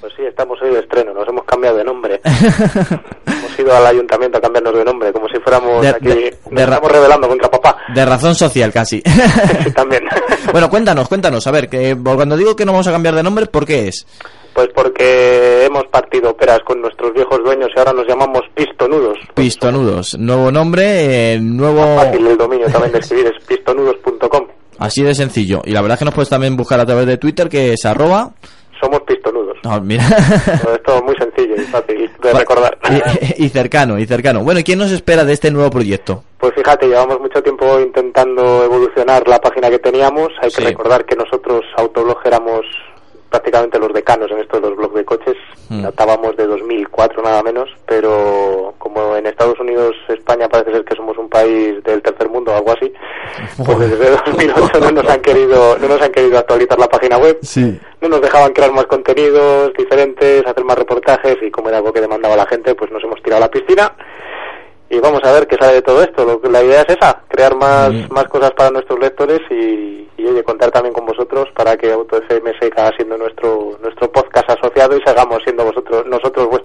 Pues 0.00 0.12
sí, 0.16 0.22
estamos 0.22 0.56
hoy 0.62 0.70
de 0.72 0.78
estreno, 0.78 1.12
nos 1.12 1.26
hemos 1.26 1.42
cambiado 1.46 1.78
de 1.78 1.82
nombre. 1.82 2.20
hemos 2.24 3.58
ido 3.58 3.76
al 3.76 3.84
ayuntamiento 3.86 4.38
a 4.38 4.40
cambiarnos 4.40 4.72
de 4.72 4.84
nombre, 4.84 5.12
como 5.12 5.26
si 5.30 5.40
fuéramos 5.40 5.82
De- 5.82 5.88
aquí. 5.88 6.04
de- 6.06 6.38
nos 6.44 6.54
de 6.54 6.64
ra- 6.66 6.74
estamos 6.76 6.92
rebelando 6.92 7.28
contra 7.28 7.50
papá. 7.50 7.76
De 7.92 8.04
razón 8.04 8.36
social, 8.36 8.72
casi. 8.72 9.02
Sí, 9.64 9.72
también. 9.72 10.04
bueno, 10.52 10.70
cuéntanos, 10.70 11.08
cuéntanos. 11.08 11.44
A 11.48 11.50
ver, 11.50 11.68
que 11.68 11.96
cuando 12.04 12.36
digo 12.36 12.54
que 12.54 12.64
no 12.64 12.70
vamos 12.70 12.86
a 12.86 12.92
cambiar 12.92 13.16
de 13.16 13.24
nombre, 13.24 13.46
¿por 13.46 13.66
qué 13.66 13.88
es? 13.88 14.06
Pues 14.54 14.68
porque 14.74 15.64
hemos 15.66 15.84
partido 15.86 16.36
peras 16.36 16.60
con 16.64 16.80
nuestros 16.80 17.12
viejos 17.12 17.40
dueños 17.44 17.68
y 17.74 17.78
ahora 17.78 17.92
nos 17.92 18.06
llamamos 18.06 18.42
pistonudos. 18.54 19.18
Pistonudos. 19.34 20.16
Nuevo 20.18 20.52
nombre, 20.52 21.34
eh, 21.34 21.40
nuevo... 21.40 21.96
Fácil 21.96 22.26
el 22.26 22.38
dominio 22.38 22.66
también 22.68 22.92
de 22.92 22.98
escribir, 23.00 23.26
es 23.36 23.44
pistonudos.com. 23.46 24.46
Así 24.78 25.02
de 25.02 25.14
sencillo. 25.14 25.60
Y 25.64 25.72
la 25.72 25.80
verdad 25.82 25.94
es 25.96 25.98
que 26.00 26.04
nos 26.04 26.14
puedes 26.14 26.28
también 26.30 26.56
buscar 26.56 26.78
a 26.80 26.86
través 26.86 27.06
de 27.06 27.16
Twitter, 27.18 27.48
que 27.48 27.72
es 27.72 27.84
arroba... 27.84 28.30
Somos 28.80 29.00
pistonudos. 29.02 29.56
No, 29.64 29.80
mira. 29.80 30.04
Todo 30.62 30.74
esto 30.74 31.02
muy 31.04 31.14
sencillo 31.16 31.54
y 31.56 31.60
fácil 31.66 32.10
de 32.22 32.32
recordar. 32.34 32.76
y, 33.38 33.44
y 33.44 33.48
cercano, 33.48 33.98
y 33.98 34.04
cercano. 34.04 34.42
Bueno, 34.44 34.60
¿y 34.60 34.64
quién 34.64 34.78
nos 34.78 34.90
espera 34.90 35.24
de 35.24 35.32
este 35.32 35.50
nuevo 35.50 35.70
proyecto? 35.70 36.22
Pues 36.38 36.52
fíjate, 36.54 36.86
llevamos 36.88 37.18
mucho 37.20 37.40
tiempo 37.42 37.80
intentando 37.80 38.62
evolucionar 38.64 39.26
la 39.26 39.40
página 39.40 39.70
que 39.70 39.78
teníamos. 39.78 40.28
Hay 40.42 40.50
que 40.50 40.56
Sí. 40.60 40.64
recordar 40.64 41.06
que 41.06 41.16
nosotros, 41.16 41.62
Autoblog, 41.78 42.18
éramos 42.26 42.60
prácticamente 43.34 43.80
los 43.80 43.92
decanos 43.92 44.30
en 44.30 44.38
esto 44.38 44.60
de 44.60 44.68
los 44.68 44.76
blogs 44.76 44.94
de 44.94 45.04
coches. 45.04 45.34
Mm. 45.68 45.82
Datábamos 45.82 46.36
de 46.36 46.46
2004 46.46 47.20
nada 47.20 47.42
menos, 47.42 47.68
pero 47.84 48.74
como 48.78 49.16
en 49.16 49.26
Estados 49.26 49.58
Unidos, 49.58 49.96
España 50.08 50.48
parece 50.48 50.70
ser 50.70 50.84
que 50.84 50.94
somos 50.94 51.18
un 51.18 51.28
país 51.28 51.82
del 51.82 52.00
tercer 52.00 52.28
mundo 52.28 52.52
o 52.52 52.56
algo 52.56 52.70
así, 52.70 52.92
pues 53.56 53.78
desde 53.80 54.10
2008 54.10 54.80
no 54.80 54.92
nos 54.92 55.08
han 55.08 55.20
querido, 55.20 55.76
no 55.80 55.88
nos 55.88 56.00
han 56.00 56.12
querido 56.12 56.38
actualizar 56.38 56.78
la 56.78 56.88
página 56.88 57.18
web. 57.18 57.38
Sí. 57.42 57.76
No 58.00 58.08
nos 58.08 58.20
dejaban 58.20 58.52
crear 58.52 58.70
más 58.70 58.86
contenidos 58.86 59.72
diferentes, 59.76 60.46
hacer 60.46 60.64
más 60.64 60.78
reportajes 60.78 61.36
y 61.42 61.50
como 61.50 61.70
era 61.70 61.78
algo 61.78 61.92
que 61.92 62.02
demandaba 62.02 62.36
la 62.36 62.46
gente, 62.46 62.76
pues 62.76 62.92
nos 62.92 63.02
hemos 63.02 63.20
tirado 63.20 63.42
a 63.42 63.46
la 63.46 63.50
piscina 63.50 63.92
y 64.94 65.00
vamos 65.00 65.20
a 65.24 65.32
ver 65.32 65.46
qué 65.46 65.56
sale 65.56 65.74
de 65.74 65.82
todo 65.82 66.02
esto. 66.02 66.24
Lo 66.24 66.40
que- 66.40 66.48
la 66.48 66.62
idea 66.62 66.82
es 66.82 66.96
esa, 66.96 67.22
crear 67.28 67.54
más, 67.56 67.90
Mm. 67.92 68.12
más 68.12 68.24
cosas 68.24 68.52
para 68.52 68.70
nuestros 68.70 68.98
lectores 68.98 69.40
y, 69.50 70.08
y, 70.16 70.26
oye, 70.26 70.42
contar 70.44 70.70
también 70.70 70.94
con 70.94 71.04
vosotros 71.06 71.48
para 71.54 71.76
que 71.76 71.92
Auto 71.92 72.16
FM 72.18 72.52
siga 72.60 72.90
siendo 72.96 73.16
nuestro 73.18 73.76
nuestro 73.82 74.10
podcast 74.10 74.48
asociado 74.50 74.96
y 74.96 75.02
sigamos 75.06 75.38
siendo 75.44 75.64
vosotros 75.64 76.06
nosotros 76.06 76.48
vuestros 76.48 76.63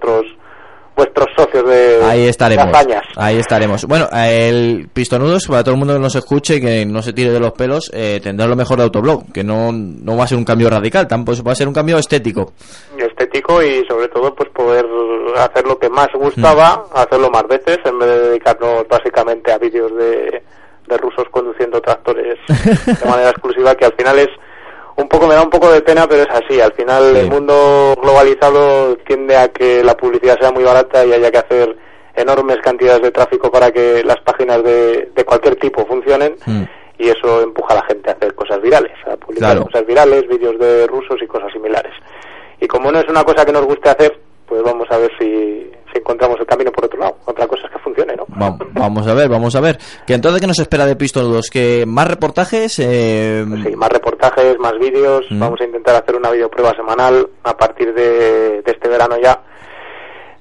Ahí 2.09 2.27
estaremos. 2.27 2.67
Ahí 3.15 3.37
estaremos. 3.37 3.85
Bueno, 3.85 4.07
el 4.13 4.89
Pistonudos, 4.93 5.47
para 5.47 5.63
todo 5.63 5.73
el 5.75 5.79
mundo 5.79 5.93
que 5.93 5.99
nos 5.99 6.15
escuche 6.15 6.55
y 6.55 6.61
que 6.61 6.85
no 6.85 7.01
se 7.01 7.13
tire 7.13 7.31
de 7.31 7.39
los 7.39 7.51
pelos, 7.53 7.89
eh, 7.93 8.19
tendrá 8.21 8.47
lo 8.47 8.55
mejor 8.55 8.77
de 8.77 8.83
Autoblog, 8.83 9.31
que 9.31 9.43
no, 9.43 9.71
no 9.71 10.17
va 10.17 10.23
a 10.23 10.27
ser 10.27 10.37
un 10.37 10.45
cambio 10.45 10.69
radical, 10.69 11.07
tampoco 11.07 11.43
va 11.43 11.51
a 11.51 11.55
ser 11.55 11.67
un 11.67 11.73
cambio 11.73 11.97
estético. 11.97 12.53
estético 12.97 13.61
y 13.63 13.85
sobre 13.87 14.07
todo 14.09 14.33
pues 14.35 14.49
poder 14.49 14.85
hacer 15.37 15.65
lo 15.65 15.77
que 15.77 15.89
más 15.89 16.07
gustaba, 16.13 16.85
Mm. 16.93 16.97
hacerlo 16.97 17.29
más 17.29 17.43
veces 17.47 17.77
en 17.85 17.99
vez 17.99 18.09
de 18.09 18.19
dedicarnos 18.29 18.85
básicamente 18.89 19.51
a 19.51 19.57
vídeos 19.57 19.91
de, 19.95 20.41
de 20.87 20.97
rusos 20.97 21.25
conduciendo 21.31 21.79
tractores 21.81 22.37
de 22.47 23.05
manera 23.09 23.29
exclusiva 23.29 23.75
que 23.75 23.85
al 23.85 23.93
final 23.93 24.19
es 24.19 24.27
un 24.97 25.07
poco 25.07 25.27
me 25.27 25.35
da 25.35 25.41
un 25.43 25.49
poco 25.49 25.71
de 25.71 25.81
pena 25.81 26.05
pero 26.07 26.23
es 26.23 26.29
así 26.29 26.59
al 26.59 26.73
final 26.73 27.11
Sí. 27.13 27.19
el 27.19 27.29
mundo 27.29 27.95
globalizado 28.01 28.95
tiende 29.07 29.35
a 29.37 29.47
que 29.49 29.83
la 29.83 29.95
publicidad 29.95 30.37
sea 30.39 30.51
muy 30.51 30.63
barata 30.63 31.05
y 31.05 31.13
haya 31.13 31.31
que 31.31 31.37
hacer 31.37 31.77
enormes 32.19 32.57
cantidades 32.63 33.01
de 33.01 33.11
tráfico 33.11 33.49
para 33.51 33.71
que 33.71 34.03
las 34.03 34.19
páginas 34.21 34.63
de, 34.63 35.09
de 35.15 35.25
cualquier 35.25 35.55
tipo 35.55 35.85
funcionen 35.85 36.35
Mm. 36.45 36.63
y 36.97 37.09
eso 37.09 37.41
empuja 37.41 37.73
a 37.73 37.77
la 37.77 37.83
gente 37.85 38.09
a 38.09 38.13
hacer 38.13 38.35
cosas 38.35 38.61
virales, 38.61 38.91
a 39.05 39.15
publicar 39.17 39.51
Claro. 39.51 39.65
cosas 39.65 39.85
virales, 39.87 40.27
vídeos 40.27 40.59
de 40.59 40.85
rusos 40.87 41.17
y 41.21 41.27
cosas 41.27 41.51
similares. 41.53 41.93
Y 42.61 42.67
como 42.67 42.91
no 42.91 42.99
es 42.99 43.07
una 43.07 43.23
cosa 43.23 43.45
que 43.45 43.53
nos 43.53 43.65
guste 43.65 43.89
hacer, 43.89 44.19
pues 44.45 44.61
vamos 44.63 44.87
a 44.89 44.97
ver 44.97 45.11
si, 45.19 45.69
si 45.93 45.99
encontramos 45.99 46.37
el 46.39 46.45
camino 46.45 46.71
por 46.71 46.85
otro 46.85 46.99
lado. 46.99 47.15
Otra 47.25 47.45
cosa 47.47 47.67
es 47.67 47.71
que 47.71 47.79
funcione, 47.79 48.15
¿no? 48.15 48.25
Va- 48.41 48.57
vamos 48.73 49.07
a 49.07 49.13
ver, 49.13 49.29
vamos 49.29 49.55
a 49.55 49.61
ver. 49.61 49.77
Que 50.07 50.15
entonces, 50.15 50.41
¿qué 50.41 50.47
nos 50.47 50.59
espera 50.59 50.85
de 50.87 50.95
Pistonudos? 50.95 51.49
Que 51.51 51.85
más 51.87 52.07
reportajes, 52.07 52.79
eh, 52.79 53.45
Pues 53.47 53.61
sí, 53.63 53.75
más 53.75 53.89
reportajes, 53.89 54.57
más 54.59 54.73
vídeos. 54.79 55.25
Mm. 55.29 55.39
Vamos 55.39 55.61
a 55.61 55.65
intentar 55.65 55.95
hacer 55.95 56.15
una 56.15 56.31
videoprueba 56.31 56.75
semanal 56.75 57.29
a 57.43 57.55
partir 57.55 57.93
de, 57.93 58.61
de 58.63 58.71
este 58.71 58.89
verano 58.89 59.17
ya. 59.21 59.39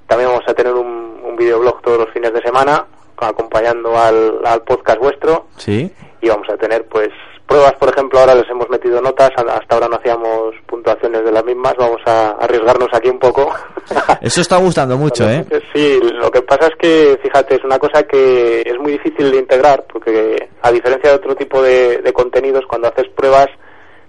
También 0.06 0.30
vamos 0.30 0.44
a 0.48 0.54
tener 0.54 0.72
un 0.72 1.07
videoblog 1.38 1.80
todos 1.82 1.98
los 2.00 2.10
fines 2.10 2.32
de 2.32 2.42
semana, 2.42 2.84
acompañando 3.16 3.96
al, 3.98 4.40
al 4.44 4.62
podcast 4.62 4.98
vuestro. 5.00 5.46
sí. 5.56 5.90
y 6.20 6.28
vamos 6.28 6.48
a 6.50 6.56
tener 6.56 6.84
pues 6.88 7.08
pruebas, 7.46 7.72
por 7.74 7.88
ejemplo, 7.88 8.18
ahora 8.20 8.34
les 8.34 8.48
hemos 8.50 8.68
metido 8.68 9.00
notas, 9.00 9.30
hasta 9.34 9.74
ahora 9.74 9.88
no 9.88 9.96
hacíamos 9.96 10.54
puntuaciones 10.66 11.24
de 11.24 11.32
las 11.32 11.42
mismas, 11.44 11.74
vamos 11.78 12.00
a 12.04 12.32
arriesgarnos 12.32 12.88
aquí 12.92 13.08
un 13.08 13.18
poco. 13.18 13.50
Eso 14.20 14.42
está 14.42 14.58
gustando 14.58 14.98
mucho, 14.98 15.26
¿eh? 15.30 15.46
Sí, 15.72 15.98
lo 16.12 16.30
que 16.30 16.42
pasa 16.42 16.66
es 16.66 16.74
que, 16.78 17.18
fíjate, 17.22 17.54
es 17.54 17.64
una 17.64 17.78
cosa 17.78 18.02
que 18.02 18.60
es 18.60 18.78
muy 18.78 18.92
difícil 18.92 19.30
de 19.30 19.38
integrar, 19.38 19.86
porque 19.90 20.50
a 20.60 20.70
diferencia 20.70 21.08
de 21.10 21.16
otro 21.16 21.34
tipo 21.36 21.62
de, 21.62 21.98
de 21.98 22.12
contenidos, 22.12 22.66
cuando 22.68 22.88
haces 22.88 23.08
pruebas, 23.16 23.46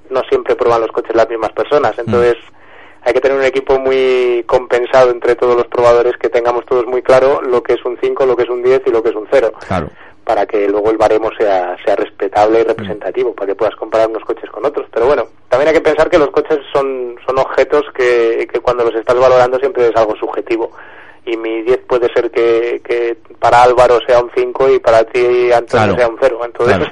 no 0.10 0.22
siempre 0.28 0.56
prueban 0.58 0.82
los 0.82 0.92
coches 0.92 1.16
las 1.16 1.30
mismas 1.30 1.54
personas, 1.54 1.98
Mm. 1.98 2.02
Hay 3.04 3.14
que 3.14 3.22
tener 3.22 3.38
un 3.38 3.44
equipo 3.44 3.80
muy 3.80 4.44
compensado 4.48 5.12
entre 5.12 5.36
todos 5.36 5.56
los 5.56 5.68
probadores, 5.68 6.18
que 6.18 6.30
tengamos 6.30 6.66
todos 6.66 6.86
muy 6.86 7.02
claro 7.02 7.42
lo 7.42 7.64
que 7.64 7.74
es 7.74 7.86
un 7.86 7.98
5, 8.02 8.26
lo 8.26 8.36
que 8.36 8.44
es 8.44 8.50
un 8.50 8.62
10 8.64 8.82
y 8.86 8.90
lo 8.92 9.02
que 9.04 9.10
es 9.10 9.16
un 9.16 9.28
0 9.32 9.52
Claro. 9.68 9.90
para 10.24 10.46
que 10.46 10.68
luego 10.68 10.92
el 10.92 10.98
baremo 10.98 11.30
sea, 11.38 11.76
sea 11.84 11.96
respetable 11.96 12.62
y 12.62 12.64
representativo, 12.64 13.34
para 13.34 13.48
que 13.48 13.56
puedas 13.56 13.76
comparar 13.76 14.08
unos 14.10 14.24
coches 14.24 14.50
con 14.52 14.66
otros. 14.66 14.86
Pero 14.94 15.08
bueno, 15.08 15.24
también 15.50 15.70
hay 15.70 15.74
que 15.76 15.82
pensar 15.82 16.10
que 16.10 16.20
los 16.20 16.30
coches 16.30 16.60
son, 16.74 17.16
son 17.26 17.40
objetos 17.40 17.84
que, 17.96 18.48
que 18.52 18.60
cuando 18.60 18.84
los 18.84 18.94
estás 18.96 19.18
valorando 19.18 19.58
siempre 19.60 19.88
es 19.88 19.96
algo 19.96 20.16
subjetivo. 20.16 20.72
Y 21.26 21.36
mi 21.38 21.62
10 21.64 21.80
puede 21.88 22.12
ser 22.14 22.30
que, 22.32 22.82
que 22.84 23.18
para 23.40 23.64
Álvaro 23.64 24.00
sea 24.08 24.20
un 24.22 24.32
5 24.36 24.70
y 24.70 24.80
para 24.80 25.04
ti, 25.04 25.52
Antonio, 25.52 25.68
Claro. 25.68 25.96
sea 25.96 26.08
un 26.08 26.18
0. 26.20 26.40
Entonces, 26.46 26.78
Claro. 26.78 26.92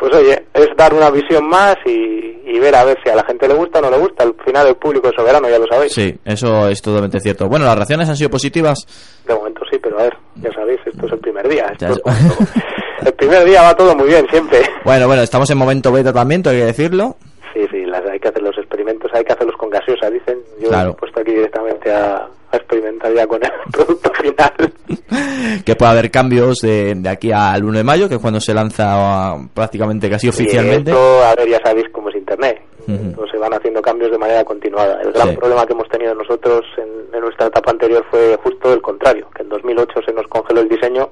Pues 0.00 0.12
oye, 0.14 0.46
es 0.54 0.68
dar 0.76 0.92
una 0.94 1.10
visión 1.10 1.46
más 1.48 1.76
y, 1.86 2.40
y 2.46 2.58
ver 2.58 2.74
a 2.74 2.84
ver 2.84 2.98
si 3.04 3.10
a 3.10 3.14
la 3.14 3.22
gente 3.24 3.46
le 3.46 3.54
gusta 3.54 3.78
o 3.78 3.82
no 3.82 3.90
le 3.90 3.98
gusta. 3.98 4.24
Al 4.24 4.34
final 4.44 4.66
el 4.66 4.74
público 4.76 5.08
es 5.08 5.14
soberano, 5.14 5.48
ya 5.48 5.58
lo 5.58 5.66
sabéis. 5.66 5.92
Sí, 5.92 6.12
eso 6.24 6.68
es 6.68 6.80
totalmente 6.82 7.20
cierto. 7.20 7.48
Bueno, 7.48 7.66
las 7.66 7.76
reacciones 7.76 8.08
han 8.08 8.16
sido 8.16 8.30
positivas. 8.30 8.78
De 9.26 9.34
momento 9.34 9.60
sí, 9.70 9.78
pero 9.78 9.98
a 10.00 10.04
ver, 10.04 10.16
ya 10.36 10.50
sabéis, 10.52 10.80
esto 10.86 11.06
es 11.06 11.12
el 11.12 11.18
primer 11.18 11.46
día. 11.48 11.66
Esto 11.72 11.86
es 11.88 11.98
cuando- 12.00 12.34
el 13.06 13.12
primer 13.12 13.44
día 13.44 13.62
va 13.62 13.76
todo 13.76 13.94
muy 13.94 14.08
bien, 14.08 14.26
siempre. 14.30 14.60
Bueno, 14.84 15.06
bueno, 15.06 15.22
estamos 15.22 15.48
en 15.50 15.58
momento 15.58 15.92
beta 15.92 16.12
también, 16.12 16.42
hay 16.46 16.56
que 16.58 16.64
decirlo. 16.64 17.16
Sí, 17.52 17.66
sí, 17.70 17.84
las, 17.84 18.04
hay 18.06 18.18
que 18.18 18.28
hacer 18.28 18.42
los 18.42 18.56
experimentos, 18.58 19.10
hay 19.12 19.24
que 19.24 19.32
hacerlos 19.32 19.56
con 19.56 19.68
gaseosa, 19.70 20.08
dicen. 20.08 20.38
Yo 20.60 20.68
Claro. 20.68 20.90
he 20.90 20.94
puesto 20.94 21.20
aquí 21.20 21.32
directamente 21.32 21.92
a, 21.92 22.26
a 22.52 22.56
experimentar 22.56 23.12
ya 23.14 23.26
con 23.26 23.40
el 23.42 23.50
producto 23.72 24.12
final. 24.14 24.52
Que 25.64 25.74
puede 25.74 25.90
haber 25.92 26.10
cambios 26.10 26.58
de, 26.60 26.94
de 26.94 27.08
aquí 27.08 27.32
al 27.32 27.64
1 27.64 27.78
de 27.78 27.84
mayo, 27.84 28.08
que 28.08 28.14
es 28.16 28.20
cuando 28.20 28.40
se 28.40 28.54
lanza 28.54 29.34
uh, 29.34 29.48
prácticamente 29.52 30.08
casi 30.08 30.28
oficialmente. 30.28 30.90
Y 30.90 30.94
esto, 30.94 31.24
a 31.24 31.34
ver, 31.34 31.48
ya 31.48 31.60
sabéis 31.64 31.86
cómo 31.92 32.08
es 32.10 32.16
Internet. 32.16 32.60
Entonces 32.86 33.30
se 33.32 33.38
van 33.38 33.52
haciendo 33.54 33.80
cambios 33.82 34.10
de 34.10 34.18
manera 34.18 34.44
continuada. 34.44 35.00
El 35.02 35.12
gran 35.12 35.30
Sí. 35.30 35.36
problema 35.36 35.64
que 35.66 35.72
hemos 35.74 35.88
tenido 35.88 36.14
nosotros 36.14 36.62
en, 36.76 37.14
en 37.14 37.20
nuestra 37.20 37.46
etapa 37.46 37.70
anterior 37.70 38.04
fue 38.10 38.36
justo 38.42 38.72
el 38.72 38.80
contrario, 38.82 39.28
que 39.34 39.42
en 39.42 39.48
2008 39.48 40.00
se 40.06 40.12
nos 40.12 40.26
congeló 40.28 40.60
el 40.60 40.68
diseño 40.68 41.08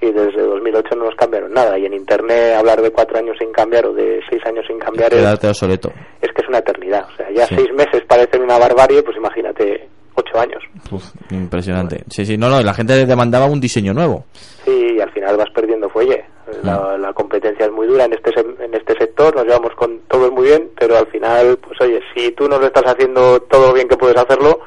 y 0.00 0.10
desde 0.12 0.40
2008 0.42 0.96
no 0.96 1.04
nos 1.06 1.14
cambiaron 1.16 1.52
nada. 1.52 1.78
Y 1.78 1.84
en 1.86 1.94
Internet 1.94 2.54
hablar 2.56 2.80
de 2.80 2.90
cuatro 2.90 3.18
años 3.18 3.36
sin 3.38 3.52
cambiar 3.52 3.86
o 3.86 3.92
de 3.92 4.20
seis 4.30 4.40
años 4.46 4.64
sin 4.66 4.78
cambiar 4.78 5.12
es, 5.12 5.44
obsoleto. 5.44 5.92
es 6.22 6.30
que 6.32 6.42
es 6.42 6.48
una 6.48 6.58
eternidad. 6.58 7.04
O 7.12 7.16
sea, 7.16 7.30
ya 7.30 7.46
Sí. 7.46 7.56
seis 7.56 7.72
meses 7.74 8.02
parecen 8.08 8.42
una 8.42 8.58
barbarie, 8.58 9.02
pues 9.02 9.16
imagínate 9.16 9.88
ocho 10.20 10.38
años. 10.38 10.62
Uf, 10.90 11.04
impresionante. 11.30 12.04
Sí, 12.08 12.24
sí, 12.24 12.38
no, 12.38 12.48
no, 12.48 12.62
la 12.62 12.74
gente 12.74 13.04
demandaba 13.06 13.46
un 13.46 13.60
diseño 13.60 13.92
nuevo. 13.92 14.24
Sí, 14.64 14.94
y 14.96 15.00
al 15.00 15.10
final 15.10 15.36
vas 15.36 15.50
perdiendo 15.50 15.88
fuelle. 15.88 16.24
La, 16.62 16.98
la 16.98 17.12
competencia 17.12 17.66
es 17.66 17.72
muy 17.72 17.86
dura 17.86 18.04
en 18.04 18.12
este 18.12 18.30
en 18.40 18.74
este 18.74 18.96
sector, 18.98 19.34
nos 19.34 19.44
llevamos 19.44 19.72
con 19.76 20.00
todos 20.08 20.32
muy 20.32 20.48
bien, 20.48 20.70
pero 20.78 20.98
al 20.98 21.06
final, 21.06 21.58
pues 21.58 21.80
oye, 21.80 22.00
si 22.14 22.32
tú 22.32 22.48
no 22.48 22.58
lo 22.58 22.66
estás 22.66 22.84
haciendo 22.86 23.40
todo 23.42 23.72
bien 23.72 23.88
que 23.88 23.96
puedes 23.96 24.16
hacerlo, 24.16 24.60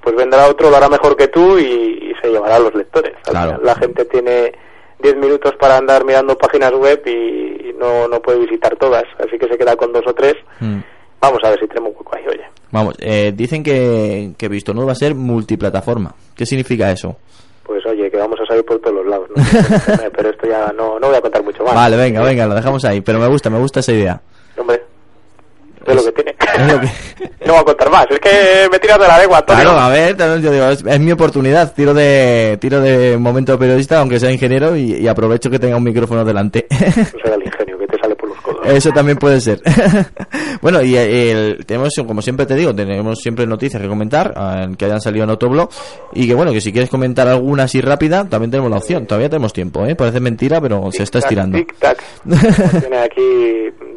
pues 0.00 0.14
vendrá 0.14 0.46
otro, 0.46 0.70
lo 0.70 0.76
hará 0.76 0.88
mejor 0.88 1.16
que 1.16 1.28
tú 1.28 1.58
y, 1.58 1.64
y 1.64 2.14
se 2.22 2.30
llevará 2.30 2.56
a 2.56 2.60
los 2.60 2.74
lectores. 2.74 3.14
Claro. 3.24 3.52
final, 3.52 3.64
la 3.64 3.74
gente 3.74 4.04
tiene 4.04 4.52
10 5.00 5.16
minutos 5.16 5.54
para 5.58 5.76
andar 5.76 6.04
mirando 6.04 6.38
páginas 6.38 6.72
web 6.72 7.02
y, 7.06 7.70
y 7.70 7.74
no, 7.78 8.06
no 8.08 8.20
puede 8.20 8.38
visitar 8.40 8.76
todas, 8.76 9.04
así 9.18 9.38
que 9.38 9.48
se 9.48 9.58
queda 9.58 9.76
con 9.76 9.92
dos 9.92 10.04
o 10.06 10.14
tres. 10.14 10.36
Mm. 10.60 10.78
Vamos 11.24 11.40
a 11.44 11.50
ver 11.50 11.60
si 11.60 11.66
tenemos 11.68 11.90
un 11.90 11.96
hueco 11.98 12.16
ahí, 12.16 12.22
oye. 12.28 12.44
Vamos, 12.70 12.94
eh, 12.98 13.32
dicen 13.34 13.62
que, 13.62 14.32
que 14.36 14.48
Visto 14.48 14.74
Nuevo 14.74 14.88
va 14.88 14.92
a 14.92 14.96
ser 14.96 15.14
multiplataforma. 15.14 16.14
¿Qué 16.34 16.44
significa 16.44 16.90
eso? 16.90 17.16
Pues 17.64 17.84
oye, 17.86 18.10
que 18.10 18.16
vamos 18.18 18.38
a 18.40 18.46
salir 18.46 18.64
por 18.64 18.78
todos 18.80 18.96
los 18.96 19.06
lados, 19.06 19.28
¿no? 19.34 19.42
pero 20.16 20.28
esto 20.30 20.46
ya 20.46 20.72
no, 20.76 20.98
no 20.98 21.06
voy 21.08 21.16
a 21.16 21.20
contar 21.20 21.42
mucho 21.42 21.64
más. 21.64 21.74
Vale, 21.74 21.96
venga, 21.96 22.20
venga, 22.22 22.46
lo 22.46 22.54
dejamos 22.54 22.84
ahí. 22.84 23.00
Pero 23.00 23.18
me 23.18 23.26
gusta, 23.28 23.48
me 23.48 23.58
gusta 23.58 23.80
esa 23.80 23.92
idea. 23.92 24.20
Hombre, 24.58 24.82
es, 25.86 25.94
lo 25.94 26.04
que 26.04 26.12
tiene. 26.12 26.36
es 26.58 26.72
lo 26.72 26.80
que- 26.80 26.86
no 27.46 27.52
voy 27.54 27.62
a 27.62 27.64
contar 27.64 27.90
más, 27.90 28.06
es 28.10 28.20
que 28.20 28.68
me 28.70 28.78
tiras 28.78 28.98
de 28.98 29.08
la 29.08 29.18
lengua, 29.18 29.38
Antonio. 29.38 29.62
Claro, 29.62 29.78
a 29.78 29.88
ver, 29.88 30.16
yo 30.16 30.50
digo, 30.50 30.66
es, 30.66 30.84
es 30.84 31.00
mi 31.00 31.12
oportunidad. 31.12 31.72
Tiro 31.74 31.94
de 31.94 32.58
tiro 32.60 32.80
de 32.80 33.16
momento 33.16 33.58
periodista, 33.58 34.00
aunque 34.00 34.20
sea 34.20 34.30
ingeniero, 34.30 34.76
y, 34.76 34.94
y 34.96 35.08
aprovecho 35.08 35.48
que 35.48 35.58
tenga 35.58 35.76
un 35.76 35.84
micrófono 35.84 36.24
delante. 36.24 36.66
No 36.70 37.04
será 37.22 37.34
el 37.36 37.44
ingenio 37.44 37.78
Eso 38.66 38.90
también 38.90 39.18
puede 39.18 39.40
ser. 39.40 39.60
bueno, 40.62 40.82
y 40.82 40.96
eh, 40.96 41.30
el, 41.30 41.66
tenemos, 41.66 41.92
como 42.06 42.22
siempre 42.22 42.46
te 42.46 42.54
digo, 42.54 42.74
tenemos 42.74 43.18
siempre 43.20 43.46
noticias 43.46 43.80
que 43.80 43.88
comentar, 43.88 44.34
eh, 44.36 44.74
que 44.76 44.84
hayan 44.84 45.00
salido 45.00 45.24
en 45.24 45.30
otro 45.30 45.48
blog, 45.50 45.68
y 46.12 46.26
que 46.26 46.34
bueno, 46.34 46.52
que 46.52 46.60
si 46.60 46.72
quieres 46.72 46.90
comentar 46.90 47.28
alguna 47.28 47.64
así 47.64 47.80
rápida, 47.80 48.24
también 48.28 48.50
tenemos 48.50 48.70
la 48.70 48.78
opción. 48.78 49.06
Todavía 49.06 49.28
tenemos 49.28 49.52
tiempo, 49.52 49.84
¿eh? 49.86 49.94
Parece 49.94 50.20
mentira, 50.20 50.60
pero 50.60 50.90
se 50.92 51.02
está 51.02 51.18
estirando. 51.18 51.58
Como 52.24 52.80
Tiene 52.80 52.98
aquí 52.98 53.20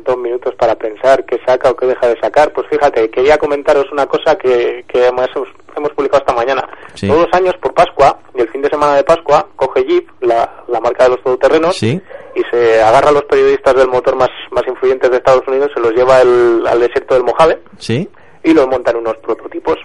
dos 0.07 0.17
minutos 0.17 0.55
para 0.55 0.73
pensar 0.75 1.23
qué 1.25 1.39
saca 1.45 1.69
o 1.69 1.75
qué 1.75 1.85
deja 1.85 2.07
de 2.07 2.19
sacar. 2.19 2.51
Pues 2.53 2.65
fíjate, 2.69 3.09
quería 3.11 3.37
comentaros 3.37 3.85
una 3.91 4.07
cosa 4.07 4.35
que, 4.37 4.83
que 4.87 5.05
hemos, 5.07 5.27
hemos 5.75 5.91
publicado 5.91 6.19
esta 6.25 6.33
mañana. 6.33 6.67
Sí. 6.95 7.07
Todos 7.07 7.25
los 7.27 7.33
años 7.33 7.53
por 7.61 7.73
Pascua, 7.73 8.17
y 8.33 8.41
el 8.41 8.49
fin 8.49 8.61
de 8.63 8.69
semana 8.69 8.95
de 8.95 9.03
Pascua, 9.03 9.47
coge 9.55 9.83
Jeep, 9.83 10.07
la, 10.21 10.63
la 10.67 10.79
marca 10.79 11.03
de 11.03 11.09
los 11.11 11.21
todoterrenos, 11.23 11.75
Sí. 11.77 12.01
y 12.35 12.41
se 12.51 12.81
agarra 12.81 13.09
a 13.09 13.13
los 13.13 13.23
periodistas 13.25 13.75
del 13.75 13.87
motor 13.89 14.15
más, 14.15 14.29
más 14.51 14.63
influyentes 14.67 15.11
de 15.11 15.17
Estados 15.17 15.47
Unidos, 15.47 15.69
se 15.73 15.79
los 15.81 15.91
lleva 15.93 16.21
el- 16.21 16.65
al 16.65 16.79
desierto 16.79 17.13
del 17.13 17.23
Mojave, 17.23 17.59
¿Sí? 17.77 18.09
y 18.43 18.53
los 18.53 18.67
montan 18.67 18.95
unos 18.95 19.17
prototipos. 19.17 19.75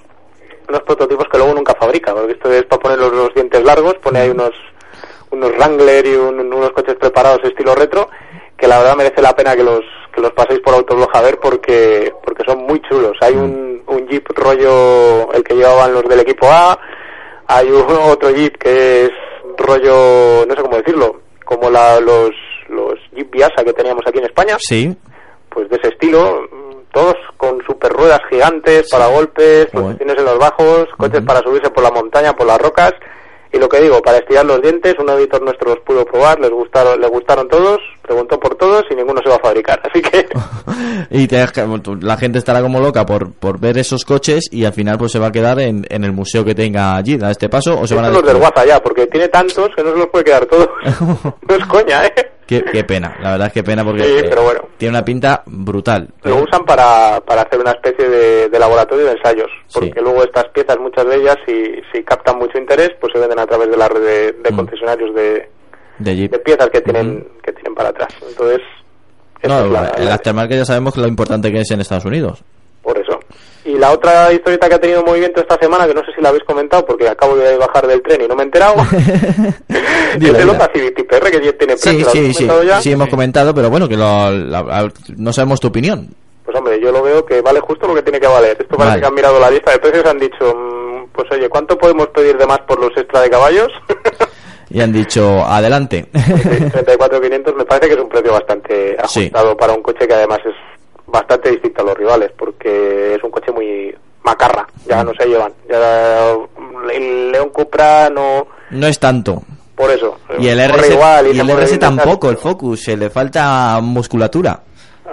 Unos 0.68 0.82
prototipos 0.82 1.26
que 1.30 1.38
luego 1.38 1.52
nunca 1.54 1.74
fabrica, 1.74 2.14
porque 2.14 2.32
esto 2.32 2.50
es 2.52 2.64
para 2.64 2.80
poner 2.80 2.98
los, 2.98 3.12
los 3.12 3.34
dientes 3.34 3.62
largos, 3.64 3.94
pone 4.02 4.20
ahí 4.20 4.30
unos, 4.30 4.52
unos 5.30 5.50
Wrangler 5.56 6.06
y 6.06 6.14
un- 6.14 6.38
unos 6.52 6.70
coches 6.70 6.94
preparados 6.94 7.40
estilo 7.44 7.74
retro, 7.74 8.08
que 8.62 8.68
la 8.68 8.78
verdad 8.78 8.94
merece 8.94 9.20
la 9.20 9.34
pena 9.34 9.56
que 9.56 9.64
los, 9.64 9.80
que 10.14 10.20
los 10.20 10.30
paséis 10.34 10.60
por 10.60 10.72
Autoblog 10.74 11.10
a 11.12 11.20
ver 11.20 11.40
porque, 11.40 12.12
porque 12.24 12.44
son 12.46 12.64
muy 12.64 12.80
chulos. 12.82 13.10
Hay 13.20 13.34
un, 13.34 13.82
un 13.88 14.06
Jeep 14.06 14.24
rollo, 14.36 15.32
el 15.32 15.42
que 15.42 15.56
llevaban 15.56 15.92
los 15.92 16.04
del 16.04 16.20
equipo 16.20 16.46
A, 16.48 16.78
hay 17.48 17.68
un, 17.72 17.84
otro 18.08 18.30
Jeep 18.30 18.56
que 18.58 19.06
es 19.06 19.10
rollo, 19.58 20.46
no 20.46 20.54
sé 20.54 20.62
cómo 20.62 20.76
decirlo, 20.76 21.22
como 21.44 21.70
la, 21.70 21.98
los, 21.98 22.30
los 22.68 22.94
Jeep 23.10 23.32
Viasa 23.32 23.64
que 23.64 23.72
teníamos 23.72 24.06
aquí 24.06 24.18
en 24.18 24.26
España 24.26 24.56
Sí. 24.60 24.96
pues 25.48 25.68
de 25.68 25.78
ese 25.78 25.88
estilo, 25.88 26.48
todos 26.92 27.16
con 27.38 27.60
super 27.66 27.92
ruedas 27.92 28.20
gigantes 28.30 28.88
para 28.92 29.08
golpes, 29.08 29.66
posiciones 29.72 30.16
en 30.18 30.24
los 30.24 30.38
bajos, 30.38 30.86
coches 30.96 31.22
para 31.22 31.40
subirse 31.40 31.70
por 31.70 31.82
la 31.82 31.90
montaña, 31.90 32.32
por 32.32 32.46
las 32.46 32.60
rocas. 32.60 32.92
Y 33.52 33.58
lo 33.58 33.68
que 33.68 33.80
digo, 33.80 34.00
para 34.00 34.18
estirar 34.18 34.46
los 34.46 34.62
dientes, 34.62 34.94
un 34.98 35.10
editor 35.10 35.42
nuestro 35.42 35.70
los 35.74 35.80
pudo 35.80 36.04
probar, 36.06 36.40
les 36.40 36.50
gustaron, 36.50 36.98
le 37.00 37.06
gustaron 37.08 37.48
todos, 37.48 37.78
preguntó 38.00 38.40
por 38.40 38.54
todos 38.54 38.84
y 38.90 38.94
ninguno 38.94 39.20
se 39.22 39.28
va 39.28 39.36
a 39.36 39.40
fabricar. 39.40 39.80
Así 39.90 40.00
que 40.00 40.26
y 41.10 41.26
te- 41.28 41.44
la 42.00 42.16
gente 42.16 42.38
estará 42.38 42.62
como 42.62 42.80
loca 42.80 43.04
por, 43.04 43.32
por 43.32 43.60
ver 43.60 43.76
esos 43.78 44.04
coches 44.04 44.44
y 44.50 44.64
al 44.64 44.72
final 44.72 44.96
pues 44.98 45.12
se 45.12 45.18
va 45.18 45.26
a 45.26 45.32
quedar 45.32 45.60
en, 45.60 45.86
en 45.90 46.04
el 46.04 46.12
museo 46.12 46.44
que 46.44 46.54
tenga 46.54 46.96
allí 46.96 47.18
a 47.22 47.30
este 47.30 47.48
paso 47.50 47.78
o 47.78 47.86
se 47.86 47.94
van 47.94 48.06
a 48.06 48.10
los 48.10 48.24
del. 48.24 48.36
WhatsApp 48.36 48.66
ya, 48.66 48.82
porque 48.82 49.06
tiene 49.06 49.28
tantos 49.28 49.68
que 49.76 49.82
no 49.82 49.92
se 49.92 49.98
los 49.98 50.06
puede 50.08 50.24
quedar 50.24 50.46
todos. 50.46 50.68
no 51.48 51.54
es 51.54 51.66
coña, 51.66 52.06
¿eh? 52.06 52.14
Qué, 52.60 52.70
qué 52.70 52.84
pena 52.84 53.16
la 53.20 53.32
verdad 53.32 53.46
es 53.48 53.52
que 53.52 53.62
pena 53.62 53.84
porque 53.84 54.04
Sí, 54.04 54.14
eh, 54.18 54.26
pero 54.28 54.42
bueno. 54.42 54.60
tiene 54.78 54.90
una 54.96 55.04
pinta 55.04 55.42
brutal 55.46 56.08
Lo 56.22 56.36
usan 56.36 56.64
para, 56.64 57.20
para 57.26 57.42
hacer 57.42 57.58
una 57.60 57.72
especie 57.72 58.08
de, 58.08 58.48
de 58.48 58.58
laboratorio 58.58 59.06
de 59.06 59.12
ensayos, 59.12 59.50
porque 59.72 59.92
Sí. 59.94 60.00
luego 60.00 60.22
estas 60.24 60.44
piezas, 60.48 60.78
muchas 60.78 61.06
de 61.06 61.16
ellas, 61.16 61.36
si, 61.46 61.54
si 61.92 62.02
captan 62.04 62.38
mucho 62.38 62.58
interés, 62.58 62.90
pues 63.00 63.12
se 63.12 63.18
venden 63.18 63.38
a 63.38 63.46
través 63.46 63.70
de 63.70 63.76
la 63.76 63.88
red 63.88 64.00
de, 64.02 64.32
de 64.32 64.50
Mm. 64.52 64.56
concesionarios 64.56 65.14
de, 65.14 65.48
de 65.98 66.38
piezas 66.44 66.68
que 66.70 66.80
tienen 66.80 67.26
que 67.42 67.52
tienen 67.52 67.74
para 67.74 67.90
atrás. 67.90 68.08
Entonces, 68.28 68.60
no, 69.44 69.64
es 69.64 69.70
la- 69.72 69.92
el 69.98 70.08
aftermarket 70.08 70.58
ya 70.58 70.64
sabemos 70.64 70.96
lo 70.96 71.06
importante 71.08 71.50
que 71.52 71.60
es 71.60 71.70
en 71.70 71.80
Estados 71.80 72.04
Unidos. 72.04 72.42
Y 73.64 73.78
la 73.78 73.92
otra 73.92 74.32
historieta 74.32 74.68
que 74.68 74.74
ha 74.74 74.80
tenido 74.80 75.04
movimiento 75.04 75.40
esta 75.40 75.56
semana, 75.56 75.86
que 75.86 75.94
no 75.94 76.00
sé 76.04 76.12
si 76.16 76.20
la 76.20 76.30
habéis 76.30 76.42
comentado, 76.44 76.84
porque 76.84 77.08
acabo 77.08 77.36
de 77.36 77.56
bajar 77.56 77.86
del 77.86 78.02
tren 78.02 78.22
y 78.22 78.26
no 78.28 78.34
me 78.34 78.42
he 78.42 78.46
enterado, 78.46 78.74
es 79.68 80.20
el. 80.20 80.48
Honda 80.50 80.70
Civic 80.74 80.96
Type 80.96 81.16
R, 81.16 81.30
que 81.30 81.44
ya 81.44 81.52
tiene 81.52 81.74
precio. 81.76 81.92
sí 81.92 82.00
¿lo 82.02 82.08
habéis 82.10 82.36
sí 82.36 82.48
sí 82.48 82.66
ya? 82.66 82.80
sí 82.80 82.92
hemos 82.92 83.08
comentado 83.08 83.54
pero 83.54 83.70
bueno 83.70 83.88
que 83.88 83.96
lo, 83.96 84.30
la- 84.30 84.90
no 85.16 85.32
sabemos 85.32 85.60
tu 85.60 85.68
opinión 85.68 86.08
Pues 86.44 86.56
hombre, 86.56 86.80
yo 86.80 86.90
lo 86.90 87.02
veo 87.02 87.24
que 87.24 87.40
vale 87.40 87.60
justo 87.60 87.86
lo 87.86 87.94
que 87.94 88.02
tiene 88.02 88.18
que 88.20 88.26
valer. 88.26 88.56
Esto 88.60 88.76
parece 88.76 88.88
Vale. 88.90 89.00
que 89.00 89.06
han 89.06 89.14
mirado 89.14 89.38
la 89.38 89.50
lista 89.50 89.70
de 89.70 89.78
precios 89.78 90.04
y 90.04 90.08
han 90.08 90.18
dicho, 90.18 90.54
mm, 90.56 91.06
pues 91.12 91.30
oye, 91.30 91.48
¿cuánto 91.48 91.78
podemos 91.78 92.08
pedir 92.08 92.36
de 92.36 92.46
más 92.46 92.58
por 92.66 92.80
los 92.80 92.90
extra 92.96 93.20
de 93.20 93.30
caballos? 93.30 93.68
y 94.70 94.80
han 94.80 94.92
dicho 94.92 95.44
adelante 95.46 96.06
34.500 96.12 97.54
me 97.54 97.64
parece 97.64 97.88
que 97.88 97.94
es 97.94 98.00
un 98.00 98.08
precio 98.08 98.32
bastante 98.32 98.96
Sí. 99.06 99.20
ajustado 99.20 99.56
para 99.56 99.72
un 99.72 99.82
coche 99.82 100.06
que 100.08 100.14
además 100.14 100.40
es 100.44 100.54
bastante 101.12 101.50
distinto 101.50 101.82
a 101.82 101.84
los 101.84 101.96
rivales, 101.96 102.32
porque 102.36 103.14
es 103.14 103.22
un 103.22 103.30
coche 103.30 103.52
muy 103.52 103.94
macarra, 104.24 104.66
ya 104.86 105.04
no 105.04 105.12
se 105.14 105.26
llevan. 105.26 105.52
Ya 105.68 106.32
el 106.92 107.30
León 107.30 107.50
Cupra 107.50 108.08
no... 108.10 108.46
no 108.70 108.86
es 108.86 108.98
tanto 108.98 109.42
Por 109.74 109.90
eso, 109.90 110.18
Y 110.38 110.48
el 110.48 110.58
RS, 110.58 110.90
igual 110.90 111.26
y 111.34 111.38
el 111.38 111.48
RS 111.48 111.78
tampoco, 111.78 112.30
el 112.30 112.38
Focus, 112.38 112.82
se 112.82 112.96
le 112.96 113.10
falta 113.10 113.78
musculatura. 113.82 114.60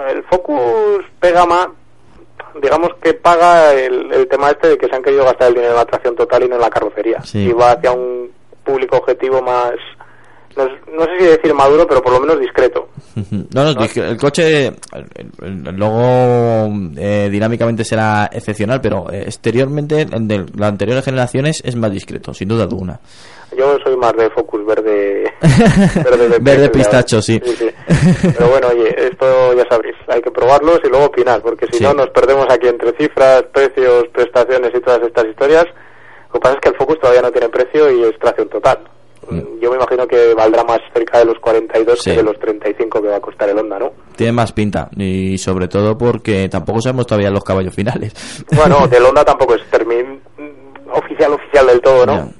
El 0.08 0.22
Focus 0.24 1.04
pega 1.20 1.44
más, 1.44 1.68
digamos 2.62 2.90
que 3.02 3.14
paga 3.14 3.72
el, 3.74 4.10
el 4.12 4.26
tema 4.28 4.50
este 4.50 4.70
de 4.70 4.78
que 4.78 4.88
se 4.88 4.96
han 4.96 5.02
querido 5.02 5.24
gastar 5.24 5.48
el 5.48 5.54
dinero 5.54 5.72
en 5.72 5.78
la 5.78 5.84
tracción 5.84 6.16
total 6.16 6.44
y 6.44 6.48
no 6.48 6.54
en 6.54 6.62
la 6.62 6.70
carrocería. 6.70 7.20
Sí. 7.22 7.40
Y 7.40 7.52
va 7.52 7.72
hacia 7.72 7.92
un 7.92 8.30
público 8.64 8.96
objetivo 8.96 9.42
más, 9.42 9.72
no, 10.56 10.64
no 10.96 11.04
sé 11.04 11.10
si 11.18 11.24
decir 11.26 11.54
maduro, 11.54 11.86
pero 11.86 12.02
por 12.02 12.12
lo 12.12 12.20
menos 12.20 12.40
discreto. 12.40 12.88
No, 13.54 13.68
el 13.68 14.16
coche 14.16 14.68
el, 14.68 14.74
el- 15.42 15.66
el 15.68 15.76
logo 15.76 16.68
eh, 16.96 17.28
dinámicamente 17.30 17.84
será 17.84 18.28
excepcional, 18.32 18.80
pero 18.80 19.10
eh, 19.12 19.22
exteriormente 19.26 20.04
de 20.06 20.46
las 20.56 20.68
anteriores 20.68 21.04
generaciones 21.04 21.60
es 21.64 21.74
más 21.76 21.90
discreto, 21.92 22.32
sin 22.34 22.48
duda 22.48 22.64
alguna. 22.64 23.00
Yo 23.56 23.76
soy 23.84 23.96
más 23.96 24.12
de 24.16 24.30
Focus 24.30 24.64
verde. 24.64 25.24
verde, 26.04 26.28
de 26.28 26.38
Verde 26.38 26.68
pistacho, 26.70 27.20
sí. 27.20 27.40
sí. 27.44 27.68
Pero 28.36 28.48
bueno, 28.48 28.68
oye, 28.68 28.94
esto 29.10 29.54
ya 29.54 29.66
sabréis, 29.68 29.96
hay 30.06 30.22
que 30.22 30.30
probarlos 30.30 30.80
y 30.84 30.88
luego 30.88 31.06
opinar, 31.06 31.42
porque 31.42 31.66
si 31.72 31.78
Sí. 31.78 31.84
no 31.84 31.92
nos 31.94 32.10
perdemos 32.10 32.46
aquí 32.48 32.68
entre 32.68 32.92
cifras, 32.96 33.42
precios, 33.52 34.04
prestaciones 34.12 34.70
y 34.74 34.80
todas 34.80 35.02
estas 35.02 35.24
historias. 35.26 35.64
Lo 36.28 36.34
que 36.34 36.40
pasa 36.40 36.54
es 36.54 36.60
que 36.60 36.68
el 36.68 36.76
Focus 36.76 37.00
todavía 37.00 37.22
no 37.22 37.32
tiene 37.32 37.48
precio 37.48 37.90
y 37.90 38.04
es 38.04 38.16
tracción 38.20 38.48
total. 38.48 38.78
Yo 39.60 39.70
me 39.70 39.76
imagino 39.76 40.06
que 40.06 40.34
valdrá 40.34 40.64
más 40.64 40.80
cerca 40.94 41.18
de 41.18 41.26
los 41.26 41.38
42 41.38 41.98
Mm. 41.98 42.02
Sí. 42.02 42.10
que 42.10 42.16
de 42.16 42.22
los 42.22 42.38
35 42.38 43.02
que 43.02 43.08
va 43.08 43.16
a 43.16 43.20
costar 43.20 43.48
el 43.48 43.58
Honda, 43.58 43.78
¿no? 43.78 43.92
Tiene 44.16 44.32
más 44.32 44.52
pinta, 44.52 44.88
y 44.96 45.38
sobre 45.38 45.68
todo 45.68 45.96
porque 45.96 46.48
tampoco 46.48 46.80
sabemos 46.80 47.06
todavía 47.06 47.30
los 47.30 47.44
caballos 47.44 47.74
finales. 47.74 48.12
Bueno, 48.52 48.86
del 48.90 49.04
Honda 49.04 49.24
tampoco 49.24 49.54
es 49.54 49.62
termin 49.70 50.20
oficial 50.92 51.32
oficial 51.32 51.66
del 51.66 51.80
todo, 51.80 52.06
¿no? 52.06 52.32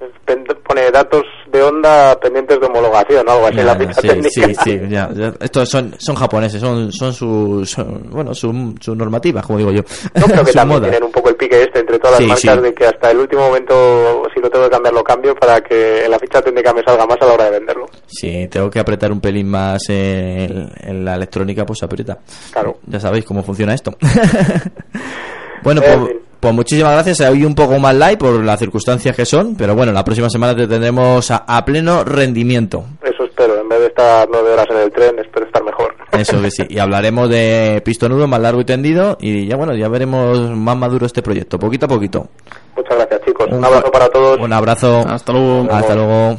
Pone 0.67 0.89
datos 0.93 1.25
de 1.51 1.61
Honda 1.61 2.17
pendientes 2.21 2.61
de 2.61 2.67
homologación 2.67 3.29
o 3.29 3.33
algo 3.33 3.47
así 3.49 3.59
en 3.59 3.67
la 3.67 3.75
ficha 3.75 3.95
sí, 4.01 4.07
técnica. 4.09 4.31
sí, 4.31 4.55
sí, 4.63 4.81
ya, 4.89 5.11
ya. 5.13 5.33
Estos 5.41 5.69
son, 5.69 5.93
son 5.99 6.15
japoneses, 6.15 6.61
son, 6.61 6.93
son 6.93 7.13
sus, 7.13 7.69
son, 7.69 8.09
bueno, 8.11 8.33
sus 8.33 8.55
normativas, 8.97 9.45
como 9.45 9.59
digo 9.59 9.73
yo. 9.73 9.83
Yo 10.15 10.27
creo 10.27 10.45
que 10.45 10.53
Su 10.53 10.59
también 10.59 10.79
moda. 10.81 10.89
tienen 10.91 11.03
un 11.03 11.11
poco 11.11 11.31
el 11.31 11.35
pique 11.37 11.63
este 11.65 11.81
entre 11.81 11.99
todas 11.99 12.21
las 12.21 12.39
Sí, 12.39 12.47
marcas 12.47 12.65
sí. 12.65 12.71
de 12.71 12.75
que 12.75 12.87
hasta 12.87 13.11
el 13.11 13.19
último 13.19 13.43
momento, 13.49 14.23
si 14.33 14.41
lo 14.41 14.49
tengo 14.49 14.67
que 14.67 14.71
cambiar, 14.71 14.95
lo 14.95 15.03
cambio 15.03 15.35
para 15.35 15.61
que 15.61 16.05
en 16.05 16.11
la 16.13 16.19
ficha 16.21 16.41
técnica 16.41 16.73
me 16.73 16.83
salga 16.85 17.05
más 17.07 17.19
a 17.21 17.27
la 17.27 17.33
hora 17.35 17.45
de 17.47 17.51
venderlo. 17.51 17.87
Si 18.07 18.47
tengo 18.47 18.71
que 18.71 18.79
apretar 18.79 19.11
un 19.11 19.21
pelín 19.21 19.51
más 19.51 19.83
en, 19.89 20.71
en 20.81 21.05
la 21.05 21.17
electrónica, 21.17 21.67
pues 21.67 21.83
aprieta. 21.83 22.19
Claro. 22.53 22.79
Ya 22.87 23.01
sabéis 23.01 23.25
cómo 23.25 23.43
funciona 23.43 23.75
esto. 23.75 23.93
bueno, 25.65 25.83
En 25.83 26.01
pues. 26.05 26.17
Pues 26.41 26.55
muchísimas 26.55 26.93
gracias. 26.93 27.21
Hoy 27.21 27.45
un 27.45 27.55
poco 27.55 27.79
más 27.79 27.95
light 27.95 28.19
por 28.19 28.43
las 28.43 28.59
circunstancias 28.59 29.15
que 29.15 29.25
son, 29.27 29.55
pero 29.57 29.75
bueno, 29.75 29.93
la 29.93 30.03
próxima 30.05 30.29
semana 30.31 30.57
te 30.57 30.67
tendremos 30.67 31.31
a, 31.31 31.45
a 31.47 31.65
pleno 31.65 32.03
rendimiento. 32.05 32.85
Eso 33.03 33.25
espero. 33.25 33.61
En 33.61 33.69
vez 33.69 33.81
de 33.81 33.87
estar 33.87 34.29
nueve 34.31 34.51
horas 34.53 34.67
en 34.71 34.77
el 34.79 34.91
tren, 34.91 35.19
espero 35.19 35.47
estar 35.47 35.63
mejor. 35.63 35.95
Eso 36.13 36.41
que 36.43 36.51
sí. 36.51 36.65
Y 36.69 36.79
hablaremos 36.79 37.29
de 37.29 37.83
pistonudo 37.85 38.27
más 38.27 38.41
largo 38.41 38.61
y 38.61 38.65
tendido. 38.65 39.17
Y 39.21 39.47
ya 39.47 39.57
bueno, 39.57 39.75
ya 39.77 39.89
veremos 39.89 40.39
más 40.51 40.77
maduro 40.77 41.07
este 41.07 41.23
proyecto, 41.23 41.59
poquito 41.59 41.87
a 41.87 41.89
poquito. 41.89 42.29
Muchas 42.77 42.97
gracias, 42.97 43.21
chicos. 43.27 43.47
Un, 43.51 43.59
Un 43.59 43.65
abrazo 43.65 43.91
para 43.93 44.09
todos. 44.09 44.41
Un 44.41 44.53
abrazo. 44.53 45.05
Hasta 45.09 45.33
luego. 45.33 45.69
Hasta 45.71 45.95
luego. 45.95 46.39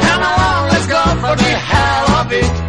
Come 0.00 0.24
along, 0.24 0.68
let's 0.70 0.86
go 0.86 1.02
for 1.20 1.36
the 1.36 1.44
hell 1.44 2.20
of 2.20 2.32
it. 2.32 2.63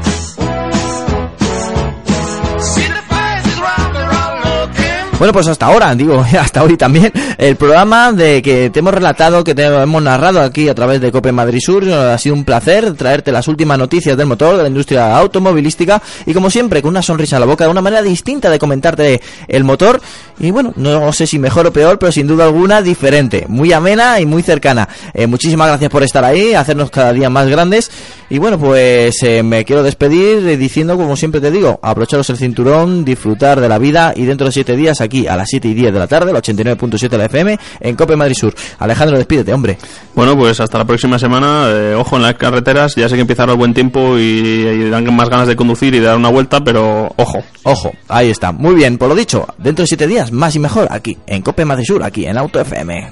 Bueno, 5.17 5.31
pues 5.31 5.47
hasta 5.47 5.67
ahora, 5.67 5.95
digo, 5.95 6.25
hasta 6.39 6.61
hoy 6.61 6.75
también, 6.75 7.11
el 7.37 7.55
programa 7.55 8.11
de 8.11 8.41
que 8.41 8.69
te 8.69 8.79
hemos 8.79 8.93
relatado, 8.93 9.45
que 9.45 9.55
te 9.55 9.63
hemos 9.63 10.03
narrado 10.03 10.41
aquí 10.41 10.67
a 10.67 10.75
través 10.75 10.99
de 10.99 11.09
Cope 11.09 11.31
Madrid 11.31 11.61
Sur, 11.61 11.89
ha 11.89 12.17
sido 12.17 12.35
un 12.35 12.43
placer 12.43 12.93
traerte 12.95 13.31
las 13.31 13.47
últimas 13.47 13.77
noticias 13.77 14.17
del 14.17 14.27
motor, 14.27 14.57
de 14.57 14.63
la 14.63 14.67
industria 14.67 15.15
automovilística, 15.17 16.01
y 16.25 16.33
como 16.33 16.49
siempre, 16.49 16.81
con 16.81 16.89
una 16.89 17.01
sonrisa 17.01 17.37
en 17.37 17.41
la 17.41 17.45
boca, 17.45 17.69
una 17.69 17.81
manera 17.81 18.01
distinta 18.01 18.49
de 18.49 18.59
comentarte 18.59 19.21
el 19.47 19.63
motor, 19.63 20.01
y 20.37 20.51
bueno, 20.51 20.73
no 20.75 21.13
sé 21.13 21.25
si 21.25 21.39
mejor 21.39 21.67
o 21.67 21.71
peor, 21.71 21.97
pero 21.97 22.11
sin 22.11 22.27
duda 22.27 22.43
alguna 22.43 22.81
diferente, 22.81 23.45
muy 23.47 23.71
amena 23.71 24.19
y 24.19 24.25
muy 24.25 24.43
cercana. 24.43 24.89
Eh, 25.13 25.27
muchísimas 25.27 25.69
gracias 25.69 25.89
por 25.89 26.03
estar 26.03 26.25
ahí, 26.25 26.53
hacernos 26.53 26.89
cada 26.89 27.13
día 27.13 27.29
más 27.29 27.47
grandes, 27.47 27.89
y 28.29 28.37
bueno, 28.37 28.59
pues 28.59 29.23
eh, 29.23 29.43
me 29.43 29.63
quiero 29.63 29.81
despedir 29.81 30.45
eh, 30.45 30.57
diciendo, 30.57 30.97
como 30.97 31.15
siempre 31.15 31.39
te 31.39 31.51
digo, 31.51 31.79
abrocharos 31.81 32.29
el 32.31 32.37
cinturón, 32.37 33.05
disfrutar 33.05 33.61
de 33.61 33.69
la 33.69 33.77
vida, 33.77 34.11
y 34.13 34.25
dentro 34.25 34.47
de 34.47 34.51
siete 34.51 34.75
días 34.75 34.99
aquí 35.05 35.27
a 35.27 35.35
las 35.35 35.47
7 35.49 35.67
y 35.67 35.73
10 35.73 35.93
de 35.93 35.99
la 35.99 36.07
tarde, 36.07 36.31
el 36.31 36.37
89.7 36.37 37.09
de 37.09 37.17
la 37.17 37.25
FM, 37.25 37.59
en 37.79 37.95
Cope 37.95 38.15
Madrid 38.15 38.35
Sur. 38.35 38.53
Alejandro, 38.79 39.17
despídete, 39.17 39.53
hombre. 39.53 39.77
Bueno, 40.13 40.35
pues 40.37 40.59
hasta 40.59 40.77
la 40.77 40.85
próxima 40.85 41.17
semana. 41.19 41.65
eh, 41.69 41.95
ojo 41.95 42.15
en 42.17 42.23
las 42.23 42.35
carreteras. 42.35 42.95
Ya 42.95 43.07
sé 43.09 43.15
que 43.15 43.21
empezará 43.21 43.51
el 43.53 43.57
buen 43.57 43.73
tiempo 43.73 44.17
y, 44.17 44.21
y 44.21 44.89
dan 44.89 45.13
más 45.15 45.29
ganas 45.29 45.47
de 45.47 45.55
conducir 45.55 45.93
y 45.95 45.99
de 45.99 46.05
dar 46.05 46.17
una 46.17 46.29
vuelta, 46.29 46.63
pero 46.63 47.13
ojo. 47.15 47.43
Ojo, 47.63 47.91
ahí 48.07 48.29
está. 48.29 48.51
Muy 48.51 48.75
bien, 48.75 48.97
por 48.97 49.09
lo 49.09 49.15
dicho, 49.15 49.47
dentro 49.57 49.83
de 49.83 49.87
siete 49.87 50.07
días, 50.07 50.31
más 50.31 50.55
y 50.55 50.59
mejor, 50.59 50.87
aquí, 50.91 51.17
en 51.27 51.41
Cope 51.41 51.65
Madrid 51.65 51.85
Sur, 51.85 52.03
aquí, 52.03 52.25
en 52.25 52.37
Auto 52.37 52.59
FM. 52.59 53.07